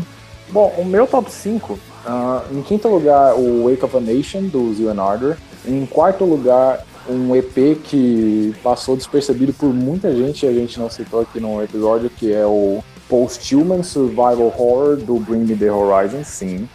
Bom, 0.49 0.73
o 0.80 0.85
meu 0.85 1.06
top 1.06 1.31
5, 1.31 1.73
uh, 1.73 1.80
ah, 2.07 2.43
em 2.51 2.61
quinto 2.64 2.88
lugar, 2.88 3.35
o 3.35 3.69
Wake 3.69 3.85
of 3.85 3.97
a 3.97 3.99
Nation, 3.99 4.43
do 4.43 4.73
Zelenardor. 4.73 5.38
Em 5.65 5.85
quarto 5.85 6.23
lugar, 6.23 6.85
um 7.08 7.36
EP 7.36 7.80
que 7.84 8.56
passou 8.64 8.96
despercebido 8.96 9.54
por 9.54 9.74
muita 9.74 10.14
gente, 10.16 10.46
a 10.46 10.52
gente 10.52 10.80
não 10.80 10.90
citou 10.90 11.22
aqui 11.22 11.40
no 11.40 11.62
episódio, 11.64 12.10
que 12.10 12.34
é 12.34 12.46
o 12.46 12.84
Post-Human 13.08 13.84
Survival 13.84 14.54
Horror 14.58 14.98
do 14.98 15.16
Bring 15.20 15.46
Me 15.46 15.56
The 15.56 15.72
Horizon, 15.72 16.24
sim. 16.24 16.70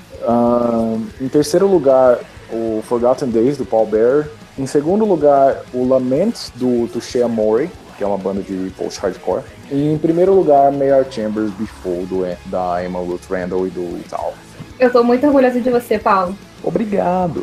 Em 1.21 1.29
terceiro 1.29 1.67
lugar, 1.67 2.19
o 2.53 2.83
Forgotten 2.83 3.31
Days 3.31 3.57
do 3.57 3.65
Paul 3.65 3.87
Bear. 3.87 4.29
Em 4.59 4.67
segundo 4.67 5.05
lugar, 5.05 5.63
o 5.73 5.87
Lament 5.87 6.51
do 6.55 6.89
Touché 6.89 7.23
Amore. 7.23 7.71
que 7.97 8.03
é 8.03 8.07
uma 8.07 8.19
banda 8.19 8.43
de 8.43 8.73
post-hardcore. 8.77 9.43
E 9.71 9.93
em 9.93 9.99
primeiro 9.99 10.35
lugar, 10.35 10.73
Mayor 10.73 11.07
Chambers 11.09 11.53
Before, 11.53 12.05
do, 12.07 12.23
da 12.47 12.85
Emma 12.85 12.99
Ruth 12.99 13.31
Randall 13.31 13.69
e 13.69 13.71
do 13.71 14.03
Tal. 14.09 14.35
Eu 14.79 14.91
tô 14.91 15.03
muito 15.03 15.27
orgulhosa 15.27 15.61
de 15.61 15.71
você, 15.71 15.99
Paulo. 15.99 16.37
Obrigado. 16.63 17.43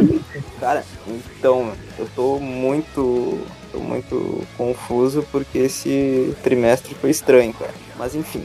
Cara, 0.58 0.84
então, 1.06 1.72
eu 1.98 2.08
tô 2.14 2.38
muito. 2.38 3.38
tô 3.70 3.78
muito 3.78 4.42
confuso 4.56 5.26
porque 5.30 5.58
esse 5.58 6.34
trimestre 6.42 6.94
foi 6.94 7.10
estranho, 7.10 7.52
cara. 7.52 7.74
Mas 7.98 8.14
enfim. 8.14 8.44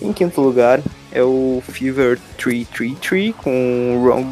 Em 0.00 0.12
quinto 0.12 0.40
lugar 0.40 0.80
é 1.12 1.22
o 1.22 1.62
Fever 1.68 2.18
333 2.38 3.34
com 3.36 4.02
Wrong 4.02 4.26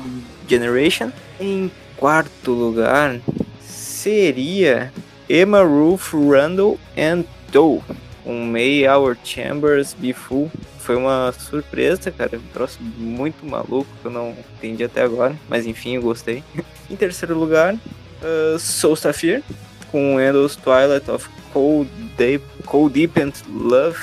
Generation. 0.48 1.10
Em 1.39 1.70
quarto 1.97 2.52
lugar 2.52 3.20
seria 3.60 4.90
Emma 5.28 5.62
Ruth 5.62 6.15
Randall 6.15 6.78
and 6.97 7.24
Doe 7.52 7.82
com 8.24 8.44
May 8.44 8.86
Our 8.86 9.16
Chambers 9.24 9.94
Be 9.94 10.12
Full. 10.12 10.51
Foi 10.89 10.97
uma 10.97 11.31
surpresa, 11.32 12.10
cara. 12.10 12.39
Um 12.39 12.52
troço 12.55 12.78
muito 12.81 13.44
maluco 13.44 13.86
que 14.01 14.06
eu 14.06 14.10
não 14.10 14.35
entendi 14.56 14.82
até 14.82 15.02
agora. 15.02 15.36
Mas 15.47 15.66
enfim, 15.66 15.97
eu 15.97 16.01
gostei. 16.01 16.43
em 16.89 16.97
terceiro 16.97 17.39
lugar, 17.39 17.74
uh, 17.74 18.59
Soul 18.59 18.97
Sapphire 18.97 19.44
com 19.93 20.19
Endless 20.19 20.56
Twilight 20.56 21.10
of 21.10 21.28
Cold, 21.52 21.90
Deep, 22.16 22.43
Cold 22.65 22.94
Deep 22.94 23.20
and 23.20 23.32
Love. 23.51 23.98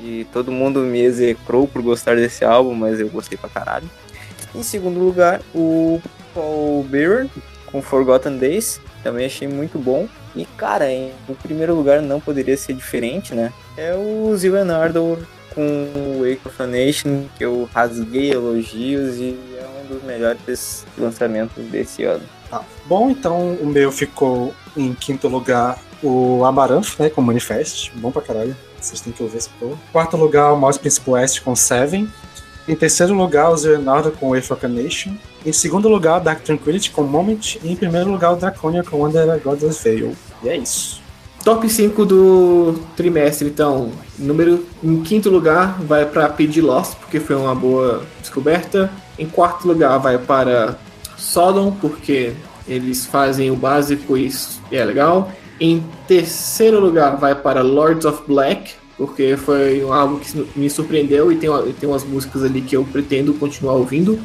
E 0.00 0.28
todo 0.32 0.52
mundo 0.52 0.78
me 0.82 1.00
execrou 1.00 1.66
por 1.66 1.82
gostar 1.82 2.14
desse 2.14 2.44
álbum, 2.44 2.72
mas 2.72 3.00
eu 3.00 3.08
gostei 3.08 3.36
pra 3.36 3.50
caralho. 3.50 3.90
Em 4.54 4.62
segundo 4.62 5.00
lugar, 5.00 5.40
o 5.52 6.00
Paul 6.32 6.84
Bearer 6.84 7.28
com 7.66 7.82
Forgotten 7.82 8.38
Days. 8.38 8.80
Também 9.02 9.26
achei 9.26 9.48
muito 9.48 9.76
bom. 9.76 10.06
E, 10.36 10.44
cara, 10.56 10.88
em 10.92 11.10
primeiro 11.42 11.74
lugar 11.74 12.00
não 12.00 12.20
poderia 12.20 12.56
ser 12.56 12.74
diferente, 12.74 13.34
né? 13.34 13.52
É 13.76 13.92
o 13.92 14.32
Zillion 14.36 14.70
Ardor 14.70 15.18
com 15.58 16.20
Wake 16.20 16.40
of 16.46 16.62
a 16.62 16.66
Nation, 16.68 17.24
que 17.36 17.44
eu 17.44 17.68
rasguei 17.74 18.30
elogios 18.30 19.16
e 19.16 19.36
é 19.58 19.66
um 19.82 19.92
dos 19.92 20.04
melhores 20.04 20.86
lançamentos 20.96 21.64
desse 21.64 22.04
ano. 22.04 22.22
Tá. 22.48 22.62
Bom, 22.86 23.10
então 23.10 23.54
o 23.54 23.66
meu 23.66 23.90
ficou 23.90 24.54
em 24.76 24.94
quinto 24.94 25.26
lugar 25.26 25.76
o 26.00 26.44
Amaranth, 26.44 26.96
né, 27.00 27.10
com 27.10 27.20
Manifest. 27.20 27.90
Bom 27.96 28.12
pra 28.12 28.22
caralho. 28.22 28.56
Vocês 28.80 29.00
têm 29.00 29.12
que 29.12 29.20
ouvir 29.20 29.38
esse 29.38 29.48
povo. 29.50 29.76
Quarto 29.90 30.16
lugar, 30.16 30.52
o 30.52 30.56
Mouse 30.56 30.78
Príncipe 30.78 31.10
West 31.10 31.42
com 31.42 31.56
Seven. 31.56 32.08
Em 32.68 32.76
terceiro 32.76 33.12
lugar, 33.14 33.50
o 33.50 33.56
Leonardo 33.56 34.12
com 34.12 34.30
Wave 34.30 34.52
of 34.52 34.64
a 34.64 34.68
Nation. 34.68 35.14
Em 35.44 35.52
segundo 35.52 35.88
lugar, 35.88 36.20
o 36.20 36.24
Dark 36.24 36.42
Tranquility 36.44 36.92
com 36.92 37.02
Moment. 37.02 37.56
E 37.64 37.72
em 37.72 37.74
primeiro 37.74 38.12
lugar, 38.12 38.32
o 38.32 38.36
Draconia 38.36 38.84
com 38.84 39.04
Under 39.04 39.28
a 39.28 39.36
Godless 39.38 39.82
Veil. 39.82 40.14
E 40.44 40.48
é 40.48 40.56
isso. 40.56 41.02
Top 41.48 41.66
5 41.66 42.04
do 42.04 42.74
trimestre, 42.94 43.48
então. 43.48 43.90
Número 44.18 44.66
em 44.84 45.02
quinto 45.02 45.30
lugar 45.30 45.80
vai 45.80 46.04
para 46.04 46.28
PD 46.28 46.60
Lost, 46.60 46.96
porque 46.96 47.18
foi 47.18 47.34
uma 47.36 47.54
boa 47.54 48.02
descoberta. 48.20 48.92
Em 49.18 49.26
quarto 49.26 49.66
lugar 49.66 49.96
vai 49.96 50.18
para 50.18 50.76
Sodom, 51.16 51.70
porque 51.80 52.34
eles 52.68 53.06
fazem 53.06 53.50
o 53.50 53.56
básico 53.56 54.14
e 54.14 54.30
é 54.70 54.84
legal. 54.84 55.32
Em 55.58 55.82
terceiro 56.06 56.78
lugar 56.80 57.16
vai 57.16 57.34
para 57.34 57.62
Lords 57.62 58.04
of 58.04 58.24
Black, 58.28 58.74
porque 58.98 59.34
foi 59.38 59.80
álbum 59.80 60.18
que 60.18 60.46
me 60.54 60.68
surpreendeu 60.68 61.32
e 61.32 61.36
tem, 61.36 61.48
tem 61.80 61.88
umas 61.88 62.04
músicas 62.04 62.44
ali 62.44 62.60
que 62.60 62.76
eu 62.76 62.84
pretendo 62.84 63.32
continuar 63.32 63.72
ouvindo. 63.72 64.20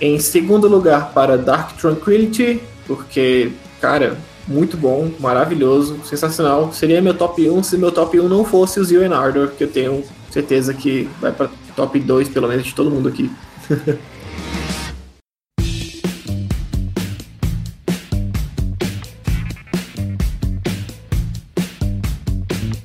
Em 0.00 0.18
segundo 0.18 0.66
lugar 0.68 1.12
para 1.12 1.36
Dark 1.36 1.76
Tranquility, 1.76 2.62
porque, 2.86 3.52
cara, 3.78 4.16
muito 4.46 4.76
bom, 4.76 5.10
maravilhoso, 5.20 6.00
sensacional. 6.04 6.72
Seria 6.72 7.00
meu 7.00 7.14
top 7.14 7.48
1 7.48 7.62
se 7.62 7.78
meu 7.78 7.92
top 7.92 8.18
1 8.18 8.28
não 8.28 8.44
fosse 8.44 8.80
o 8.80 8.84
Zio 8.84 9.12
Ardor, 9.14 9.48
que 9.50 9.64
eu 9.64 9.68
tenho 9.68 10.04
certeza 10.30 10.74
que 10.74 11.08
vai 11.20 11.32
para 11.32 11.50
top 11.76 11.98
2, 11.98 12.28
pelo 12.28 12.48
menos, 12.48 12.64
de 12.64 12.74
todo 12.74 12.90
mundo 12.90 13.08
aqui. 13.08 13.30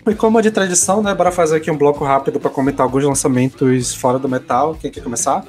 E 0.09 0.15
como 0.15 0.39
é 0.39 0.41
de 0.41 0.51
tradição, 0.51 1.03
né? 1.03 1.13
Bora 1.13 1.31
fazer 1.31 1.57
aqui 1.57 1.69
um 1.69 1.77
bloco 1.77 2.05
rápido 2.05 2.39
para 2.39 2.49
comentar 2.49 2.85
alguns 2.85 3.03
lançamentos 3.03 3.93
fora 3.93 4.17
do 4.17 4.29
metal. 4.29 4.73
Quem 4.79 4.89
quer 4.89 5.03
começar? 5.03 5.45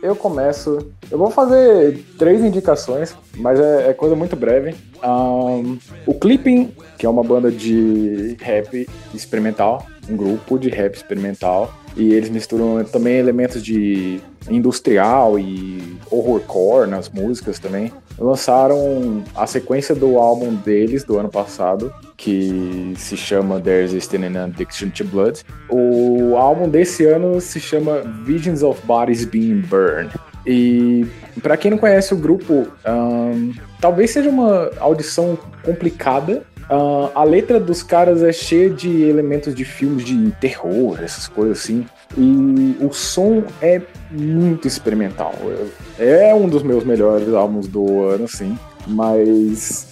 Eu 0.00 0.14
começo. 0.14 0.78
Eu 1.10 1.18
vou 1.18 1.30
fazer 1.30 2.04
três 2.16 2.40
indicações, 2.42 3.16
mas 3.36 3.58
é, 3.58 3.90
é 3.90 3.92
coisa 3.92 4.14
muito 4.14 4.36
breve. 4.36 4.76
Um, 5.02 5.76
o 6.06 6.14
Clipping, 6.14 6.72
que 6.96 7.04
é 7.04 7.08
uma 7.08 7.24
banda 7.24 7.50
de 7.50 8.36
rap 8.40 8.88
experimental, 9.12 9.84
um 10.08 10.16
grupo 10.16 10.56
de 10.56 10.68
rap 10.68 10.94
experimental, 10.94 11.74
e 11.96 12.12
eles 12.12 12.30
misturam 12.30 12.84
também 12.84 13.16
elementos 13.16 13.62
de 13.62 14.20
industrial 14.48 15.36
e 15.38 15.98
horrorcore 16.10 16.88
nas 16.88 17.08
músicas 17.08 17.58
também. 17.58 17.92
Lançaram 18.18 19.24
a 19.34 19.46
sequência 19.46 19.94
do 19.94 20.16
álbum 20.18 20.54
deles 20.54 21.02
do 21.02 21.18
ano 21.18 21.28
passado, 21.28 21.92
que 22.16 22.94
se 22.96 23.16
chama 23.16 23.60
There's 23.60 23.92
Still 24.02 24.24
an 24.24 24.44
Addiction 24.44 24.90
to 24.90 25.04
Blood. 25.04 25.42
O 25.68 26.36
álbum 26.36 26.68
desse 26.68 27.04
ano 27.04 27.40
se 27.40 27.60
chama 27.60 28.02
Visions 28.24 28.62
of 28.62 28.80
Bodies 28.86 29.24
Being 29.24 29.60
Burned. 29.62 30.12
E 30.46 31.06
para 31.42 31.56
quem 31.56 31.72
não 31.72 31.78
conhece 31.78 32.14
o 32.14 32.16
grupo, 32.16 32.68
um, 32.86 33.52
talvez 33.80 34.10
seja 34.10 34.30
uma 34.30 34.70
audição 34.78 35.38
complicada, 35.62 36.44
Uh, 36.68 37.12
a 37.14 37.22
letra 37.22 37.60
dos 37.60 37.80
caras 37.80 38.24
é 38.24 38.32
cheia 38.32 38.68
de 38.68 39.04
elementos 39.04 39.54
de 39.54 39.64
filmes 39.64 40.04
de 40.04 40.32
terror, 40.32 40.98
essas 41.00 41.28
coisas 41.28 41.60
assim. 41.60 41.86
E 42.18 42.76
o 42.80 42.92
som 42.92 43.44
é 43.62 43.80
muito 44.10 44.66
experimental. 44.66 45.32
É 45.96 46.34
um 46.34 46.48
dos 46.48 46.64
meus 46.64 46.82
melhores 46.82 47.32
álbuns 47.32 47.68
do 47.68 48.02
ano, 48.02 48.26
sim. 48.26 48.58
Mas, 48.86 49.88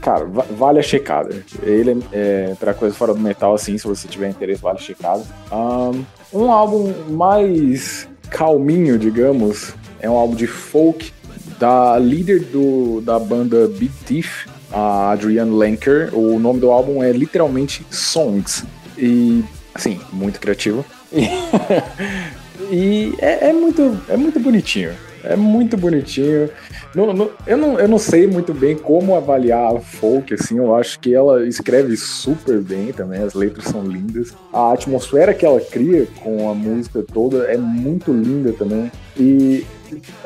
cara, 0.00 0.24
vale 0.24 0.78
a 0.78 0.82
checada. 0.82 1.44
Ele 1.62 2.02
é, 2.12 2.54
pra 2.58 2.74
coisa 2.74 2.94
fora 2.94 3.12
do 3.12 3.20
metal, 3.20 3.54
assim, 3.54 3.76
se 3.76 3.86
você 3.86 4.06
tiver 4.08 4.28
interesse, 4.28 4.62
vale 4.62 4.78
a 4.78 4.82
checada. 4.82 5.22
Um, 5.52 6.04
um 6.32 6.52
álbum 6.52 6.92
mais 7.10 8.08
calminho, 8.30 8.98
digamos, 8.98 9.74
é 10.00 10.08
um 10.08 10.16
álbum 10.16 10.34
de 10.34 10.46
folk 10.46 11.12
da 11.58 11.98
líder 11.98 12.40
do, 12.44 13.00
da 13.00 13.18
banda 13.18 13.66
Big 13.66 13.92
Thief 14.04 14.46
a 14.72 15.12
Adrienne 15.12 15.56
Lenker. 15.56 16.10
O 16.12 16.38
nome 16.38 16.60
do 16.60 16.70
álbum 16.70 17.02
é 17.02 17.12
literalmente 17.12 17.84
Songs. 17.90 18.64
E, 18.96 19.44
assim, 19.74 20.00
muito 20.12 20.40
criativo. 20.40 20.84
E 22.70 23.14
é, 23.18 23.48
é, 23.48 23.52
muito, 23.52 24.00
é 24.08 24.16
muito 24.16 24.38
bonitinho. 24.40 24.92
É 25.24 25.36
muito 25.36 25.76
bonitinho. 25.76 26.50
No, 26.94 27.12
no, 27.12 27.30
eu, 27.46 27.56
não, 27.56 27.78
eu 27.78 27.86
não 27.86 27.98
sei 27.98 28.26
muito 28.26 28.54
bem 28.54 28.76
como 28.76 29.14
avaliar 29.14 29.76
a 29.76 29.80
folk, 29.80 30.32
assim. 30.34 30.58
Eu 30.58 30.74
acho 30.74 30.98
que 31.00 31.14
ela 31.14 31.46
escreve 31.46 31.96
super 31.96 32.60
bem 32.60 32.92
também. 32.92 33.22
As 33.22 33.34
letras 33.34 33.64
são 33.66 33.82
lindas. 33.84 34.32
A 34.52 34.72
atmosfera 34.72 35.34
que 35.34 35.44
ela 35.44 35.60
cria 35.60 36.06
com 36.22 36.50
a 36.50 36.54
música 36.54 37.04
toda 37.12 37.44
é 37.44 37.56
muito 37.56 38.12
linda 38.12 38.52
também. 38.52 38.90
E. 39.16 39.66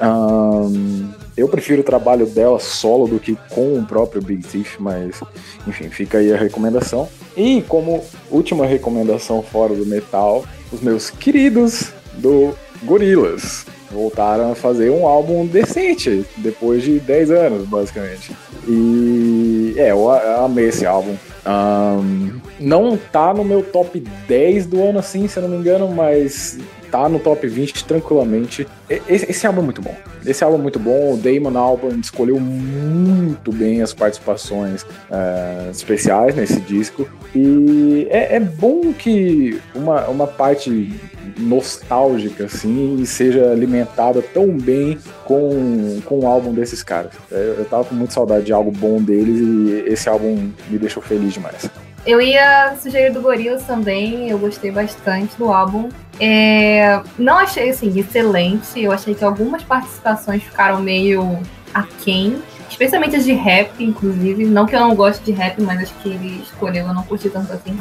Um, 0.02 1.12
eu 1.36 1.48
prefiro 1.48 1.80
o 1.80 1.84
trabalho 1.84 2.26
dela 2.26 2.58
solo 2.58 3.06
do 3.06 3.18
que 3.18 3.36
com 3.50 3.78
o 3.78 3.86
próprio 3.86 4.20
Big 4.20 4.46
Thief, 4.46 4.76
mas 4.78 5.20
enfim, 5.66 5.88
fica 5.88 6.18
aí 6.18 6.32
a 6.32 6.36
recomendação. 6.36 7.08
E 7.36 7.62
como 7.62 8.04
última 8.30 8.66
recomendação 8.66 9.42
fora 9.42 9.74
do 9.74 9.86
metal, 9.86 10.44
os 10.70 10.80
meus 10.80 11.10
queridos 11.10 11.92
do 12.14 12.54
Gorillaz 12.84 13.66
voltaram 13.90 14.52
a 14.52 14.54
fazer 14.54 14.90
um 14.90 15.06
álbum 15.06 15.46
decente 15.46 16.24
depois 16.38 16.82
de 16.82 16.98
10 16.98 17.30
anos, 17.30 17.68
basicamente. 17.68 18.34
E 18.66 19.74
é, 19.76 19.90
eu 19.90 20.10
amei 20.10 20.68
esse 20.68 20.86
álbum. 20.86 21.14
Um, 21.44 22.40
não 22.60 22.96
tá 22.96 23.34
no 23.34 23.44
meu 23.44 23.62
top 23.62 24.00
10 24.28 24.66
do 24.66 24.82
ano 24.82 25.00
assim, 25.00 25.26
se 25.26 25.38
eu 25.38 25.42
não 25.42 25.50
me 25.50 25.56
engano, 25.56 25.88
mas 25.88 26.58
tá 26.92 27.08
no 27.08 27.18
top 27.18 27.46
20 27.46 27.84
tranquilamente. 27.84 28.68
Esse, 28.88 29.30
esse, 29.30 29.46
álbum 29.46 29.62
é 29.62 29.64
muito 29.64 29.82
bom. 29.82 29.96
Esse 30.24 30.44
álbum 30.44 30.58
é 30.58 30.62
muito 30.62 30.78
bom. 30.78 31.14
O 31.14 31.16
Damon 31.16 31.58
Albarn 31.58 31.98
escolheu 31.98 32.38
muito 32.38 33.50
bem 33.50 33.82
as 33.82 33.92
participações 33.92 34.82
uh, 34.82 35.70
especiais 35.70 36.36
nesse 36.36 36.60
disco. 36.60 37.08
E 37.34 38.06
é, 38.10 38.36
é, 38.36 38.40
bom 38.40 38.92
que 38.92 39.58
uma, 39.74 40.06
uma 40.06 40.26
parte 40.26 40.92
nostálgica 41.38 42.44
assim 42.44 43.04
seja 43.04 43.50
alimentada 43.50 44.22
tão 44.22 44.56
bem 44.56 44.98
com, 45.24 46.00
com 46.04 46.20
o 46.20 46.26
álbum 46.26 46.52
desses 46.52 46.82
caras. 46.82 47.12
Eu, 47.30 47.38
eu 47.38 47.64
tava 47.64 47.84
com 47.84 47.94
muita 47.94 48.14
saudade 48.14 48.44
de 48.44 48.52
algo 48.52 48.70
bom 48.70 49.00
deles 49.00 49.38
e 49.40 49.92
esse 49.92 50.08
álbum 50.08 50.50
me 50.68 50.78
deixou 50.78 51.02
feliz 51.02 51.34
demais. 51.34 51.68
Eu 52.04 52.20
ia 52.20 52.74
sugerir 52.82 53.12
do 53.12 53.20
Gorillaz 53.20 53.64
também, 53.64 54.28
eu 54.28 54.38
gostei 54.38 54.72
bastante 54.72 55.36
do 55.36 55.52
álbum. 55.52 55.88
É, 56.18 57.00
não 57.18 57.38
achei 57.38 57.70
assim 57.70 57.96
excelente, 57.98 58.82
eu 58.82 58.90
achei 58.90 59.14
que 59.14 59.24
algumas 59.24 59.62
participações 59.62 60.42
ficaram 60.42 60.80
meio 60.80 61.38
aquém. 61.72 62.42
Especialmente 62.72 63.16
as 63.16 63.24
de 63.24 63.32
rap, 63.32 63.70
inclusive. 63.82 64.44
Não 64.44 64.66
que 64.66 64.74
eu 64.74 64.80
não 64.80 64.94
goste 64.94 65.24
de 65.24 65.32
rap, 65.32 65.60
mas 65.62 65.80
acho 65.80 65.94
que 66.02 66.08
ele 66.08 66.42
escolheu, 66.42 66.86
eu 66.86 66.94
não 66.94 67.02
curti 67.04 67.28
tanto 67.30 67.52
assim. 67.52 67.78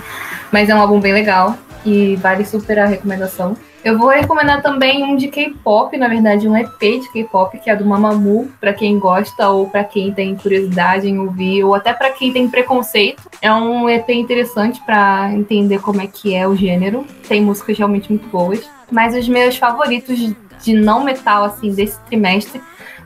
Mas 0.52 0.70
é 0.70 0.76
um 0.76 0.82
álbum 0.82 1.00
bem 1.00 1.14
legal 1.14 1.58
e 1.86 2.16
vale 2.18 2.46
super 2.46 2.78
a 2.78 2.86
recomendação. 2.86 3.56
Eu 3.84 3.98
vou 3.98 4.10
recomendar 4.10 4.62
também 4.62 5.04
um 5.04 5.16
de 5.16 5.28
K-pop, 5.28 5.98
na 5.98 6.08
verdade, 6.08 6.48
um 6.48 6.56
EP 6.56 6.80
de 6.80 7.12
K-pop, 7.12 7.58
que 7.58 7.68
é 7.68 7.76
do 7.76 7.84
Mamamoo, 7.84 8.52
para 8.60 8.74
quem 8.74 9.00
gosta 9.00 9.50
ou 9.50 9.68
para 9.68 9.84
quem 9.84 10.14
tem 10.14 10.36
curiosidade 10.36 11.08
em 11.10 11.18
ouvir, 11.18 11.64
ou 11.64 11.74
até 11.74 11.92
para 11.92 12.12
quem 12.12 12.32
tem 12.32 12.48
preconceito. 12.48 13.24
É 13.42 13.52
um 13.52 13.90
EP 13.90 14.08
interessante 14.10 14.80
para 14.86 15.32
entender 15.34 15.80
como 15.80 16.00
é 16.00 16.06
que 16.06 16.36
é 16.36 16.48
o 16.48 16.56
gênero. 16.56 17.08
Tem 17.28 17.42
músicas 17.42 17.76
realmente 17.76 18.10
muito 18.10 18.28
boas. 18.28 18.62
Mas 18.92 19.16
os 19.16 19.28
meus 19.28 19.58
favoritos 19.58 20.20
de 20.62 20.74
não 20.74 21.04
metal, 21.04 21.44
assim, 21.44 21.74
desse 21.74 22.00
trimestre 22.02 22.62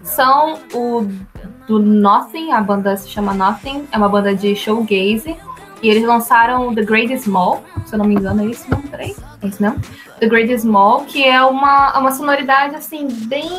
são 0.05 0.59
o 0.73 1.05
do 1.67 1.79
Nothing, 1.79 2.51
a 2.51 2.61
banda 2.61 2.95
se 2.95 3.09
chama 3.09 3.33
Nothing, 3.33 3.87
é 3.91 3.97
uma 3.97 4.07
banda 4.07 4.33
de 4.33 4.55
showgaze. 4.55 5.35
E 5.81 5.89
eles 5.89 6.05
lançaram 6.05 6.73
The 6.73 6.83
Great 6.83 7.17
Small, 7.17 7.63
se 7.85 7.93
eu 7.93 7.99
não 7.99 8.05
me 8.05 8.15
engano, 8.15 8.43
é 8.43 8.45
isso 8.45 8.65
não? 8.69 8.81
Peraí, 8.81 9.15
é 9.47 9.55
não? 9.59 9.79
The 10.19 10.27
Great 10.27 10.57
Small, 10.59 11.01
que 11.05 11.23
é 11.23 11.41
uma, 11.43 11.97
uma 11.99 12.11
sonoridade 12.11 12.75
assim, 12.75 13.07
bem 13.27 13.49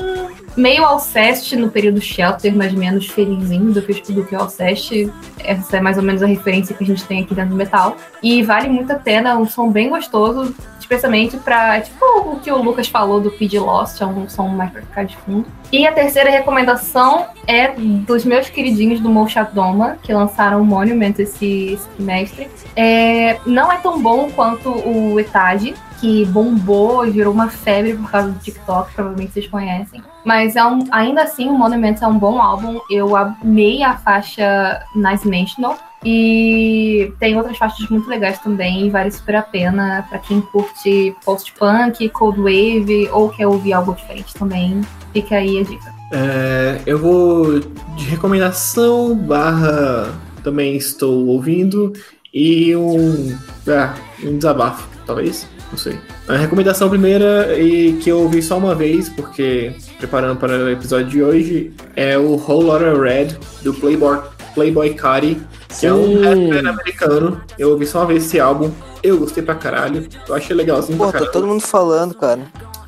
meio 0.56 0.84
Alceste 0.84 1.54
no 1.54 1.70
período 1.70 2.00
Shelter, 2.00 2.54
mas 2.56 2.72
menos 2.72 3.06
felizinho 3.08 3.72
do 3.72 3.82
que, 3.82 4.12
do 4.12 4.24
que 4.24 4.34
o 4.34 4.40
Alceste. 4.40 5.12
Essa 5.38 5.76
é 5.76 5.80
mais 5.80 5.98
ou 5.98 6.02
menos 6.02 6.22
a 6.22 6.26
referência 6.26 6.74
que 6.74 6.82
a 6.82 6.86
gente 6.86 7.04
tem 7.04 7.22
aqui 7.22 7.34
dentro 7.34 7.50
do 7.50 7.56
metal. 7.56 7.96
E 8.22 8.42
vale 8.42 8.68
muito 8.68 8.90
a 8.90 8.96
pena, 8.96 9.36
um 9.36 9.46
som 9.46 9.70
bem 9.70 9.90
gostoso, 9.90 10.54
especialmente 10.80 11.36
para 11.36 11.80
tipo 11.80 12.04
o 12.04 12.40
que 12.40 12.50
o 12.50 12.62
Lucas 12.62 12.88
falou 12.88 13.20
do 13.20 13.30
Pid 13.30 13.58
Lost, 13.58 14.00
é 14.00 14.06
um 14.06 14.28
som 14.28 14.48
mais 14.48 14.70
pra 14.70 14.80
ficar 14.80 15.04
de 15.04 15.16
fundo. 15.18 15.46
E 15.72 15.86
a 15.86 15.92
terceira 15.92 16.30
recomendação 16.30 17.26
é 17.46 17.72
dos 17.72 18.24
meus 18.24 18.48
queridinhos 18.48 19.00
do 19.00 19.10
Motion 19.10 19.46
Doma, 19.52 19.98
que 20.02 20.12
lançaram 20.12 20.64
Monument 20.64 21.14
esse, 21.18 21.72
esse 21.74 21.88
trimestre. 21.90 22.48
É, 22.74 23.38
não 23.44 23.70
é 23.70 23.78
tão 23.78 24.00
bom 24.00 24.30
quanto 24.30 24.70
o 24.70 25.18
Etage, 25.18 25.74
que 26.00 26.24
bombou 26.26 27.06
e 27.06 27.10
virou 27.10 27.32
uma 27.32 27.48
febre 27.48 27.94
por 27.94 28.10
causa 28.10 28.30
do 28.30 28.38
TikTok, 28.38 28.92
provavelmente 28.94 29.32
vocês 29.32 29.46
conhecem. 29.46 30.02
Mas 30.24 30.56
é 30.56 30.64
um, 30.64 30.80
ainda 30.90 31.22
assim, 31.22 31.48
o 31.48 31.56
Monument 31.56 31.96
é 32.00 32.06
um 32.06 32.18
bom 32.18 32.40
álbum. 32.40 32.80
Eu 32.90 33.16
amei 33.16 33.82
a 33.82 33.96
faixa 33.96 34.82
Nice 34.94 35.28
National. 35.28 35.78
E 36.04 37.12
tem 37.18 37.36
outras 37.36 37.56
faixas 37.58 37.88
muito 37.88 38.08
legais 38.08 38.38
também, 38.38 38.90
vale 38.90 39.10
super 39.10 39.34
a 39.36 39.42
pena 39.42 40.06
para 40.08 40.18
quem 40.18 40.40
curte 40.40 41.16
post-punk, 41.24 42.08
cold 42.10 42.38
wave 42.38 43.08
ou 43.10 43.30
quer 43.30 43.46
ouvir 43.46 43.72
algo 43.72 43.94
diferente 43.94 44.32
também. 44.34 44.82
Fica 45.12 45.36
aí 45.36 45.58
a 45.58 45.62
dica. 45.64 45.94
É, 46.12 46.80
eu 46.86 46.98
vou 46.98 47.58
de 47.58 48.04
recomendação 48.04 49.16
barra 49.16 50.14
também 50.44 50.76
estou 50.76 51.26
ouvindo 51.26 51.92
e 52.32 52.76
um, 52.76 53.36
ah, 53.66 53.94
um 54.22 54.36
desabafo, 54.36 54.88
talvez 55.04 55.48
não 55.70 55.78
sei. 55.78 55.98
A 56.28 56.36
recomendação 56.36 56.88
primeira, 56.88 57.58
e 57.58 57.94
que 57.94 58.10
eu 58.10 58.20
ouvi 58.20 58.42
só 58.42 58.56
uma 58.58 58.74
vez, 58.74 59.08
porque 59.08 59.72
preparando 59.98 60.38
para 60.38 60.52
o 60.64 60.70
episódio 60.70 61.06
de 61.08 61.22
hoje, 61.22 61.72
é 61.94 62.16
o 62.18 62.34
Whole 62.36 62.64
Lotta 62.66 62.98
Red, 63.00 63.28
do 63.62 63.72
Playboy, 63.74 64.18
Playboy 64.54 64.94
Cardi, 64.94 65.38
que 65.78 65.86
é 65.86 65.92
um 65.92 66.22
rapper 66.22 66.66
americano. 66.66 67.40
Eu 67.58 67.70
ouvi 67.70 67.86
só 67.86 68.00
uma 68.00 68.06
vez 68.06 68.24
esse 68.24 68.40
álbum, 68.40 68.70
eu 69.02 69.18
gostei 69.18 69.42
pra 69.42 69.54
caralho, 69.54 70.06
eu 70.28 70.34
achei 70.34 70.54
legalzinho 70.56 70.96
Pô, 70.98 71.04
pra 71.04 71.12
tá 71.12 71.18
caralho. 71.18 71.32
todo 71.32 71.46
mundo 71.46 71.60
falando, 71.60 72.14
cara. 72.14 72.40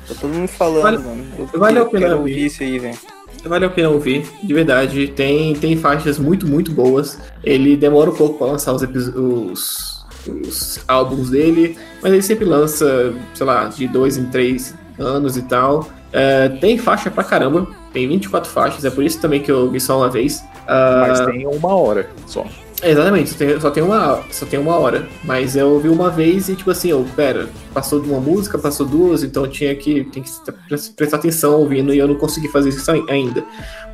Tá 0.07 0.15
todo 0.19 0.33
mundo 0.33 0.47
falando, 0.47 0.81
Vale- 0.81 0.97
mano. 0.97 1.23
Eu 1.53 1.59
vale 1.59 1.79
a 1.79 1.85
pena 1.85 2.15
ouvir. 2.15 2.45
isso 2.45 2.63
aí, 2.63 2.79
velho. 2.79 2.97
Vale 3.45 3.63
a 3.65 3.69
pena 3.69 3.89
ouvir, 3.89 4.25
de 4.43 4.53
verdade. 4.53 5.07
Tem, 5.15 5.53
tem 5.55 5.77
faixas 5.77 6.17
muito, 6.19 6.45
muito 6.47 6.71
boas. 6.71 7.19
Ele 7.43 7.77
demora 7.77 8.09
um 8.09 8.15
pouco 8.15 8.37
pra 8.37 8.47
lançar 8.47 8.73
os, 8.73 8.81
os, 8.81 9.98
os 10.29 10.79
álbuns 10.87 11.29
dele, 11.29 11.77
mas 12.01 12.13
ele 12.13 12.21
sempre 12.21 12.45
lança, 12.45 13.13
sei 13.33 13.45
lá, 13.45 13.65
de 13.65 13.87
dois 13.87 14.17
em 14.17 14.25
três 14.25 14.73
anos 14.97 15.37
e 15.37 15.41
tal. 15.43 15.87
É, 16.11 16.49
tem 16.49 16.77
faixa 16.77 17.11
pra 17.11 17.23
caramba, 17.23 17.67
tem 17.93 18.07
24 18.07 18.49
faixas, 18.49 18.83
é 18.85 18.89
por 18.89 19.03
isso 19.03 19.19
também 19.21 19.41
que 19.41 19.51
eu 19.51 19.59
ouvi 19.59 19.79
só 19.79 19.97
uma 19.97 20.09
vez. 20.09 20.43
Ah, 20.67 21.05
Mas 21.07 21.19
tem 21.21 21.45
uma 21.47 21.75
hora 21.75 22.09
só. 22.25 22.45
Exatamente, 22.81 23.29
só 23.31 23.35
tem, 23.37 23.59
só 23.59 23.69
tem 23.71 23.83
uma, 23.83 24.23
só 24.31 24.45
tem 24.45 24.57
uma 24.59 24.77
hora. 24.77 25.05
Mas 25.25 25.55
eu 25.55 25.67
ouvi 25.69 25.89
uma 25.89 26.09
vez 26.09 26.47
e, 26.47 26.55
tipo 26.55 26.71
assim, 26.71 26.89
eu, 26.89 27.05
pera, 27.15 27.49
passou 27.73 27.99
de 27.99 28.09
uma 28.09 28.19
música, 28.21 28.57
passou 28.57 28.85
duas, 28.87 29.21
então 29.21 29.43
eu 29.43 29.51
tinha 29.51 29.75
que, 29.75 30.05
tem 30.05 30.23
que 30.23 30.29
pre- 30.67 30.77
prestar 30.95 31.17
atenção 31.17 31.59
ouvindo 31.59 31.93
e 31.93 31.97
eu 31.97 32.07
não 32.07 32.15
consegui 32.15 32.47
fazer 32.47 32.69
isso 32.69 32.89
ai- 32.89 33.03
ainda. 33.09 33.43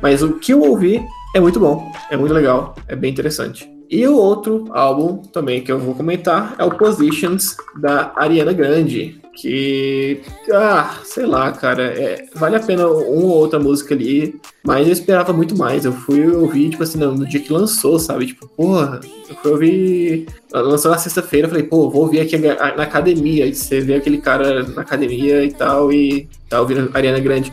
Mas 0.00 0.22
o 0.22 0.34
que 0.34 0.52
eu 0.52 0.60
ouvi 0.62 1.02
é 1.34 1.40
muito 1.40 1.58
bom, 1.58 1.90
é 2.10 2.16
muito 2.16 2.32
legal, 2.32 2.74
é 2.86 2.94
bem 2.94 3.10
interessante. 3.10 3.68
E 3.88 4.06
o 4.06 4.16
outro 4.16 4.66
álbum 4.70 5.18
também 5.18 5.62
que 5.62 5.70
eu 5.70 5.78
vou 5.78 5.94
comentar 5.94 6.54
é 6.58 6.64
o 6.64 6.76
Positions 6.76 7.56
da 7.80 8.12
Ariana 8.16 8.52
Grande. 8.52 9.20
Que, 9.36 10.22
ah, 10.50 10.98
sei 11.04 11.26
lá, 11.26 11.52
cara, 11.52 11.82
é, 11.82 12.24
vale 12.34 12.56
a 12.56 12.60
pena 12.60 12.88
uma 12.88 12.98
ou 12.98 13.36
outra 13.36 13.58
música 13.58 13.94
ali, 13.94 14.40
mas 14.64 14.86
eu 14.86 14.92
esperava 14.94 15.30
muito 15.30 15.54
mais. 15.54 15.84
Eu 15.84 15.92
fui 15.92 16.26
ouvir, 16.26 16.70
tipo 16.70 16.82
assim, 16.82 16.98
no, 16.98 17.12
no 17.12 17.28
dia 17.28 17.38
que 17.38 17.52
lançou, 17.52 17.98
sabe? 17.98 18.26
Tipo, 18.26 18.48
porra, 18.48 18.98
eu 19.28 19.36
fui 19.36 19.50
ouvir. 19.50 20.26
Lançou 20.50 20.90
na 20.90 20.96
sexta-feira, 20.96 21.46
eu 21.46 21.50
falei, 21.50 21.64
pô, 21.64 21.90
vou 21.90 22.02
ouvir 22.02 22.20
aqui 22.20 22.38
na 22.38 22.82
academia. 22.82 23.46
E 23.46 23.54
você 23.54 23.78
vê 23.80 23.96
aquele 23.96 24.18
cara 24.18 24.62
na 24.62 24.80
academia 24.80 25.44
e 25.44 25.52
tal, 25.52 25.92
e 25.92 26.26
tá 26.48 26.58
ouvindo 26.60 26.90
Ariana 26.94 27.20
Grande. 27.20 27.52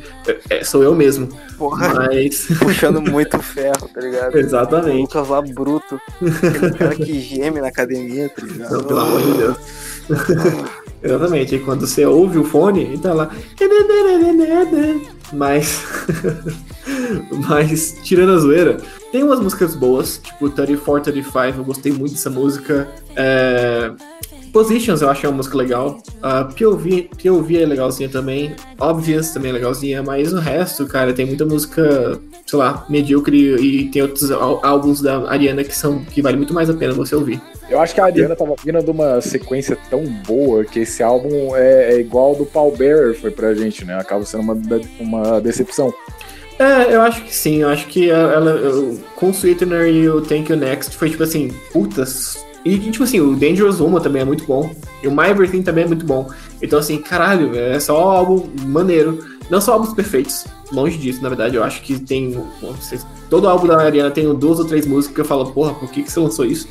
É, 0.50 0.64
sou 0.64 0.84
eu 0.84 0.96
mesmo. 0.96 1.28
Porra, 1.58 1.94
Mas. 1.94 2.48
puxando 2.60 3.02
muito 3.02 3.38
ferro, 3.40 3.90
tá 3.94 4.00
ligado? 4.00 4.38
Exatamente. 4.38 5.02
Lucas 5.02 5.28
lá 5.28 5.42
bruto. 5.42 6.00
Aquele 6.22 6.78
cara 6.78 6.96
que 6.96 7.20
geme 7.20 7.60
na 7.60 7.68
academia, 7.68 8.30
tá 8.30 8.42
ligado? 8.42 8.74
Então, 8.74 8.84
pelo 8.86 9.00
amor 9.02 9.22
de 9.22 9.34
Deus. 9.34 10.83
Exatamente. 11.04 11.56
E 11.56 11.60
quando 11.60 11.86
você 11.86 12.06
ouve 12.06 12.38
o 12.38 12.44
fone, 12.44 12.94
e 12.94 12.98
tá 12.98 13.14
lá. 13.14 13.30
Mas. 15.34 15.84
Mas, 17.48 17.98
tirando 18.04 18.34
a 18.34 18.38
zoeira, 18.38 18.78
tem 19.12 19.24
umas 19.24 19.40
músicas 19.40 19.76
boas, 19.76 20.20
tipo 20.24 20.50
34, 20.50 21.12
35, 21.12 21.60
eu 21.60 21.64
gostei 21.66 21.92
muito 21.92 22.14
dessa 22.14 22.30
música. 22.30 22.88
É, 23.16 23.92
Positions 24.54 25.02
eu 25.02 25.10
acho 25.10 25.28
uma 25.28 25.38
música 25.38 25.58
legal. 25.58 25.98
Uh, 26.18 26.54
POV, 26.54 27.10
POV 27.22 27.58
é 27.58 27.66
legalzinha 27.66 28.08
também. 28.08 28.56
Obvious 28.80 29.32
também 29.32 29.50
é 29.50 29.54
legalzinha, 29.54 30.04
mas 30.04 30.32
o 30.32 30.38
resto, 30.38 30.86
cara, 30.86 31.12
tem 31.12 31.26
muita 31.26 31.44
música, 31.44 32.22
sei 32.46 32.60
lá, 32.60 32.86
medíocre 32.90 33.56
e 33.56 33.90
tem 33.90 34.02
outros 34.02 34.30
ál- 34.32 34.60
álbuns 34.64 35.02
da 35.02 35.30
Ariana 35.30 35.64
que 35.64 35.76
são 35.76 36.00
que 36.04 36.22
vale 36.22 36.38
muito 36.38 36.54
mais 36.54 36.70
a 36.70 36.74
pena 36.74 36.94
você 36.94 37.16
ouvir. 37.16 37.42
Eu 37.70 37.80
acho 37.80 37.94
que 37.96 38.02
a 38.02 38.06
Ariana 38.06 38.36
tava 38.36 38.54
vindo 38.64 38.84
de 38.84 38.92
uma 38.92 39.22
sequência 39.22 39.78
tão 39.90 40.04
boa 40.28 40.64
que 40.66 40.80
esse 40.80 41.02
álbum 41.02 41.56
é, 41.56 41.94
é 41.96 42.00
igual 42.00 42.30
ao 42.30 42.36
do 42.36 42.46
Paul 42.46 42.76
Bearer 42.76 43.16
foi 43.20 43.32
pra 43.32 43.54
gente, 43.54 43.84
né? 43.86 43.96
Acaba 43.96 44.26
sendo 44.26 44.44
uma, 44.44 44.58
uma 45.00 45.42
decepção. 45.42 45.94
É, 46.60 46.94
eu 46.94 47.02
acho 47.02 47.24
que 47.24 47.34
sim, 47.36 47.62
eu 47.62 47.70
acho 47.70 47.88
que 47.88 48.10
ela, 48.12 48.52
eu- 48.52 49.00
com 49.16 49.28
o 49.30 49.34
Sweetener 49.34 49.88
e 49.88 50.08
o 50.08 50.22
Thank 50.22 50.52
You 50.52 50.58
Next 50.58 50.96
foi 50.96 51.10
tipo 51.10 51.24
assim, 51.24 51.52
putas. 51.72 52.38
E 52.64 52.78
tipo 52.78 53.04
assim, 53.04 53.20
o 53.20 53.36
Dangerous 53.36 53.80
Woman 53.80 54.00
também 54.02 54.22
é 54.22 54.26
muito 54.26 54.46
bom. 54.46 54.70
E 55.02 55.08
o 55.08 55.12
My 55.12 55.30
Everything 55.30 55.64
também 55.64 55.84
é 55.86 55.88
muito 55.88 56.06
bom. 56.06 56.30
Então 56.62 56.78
assim, 56.80 56.98
caralho, 57.00 57.58
é 57.58 57.80
só 57.80 57.98
álbum 57.98 58.48
maneiro. 58.66 59.20
Não 59.50 59.60
são 59.60 59.74
álbuns 59.74 59.94
perfeitos, 59.94 60.46
longe 60.74 60.98
disso, 60.98 61.22
na 61.22 61.30
verdade. 61.30 61.56
Eu 61.56 61.64
acho 61.64 61.82
que 61.82 62.00
tem. 62.00 62.44
sei, 62.82 63.00
todo 63.30 63.48
álbum 63.48 63.68
da 63.68 63.78
Ariana 63.78 64.12
tem 64.12 64.34
duas 64.36 64.60
ou 64.60 64.66
três 64.66 64.86
músicas 64.86 65.16
que 65.16 65.22
eu 65.22 65.26
falo, 65.26 65.52
porra, 65.52 65.74
por 65.74 65.90
que, 65.90 66.04
que 66.04 66.12
você 66.12 66.20
lançou 66.20 66.46
isso? 66.46 66.68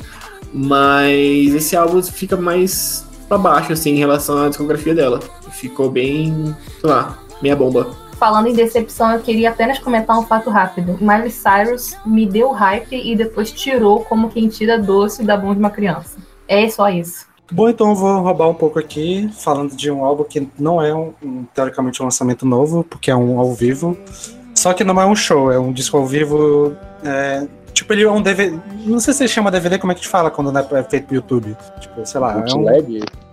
Mas 0.53 1.53
esse 1.55 1.75
álbum 1.75 2.01
fica 2.03 2.37
mais 2.37 3.05
pra 3.27 3.37
baixo, 3.37 3.73
assim, 3.73 3.91
em 3.91 3.97
relação 3.97 4.43
à 4.43 4.49
discografia 4.49 4.93
dela. 4.93 5.19
Ficou 5.51 5.89
bem, 5.89 6.55
sei 6.79 6.89
lá, 6.89 7.17
meia 7.41 7.55
bomba. 7.55 7.95
Falando 8.19 8.47
em 8.47 8.53
decepção, 8.53 9.11
eu 9.11 9.19
queria 9.19 9.49
apenas 9.49 9.79
comentar 9.79 10.17
um 10.17 10.23
fato 10.23 10.49
rápido. 10.49 10.97
Miley 11.01 11.31
Cyrus 11.31 11.95
me 12.05 12.25
deu 12.25 12.51
hype 12.51 12.95
e 12.95 13.15
depois 13.15 13.51
tirou 13.51 14.01
como 14.05 14.29
quem 14.29 14.47
tira 14.47 14.77
doce 14.77 15.23
da 15.23 15.37
mão 15.37 15.53
de 15.53 15.59
uma 15.59 15.69
criança. 15.69 16.17
É 16.47 16.69
só 16.69 16.89
isso. 16.89 17.32
Bom, 17.51 17.69
então 17.69 17.89
eu 17.89 17.95
vou 17.95 18.21
roubar 18.21 18.49
um 18.49 18.53
pouco 18.53 18.79
aqui, 18.79 19.29
falando 19.37 19.75
de 19.75 19.91
um 19.91 20.03
álbum 20.03 20.23
que 20.23 20.47
não 20.57 20.81
é 20.81 20.93
um, 20.93 21.13
um, 21.21 21.43
teoricamente 21.53 22.01
um 22.01 22.05
lançamento 22.05 22.45
novo, 22.45 22.83
porque 22.83 23.11
é 23.11 23.15
um 23.15 23.39
ao 23.39 23.53
vivo. 23.53 23.97
Só 24.55 24.73
que 24.73 24.83
não 24.83 24.99
é 25.01 25.05
um 25.05 25.15
show, 25.15 25.51
é 25.51 25.59
um 25.59 25.71
disco 25.73 25.97
ao 25.97 26.05
vivo. 26.05 26.75
é, 27.03 27.45
tipo, 27.73 27.91
ele 27.93 28.03
é 28.03 28.11
um 28.11 28.21
DVD. 28.21 28.57
Não 28.85 28.99
sei 28.99 29.13
se 29.13 29.27
chama 29.27 29.51
DVD, 29.51 29.77
como 29.77 29.91
é 29.91 29.95
que 29.95 30.01
te 30.01 30.07
fala 30.07 30.31
quando 30.31 30.51
não 30.51 30.61
é 30.61 30.83
feito 30.83 31.07
pro 31.07 31.15
YouTube? 31.15 31.55
Tipo, 31.79 32.05
sei 32.05 32.19
lá. 32.19 32.43
É 32.47 32.53
um... 32.53 32.65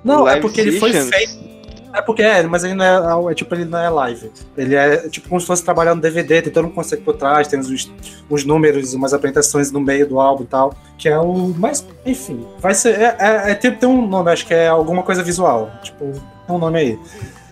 Não, 0.02 0.28
é 0.28 0.40
porque 0.40 0.60
ele 0.60 0.78
foi 0.78 0.92
feito. 0.92 1.59
É 1.92 2.00
porque 2.00 2.22
é, 2.22 2.42
mas 2.44 2.64
ele 2.64 2.74
não 2.74 3.28
é, 3.28 3.32
é 3.32 3.34
tipo, 3.34 3.54
ele 3.54 3.64
não 3.64 3.78
é 3.78 3.88
live. 3.88 4.30
Ele 4.56 4.74
é 4.74 5.08
tipo 5.08 5.28
como 5.28 5.40
se 5.40 5.46
fosse 5.46 5.64
trabalhar 5.64 5.94
no 5.94 6.00
DVD, 6.00 6.42
tem 6.42 6.52
todo 6.52 6.66
um 6.66 6.70
conceito 6.70 7.02
por 7.02 7.16
trás, 7.16 7.48
tem 7.48 7.58
uns, 7.58 7.92
uns 8.30 8.44
números, 8.44 8.94
umas 8.94 9.12
apresentações 9.12 9.72
no 9.72 9.80
meio 9.80 10.06
do 10.06 10.20
álbum 10.20 10.44
e 10.44 10.46
tal. 10.46 10.74
Que 10.96 11.08
é 11.08 11.18
o. 11.18 11.54
Mas, 11.56 11.86
enfim, 12.06 12.46
vai 12.58 12.74
ser. 12.74 12.98
É, 13.00 13.16
é, 13.18 13.50
é, 13.50 13.54
tem, 13.54 13.72
tem 13.74 13.88
um 13.88 14.06
nome, 14.06 14.30
acho 14.30 14.46
que 14.46 14.54
é 14.54 14.68
alguma 14.68 15.02
coisa 15.02 15.22
visual. 15.22 15.70
Tipo, 15.82 16.12
tem 16.46 16.56
um 16.56 16.58
nome 16.58 16.78
aí. 16.78 16.98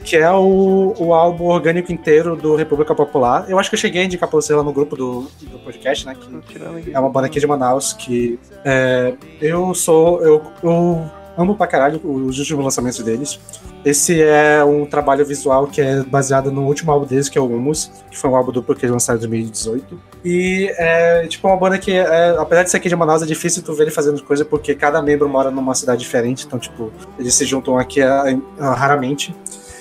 que 0.04 0.16
é 0.16 0.30
o, 0.30 0.94
o 0.98 1.12
álbum 1.12 1.46
orgânico 1.46 1.92
inteiro 1.92 2.36
do 2.36 2.54
República 2.54 2.94
Popular. 2.94 3.44
Eu 3.48 3.58
acho 3.58 3.68
que 3.68 3.74
eu 3.74 3.80
cheguei 3.80 4.02
a 4.02 4.04
indicar 4.04 4.28
pra 4.28 4.36
você 4.40 4.54
lá 4.54 4.62
no 4.62 4.72
grupo 4.72 4.96
do, 4.96 5.30
do 5.42 5.58
podcast, 5.58 6.06
né? 6.06 6.16
Que 6.46 6.92
é 6.92 6.98
uma 6.98 7.10
banda 7.10 7.26
aqui 7.26 7.40
de 7.40 7.46
Manaus 7.46 7.92
que 7.92 8.38
é, 8.64 9.14
eu 9.40 9.74
sou. 9.74 10.22
Eu, 10.22 10.42
eu 10.62 11.10
amo 11.36 11.54
pra 11.54 11.66
caralho 11.66 12.00
os 12.04 12.38
últimos 12.38 12.64
lançamentos 12.64 13.02
deles. 13.02 13.38
Esse 13.84 14.20
é 14.22 14.62
um 14.64 14.84
trabalho 14.84 15.24
visual 15.24 15.66
que 15.66 15.80
é 15.80 16.02
baseado 16.02 16.50
no 16.50 16.66
último 16.66 16.90
álbum 16.90 17.06
deles, 17.06 17.28
que 17.28 17.38
é 17.38 17.40
o 17.40 17.46
Humus, 17.46 17.90
que 18.10 18.18
foi 18.18 18.28
um 18.28 18.36
álbum 18.36 18.52
duplo 18.52 18.74
que 18.74 18.84
eles 18.84 18.92
lançaram 18.92 19.18
em 19.18 19.20
2018. 19.20 20.00
E 20.24 20.72
é 20.76 21.26
tipo 21.26 21.46
uma 21.46 21.56
banda 21.56 21.78
que, 21.78 21.92
é, 21.92 22.36
apesar 22.38 22.64
de 22.64 22.70
ser 22.70 22.78
aqui 22.78 22.88
de 22.88 22.96
Manaus, 22.96 23.22
é 23.22 23.26
difícil 23.26 23.62
tu 23.62 23.72
ver 23.74 23.84
ele 23.84 23.90
fazendo 23.90 24.22
coisa 24.22 24.44
porque 24.44 24.74
cada 24.74 25.00
membro 25.00 25.28
mora 25.28 25.50
numa 25.50 25.74
cidade 25.74 26.00
diferente, 26.00 26.44
então, 26.46 26.58
tipo, 26.58 26.92
eles 27.18 27.34
se 27.34 27.44
juntam 27.44 27.78
aqui 27.78 28.00
é, 28.00 28.38
raramente. 28.58 29.34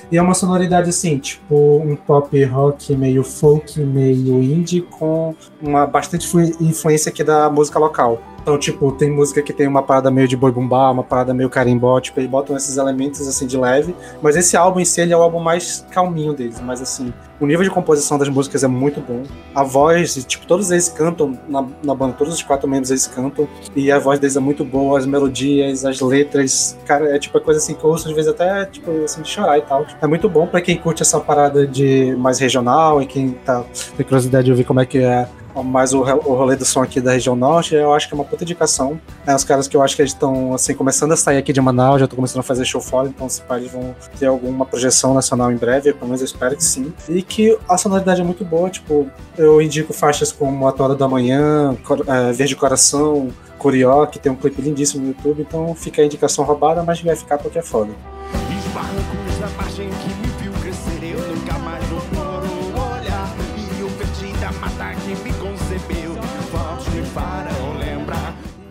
E 0.10 0.18
é 0.18 0.22
uma 0.22 0.34
sonoridade 0.34 0.90
assim, 0.90 1.18
tipo 1.18 1.56
um 1.56 1.96
pop 1.96 2.42
rock 2.46 2.96
meio 2.96 3.24
folk, 3.24 3.78
meio 3.82 4.42
indie, 4.42 4.82
com 4.82 5.36
uma 5.62 5.86
bastante 5.86 6.26
influência 6.62 7.10
aqui 7.10 7.24
da 7.24 7.50
música 7.50 7.78
local. 7.78 8.22
Então, 8.48 8.58
tipo, 8.58 8.94
tem 8.94 9.12
música 9.12 9.42
que 9.42 9.52
tem 9.52 9.68
uma 9.68 9.84
parada 9.84 10.10
meio 10.10 10.26
de 10.26 10.38
boi 10.38 10.54
bumbá, 10.54 10.90
uma 10.90 11.04
parada 11.04 11.34
meio 11.34 11.50
carimbó, 11.50 12.00
tipo, 12.00 12.18
eles 12.18 12.32
botam 12.32 12.56
esses 12.56 12.78
elementos 12.78 13.28
assim 13.28 13.46
de 13.46 13.58
leve, 13.58 13.94
mas 14.22 14.38
esse 14.38 14.56
álbum 14.56 14.80
em 14.80 14.86
si 14.86 15.02
ele 15.02 15.12
é 15.12 15.18
o 15.18 15.22
álbum 15.22 15.42
mais 15.42 15.86
calminho 15.92 16.34
deles, 16.34 16.62
mas 16.62 16.82
assim, 16.82 17.14
o 17.42 17.46
nível 17.46 17.66
de 17.66 17.70
composição 17.70 18.18
das 18.18 18.30
músicas 18.30 18.64
é 18.64 18.68
muito 18.68 19.02
bom. 19.02 19.24
A 19.54 19.64
voz, 19.64 20.16
tipo, 20.24 20.48
todos 20.48 20.72
eles 20.72 20.88
cantam 20.88 21.38
na, 21.46 21.66
na 21.84 21.94
banda, 21.94 22.14
todos 22.14 22.34
os 22.34 22.42
quatro 22.42 22.70
membros 22.70 22.90
eles 22.90 23.06
cantam, 23.06 23.50
e 23.76 23.92
a 23.92 24.00
voz 24.00 24.18
deles 24.18 24.38
é 24.38 24.40
muito 24.40 24.64
boa, 24.64 24.98
as 24.98 25.06
melodias, 25.06 25.84
as 25.84 26.00
letras, 26.00 26.78
cara, 26.86 27.14
é 27.14 27.20
tipo 27.20 27.38
a 27.38 27.42
coisa 27.42 27.60
assim 27.60 27.74
que 27.74 27.84
eu 27.84 27.90
ouço 27.90 28.08
às 28.08 28.16
vezes 28.16 28.32
até, 28.32 28.66
tipo, 28.68 28.90
assim, 29.04 29.24
de 29.24 29.28
chorar 29.28 29.58
e 29.58 29.62
tal. 29.64 29.86
É 30.02 30.08
muito 30.08 30.30
bom 30.30 30.48
para 30.48 30.62
quem 30.62 30.78
curte 30.78 31.02
essa 31.02 31.20
parada 31.20 31.68
de 31.68 32.16
mais 32.16 32.40
regional 32.40 33.02
e 33.02 33.06
quem 33.06 33.32
tá 33.32 33.66
tem 33.98 34.06
curiosidade 34.06 34.46
de 34.46 34.52
ouvir 34.52 34.64
como 34.64 34.80
é 34.80 34.86
que 34.86 35.00
é 35.00 35.28
mais 35.64 35.94
o, 35.94 36.02
o 36.02 36.36
rolê 36.36 36.56
do 36.56 36.66
som 36.66 36.82
aqui 36.82 37.00
da 37.02 37.12
região 37.12 37.36
norte, 37.36 37.76
eu 37.76 37.94
acho 37.94 38.08
que 38.08 38.14
é 38.14 38.16
uma 38.16 38.26
puta 38.26 38.44
indicação. 38.44 39.00
É, 39.26 39.36
os 39.36 39.44
caras 39.44 39.68
que 39.68 39.76
eu 39.76 39.82
acho 39.82 39.96
que 39.96 40.04
estão, 40.04 40.54
assim, 40.54 40.74
começando 40.74 41.12
a 41.12 41.18
sair 41.18 41.38
aqui 41.38 41.54
de 41.54 41.62
Manaus, 41.62 42.00
já 42.00 42.06
estão 42.06 42.16
começando 42.16 42.40
a 42.40 42.44
fazer 42.44 42.66
show 42.66 42.82
fora, 42.82 43.08
então 43.08 43.28
se 43.30 43.42
eles 43.52 43.72
vão 43.72 43.96
ter 44.20 44.28
alguma 44.28 44.66
projeção 44.66 45.14
nacional 45.14 45.52
em 45.52 45.58
breve, 45.58 45.94
pelo 45.94 46.08
menos 46.08 46.22
eu 46.22 46.26
espero 46.26 46.56
que 46.56 46.64
sim. 46.64 46.94
E 47.10 47.22
que 47.22 47.58
a 47.68 47.78
sonoridade 47.78 48.22
é 48.22 48.24
muito 48.24 48.44
boa, 48.46 48.70
tipo, 48.70 49.10
eu 49.38 49.62
indico 49.62 49.94
faixas 49.94 50.32
como 50.32 50.68
A 50.68 50.72
Tora 50.72 50.96
da 50.96 51.08
Manhã, 51.08 51.76
é, 52.08 52.32
Verde 52.32 52.56
Coração, 52.56 53.30
Curió, 53.58 54.06
que 54.06 54.20
tem 54.20 54.32
um 54.32 54.36
clipe 54.36 54.62
lindíssimo 54.62 55.04
no 55.04 55.10
YouTube, 55.10 55.42
então 55.42 55.74
fica 55.76 56.02
a 56.02 56.06
indicação 56.06 56.46
roubada, 56.46 56.84
mas 56.84 57.02
vai 57.02 57.16
ficar 57.16 57.38
porque 57.38 57.60
é 57.60 57.64
foda. 57.64 57.92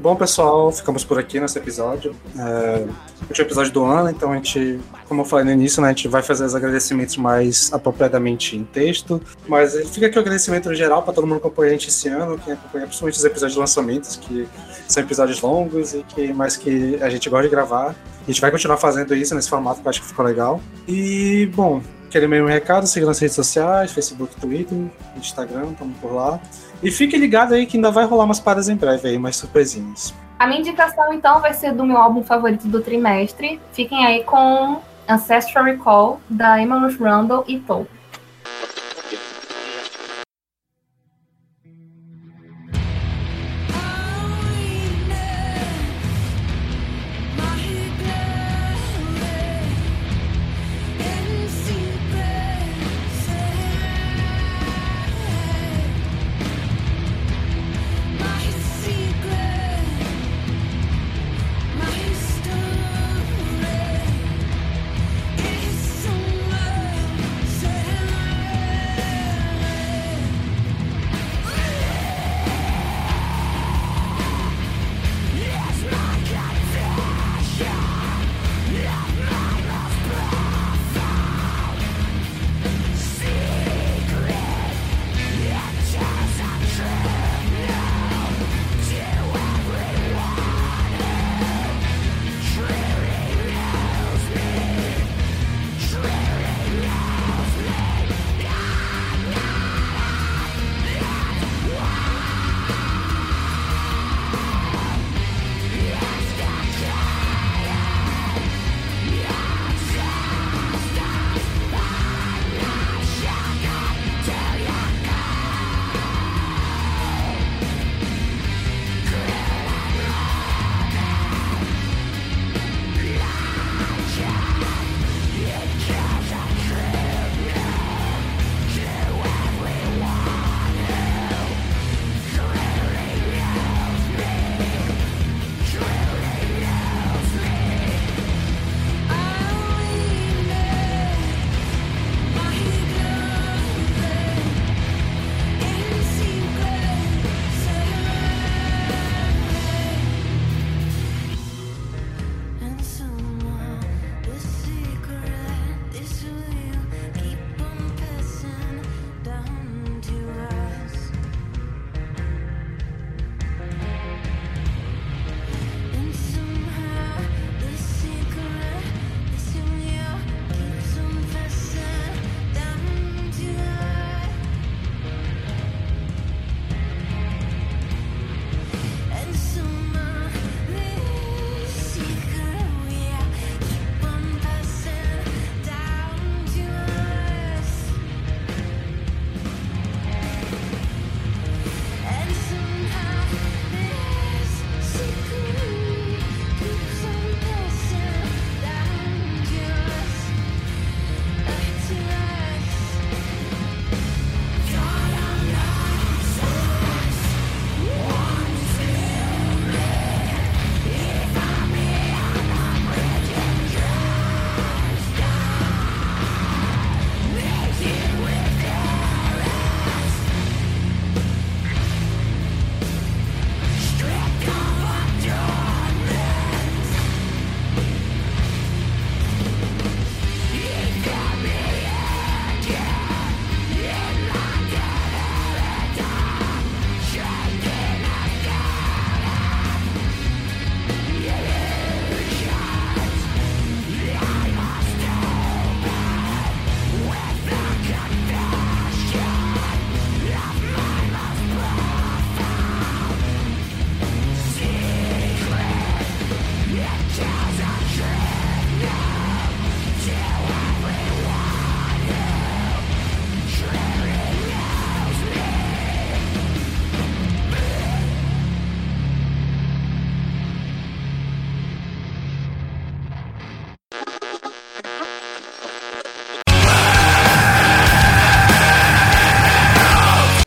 Bom, 0.07 0.15
pessoal, 0.15 0.70
ficamos 0.70 1.03
por 1.03 1.19
aqui 1.19 1.41
nesse 1.41 1.59
episódio. 1.59 2.15
É, 2.39 2.87
último 3.28 3.45
episódio 3.45 3.73
do 3.73 3.85
ano, 3.85 4.09
então 4.09 4.31
a 4.31 4.37
gente, 4.37 4.78
como 5.09 5.23
eu 5.23 5.24
falei 5.24 5.45
no 5.45 5.51
início, 5.51 5.83
né, 5.83 5.89
a 5.89 5.91
gente 5.91 6.07
vai 6.07 6.23
fazer 6.23 6.45
os 6.45 6.55
agradecimentos 6.55 7.16
mais 7.16 7.73
apropriadamente 7.73 8.57
em 8.57 8.62
texto. 8.62 9.20
Mas 9.49 9.74
fica 9.91 10.07
aqui 10.07 10.16
o 10.16 10.20
agradecimento 10.20 10.73
geral 10.77 11.03
para 11.03 11.12
todo 11.12 11.27
mundo 11.27 11.41
que 11.41 11.47
acompanha 11.49 11.70
a 11.70 11.73
gente 11.73 11.89
esse 11.89 12.07
ano, 12.09 12.39
quem 12.39 12.53
acompanha 12.53 12.87
principalmente 12.87 13.16
os 13.16 13.24
episódios 13.24 13.55
de 13.55 13.59
lançamentos, 13.59 14.15
que 14.15 14.47
são 14.87 15.03
episódios 15.03 15.41
longos 15.41 15.93
e 15.93 16.05
que 16.05 16.33
mais 16.33 16.57
que 16.57 16.97
a 17.03 17.11
gente 17.11 17.28
gosta 17.28 17.49
de 17.49 17.51
gravar. 17.51 17.93
A 18.23 18.31
gente 18.31 18.41
vai 18.41 18.53
continuar 18.53 18.77
fazendo 18.77 19.12
isso 19.12 19.35
nesse 19.35 19.49
formato 19.49 19.81
que 19.81 19.89
eu 19.89 19.91
acho 19.91 20.01
que 20.01 20.07
ficou 20.07 20.24
legal. 20.24 20.61
E, 20.87 21.51
bom, 21.53 21.83
aquele 22.07 22.28
mesmo 22.28 22.47
recado, 22.47 22.87
siga 22.87 23.07
nas 23.07 23.19
redes 23.19 23.35
sociais, 23.35 23.91
Facebook, 23.91 24.37
Twitter, 24.41 24.78
Instagram, 25.16 25.73
estamos 25.73 25.97
por 25.99 26.12
lá. 26.12 26.41
E 26.82 26.90
fique 26.90 27.16
ligado 27.16 27.55
aí 27.55 27.66
que 27.66 27.77
ainda 27.77 27.90
vai 27.90 28.05
rolar 28.05 28.24
umas 28.24 28.40
paradas 28.40 28.69
em 28.69 28.77
breve 28.77 29.09
aí, 29.09 29.19
mais 29.19 29.36
surpresinhas. 29.36 30.15
A 30.39 30.47
minha 30.47 30.61
indicação, 30.61 31.12
então, 31.12 31.40
vai 31.40 31.55
ser 31.55 31.73
do 31.73 31.85
meu 31.85 31.97
álbum 31.97 32.23
favorito 32.23 32.69
do 32.69 32.82
trimestre. 32.82 33.59
Fiquem 33.73 34.05
aí 34.05 34.23
com 34.23 34.81
Ancestral 35.09 35.65
Recall, 35.65 36.20
da 36.28 36.61
Emma 36.61 36.78
Ruth 36.78 37.01
Rundle 37.01 37.44
e 37.48 37.59
Toe. 37.59 37.86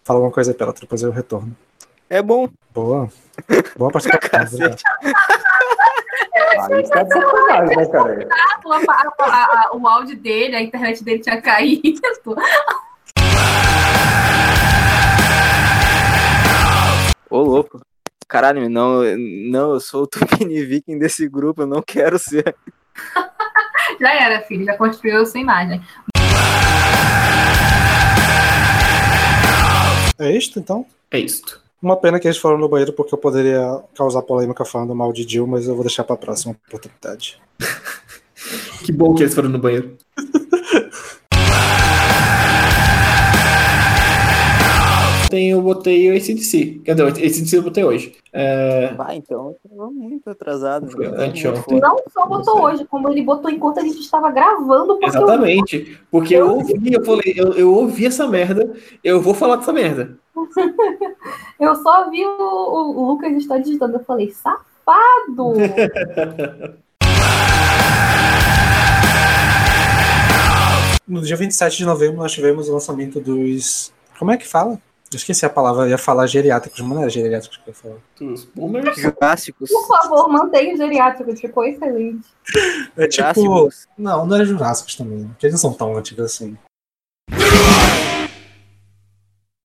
Fala 0.10 0.18
alguma 0.22 0.34
coisa 0.34 0.49
aí, 0.49 0.57
Pela, 0.57 0.73
depois 0.73 1.03
eu 1.03 1.11
retorno. 1.11 1.56
É 2.10 2.19
bom. 2.19 2.49
Boa. 2.73 3.07
Boa 3.77 3.91
participação. 3.91 4.57
Cacete. 4.57 4.84
Aí 6.57 6.81
de 6.81 6.88
sacanagem, 6.88 7.77
né, 7.77 7.86
cara? 7.86 8.27
A- 9.19 9.69
o 9.72 9.88
áudio 9.88 10.18
dele, 10.18 10.56
a 10.56 10.64
internet 10.64 11.03
dele 11.03 11.19
tinha 11.19 11.40
caído. 11.40 12.02
Ô, 17.30 17.41
louco. 17.41 17.80
Caralho, 18.27 18.68
não, 18.68 19.03
não, 19.52 19.73
eu 19.73 19.80
sou 19.80 20.03
o 20.03 20.07
Tupini 20.07 20.65
Viking 20.65 20.98
desse 20.98 21.30
grupo, 21.30 21.61
eu 21.61 21.68
não 21.68 21.84
quero 21.84 22.18
ser. 22.18 22.56
Já 24.02 24.11
era, 24.14 24.41
filho, 24.41 24.65
já 24.65 24.76
construiu 24.77 25.26
sua 25.26 25.40
imagem. 25.40 25.81
É 30.20 30.32
isto, 30.32 30.60
então? 30.60 30.86
É 31.10 31.20
isto. 31.20 31.62
Uma 31.82 31.96
pena 31.96 32.20
que 32.20 32.28
eles 32.28 32.38
foram 32.38 32.58
no 32.58 32.68
banheiro 32.68 32.91
porque 32.91 33.14
eu 33.14 33.18
poderia 33.18 33.82
causar 33.96 34.22
polêmica 34.22 34.66
falando 34.66 34.94
mal 34.94 35.14
de 35.14 35.24
Jill, 35.24 35.48
mas 35.48 35.66
eu 35.66 35.76
vou 35.76 35.84
deixar 35.84 36.04
pra 36.04 36.18
próxima 36.18 36.56
oportunidade. 36.68 37.40
Que 38.86 38.94
bom 38.94 39.14
que 39.14 39.24
eles 39.24 39.36
foram 39.36 39.50
no 39.50 39.60
banheiro. 39.60 39.98
Tem, 45.30 45.51
eu 45.51 45.61
botei 45.61 46.10
o 46.11 46.15
ACDC. 46.15 46.81
Quer 46.84 46.93
dizer, 46.95 47.03
o 47.03 47.07
ACDC 47.07 47.57
eu 47.57 47.61
botei 47.61 47.84
hoje. 47.84 48.15
É, 48.34 48.93
Vai, 48.95 49.18
então, 49.18 49.56
eu 49.64 49.69
tô 49.77 49.91
muito 49.91 50.27
atrasado. 50.30 50.88
Anteontem. 51.18 51.80
Não 51.80 51.97
só 52.11 52.26
botou 52.26 52.61
hoje, 52.64 52.84
como 52.85 53.10
ele 53.10 53.22
botou 53.22 53.49
enquanto 53.51 53.80
a 53.80 53.84
gente 53.84 53.99
estava 53.99 54.31
gravando. 54.31 54.97
Porque 54.97 55.06
eu- 55.06 55.10
exatamente. 55.23 55.99
Porque 56.10 56.34
eu 56.35 56.49
ouvi, 56.56 56.93
eu 56.93 57.06
falei, 57.06 57.34
eu, 57.38 57.53
eu 57.53 57.73
ouvi 57.73 58.07
essa 58.07 58.27
merda, 58.27 58.73
eu 59.03 59.22
vou 59.22 59.34
falar 59.35 59.57
dessa 59.57 59.72
merda. 59.73 60.18
Eu 61.60 61.76
só 61.76 62.10
vi 62.10 62.26
o, 62.26 62.30
o- 62.31 62.97
o 63.01 63.07
Lucas 63.10 63.34
está 63.34 63.57
digitando. 63.57 63.97
Eu 63.97 64.03
falei, 64.06 64.31
safado! 64.31 65.53
No 71.07 71.22
dia 71.23 71.35
27 71.35 71.77
de 71.77 71.85
novembro 71.85 72.18
nós 72.18 72.31
tivemos 72.31 72.69
o 72.69 72.73
lançamento 72.73 73.19
dos. 73.19 73.91
Como 74.19 74.30
é 74.31 74.38
que 74.38 74.47
fala? 74.47 74.80
Eu 75.11 75.18
esqueci 75.18 75.44
a 75.45 75.49
palavra, 75.49 75.86
eu 75.86 75.90
ia 75.90 75.98
falar 75.98 76.27
geriátricos, 76.27 76.80
mas 76.81 76.90
não 76.90 77.02
era 77.02 77.10
geriátricos 77.10 77.57
que 77.57 77.69
eu 77.69 77.72
ia 77.72 77.76
falar. 77.76 77.95
Dos 78.19 78.45
boomers. 78.45 78.95
Jurássicos. 78.95 79.69
Por 79.69 79.88
favor, 79.88 80.30
mantenha 80.30 80.76
o 80.76 80.77
geriátrico, 80.77 81.36
ficou 81.36 81.65
excelente. 81.65 82.27
É 82.95 83.07
tipo. 83.07 83.23
Jurássicos. 83.41 83.88
Não, 83.98 84.26
não 84.26 84.36
era 84.36 84.45
Jurássicos 84.45 84.95
também, 84.95 85.27
porque 85.27 85.48
eles 85.48 85.53
não 85.53 85.72
são 85.72 85.73
tão 85.73 85.98
antigos 85.98 86.26
assim. 86.26 86.57